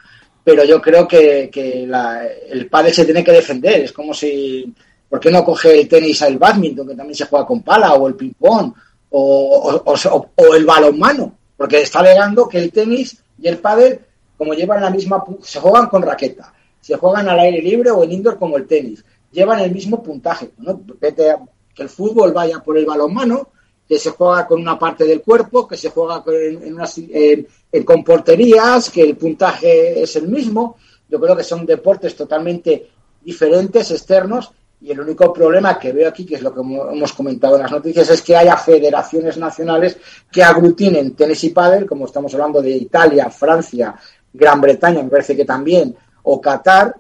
Pero 0.44 0.64
yo 0.64 0.82
creo 0.82 1.08
que, 1.08 1.50
que 1.52 1.86
la, 1.88 2.26
el 2.26 2.68
pádel 2.68 2.94
se 2.94 3.06
tiene 3.06 3.24
que 3.24 3.32
defender. 3.32 3.82
Es 3.82 3.94
como 3.94 4.14
si 4.14 4.74
¿Por 5.12 5.20
qué 5.20 5.30
no 5.30 5.44
coge 5.44 5.82
el 5.82 5.90
tenis 5.90 6.22
al 6.22 6.38
badminton, 6.38 6.88
que 6.88 6.96
también 6.96 7.18
se 7.18 7.26
juega 7.26 7.46
con 7.46 7.62
pala, 7.62 7.96
o 7.96 8.08
el 8.08 8.16
ping-pong, 8.16 8.72
o, 9.10 9.82
o, 9.84 9.94
o, 9.94 10.30
o, 10.36 10.56
el 10.56 10.64
balonmano? 10.64 11.36
Porque 11.58 11.82
está 11.82 12.00
alegando 12.00 12.48
que 12.48 12.60
el 12.60 12.72
tenis 12.72 13.22
y 13.38 13.50
el 13.50 13.58
pádel, 13.58 14.00
como 14.38 14.54
llevan 14.54 14.82
la 14.82 14.90
misma, 14.90 15.22
se 15.42 15.60
juegan 15.60 15.88
con 15.88 16.02
raqueta, 16.02 16.54
se 16.80 16.96
juegan 16.96 17.28
al 17.28 17.42
aire 17.42 17.62
libre 17.62 17.92
o 17.92 18.06
en 18.06 18.14
indoor 18.14 18.40
como 18.40 18.56
el 18.56 18.66
tenis, 18.66 19.04
llevan 19.34 19.60
el 19.60 19.74
mismo 19.74 20.02
puntaje, 20.02 20.52
¿no? 20.60 20.80
Que 21.02 21.84
el 21.84 21.90
fútbol 21.90 22.32
vaya 22.32 22.60
por 22.60 22.78
el 22.78 22.86
balonmano, 22.86 23.50
que 23.86 24.00
se 24.00 24.12
juega 24.12 24.48
con 24.48 24.62
una 24.62 24.80
parte 24.80 25.04
del 25.04 25.22
cuerpo, 25.22 25.68
que 25.68 25.76
se 25.76 25.90
juega 25.90 26.24
con, 26.24 26.36
en 26.36 26.74
unas, 26.74 26.98
en, 26.98 27.46
en, 27.72 27.84
con 27.84 28.04
porterías, 28.04 28.90
que 28.90 29.02
el 29.02 29.16
puntaje 29.16 30.02
es 30.02 30.16
el 30.16 30.28
mismo. 30.28 30.78
Yo 31.10 31.20
creo 31.20 31.36
que 31.36 31.44
son 31.44 31.66
deportes 31.66 32.16
totalmente 32.16 32.90
diferentes, 33.24 33.92
externos, 33.92 34.52
y 34.82 34.92
el 34.92 35.00
único 35.00 35.32
problema 35.32 35.78
que 35.78 35.92
veo 35.92 36.10
aquí, 36.10 36.26
que 36.26 36.36
es 36.36 36.42
lo 36.42 36.54
que 36.54 36.62
hemos 36.62 37.14
comentado 37.14 37.56
en 37.56 37.62
las 37.62 37.72
noticias, 37.72 38.10
es 38.10 38.22
que 38.24 38.36
haya 38.36 38.58
federaciones 38.58 39.38
nacionales 39.38 39.98
que 40.32 40.44
aglutinen 40.44 41.16
tenis 41.16 41.44
y 41.44 41.52
pádel, 41.52 41.86
como 41.86 42.06
estamos 42.06 42.34
hablando 42.34 42.62
de 42.62 42.72
Italia, 42.72 43.30
Francia, 43.30 43.96
Gran 44.34 44.60
Bretaña, 44.60 45.04
me 45.04 45.10
parece 45.10 45.36
que 45.36 45.46
también, 45.46 45.96
o 46.24 46.42
Qatar, 46.42 46.96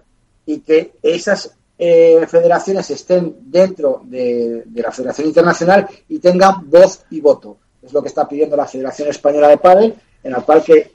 y 0.45 0.60
que 0.60 0.93
esas 1.02 1.56
eh, 1.77 2.23
federaciones 2.27 2.88
estén 2.91 3.35
dentro 3.41 4.02
de, 4.06 4.64
de, 4.68 4.81
la 4.81 4.91
Federación 4.91 5.27
Internacional 5.27 5.88
y 6.10 6.19
tengan 6.19 6.69
voz 6.69 7.06
y 7.10 7.19
voto. 7.19 7.57
Es 7.81 7.91
lo 7.93 8.03
que 8.03 8.10
está 8.10 8.27
pidiendo 8.27 8.56
la 8.56 8.68
Federación 8.68 9.07
Española 9.07 9.48
de 9.48 9.57
Pádel, 9.57 9.95
en 10.23 10.31
la 10.31 10.41
cual 10.41 10.64
que 10.64 10.91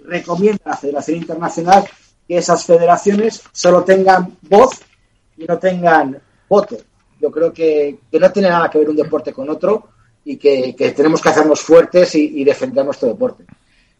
recomienda 0.00 0.62
a 0.64 0.70
la 0.70 0.76
Federación 0.76 1.18
Internacional 1.18 1.84
que 2.26 2.36
esas 2.36 2.64
federaciones 2.64 3.42
solo 3.52 3.84
tengan 3.84 4.36
voz 4.42 4.80
y 5.36 5.44
no 5.44 5.58
tengan 5.58 6.18
voto. 6.48 6.76
Yo 7.20 7.30
creo 7.30 7.52
que, 7.52 7.98
que, 8.10 8.18
no 8.18 8.30
tiene 8.30 8.48
nada 8.48 8.68
que 8.68 8.78
ver 8.78 8.90
un 8.90 8.96
deporte 8.96 9.32
con 9.32 9.48
otro 9.48 9.88
y 10.24 10.36
que, 10.36 10.74
que 10.76 10.90
tenemos 10.90 11.22
que 11.22 11.28
hacernos 11.28 11.60
fuertes 11.60 12.14
y, 12.14 12.40
y, 12.40 12.44
defender 12.44 12.84
nuestro 12.84 13.08
deporte. 13.08 13.44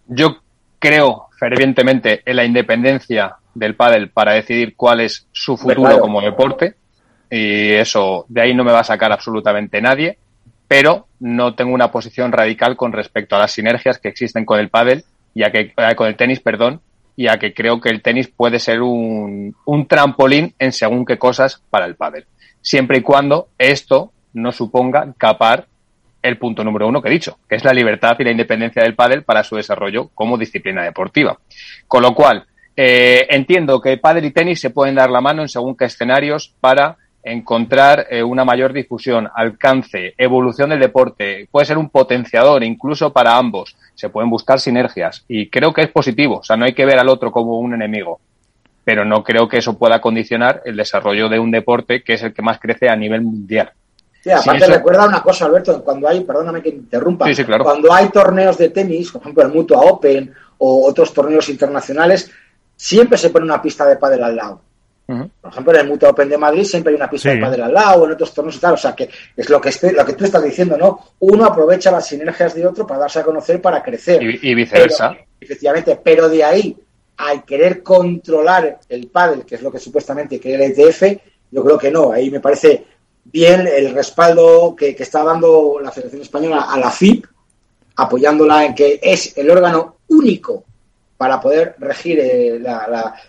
Yo 0.07 0.37
creo 0.79 1.29
fervientemente 1.39 2.23
en 2.25 2.37
la 2.37 2.45
independencia 2.45 3.37
del 3.55 3.77
pádel 3.77 4.11
para 4.11 4.35
decidir 4.35 4.75
cuál 4.77 5.01
es 5.01 5.27
su 5.33 5.57
futuro 5.57 5.83
claro. 5.83 6.01
como 6.01 6.21
deporte 6.21 6.75
y 7.31 7.73
eso 7.73 8.27
de 8.29 8.43
ahí 8.43 8.55
no 8.55 8.65
me 8.65 8.73
va 8.73 8.81
a 8.81 8.85
sacar 8.85 9.13
absolutamente 9.13 9.81
nadie, 9.81 10.19
pero 10.69 11.07
no 11.21 11.55
tengo 11.55 11.73
una 11.73 11.91
posición 11.91 12.33
radical 12.33 12.77
con 12.77 12.93
respecto 12.93 13.37
a 13.37 13.39
las 13.39 13.53
sinergias 13.53 13.99
que 13.99 14.09
existen 14.09 14.45
con 14.45 14.59
el 14.59 14.69
pádel 14.69 15.05
y 15.35 15.45
a 15.45 15.51
que, 15.51 15.73
eh, 15.77 15.95
con 15.95 16.09
el 16.09 16.17
tenis, 16.17 16.41
perdón, 16.41 16.81
y 17.15 17.29
a 17.29 17.39
que 17.39 17.55
creo 17.55 17.81
que 17.81 17.89
el 17.89 18.03
tenis 18.03 18.29
puede 18.29 18.59
ser 18.59 18.83
un, 18.83 19.55
un 19.65 19.87
trampolín 19.87 20.55
en 20.59 20.73
según 20.73 21.05
qué 21.05 21.19
cosas 21.19 21.63
para 21.71 21.87
el 21.87 21.97
pádel. 21.97 22.27
Siempre 22.61 22.99
y 22.99 23.03
cuando 23.03 23.49
esto 23.59 24.13
no 24.35 24.53
suponga 24.53 25.15
capar 25.17 25.67
el 26.23 26.39
punto 26.39 26.65
número 26.65 26.89
uno 26.89 27.01
que 27.01 27.09
he 27.09 27.13
dicho, 27.13 27.39
que 27.49 27.57
es 27.57 27.65
la 27.65 27.73
libertad 27.73 28.17
y 28.19 28.25
la 28.25 28.33
independencia 28.33 28.83
del 28.83 28.95
pádel 28.95 29.23
para 29.23 29.45
su 29.45 29.57
desarrollo 29.57 30.09
como 30.15 30.37
disciplina 30.37 30.83
deportiva. 30.83 31.39
Con 31.87 32.03
lo 32.03 32.15
cual, 32.15 32.45
eh, 32.77 33.27
entiendo 33.31 33.81
que 33.81 33.97
pádel 33.97 34.27
y 34.27 34.31
tenis 34.33 34.61
se 34.61 34.71
pueden 34.71 34.97
dar 34.97 35.11
la 35.11 35.21
mano 35.21 35.43
en 35.43 35.49
según 35.49 35.77
qué 35.77 35.87
escenarios 35.87 36.55
para 36.61 36.97
encontrar 37.27 38.07
eh, 38.09 38.23
una 38.23 38.45
mayor 38.45 38.73
difusión, 38.73 39.29
alcance, 39.35 40.15
evolución 40.17 40.71
del 40.71 40.79
deporte, 40.79 41.49
puede 41.51 41.67
ser 41.67 41.77
un 41.77 41.91
potenciador 41.91 42.63
incluso 42.63 43.13
para 43.13 43.37
ambos. 43.37 43.77
Se 43.97 44.09
pueden 44.09 44.31
buscar 44.31 44.61
sinergias 44.61 45.25
y 45.27 45.51
creo 45.51 45.73
que 45.73 45.83
es 45.83 45.91
positivo, 45.91 46.39
o 46.39 46.43
sea, 46.45 46.57
no 46.57 46.65
hay 46.65 46.73
que 46.73 46.87
ver 46.87 46.99
al 46.99 47.09
otro 47.09 47.33
como 47.33 47.59
un 47.59 47.75
enemigo, 47.75 48.21
pero 48.85 49.05
no 49.05 49.25
creo 49.25 49.49
que 49.49 49.59
eso 49.59 49.77
pueda 49.77 50.01
condicionar 50.01 50.63
el 50.65 50.77
desarrollo 50.77 51.29
de 51.29 51.41
un 51.41 51.51
deporte 51.51 52.05
que 52.05 52.15
es 52.15 52.23
el 52.23 52.33
que 52.33 52.43
más 52.43 52.61
crece 52.61 52.89
a 52.89 52.95
nivel 52.95 53.23
mundial. 53.23 53.73
Sí, 54.23 54.31
aparte 54.31 54.67
recuerda 54.67 55.07
una 55.07 55.23
cosa, 55.23 55.47
Alberto, 55.47 55.83
cuando 55.83 56.09
hay, 56.09 56.21
perdóname 56.23 56.63
que 56.63 56.69
interrumpa, 56.69 57.33
sí, 57.35 57.45
claro. 57.45 57.65
cuando 57.65 57.93
hay 57.93 58.09
torneos 58.09 58.57
de 58.57 58.69
tenis, 58.69 59.11
por 59.11 59.23
ejemplo 59.23 59.43
el 59.43 59.53
Mutua 59.53 59.81
Open 59.81 60.33
o 60.59 60.89
otros 60.89 61.13
torneos 61.13 61.49
internacionales, 61.49 62.31
siempre 62.77 63.19
se 63.19 63.31
pone 63.31 63.45
una 63.45 63.61
pista 63.61 63.85
de 63.85 63.97
pádel 63.97 64.23
al 64.23 64.37
lado. 64.37 64.61
Por 65.07 65.53
ejemplo, 65.53 65.73
en 65.73 65.81
el 65.81 65.89
Mutua 65.89 66.11
Open 66.11 66.29
de 66.29 66.37
Madrid 66.37 66.65
siempre 66.65 66.91
hay 66.91 66.97
una 66.97 67.09
pista 67.09 67.31
de 67.31 67.41
pádel 67.41 67.63
al 67.63 67.73
lado, 67.73 68.05
en 68.07 68.13
otros 68.13 68.35
torneos 68.35 68.57
y 68.57 68.59
tal. 68.59 68.75
O 68.75 68.77
sea, 68.77 68.95
que 68.95 69.09
es 69.37 69.49
lo 69.49 69.61
que, 69.61 69.69
estoy, 69.69 69.93
lo 69.93 70.05
que 70.05 70.15
tú 70.15 70.25
estás 70.25 70.43
diciendo, 70.43 70.77
¿no? 70.77 70.99
Uno 71.21 71.45
aprovecha 71.45 71.93
las 71.93 72.09
sinergias 72.09 72.55
de 72.55 72.67
otro 72.67 72.87
para 72.87 73.01
darse 73.01 73.21
a 73.21 73.25
conocer, 73.25 73.63
para 73.63 73.83
crecer. 73.83 74.21
Y, 74.21 74.55
viceversa. 74.55 75.17
efectivamente, 75.41 76.01
pero 76.03 76.29
de 76.29 76.43
ahí 76.43 76.77
al 77.19 77.45
querer 77.45 77.83
controlar 77.83 78.81
el 78.89 79.07
pádel, 79.07 79.45
que 79.45 79.55
es 79.55 79.63
lo 79.63 79.71
que 79.71 79.79
supuestamente 79.79 80.41
quiere 80.41 80.67
el 80.67 80.73
ETF, 80.73 81.19
yo 81.53 81.65
creo 81.65 81.79
que 81.79 81.91
no. 81.91 82.13
Ahí 82.13 82.31
me 82.31 82.41
parece 82.41 82.85
bien 83.25 83.67
el 83.67 83.95
respaldo 83.95 84.75
que, 84.77 84.95
que 84.95 85.05
está 85.05 85.23
dando 85.23 85.79
la 85.81 85.93
Federación 85.93 86.23
Española 86.23 86.67
a 86.69 86.79
la 86.79 86.91
FIP, 86.91 87.25
apoyándola 87.95 88.67
en 88.67 88.75
que 88.75 89.01
es 89.01 89.37
el 89.39 89.49
órgano 89.51 89.97
único 90.09 90.66
para 91.17 91.41
poder 91.41 91.75
regir 91.79 92.19
eh, 92.21 92.61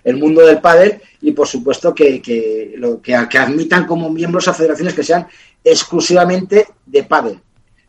el 0.03 0.17
mundo 0.17 0.45
del 0.45 0.59
pádel 0.59 1.01
y 1.21 1.31
por 1.31 1.47
supuesto 1.47 1.93
que, 1.93 2.73
lo, 2.77 3.01
que, 3.01 3.15
admitan 3.15 3.85
como 3.85 4.09
miembros 4.09 4.47
a 4.47 4.53
federaciones 4.53 4.93
que 4.93 5.03
sean 5.03 5.27
exclusivamente 5.63 6.67
de 6.85 7.03
pádel. 7.03 7.39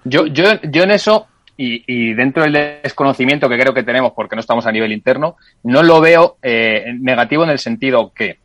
Yo, 0.04 0.26
yo, 0.26 0.44
yo 0.62 0.82
en 0.84 0.92
eso 0.92 1.26
y, 1.60 2.14
dentro 2.14 2.44
del 2.44 2.80
desconocimiento 2.82 3.48
que 3.48 3.58
creo 3.58 3.74
que 3.74 3.82
tenemos 3.82 4.12
porque 4.12 4.36
no 4.36 4.40
estamos 4.40 4.66
a 4.66 4.72
nivel 4.72 4.92
interno, 4.92 5.36
no 5.64 5.82
lo 5.82 6.00
veo 6.00 6.36
eh, 6.40 6.94
negativo 7.00 7.42
en 7.42 7.50
el 7.50 7.58
sentido 7.58 8.12
que 8.14 8.38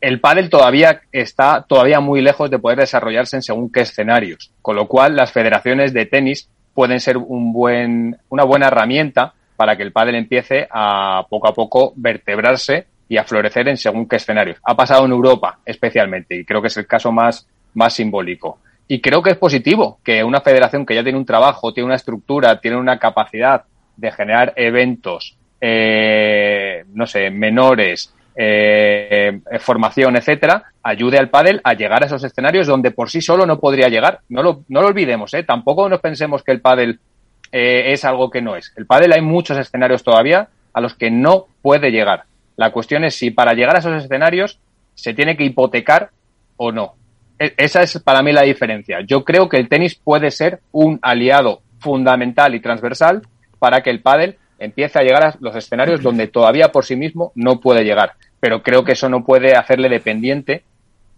el 0.00 0.20
pádel 0.20 0.50
todavía 0.50 1.02
está 1.12 1.64
todavía 1.68 2.00
muy 2.00 2.20
lejos 2.20 2.50
de 2.50 2.58
poder 2.58 2.78
desarrollarse 2.78 3.36
en 3.36 3.42
según 3.42 3.70
qué 3.70 3.80
escenarios, 3.82 4.52
con 4.62 4.76
lo 4.76 4.88
cual 4.88 5.14
las 5.14 5.32
federaciones 5.32 5.92
de 5.92 6.06
tenis 6.06 6.48
pueden 6.74 7.00
ser 7.00 7.16
un 7.16 7.52
buen, 7.52 8.16
una 8.28 8.44
buena 8.44 8.68
herramienta 8.68 9.34
para 9.58 9.76
que 9.76 9.82
el 9.82 9.90
pádel 9.90 10.14
empiece 10.14 10.68
a 10.70 11.26
poco 11.28 11.48
a 11.48 11.52
poco 11.52 11.92
vertebrarse 11.96 12.86
y 13.08 13.16
a 13.16 13.24
florecer 13.24 13.66
en 13.66 13.76
según 13.76 14.06
qué 14.06 14.14
escenarios. 14.14 14.58
Ha 14.62 14.76
pasado 14.76 15.04
en 15.04 15.10
Europa 15.10 15.58
especialmente 15.66 16.36
y 16.36 16.44
creo 16.44 16.62
que 16.62 16.68
es 16.68 16.76
el 16.76 16.86
caso 16.86 17.10
más, 17.10 17.48
más 17.74 17.92
simbólico. 17.92 18.60
Y 18.86 19.00
creo 19.00 19.20
que 19.20 19.30
es 19.30 19.36
positivo 19.36 19.98
que 20.04 20.22
una 20.22 20.42
federación 20.42 20.86
que 20.86 20.94
ya 20.94 21.02
tiene 21.02 21.18
un 21.18 21.26
trabajo, 21.26 21.74
tiene 21.74 21.86
una 21.86 21.96
estructura, 21.96 22.60
tiene 22.60 22.76
una 22.76 23.00
capacidad 23.00 23.64
de 23.96 24.12
generar 24.12 24.52
eventos, 24.54 25.36
eh, 25.60 26.84
no 26.94 27.08
sé, 27.08 27.28
menores, 27.30 28.14
eh, 28.36 29.40
formación, 29.58 30.14
etcétera, 30.14 30.66
ayude 30.84 31.18
al 31.18 31.30
pádel 31.30 31.60
a 31.64 31.74
llegar 31.74 32.04
a 32.04 32.06
esos 32.06 32.22
escenarios 32.22 32.68
donde 32.68 32.92
por 32.92 33.10
sí 33.10 33.20
solo 33.20 33.44
no 33.44 33.58
podría 33.58 33.88
llegar. 33.88 34.20
No 34.28 34.44
lo, 34.44 34.62
no 34.68 34.82
lo 34.82 34.86
olvidemos, 34.86 35.34
¿eh? 35.34 35.42
Tampoco 35.42 35.88
nos 35.88 35.98
pensemos 35.98 36.44
que 36.44 36.52
el 36.52 36.60
pádel 36.60 37.00
eh, 37.52 37.92
es 37.92 38.04
algo 38.04 38.30
que 38.30 38.42
no 38.42 38.56
es. 38.56 38.72
El 38.76 38.86
pádel 38.86 39.12
hay 39.12 39.22
muchos 39.22 39.58
escenarios 39.58 40.02
todavía 40.02 40.48
a 40.72 40.80
los 40.80 40.94
que 40.94 41.10
no 41.10 41.46
puede 41.62 41.90
llegar. 41.90 42.24
La 42.56 42.72
cuestión 42.72 43.04
es 43.04 43.14
si 43.14 43.30
para 43.30 43.54
llegar 43.54 43.76
a 43.76 43.78
esos 43.78 44.02
escenarios 44.02 44.58
se 44.94 45.14
tiene 45.14 45.36
que 45.36 45.44
hipotecar 45.44 46.10
o 46.56 46.72
no. 46.72 46.94
E, 47.38 47.54
esa 47.56 47.82
es 47.82 47.98
para 48.00 48.22
mí 48.22 48.32
la 48.32 48.42
diferencia. 48.42 49.00
Yo 49.00 49.24
creo 49.24 49.48
que 49.48 49.56
el 49.56 49.68
tenis 49.68 49.94
puede 49.94 50.30
ser 50.30 50.60
un 50.72 50.98
aliado 51.02 51.62
fundamental 51.78 52.54
y 52.54 52.60
transversal 52.60 53.22
para 53.58 53.80
que 53.82 53.90
el 53.90 54.00
pádel 54.00 54.36
empiece 54.58 54.98
a 54.98 55.02
llegar 55.02 55.24
a 55.24 55.34
los 55.40 55.54
escenarios 55.54 56.02
donde 56.02 56.26
todavía 56.26 56.72
por 56.72 56.84
sí 56.84 56.96
mismo 56.96 57.32
no 57.34 57.60
puede 57.60 57.84
llegar. 57.84 58.14
Pero 58.40 58.62
creo 58.62 58.84
que 58.84 58.92
eso 58.92 59.08
no 59.08 59.24
puede 59.24 59.54
hacerle 59.54 59.88
dependiente 59.88 60.64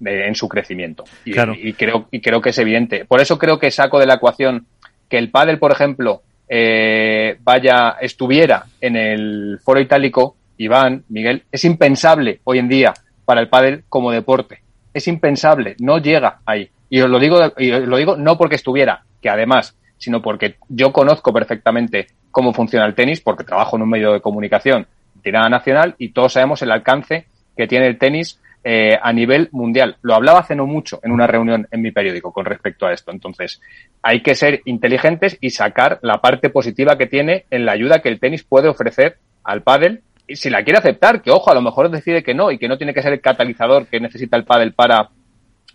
en 0.05 0.35
su 0.35 0.49
crecimiento. 0.49 1.05
Y, 1.25 1.31
y, 1.31 1.73
creo, 1.75 2.07
y 2.11 2.21
creo 2.21 2.41
que 2.41 2.51
es 2.51 2.59
evidente. 2.59 3.05
Por 3.05 3.21
eso 3.21 3.39
creo 3.39 3.59
que 3.59 3.71
saco 3.71 3.99
de 3.99 4.07
la 4.07 4.15
ecuación 4.15 4.67
que 5.11 5.19
el 5.19 5.31
pádel, 5.31 5.59
por 5.59 5.73
ejemplo, 5.73 6.23
eh, 6.49 7.37
vaya, 7.43 7.97
estuviera 8.01 8.65
en 8.81 8.97
el 8.97 9.59
foro 9.63 9.81
itálico, 9.81 10.37
Iván, 10.57 11.05
Miguel, 11.09 11.43
es 11.53 11.65
impensable 11.65 12.41
hoy 12.45 12.59
en 12.59 12.69
día 12.69 12.95
para 13.25 13.41
el 13.41 13.49
pádel 13.49 13.85
como 13.89 14.13
deporte. 14.13 14.63
Es 14.95 15.09
impensable, 15.09 15.77
no 15.81 15.99
llega 15.99 16.41
ahí. 16.47 16.71
Y 16.89 17.01
os 17.01 17.11
lo 17.11 17.19
digo, 17.19 17.39
y 17.59 17.71
os 17.73 17.87
lo 17.87 17.97
digo 17.97 18.17
no 18.17 18.39
porque 18.39 18.57
estuviera, 18.57 19.03
que 19.21 19.29
además, 19.29 19.77
sino 19.99 20.23
porque 20.23 20.57
yo 20.69 20.93
conozco 20.93 21.33
perfectamente 21.33 22.07
cómo 22.31 22.53
funciona 22.53 22.87
el 22.87 22.95
tenis, 22.95 23.21
porque 23.21 23.45
trabajo 23.45 23.77
en 23.77 23.83
un 23.83 23.91
medio 23.91 24.13
de 24.13 24.21
comunicación 24.21 24.87
tirada 25.23 25.49
nacional 25.49 25.95
y 25.99 26.11
todos 26.11 26.33
sabemos 26.33 26.63
el 26.63 26.71
alcance 26.71 27.27
que 27.57 27.67
tiene 27.67 27.87
el 27.87 27.99
tenis 27.99 28.41
eh, 28.63 28.99
a 29.01 29.13
nivel 29.13 29.49
mundial. 29.53 29.97
Lo 30.03 30.15
hablaba 30.15 30.41
hace 30.41 30.55
no 30.55 30.67
mucho 30.67 31.01
en 31.03 31.13
una 31.13 31.27
reunión 31.27 31.67
en 31.71 31.83
mi 31.83 31.93
periódico 31.93 32.33
con 32.33 32.45
respecto 32.45 32.87
a 32.87 32.93
esto. 32.93 33.11
Entonces, 33.11 33.61
hay 34.03 34.23
que 34.23 34.35
ser 34.35 34.63
inteligentes 34.65 35.39
y 35.41 35.51
sacar 35.51 35.99
la 36.03 36.21
parte 36.21 36.51
positiva 36.51 36.99
que 36.99 37.07
tiene 37.07 37.47
en 37.51 37.65
la 37.65 37.73
ayuda 37.73 38.01
que 38.01 38.09
el 38.09 38.21
tenis 38.21 38.45
puede 38.45 38.69
ofrecer 38.69 39.19
al 39.45 39.63
pádel 39.63 40.03
y 40.31 40.37
si 40.37 40.49
la 40.49 40.63
quiere 40.63 40.79
aceptar, 40.79 41.23
que 41.23 41.33
ojo, 41.33 41.51
a 41.51 41.55
lo 41.55 41.61
mejor 41.61 41.91
decide 41.91 42.23
que 42.23 42.35
no 42.35 42.53
y 42.53 42.59
que 42.59 42.69
no 42.69 42.79
tiene 42.79 42.95
que 42.95 43.03
ser 43.03 43.13
el 43.13 43.21
catalizador 43.21 43.89
que 43.89 43.99
necesita 43.99 44.37
el 44.37 44.45
pádel 44.45 44.75
para 44.75 45.11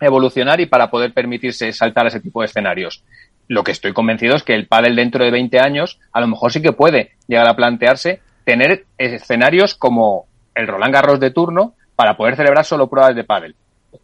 evolucionar 0.00 0.62
y 0.62 0.66
para 0.66 0.90
poder 0.90 1.12
permitirse 1.12 1.74
saltar 1.74 2.06
a 2.06 2.08
ese 2.08 2.20
tipo 2.20 2.40
de 2.40 2.46
escenarios. 2.46 3.04
Lo 3.48 3.62
que 3.62 3.72
estoy 3.72 3.92
convencido 3.92 4.34
es 4.34 4.42
que 4.42 4.54
el 4.54 4.66
pádel 4.66 4.96
dentro 4.96 5.22
de 5.24 5.30
20 5.30 5.60
años 5.60 6.00
a 6.10 6.22
lo 6.22 6.28
mejor 6.28 6.52
sí 6.52 6.62
que 6.62 6.72
puede 6.72 7.12
llegar 7.28 7.46
a 7.46 7.54
plantearse 7.54 8.20
tener 8.44 8.86
escenarios 8.96 9.74
como 9.74 10.26
el 10.54 10.66
Roland 10.66 10.94
Garros 10.94 11.20
de 11.20 11.30
turno 11.30 11.74
para 11.96 12.16
poder 12.16 12.36
celebrar 12.36 12.64
solo 12.64 12.88
pruebas 12.88 13.16
de 13.16 13.24
pádel. 13.24 13.56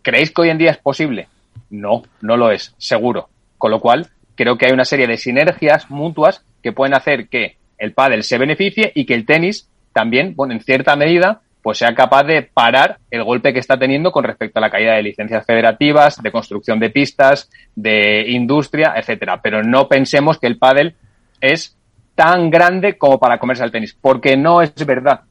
¿Creéis 0.03 0.33
que 0.33 0.43
hoy 0.43 0.49
en 0.49 0.59
día 0.59 0.71
es 0.71 0.79
posible? 0.79 1.29
No, 1.71 2.03
no 2.23 2.37
lo 2.37 2.51
es, 2.51 2.75
seguro. 2.79 3.29
Con 3.59 3.71
lo 3.71 3.81
cual, 3.81 4.09
creo 4.35 4.57
que 4.59 4.67
hay 4.67 4.73
una 4.73 4.85
serie 4.85 5.07
de 5.07 5.19
sinergias 5.19 5.91
mutuas 5.91 6.45
que 6.63 6.73
pueden 6.73 6.95
hacer 6.95 7.29
que 7.29 7.57
el 7.79 7.93
pádel 7.93 8.25
se 8.25 8.39
beneficie 8.39 8.93
y 8.95 9.05
que 9.05 9.15
el 9.15 9.27
tenis 9.27 9.69
también, 9.93 10.35
bueno, 10.35 10.55
en 10.55 10.61
cierta 10.61 10.97
medida, 10.97 11.43
pues 11.63 11.79
sea 11.79 11.95
capaz 11.95 12.25
de 12.25 12.43
parar 12.43 12.99
el 13.11 13.23
golpe 13.23 13.53
que 13.53 13.61
está 13.61 13.79
teniendo 13.79 14.11
con 14.11 14.25
respecto 14.25 14.59
a 14.59 14.63
la 14.63 14.71
caída 14.71 14.95
de 14.95 15.03
licencias 15.03 15.47
federativas, 15.47 16.21
de 16.21 16.33
construcción 16.33 16.81
de 16.81 16.91
pistas, 16.91 17.51
de 17.77 18.25
industria, 18.31 18.95
etcétera. 18.97 19.41
Pero 19.43 19.63
no 19.63 19.89
pensemos 19.89 20.39
que 20.39 20.49
el 20.49 20.59
pádel 20.59 20.97
es 21.41 21.77
tan 22.15 22.51
grande 22.51 22.99
como 22.99 23.19
para 23.19 23.39
comerse 23.39 23.63
al 23.63 23.71
tenis, 23.71 23.97
porque 24.01 24.37
no 24.37 24.61
es 24.61 24.75
verdad. 24.85 25.23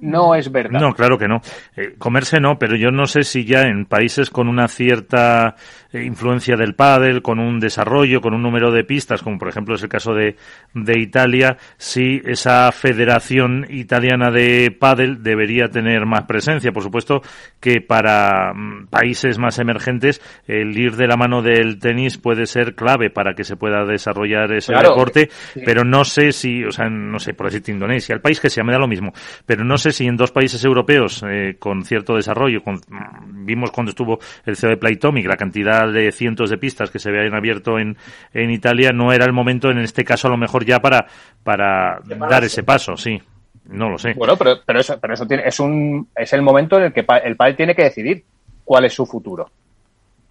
No 0.00 0.34
es 0.34 0.50
verdad. 0.50 0.80
No, 0.80 0.92
claro 0.92 1.18
que 1.18 1.28
no. 1.28 1.40
Eh, 1.76 1.94
comerse 1.98 2.40
no, 2.40 2.58
pero 2.58 2.76
yo 2.76 2.90
no 2.90 3.06
sé 3.06 3.22
si 3.22 3.44
ya 3.44 3.62
en 3.62 3.86
países 3.86 4.30
con 4.30 4.48
una 4.48 4.68
cierta 4.68 5.56
eh, 5.92 6.04
influencia 6.04 6.56
del 6.56 6.74
pádel, 6.74 7.22
con 7.22 7.38
un 7.38 7.60
desarrollo, 7.60 8.20
con 8.20 8.34
un 8.34 8.42
número 8.42 8.70
de 8.70 8.84
pistas, 8.84 9.22
como 9.22 9.38
por 9.38 9.48
ejemplo 9.48 9.74
es 9.74 9.82
el 9.82 9.88
caso 9.88 10.12
de, 10.12 10.36
de 10.74 10.98
Italia, 10.98 11.56
si 11.76 12.20
esa 12.24 12.70
federación 12.72 13.66
italiana 13.70 14.30
de 14.30 14.74
pádel 14.78 15.22
debería 15.22 15.68
tener 15.68 16.06
más 16.06 16.24
presencia. 16.24 16.72
Por 16.72 16.82
supuesto 16.82 17.22
que 17.60 17.80
para 17.80 18.52
mm, 18.54 18.88
países 18.88 19.38
más 19.38 19.58
emergentes 19.58 20.20
el 20.46 20.76
ir 20.76 20.96
de 20.96 21.06
la 21.06 21.16
mano 21.16 21.42
del 21.42 21.78
tenis 21.78 22.18
puede 22.18 22.46
ser 22.46 22.74
clave 22.74 23.10
para 23.10 23.34
que 23.34 23.44
se 23.44 23.56
pueda 23.56 23.84
desarrollar 23.84 24.52
ese 24.52 24.74
deporte, 24.74 25.30
pero 25.64 25.84
no 25.84 26.04
sé 26.04 26.32
si, 26.32 26.64
o 26.64 26.70
sea, 26.70 26.88
no 26.88 27.18
sé, 27.18 27.34
por 27.34 27.46
decirte 27.46 27.72
Indonesia, 27.72 28.14
el 28.14 28.20
país 28.20 28.40
que 28.40 28.50
sea, 28.50 28.64
me 28.64 28.72
da 28.72 28.78
lo 28.78 28.88
mismo, 28.88 29.12
pero 29.44 29.64
no 29.64 29.78
sé 29.78 29.85
si 29.92 30.06
en 30.06 30.16
dos 30.16 30.30
países 30.30 30.64
europeos 30.64 31.22
eh, 31.28 31.56
con 31.58 31.84
cierto 31.84 32.16
desarrollo, 32.16 32.62
con, 32.62 32.80
vimos 33.26 33.70
cuando 33.70 33.90
estuvo 33.90 34.18
el 34.44 34.56
CEO 34.56 34.70
de 34.70 34.76
Playtomic, 34.76 35.26
la 35.26 35.36
cantidad 35.36 35.90
de 35.92 36.12
cientos 36.12 36.50
de 36.50 36.58
pistas 36.58 36.90
que 36.90 36.98
se 36.98 37.10
habían 37.10 37.34
abierto 37.34 37.78
en, 37.78 37.96
en 38.32 38.50
Italia, 38.50 38.92
no 38.92 39.12
era 39.12 39.24
el 39.24 39.32
momento, 39.32 39.70
en 39.70 39.78
este 39.78 40.04
caso, 40.04 40.28
a 40.28 40.30
lo 40.30 40.36
mejor 40.36 40.64
ya 40.64 40.80
para, 40.80 41.06
para 41.42 42.00
dar 42.04 42.44
ese 42.44 42.62
paso, 42.62 42.96
sí. 42.96 43.20
No 43.68 43.90
lo 43.90 43.98
sé. 43.98 44.14
Bueno, 44.14 44.36
pero, 44.36 44.60
pero 44.64 44.78
eso, 44.78 44.98
pero 45.00 45.14
eso 45.14 45.26
tiene, 45.26 45.42
es, 45.44 45.58
un, 45.58 46.08
es 46.14 46.32
el 46.32 46.42
momento 46.42 46.76
en 46.76 46.84
el 46.84 46.92
que 46.92 47.04
el 47.24 47.36
padre 47.36 47.54
tiene 47.54 47.74
que 47.74 47.82
decidir 47.82 48.24
cuál 48.64 48.84
es 48.84 48.94
su 48.94 49.06
futuro. 49.06 49.50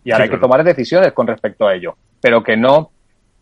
Y 0.06 0.12
ahora 0.12 0.26
hay 0.26 0.30
que 0.30 0.38
tomar 0.38 0.64
decisiones 0.64 1.12
con 1.14 1.28
respecto 1.28 1.68
a 1.68 1.74
ello. 1.74 1.96
Pero 2.22 2.44
que 2.44 2.56
no, 2.56 2.92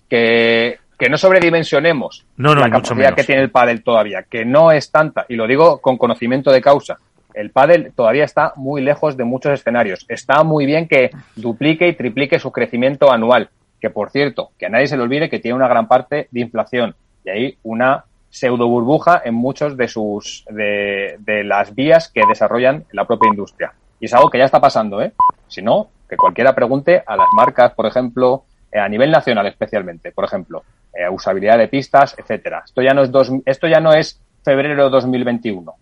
que, 0.10 0.80
que 1.04 1.10
no 1.10 1.18
sobredimensionemos 1.18 2.26
la 2.38 2.70
capacidad 2.70 3.14
que 3.14 3.26
tiene 3.26 3.42
el 3.42 3.52
pádel 3.52 3.84
todavía, 3.84 4.24
que 4.24 4.46
no 4.46 4.72
es 4.72 4.90
tanta, 4.90 5.26
y 5.28 5.36
lo 5.36 5.48
digo 5.48 5.82
con 5.82 5.98
conocimiento 5.98 6.50
de 6.50 6.62
causa. 6.62 6.98
El 7.34 7.50
pádel 7.50 7.92
todavía 7.94 8.24
está 8.24 8.54
muy 8.56 8.82
lejos 8.82 9.18
de 9.18 9.26
muchos 9.26 9.52
escenarios. 9.52 10.06
Está 10.08 10.44
muy 10.44 10.66
bien 10.66 10.88
que 10.88 11.12
duplique 11.36 11.90
y 11.90 11.94
triplique 11.94 12.40
su 12.40 12.54
crecimiento 12.54 13.12
anual, 13.12 13.50
que 13.82 13.90
por 13.90 14.12
cierto, 14.12 14.52
que 14.58 14.68
a 14.68 14.70
nadie 14.70 14.88
se 14.88 14.96
le 14.96 15.04
olvide 15.04 15.30
que 15.30 15.40
tiene 15.40 15.58
una 15.58 15.68
gran 15.68 15.90
parte 15.90 16.30
de 16.32 16.40
inflación 16.40 16.96
y 17.26 17.30
hay 17.32 17.58
una 17.64 18.06
pseudo 18.30 18.70
burbuja 18.70 19.22
en 19.26 19.34
muchos 19.34 19.76
de 19.76 19.90
sus 19.90 20.46
de, 20.50 21.18
de 21.20 21.44
las 21.44 21.76
vías 21.76 22.08
que 22.08 22.22
desarrollan 22.30 22.86
la 22.94 23.04
propia 23.04 23.28
industria. 23.28 23.74
Y 24.00 24.06
es 24.06 24.14
algo 24.14 24.30
que 24.30 24.38
ya 24.38 24.46
está 24.46 24.62
pasando, 24.62 25.02
¿eh? 25.02 25.12
Si 25.50 25.62
no, 25.62 25.90
que 26.10 26.16
cualquiera 26.16 26.56
pregunte 26.56 27.04
a 27.06 27.18
las 27.18 27.28
marcas, 27.36 27.74
por 27.74 27.88
ejemplo, 27.88 28.46
a 28.80 28.90
nivel 28.90 29.12
nacional 29.12 29.48
especialmente, 29.48 30.12
por 30.12 30.26
ejemplo, 30.26 30.64
eh, 30.94 31.10
usabilidad 31.10 31.58
de 31.58 31.68
pistas, 31.68 32.16
etcétera. 32.18 32.64
Esto 32.66 32.82
ya 32.82 32.94
no 32.94 33.04
es 33.04 33.12
dos, 33.12 33.32
esto 33.46 33.68
ya 33.68 33.80
no 33.80 33.94
es 33.94 34.20
febrero 34.44 34.86
de 34.86 34.90
2021, 34.90 35.74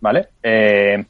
¿vale? 0.00 0.28
Eh, 0.42 1.04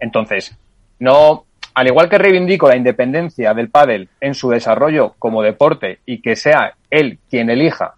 entonces, 0.00 0.56
no, 0.98 1.44
al 1.74 1.86
igual 1.86 2.08
que 2.08 2.18
reivindico 2.18 2.68
la 2.68 2.76
independencia 2.76 3.54
del 3.54 3.70
pádel 3.70 4.08
en 4.20 4.34
su 4.34 4.50
desarrollo 4.50 5.14
como 5.18 5.42
deporte 5.42 6.00
y 6.06 6.20
que 6.20 6.36
sea 6.36 6.74
él 6.90 7.18
quien 7.30 7.50
elija 7.50 7.94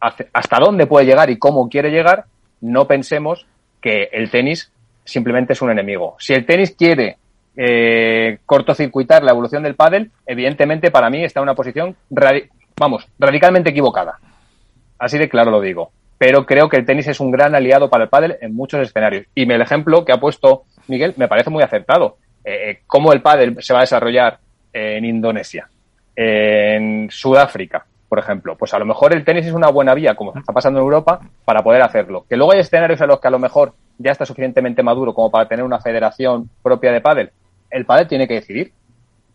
hasta 0.00 0.58
dónde 0.58 0.86
puede 0.86 1.06
llegar 1.06 1.30
y 1.30 1.38
cómo 1.38 1.68
quiere 1.68 1.90
llegar, 1.90 2.24
no 2.60 2.88
pensemos 2.88 3.46
que 3.80 4.08
el 4.12 4.30
tenis 4.30 4.72
simplemente 5.04 5.52
es 5.52 5.62
un 5.62 5.70
enemigo. 5.70 6.16
Si 6.18 6.32
el 6.32 6.44
tenis 6.44 6.74
quiere 6.76 7.18
eh, 7.56 8.38
cortocircuitar 8.46 9.22
la 9.22 9.32
evolución 9.32 9.62
del 9.62 9.74
pádel, 9.74 10.10
evidentemente 10.26 10.90
para 10.90 11.10
mí 11.10 11.22
está 11.24 11.40
en 11.40 11.44
una 11.44 11.54
posición, 11.54 11.96
vamos, 12.78 13.06
radicalmente 13.18 13.70
equivocada. 13.70 14.18
Así 14.98 15.18
de 15.18 15.28
claro 15.28 15.50
lo 15.50 15.60
digo. 15.60 15.90
Pero 16.18 16.46
creo 16.46 16.68
que 16.68 16.76
el 16.76 16.86
tenis 16.86 17.08
es 17.08 17.18
un 17.18 17.32
gran 17.32 17.54
aliado 17.54 17.90
para 17.90 18.04
el 18.04 18.10
pádel 18.10 18.36
en 18.40 18.54
muchos 18.54 18.80
escenarios. 18.80 19.26
Y 19.34 19.50
el 19.50 19.60
ejemplo 19.60 20.04
que 20.04 20.12
ha 20.12 20.20
puesto 20.20 20.64
Miguel 20.86 21.14
me 21.16 21.28
parece 21.28 21.50
muy 21.50 21.62
acertado. 21.62 22.18
Eh, 22.44 22.70
eh, 22.70 22.80
¿Cómo 22.86 23.12
el 23.12 23.22
pádel 23.22 23.56
se 23.60 23.72
va 23.72 23.80
a 23.80 23.82
desarrollar 23.82 24.38
en 24.72 25.04
Indonesia, 25.04 25.68
en 26.16 27.08
Sudáfrica, 27.10 27.84
por 28.08 28.20
ejemplo? 28.20 28.56
Pues 28.56 28.72
a 28.72 28.78
lo 28.78 28.86
mejor 28.86 29.12
el 29.12 29.24
tenis 29.24 29.46
es 29.46 29.52
una 29.52 29.68
buena 29.68 29.94
vía, 29.94 30.14
como 30.14 30.32
está 30.36 30.52
pasando 30.52 30.78
en 30.78 30.84
Europa, 30.84 31.20
para 31.44 31.62
poder 31.62 31.82
hacerlo. 31.82 32.24
Que 32.28 32.36
luego 32.36 32.52
hay 32.52 32.60
escenarios 32.60 33.00
en 33.00 33.08
los 33.08 33.20
que 33.20 33.28
a 33.28 33.32
lo 33.32 33.38
mejor 33.38 33.74
ya 33.98 34.12
está 34.12 34.24
suficientemente 34.24 34.82
maduro 34.82 35.14
como 35.14 35.30
para 35.30 35.48
tener 35.48 35.64
una 35.64 35.80
federación 35.80 36.48
propia 36.62 36.92
de 36.92 37.00
pádel, 37.00 37.32
el 37.72 37.84
padre 37.84 38.06
tiene 38.06 38.28
que 38.28 38.34
decidir. 38.34 38.72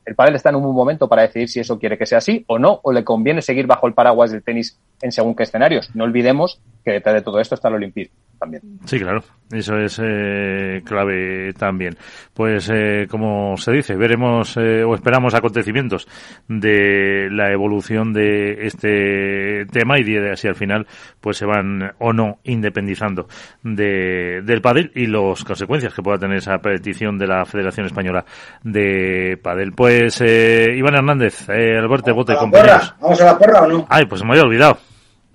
El 0.06 0.16
padre 0.16 0.38
está 0.38 0.50
en 0.50 0.56
un 0.56 0.74
momento 0.74 1.10
para 1.10 1.24
decidir 1.24 1.50
si 1.50 1.60
eso 1.60 1.78
quiere 1.78 1.98
que 1.98 2.06
sea 2.06 2.20
así 2.20 2.46
o 2.48 2.58
no, 2.58 2.80
o 2.84 2.94
le 2.94 3.04
conviene 3.04 3.42
seguir 3.42 3.68
bajo 3.68 3.88
el 3.88 3.94
paraguas 3.94 4.32
del 4.32 4.42
tenis 4.42 4.80
en 5.02 5.12
según 5.12 5.36
qué 5.36 5.44
escenarios. 5.44 5.94
No 5.94 6.06
olvidemos 6.06 6.62
que 6.86 6.92
detrás 6.92 7.16
de 7.16 7.22
todo 7.22 7.42
esto 7.42 7.56
está 7.56 7.68
el 7.68 7.76
Olimpismo 7.76 8.16
también. 8.38 8.62
Sí, 8.86 9.00
claro, 9.00 9.24
eso 9.52 9.78
es 9.78 10.00
eh, 10.04 10.82
clave 10.86 11.54
también. 11.54 11.98
Pues 12.34 12.70
eh, 12.74 13.08
como 13.10 13.58
se 13.58 13.72
dice, 13.72 13.96
veremos 13.96 14.58
eh, 14.58 14.84
o 14.84 14.94
esperamos 14.94 15.34
acontecimientos 15.34 16.08
de 16.48 17.30
la 17.32 17.52
evolución 17.52 18.14
de 18.14 18.68
este 18.68 19.66
tema 19.72 20.00
y 20.00 20.04
de 20.04 20.36
si 20.36 20.48
al 20.48 20.56
final 20.56 20.88
pues 21.20 21.38
se 21.38 21.46
van 21.46 21.94
o 22.00 22.14
no 22.14 22.40
independizando 22.44 23.28
de, 23.64 24.42
del 24.44 24.62
pádel 24.62 24.92
y 24.96 25.08
las 25.08 25.44
consecuencias 25.44 25.94
que 25.94 26.04
pueda 26.04 26.18
tener 26.18 26.38
esa 26.38 26.58
petición 26.60 27.18
de 27.18 27.28
la 27.28 27.46
Federación 27.46 27.86
Española 27.86 28.26
de 28.64 29.40
Padel. 29.42 29.74
Pues 29.74 30.22
Iván 30.22 30.96
Hernández, 30.96 31.50
Alberto 31.50 32.14
Bote, 32.14 32.36
compañeros. 32.36 32.96
¿Vamos 33.00 33.22
a 33.22 33.26
la 33.26 33.38
porra 33.38 33.62
o 33.62 33.68
no? 33.68 33.88
Ay, 33.90 34.06
pues 34.06 34.24
me 34.24 34.32
había 34.32 34.44
olvidado. 34.44 34.78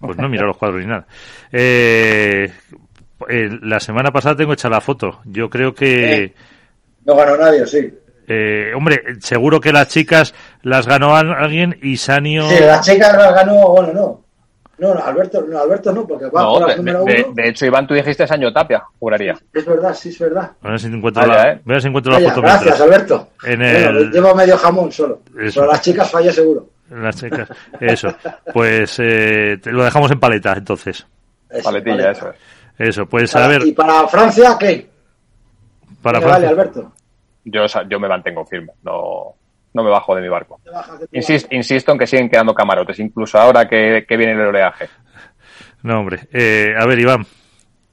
Pues 0.03 0.19
no 0.19 0.29
mira 0.29 0.45
los 0.45 0.57
cuadros 0.57 0.81
ni 0.81 0.87
nada. 0.87 1.07
Eh, 1.55 2.51
eh, 3.29 3.59
la 3.63 3.81
semana 3.81 4.11
pasada 4.11 4.37
tengo 4.37 4.53
hecha 4.53 4.69
la 4.69 4.81
foto. 4.81 5.21
Yo 5.25 5.49
creo 5.51 5.75
que... 5.75 6.35
No 7.05 7.17
ganó 7.17 7.37
nadie, 7.37 7.67
sí. 7.67 7.93
Eh, 8.29 8.73
hombre, 8.75 9.03
seguro 9.21 9.61
que 9.61 9.73
las 9.73 9.89
chicas 9.89 10.35
las 10.63 10.87
ganó 10.87 11.17
alguien 11.17 11.79
y 11.83 11.97
Sanio... 11.97 12.49
Sí, 12.49 12.61
las 12.61 12.87
chicas 12.87 13.17
las 13.17 13.35
ganó, 13.35 13.69
bueno, 13.69 13.93
no. 13.93 14.23
No, 14.79 14.93
Alberto 14.95 15.45
no, 15.49 15.61
Alberto 15.61 15.93
no, 15.93 16.05
porque 16.07 16.25
va 16.25 16.45
por 16.45 16.67
la 16.67 16.77
número 16.77 17.05
de, 17.05 17.23
uno. 17.23 17.35
De, 17.35 17.49
hecho, 17.49 17.67
Iván, 17.67 17.87
tú 17.87 17.95
dijiste 17.95 18.27
Sanio 18.27 18.53
Tapia, 18.53 18.83
juraría. 18.99 19.39
Es 19.53 19.65
verdad, 19.65 19.95
sí, 19.95 20.09
es 20.09 20.19
verdad. 20.19 20.51
A 20.61 20.71
ver 20.71 20.81
si 20.81 20.89
encuentro, 20.89 21.25
la, 21.25 21.53
eh. 21.53 21.81
si 21.81 21.87
encuentro 21.87 22.19
la 22.19 22.29
foto. 22.29 22.43
Gracias, 22.43 22.81
Alberto. 22.81 23.29
En 23.45 23.63
el... 23.63 24.11
llevo 24.11 24.35
medio 24.35 24.57
jamón 24.57 24.91
solo. 24.91 25.21
Pero 25.33 25.67
las 25.67 25.81
chicas 25.83 26.11
falla 26.11 26.33
seguro. 26.33 26.69
Las 26.91 27.17
chicas, 27.17 27.49
eso. 27.81 28.13
Pues 28.53 28.97
eh, 28.99 29.61
lo 29.67 29.85
dejamos 29.85 30.11
en 30.11 30.19
paleta, 30.19 30.55
entonces. 30.55 31.07
Paletilla, 31.63 32.11
eso 32.11 32.31
es. 32.31 32.37
Eso, 32.83 33.07
pues 33.07 33.35
a 33.37 33.47
ver. 33.47 33.65
¿Y 33.65 33.73
para 33.73 34.09
Francia 34.09 34.57
qué? 34.59 34.89
Para 36.03 36.19
Francia. 36.19 36.33
Vale, 36.33 36.47
Alberto. 36.49 36.93
Yo, 37.45 37.65
yo 37.89 38.01
me 38.01 38.09
mantengo 38.09 38.45
firme, 38.45 38.73
no, 38.83 39.37
no 39.73 39.85
me 39.85 39.91
bajo 39.91 40.17
de 40.17 40.23
mi 40.23 40.29
barco. 40.29 40.61
Insisto, 41.13 41.55
insisto 41.55 41.93
en 41.93 41.99
que 41.99 42.09
siguen 42.09 42.29
quedando 42.29 42.53
camarotes, 42.53 42.99
incluso 42.99 43.39
ahora 43.39 43.69
que, 43.69 44.05
viene 44.09 44.33
el 44.33 44.41
oleaje. 44.41 44.89
No, 45.85 46.01
hombre. 46.01 46.29
Eh, 46.33 46.75
a 46.77 46.85
ver, 46.87 46.99
Iván. 46.99 47.25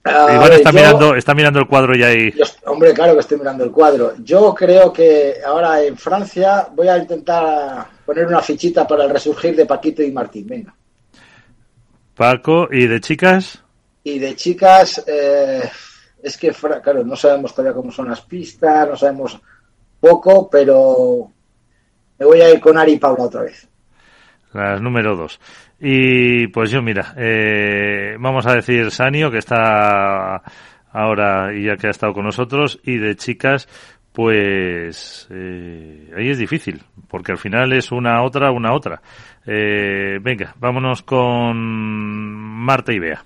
Iván 0.06 0.54
está, 0.54 0.72
mirando, 0.72 1.16
está 1.16 1.36
mirando 1.36 1.60
el 1.60 1.68
cuadro 1.68 1.94
ya 1.94 2.08
ahí. 2.08 2.34
hombre, 2.66 2.92
claro 2.92 3.14
que 3.14 3.20
estoy 3.20 3.38
mirando 3.38 3.64
el 3.64 3.72
cuadro. 3.72 4.14
Yo 4.24 4.56
creo 4.56 4.92
que 4.92 5.36
ahora 5.46 5.84
en 5.84 5.98
Francia 5.98 6.68
voy 6.74 6.88
a 6.88 6.98
intentar 6.98 7.86
poner 8.06 8.26
una 8.26 8.42
fichita 8.42 8.88
para 8.88 9.04
el 9.04 9.12
resurgir 9.12 9.56
de 9.56 9.68
Paquito 9.68 10.02
y 10.02 10.12
Martín. 10.12 10.48
Venga. 10.48 10.74
Paco, 12.16 12.68
¿y 12.72 12.88
de 12.88 13.00
chicas? 13.02 13.64
Y 14.04 14.20
de 14.20 14.36
chicas, 14.36 15.04
eh, 15.08 15.70
es 16.24 16.38
que, 16.38 16.52
claro, 16.52 17.04
no 17.04 17.16
sabemos 17.16 17.54
todavía 17.54 17.76
cómo 17.76 17.92
son 17.92 18.10
las 18.10 18.22
pistas, 18.22 18.88
no 18.88 18.96
sabemos 18.96 19.40
poco, 20.00 20.50
pero 20.50 21.30
me 22.18 22.26
voy 22.26 22.42
a 22.42 22.50
ir 22.54 22.60
con 22.60 22.78
Ari 22.78 22.94
y 22.94 23.00
Paula 23.00 23.26
otra 23.26 23.42
vez. 23.44 23.68
Las 24.54 24.82
número 24.82 25.16
dos. 25.16 25.40
Y 25.80 26.48
pues 26.48 26.72
yo, 26.72 26.82
mira, 26.82 27.14
eh, 27.18 28.16
vamos 28.20 28.46
a 28.48 28.56
decir 28.56 28.90
Sanio, 28.92 29.30
que 29.30 29.38
está 29.38 30.42
ahora 30.92 31.54
y 31.54 31.66
ya 31.66 31.76
que 31.76 31.88
ha 31.88 31.92
estado 31.92 32.14
con 32.14 32.26
nosotros, 32.26 32.80
y 32.84 32.98
de 32.98 33.16
chicas, 33.16 33.68
pues 34.12 35.28
eh, 35.30 36.12
ahí 36.18 36.30
es 36.30 36.38
difícil, 36.38 36.84
porque 37.08 37.34
al 37.34 37.38
final 37.38 37.72
es 37.74 37.92
una 37.92 38.24
otra, 38.24 38.52
una 38.52 38.74
otra. 38.74 39.02
venga, 39.46 40.56
vámonos 40.58 41.04
con 41.04 41.58
Marta 41.58 42.92
y 42.92 43.00
Bea 43.00 43.24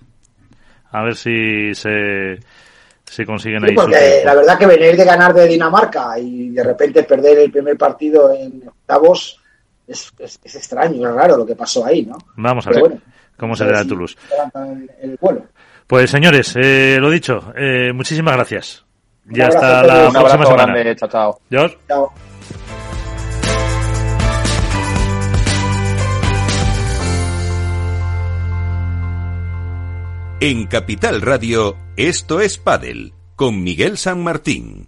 a 0.94 1.04
ver 1.04 1.16
si 1.16 1.74
se, 1.74 2.38
se 3.04 3.26
consiguen 3.26 3.66
ahí. 3.66 3.76
Porque 3.76 4.22
la 4.24 4.36
verdad 4.36 4.58
que 4.58 4.68
venir 4.68 4.96
de 4.96 5.04
ganar 5.04 5.34
de 5.34 5.48
Dinamarca 5.48 6.18
y 6.20 6.50
de 6.50 6.64
repente 6.64 7.04
perder 7.04 7.40
el 7.40 7.52
primer 7.52 7.78
partido 7.78 8.32
en 8.32 8.64
octavos 8.68 9.42
es, 9.88 10.14
es, 10.20 10.56
extraño, 10.56 11.10
es 11.10 11.16
raro 11.16 11.38
lo 11.38 11.46
que 11.46 11.56
pasó 11.56 11.86
ahí, 11.86 12.06
¿no? 12.06 12.18
Vamos 12.38 12.66
a 12.68 12.70
ver 12.70 13.02
cómo 13.36 13.56
se 13.56 13.66
le 13.66 13.72
da 13.72 13.84
Toulouse. 13.84 14.16
Pues 15.88 16.10
señores, 16.10 16.56
eh, 16.56 16.98
lo 17.00 17.10
dicho, 17.10 17.54
eh, 17.58 17.92
muchísimas 17.92 18.36
gracias. 18.36 18.86
ya 19.26 19.48
hasta 19.48 19.84
la 19.84 20.10
próxima 20.12 20.46
semana. 20.46 20.96
chao, 20.96 21.10
chao. 21.10 21.40
Chao. 21.88 22.14
En 30.46 30.66
Capital 30.66 31.22
Radio, 31.22 31.78
esto 31.96 32.42
es 32.42 32.58
Padel, 32.58 33.14
con 33.38 33.64
Miguel 33.64 33.98
San 33.98 34.22
Martín. 34.22 34.86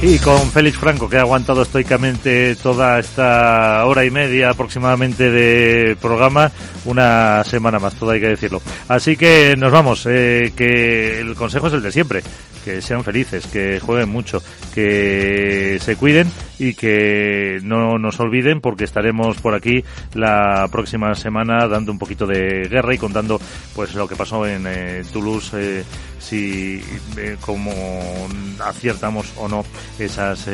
Y 0.00 0.18
con 0.20 0.50
Félix 0.50 0.78
Franco, 0.78 1.10
que 1.10 1.18
ha 1.18 1.20
aguantado 1.20 1.60
estoicamente 1.60 2.56
toda 2.56 2.98
esta 2.98 3.84
hora 3.84 4.06
y 4.06 4.10
media 4.10 4.48
aproximadamente 4.48 5.30
de 5.30 5.96
programa, 6.00 6.50
una 6.86 7.44
semana 7.44 7.78
más, 7.78 7.94
todo 7.94 8.12
hay 8.12 8.20
que 8.20 8.28
decirlo. 8.28 8.62
Así 8.88 9.18
que 9.18 9.54
nos 9.58 9.70
vamos, 9.70 10.06
eh, 10.08 10.54
que 10.56 11.20
el 11.20 11.34
consejo 11.34 11.66
es 11.66 11.74
el 11.74 11.82
de 11.82 11.92
siempre 11.92 12.22
que 12.64 12.80
sean 12.80 13.04
felices, 13.04 13.46
que 13.46 13.78
jueguen 13.78 14.08
mucho, 14.08 14.42
que 14.74 15.78
se 15.80 15.96
cuiden 15.96 16.30
y 16.58 16.74
que 16.74 17.60
no 17.62 17.98
nos 17.98 18.18
olviden 18.20 18.60
porque 18.60 18.84
estaremos 18.84 19.36
por 19.38 19.54
aquí 19.54 19.84
la 20.14 20.66
próxima 20.70 21.14
semana 21.14 21.68
dando 21.68 21.92
un 21.92 21.98
poquito 21.98 22.26
de 22.26 22.68
guerra 22.68 22.94
y 22.94 22.98
contando 22.98 23.40
pues 23.74 23.94
lo 23.94 24.08
que 24.08 24.16
pasó 24.16 24.46
en 24.46 24.64
eh, 24.66 25.04
Toulouse, 25.12 25.50
eh, 25.54 25.84
si 26.18 26.82
eh, 27.18 27.36
como 27.40 27.72
aciertamos 28.60 29.32
o 29.36 29.48
no 29.48 29.64
esas 29.98 30.48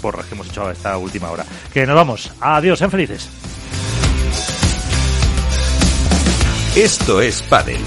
porras 0.00 0.26
que 0.26 0.34
hemos 0.34 0.48
hecho 0.48 0.66
a 0.66 0.72
esta 0.72 0.96
última 0.96 1.30
hora. 1.30 1.44
Que 1.72 1.86
nos 1.86 1.96
vamos. 1.96 2.32
Adiós, 2.40 2.78
sean 2.78 2.90
felices. 2.90 3.28
Esto 6.76 7.22
es 7.22 7.42
Padel 7.42 7.80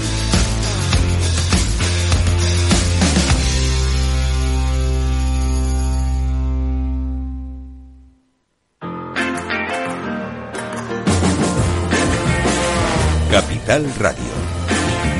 Capital 13.30 13.88
Radio. 14.00 14.32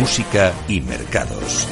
Música 0.01 0.53
y 0.67 0.81
mercados. 0.81 1.69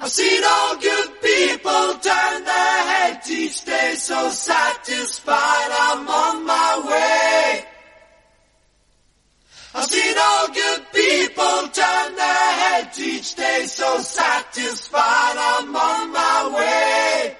I've 0.00 0.10
seen 0.10 0.42
all 0.44 0.76
good 0.80 1.10
people 1.22 1.94
turn 2.02 2.44
their 2.44 2.78
heads 2.90 3.30
each 3.30 3.64
day 3.64 3.94
so 3.94 4.28
satisfied 4.30 5.70
I'm 5.86 6.08
on 6.08 6.44
my 6.44 6.82
way. 6.88 7.64
I've 9.76 9.84
seen 9.84 10.16
all 10.18 10.48
good 10.48 10.82
people 10.92 11.68
turn 11.68 12.16
their 12.16 12.50
heads 12.62 12.98
each 13.00 13.34
day 13.36 13.64
so 13.66 13.98
satisfied 13.98 15.36
I'm 15.38 15.76
on 15.76 16.12
my 16.12 16.50
way. 16.56 17.36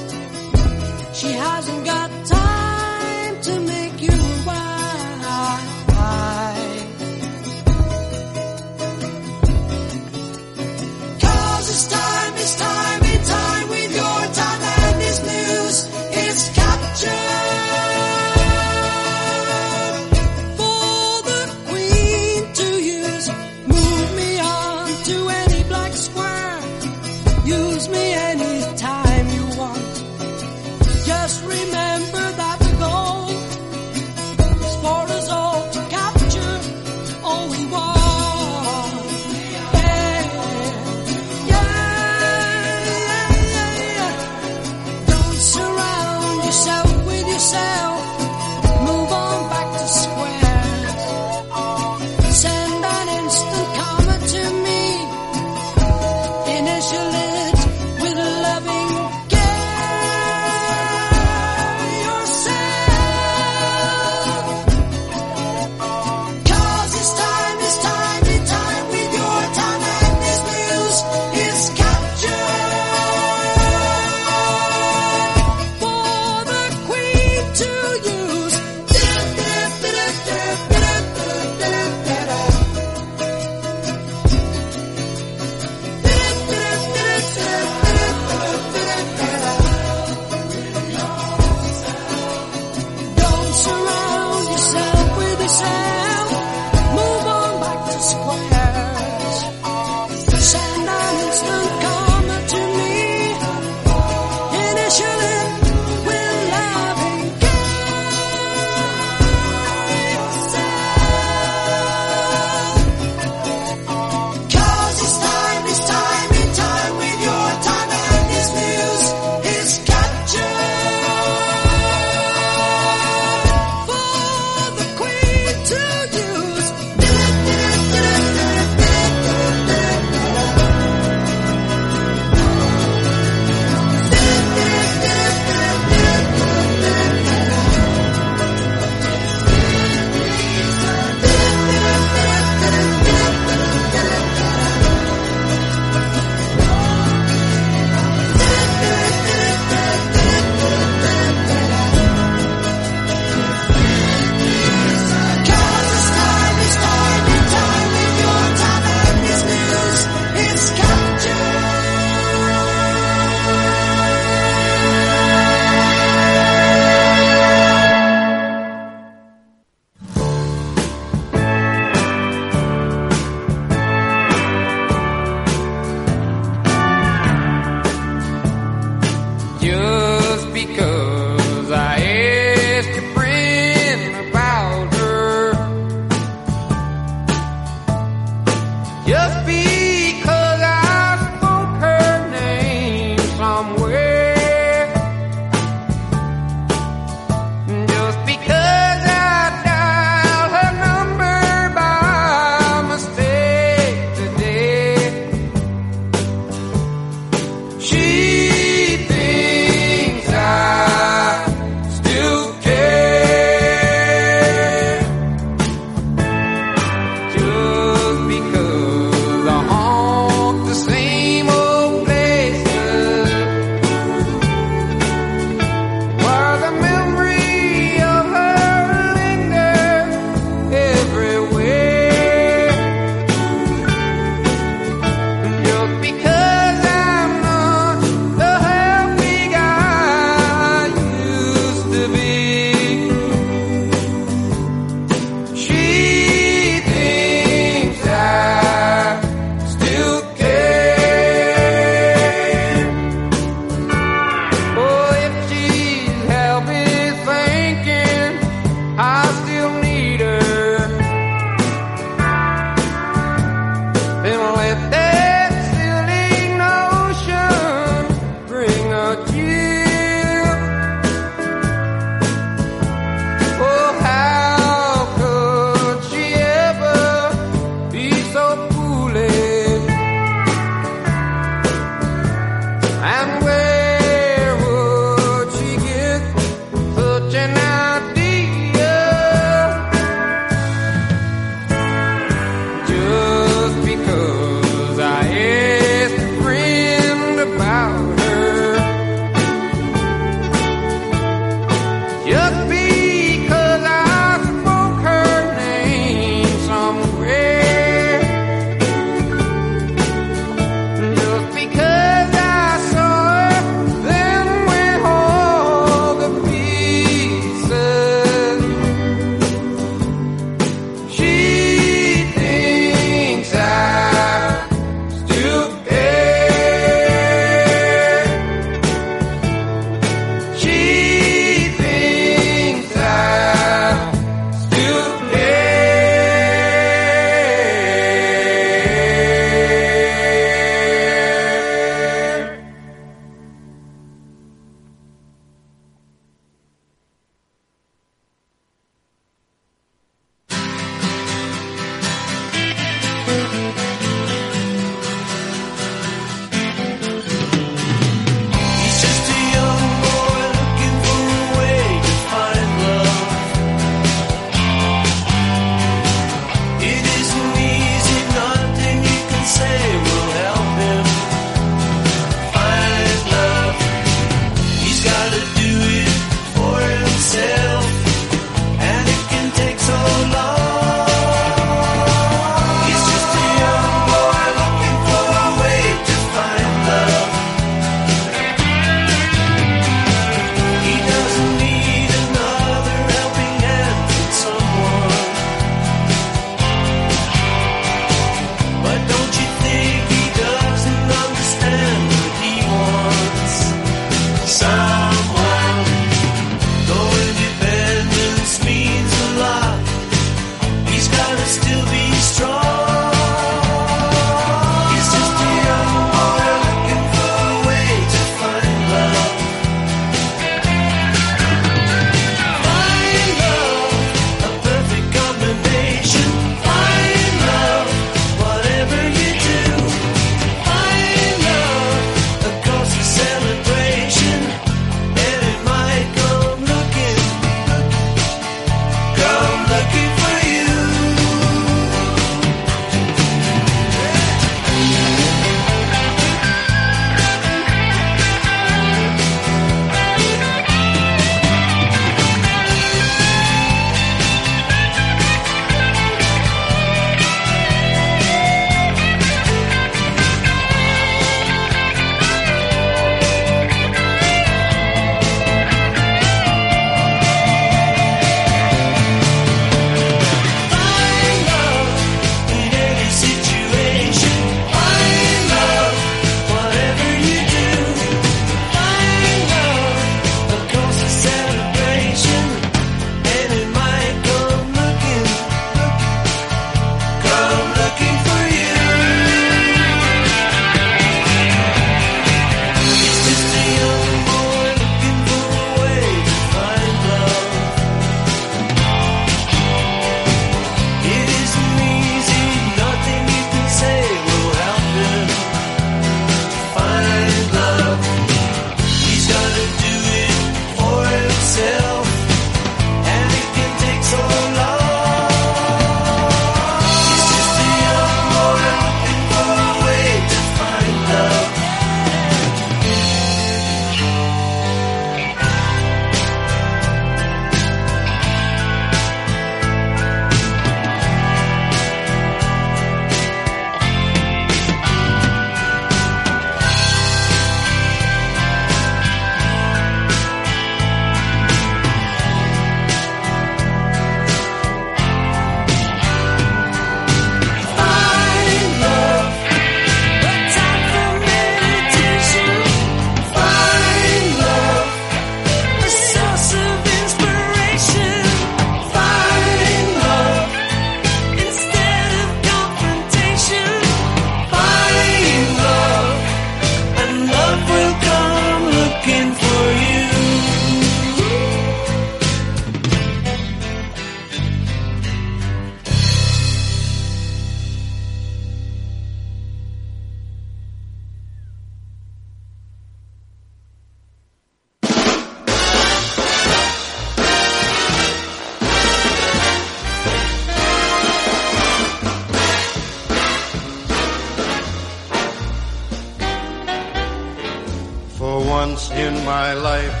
Once 598.22 598.90
in 598.92 599.14
my 599.24 599.52
life 599.52 600.00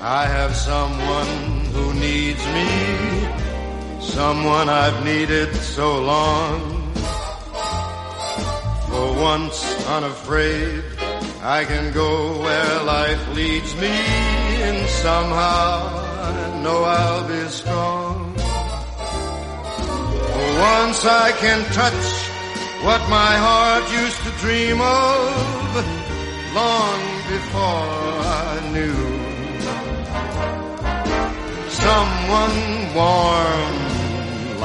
I 0.00 0.26
have 0.26 0.54
someone 0.54 1.64
who 1.74 1.92
needs 1.94 2.44
me, 2.56 2.68
someone 4.00 4.68
I've 4.68 5.04
needed 5.04 5.52
so 5.56 6.00
long. 6.00 6.60
For 8.88 9.06
once 9.20 9.58
unafraid, 9.88 10.84
I 11.42 11.64
can 11.64 11.92
go 11.92 12.40
where 12.42 12.82
life 12.84 13.34
leads 13.34 13.74
me, 13.74 13.94
and 14.68 14.88
somehow 14.88 15.70
I 16.28 16.62
know 16.62 16.84
I'll 16.84 17.26
be 17.26 17.48
strong. 17.48 18.34
For 20.32 20.48
once 20.74 21.04
I 21.04 21.32
can 21.40 21.60
touch 21.72 22.04
what 22.86 23.00
my 23.10 23.32
heart 23.46 23.84
used 23.90 24.20
to 24.26 24.30
dream 24.42 24.80
of 24.80 26.02
long 26.54 27.11
before 27.32 27.88
I 28.44 28.52
knew. 28.74 28.98
Someone 31.86 32.58
warm 33.00 33.74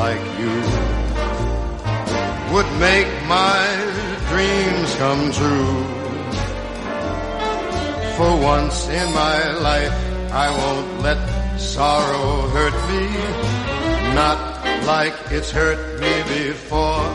like 0.02 0.23
you 0.41 0.56
would 2.52 2.69
make 2.88 3.10
my 3.39 3.64
dreams 4.31 4.89
come 5.03 5.23
true. 5.39 5.76
For 8.18 8.31
once 8.53 8.77
in 8.99 9.07
my 9.23 9.38
life, 9.69 9.98
I 10.45 10.48
won't 10.60 10.91
let 11.07 11.19
sorrow 11.57 12.31
hurt 12.56 12.77
me, 12.91 13.06
not 14.22 14.39
like 14.91 15.15
it's 15.31 15.52
hurt 15.52 15.81
me 16.03 16.14
before. 16.35 17.10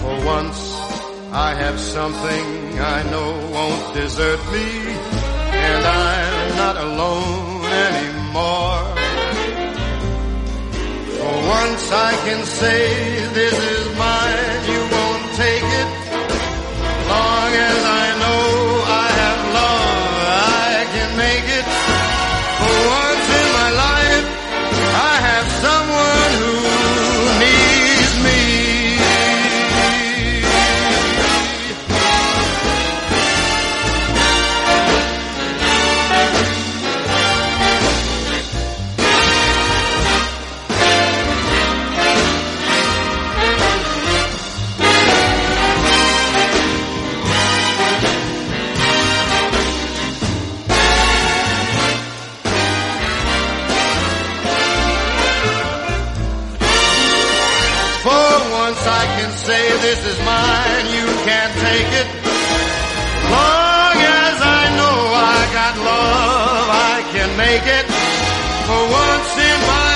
For 0.00 0.14
once, 0.34 0.60
I 1.32 1.54
have 1.62 1.78
something 1.78 2.65
I 2.78 3.02
know 3.10 3.30
won't 3.54 3.94
desert 3.94 4.40
me, 4.52 4.68
and 5.68 5.82
I'm 5.86 6.56
not 6.56 6.76
alone 6.76 7.64
anymore. 7.88 8.82
For 11.16 11.34
once 11.58 11.84
I 11.92 12.12
can 12.26 12.44
say 12.44 12.84
this 13.32 13.56
is 13.74 13.84
mine, 13.98 14.60
you 14.72 14.82
won't 14.96 15.24
take 15.44 15.68
it. 15.80 15.88
Long 17.08 17.50
as 17.70 17.80
I 18.02 18.05
can't 61.76 61.92
it. 61.92 62.08
Long 63.28 63.96
as 64.00 64.36
I 64.40 64.62
know 64.78 64.96
I 65.12 65.40
got 65.52 65.74
love, 65.76 66.68
I 66.92 66.96
can 67.12 67.30
make 67.36 67.66
it. 67.78 67.86
For 68.66 68.82
once 69.02 69.32
in 69.50 69.58
my 69.68 69.95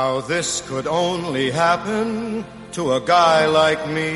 Now 0.00 0.20
this 0.20 0.60
could 0.68 0.86
only 0.86 1.50
happen 1.50 2.44
to 2.76 2.92
a 2.92 3.00
guy 3.00 3.46
like 3.46 3.82
me 3.88 4.12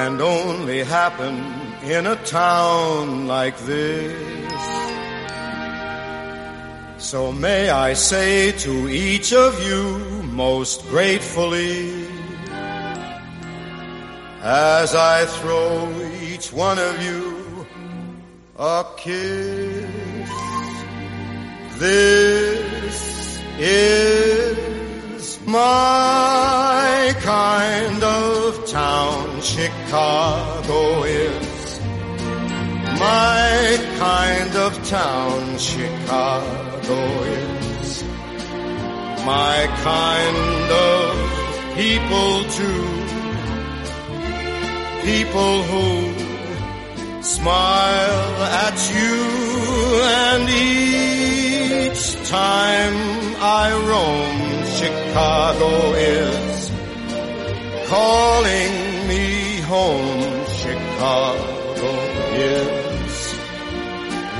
and 0.00 0.20
only 0.20 0.80
happen 0.82 1.34
in 1.84 2.08
a 2.08 2.16
town 2.24 3.28
like 3.28 3.56
this. 3.58 4.64
So 6.98 7.30
may 7.30 7.70
I 7.70 7.92
say 7.92 8.50
to 8.66 8.72
each 8.88 9.32
of 9.32 9.52
you 9.68 9.82
most 10.44 10.78
gratefully 10.88 12.08
as 14.42 14.88
I 14.96 15.24
throw 15.38 15.70
each 16.20 16.52
one 16.52 16.80
of 16.80 16.94
you 17.00 17.64
a 18.58 18.84
kiss. 18.96 20.30
This 21.78 22.71
is 23.58 25.38
my 25.46 27.14
kind 27.20 28.02
of 28.02 28.66
town. 28.68 29.40
Chicago 29.40 31.02
is 31.04 31.80
my 32.98 33.78
kind 33.98 34.54
of 34.56 34.72
town. 34.88 35.58
Chicago 35.58 37.00
is 37.24 38.02
my 39.24 39.66
kind 39.82 40.70
of 40.90 41.76
people 41.76 42.44
too. 42.58 42.84
People 45.04 45.62
who 45.70 47.22
smile 47.22 48.42
at 48.64 48.78
you 48.94 49.16
and 50.26 50.48
each 51.92 52.28
time 52.28 52.96
I 53.38 53.66
roam 53.90 54.38
Chicago 54.78 55.92
is 55.94 56.70
calling 57.88 59.08
me 59.08 59.60
home. 59.60 60.46
Chicago 60.62 61.92
is 62.34 63.34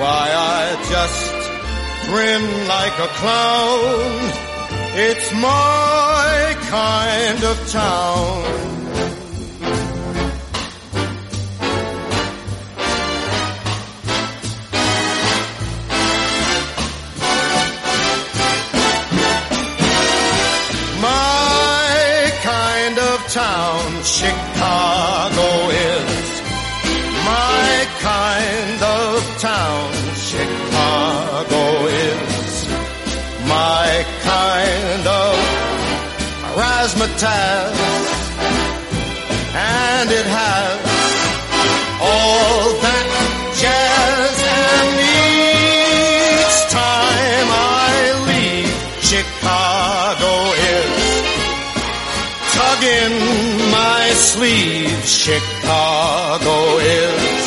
why 0.01 0.25
I 0.33 0.63
just 0.95 1.23
grin 2.09 2.45
like 2.69 2.97
a 2.99 3.11
clown. 3.21 4.23
It's 4.95 5.33
my 5.35 6.57
kind 6.71 7.45
of 7.45 7.71
town 7.71 8.72
razzmatazz. 36.93 37.79
And 39.55 40.11
it 40.11 40.27
has 40.27 40.81
all 42.01 42.73
that 42.85 43.09
jazz 43.61 44.37
and 44.65 44.97
each 45.13 46.59
time 46.73 47.49
I 47.51 47.93
leave 48.29 48.77
Chicago 49.01 50.33
is 50.77 50.95
tugging 52.57 53.17
my 53.71 54.11
sleeve. 54.15 55.05
Chicago 55.05 56.79
is 56.79 57.45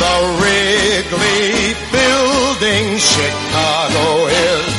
the 0.00 0.16
Wrigley 0.38 1.74
building. 1.92 2.98
Chicago 2.98 4.26
is 4.26 4.75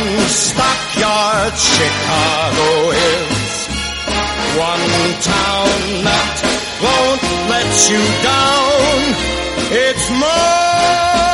Union 0.00 0.28
Stockyard 0.28 1.56
Chicago 1.56 2.90
is 2.90 3.66
one 4.58 4.86
town 5.22 5.70
that 6.02 6.36
won't 6.82 7.22
let 7.48 7.70
you 7.90 8.02
down. 8.22 9.14
It's 9.70 10.10
my 10.10 11.33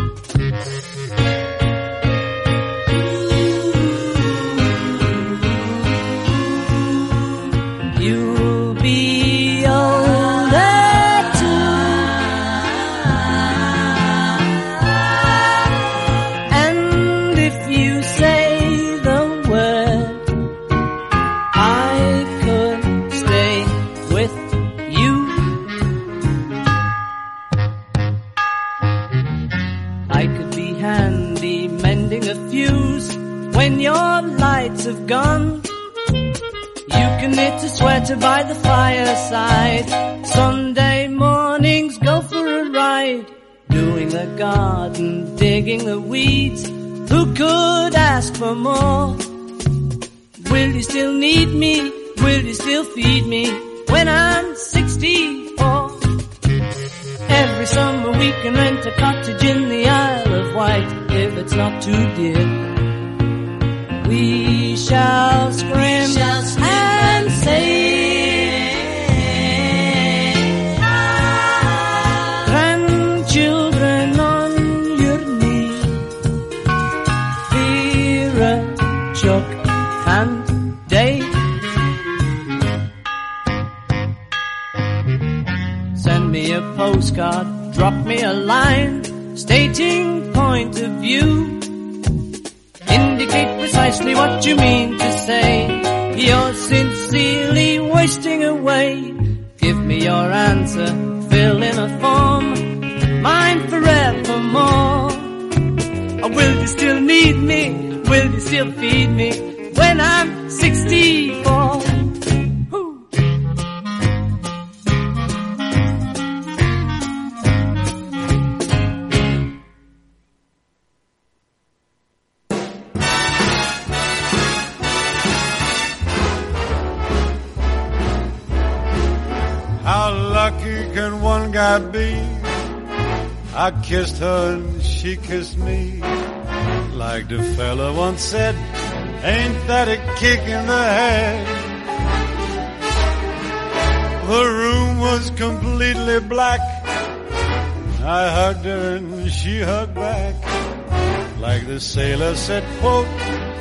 Said, 152.41 152.63
quote, 152.79 153.05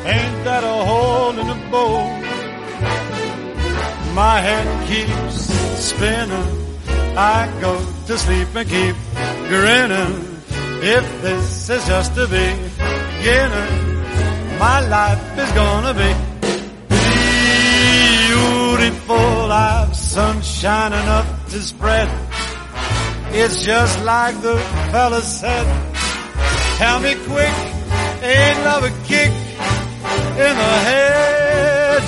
ain't 0.06 0.44
that 0.44 0.64
a 0.64 0.84
hole 0.90 1.38
in 1.38 1.46
the 1.46 1.60
boat? 1.70 2.08
My 4.14 4.40
head 4.40 4.66
keeps 4.88 5.36
spinning. 5.88 6.50
I 7.14 7.38
go 7.60 7.78
to 8.06 8.16
sleep 8.16 8.48
and 8.54 8.68
keep 8.68 8.96
grinning. 9.48 10.14
If 10.82 11.04
this 11.20 11.68
is 11.68 11.86
just 11.86 12.14
the 12.14 12.26
beginning, 12.26 13.72
my 14.58 14.80
life 14.96 15.38
is 15.44 15.50
gonna 15.52 15.92
be 15.92 16.12
beautiful. 18.30 19.52
I've 19.52 19.94
sunshine 19.94 20.94
enough 20.94 21.28
to 21.50 21.60
spread. 21.60 22.08
It's 23.32 23.62
just 23.62 24.02
like 24.04 24.40
the 24.40 24.56
fella 24.90 25.20
said. 25.20 25.66
Tell 26.78 26.98
me 27.00 27.14
quick, 27.28 27.54
Ain't 28.22 28.58
love 28.64 28.84
a 28.84 28.90
kick 29.06 29.30
in 29.30 30.54
the 30.62 30.74
head? 30.88 32.02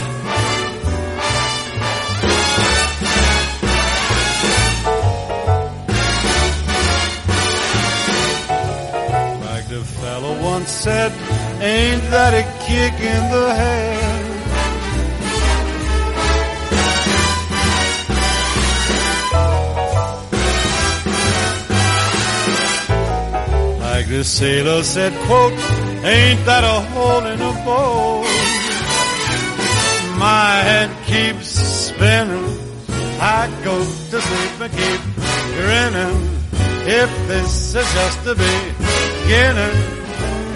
Like 9.41 9.69
the 9.69 9.83
fellow 9.85 10.43
once 10.43 10.69
said, 10.71 11.13
ain't 11.63 12.03
that 12.11 12.35
a 12.35 12.45
kick 12.67 12.95
in 13.01 13.31
the 13.31 13.55
head? 13.55 14.33
Like 23.81 24.09
the 24.09 24.25
sailor 24.25 24.83
said, 24.83 25.13
quote, 25.27 25.82
Ain't 26.05 26.45
that 26.47 26.65
a 26.65 26.81
hole 26.91 27.25
in 27.27 27.41
a 27.41 27.53
bowl? 27.65 28.23
My 30.19 30.51
head 30.67 30.91
keeps 31.07 31.47
spinning. 31.47 32.59
I 33.21 33.47
go 33.63 33.79
to 33.79 34.21
sleep 34.21 34.61
and 34.65 34.73
keep 34.73 35.01
grinning. 35.55 36.19
If 36.85 37.11
this 37.29 37.75
is 37.77 37.95
just 37.95 38.25
the 38.25 38.35
beginning, 38.35 39.77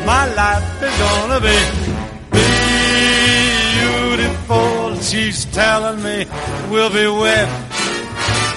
my 0.04 0.26
life 0.34 0.82
is 0.82 0.96
gonna 0.98 1.38
be 1.38 1.58
beautiful. 3.86 4.98
She's 5.00 5.44
telling 5.54 6.02
me 6.02 6.26
we'll 6.70 6.90
be 6.90 7.06
wet. 7.06 7.48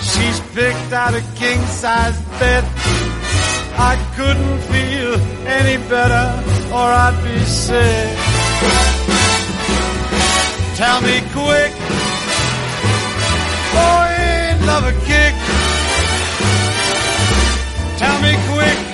She's 0.02 0.40
picked 0.58 0.92
out 0.92 1.14
a 1.14 1.22
king 1.36 1.62
size 1.68 2.20
bed. 2.40 2.64
I 3.78 3.96
couldn't 4.16 4.60
feel 4.74 5.14
any 5.46 5.78
better 5.88 6.49
or 6.72 6.90
I'd 7.06 7.18
be 7.24 7.40
sick. 7.46 8.10
Tell 10.76 11.02
me 11.02 11.20
quick, 11.34 11.74
boy, 13.76 14.10
love 14.66 14.86
a 14.86 14.94
kick. 15.06 15.36
Tell 17.98 18.22
me 18.22 18.38
quick. 18.54 18.89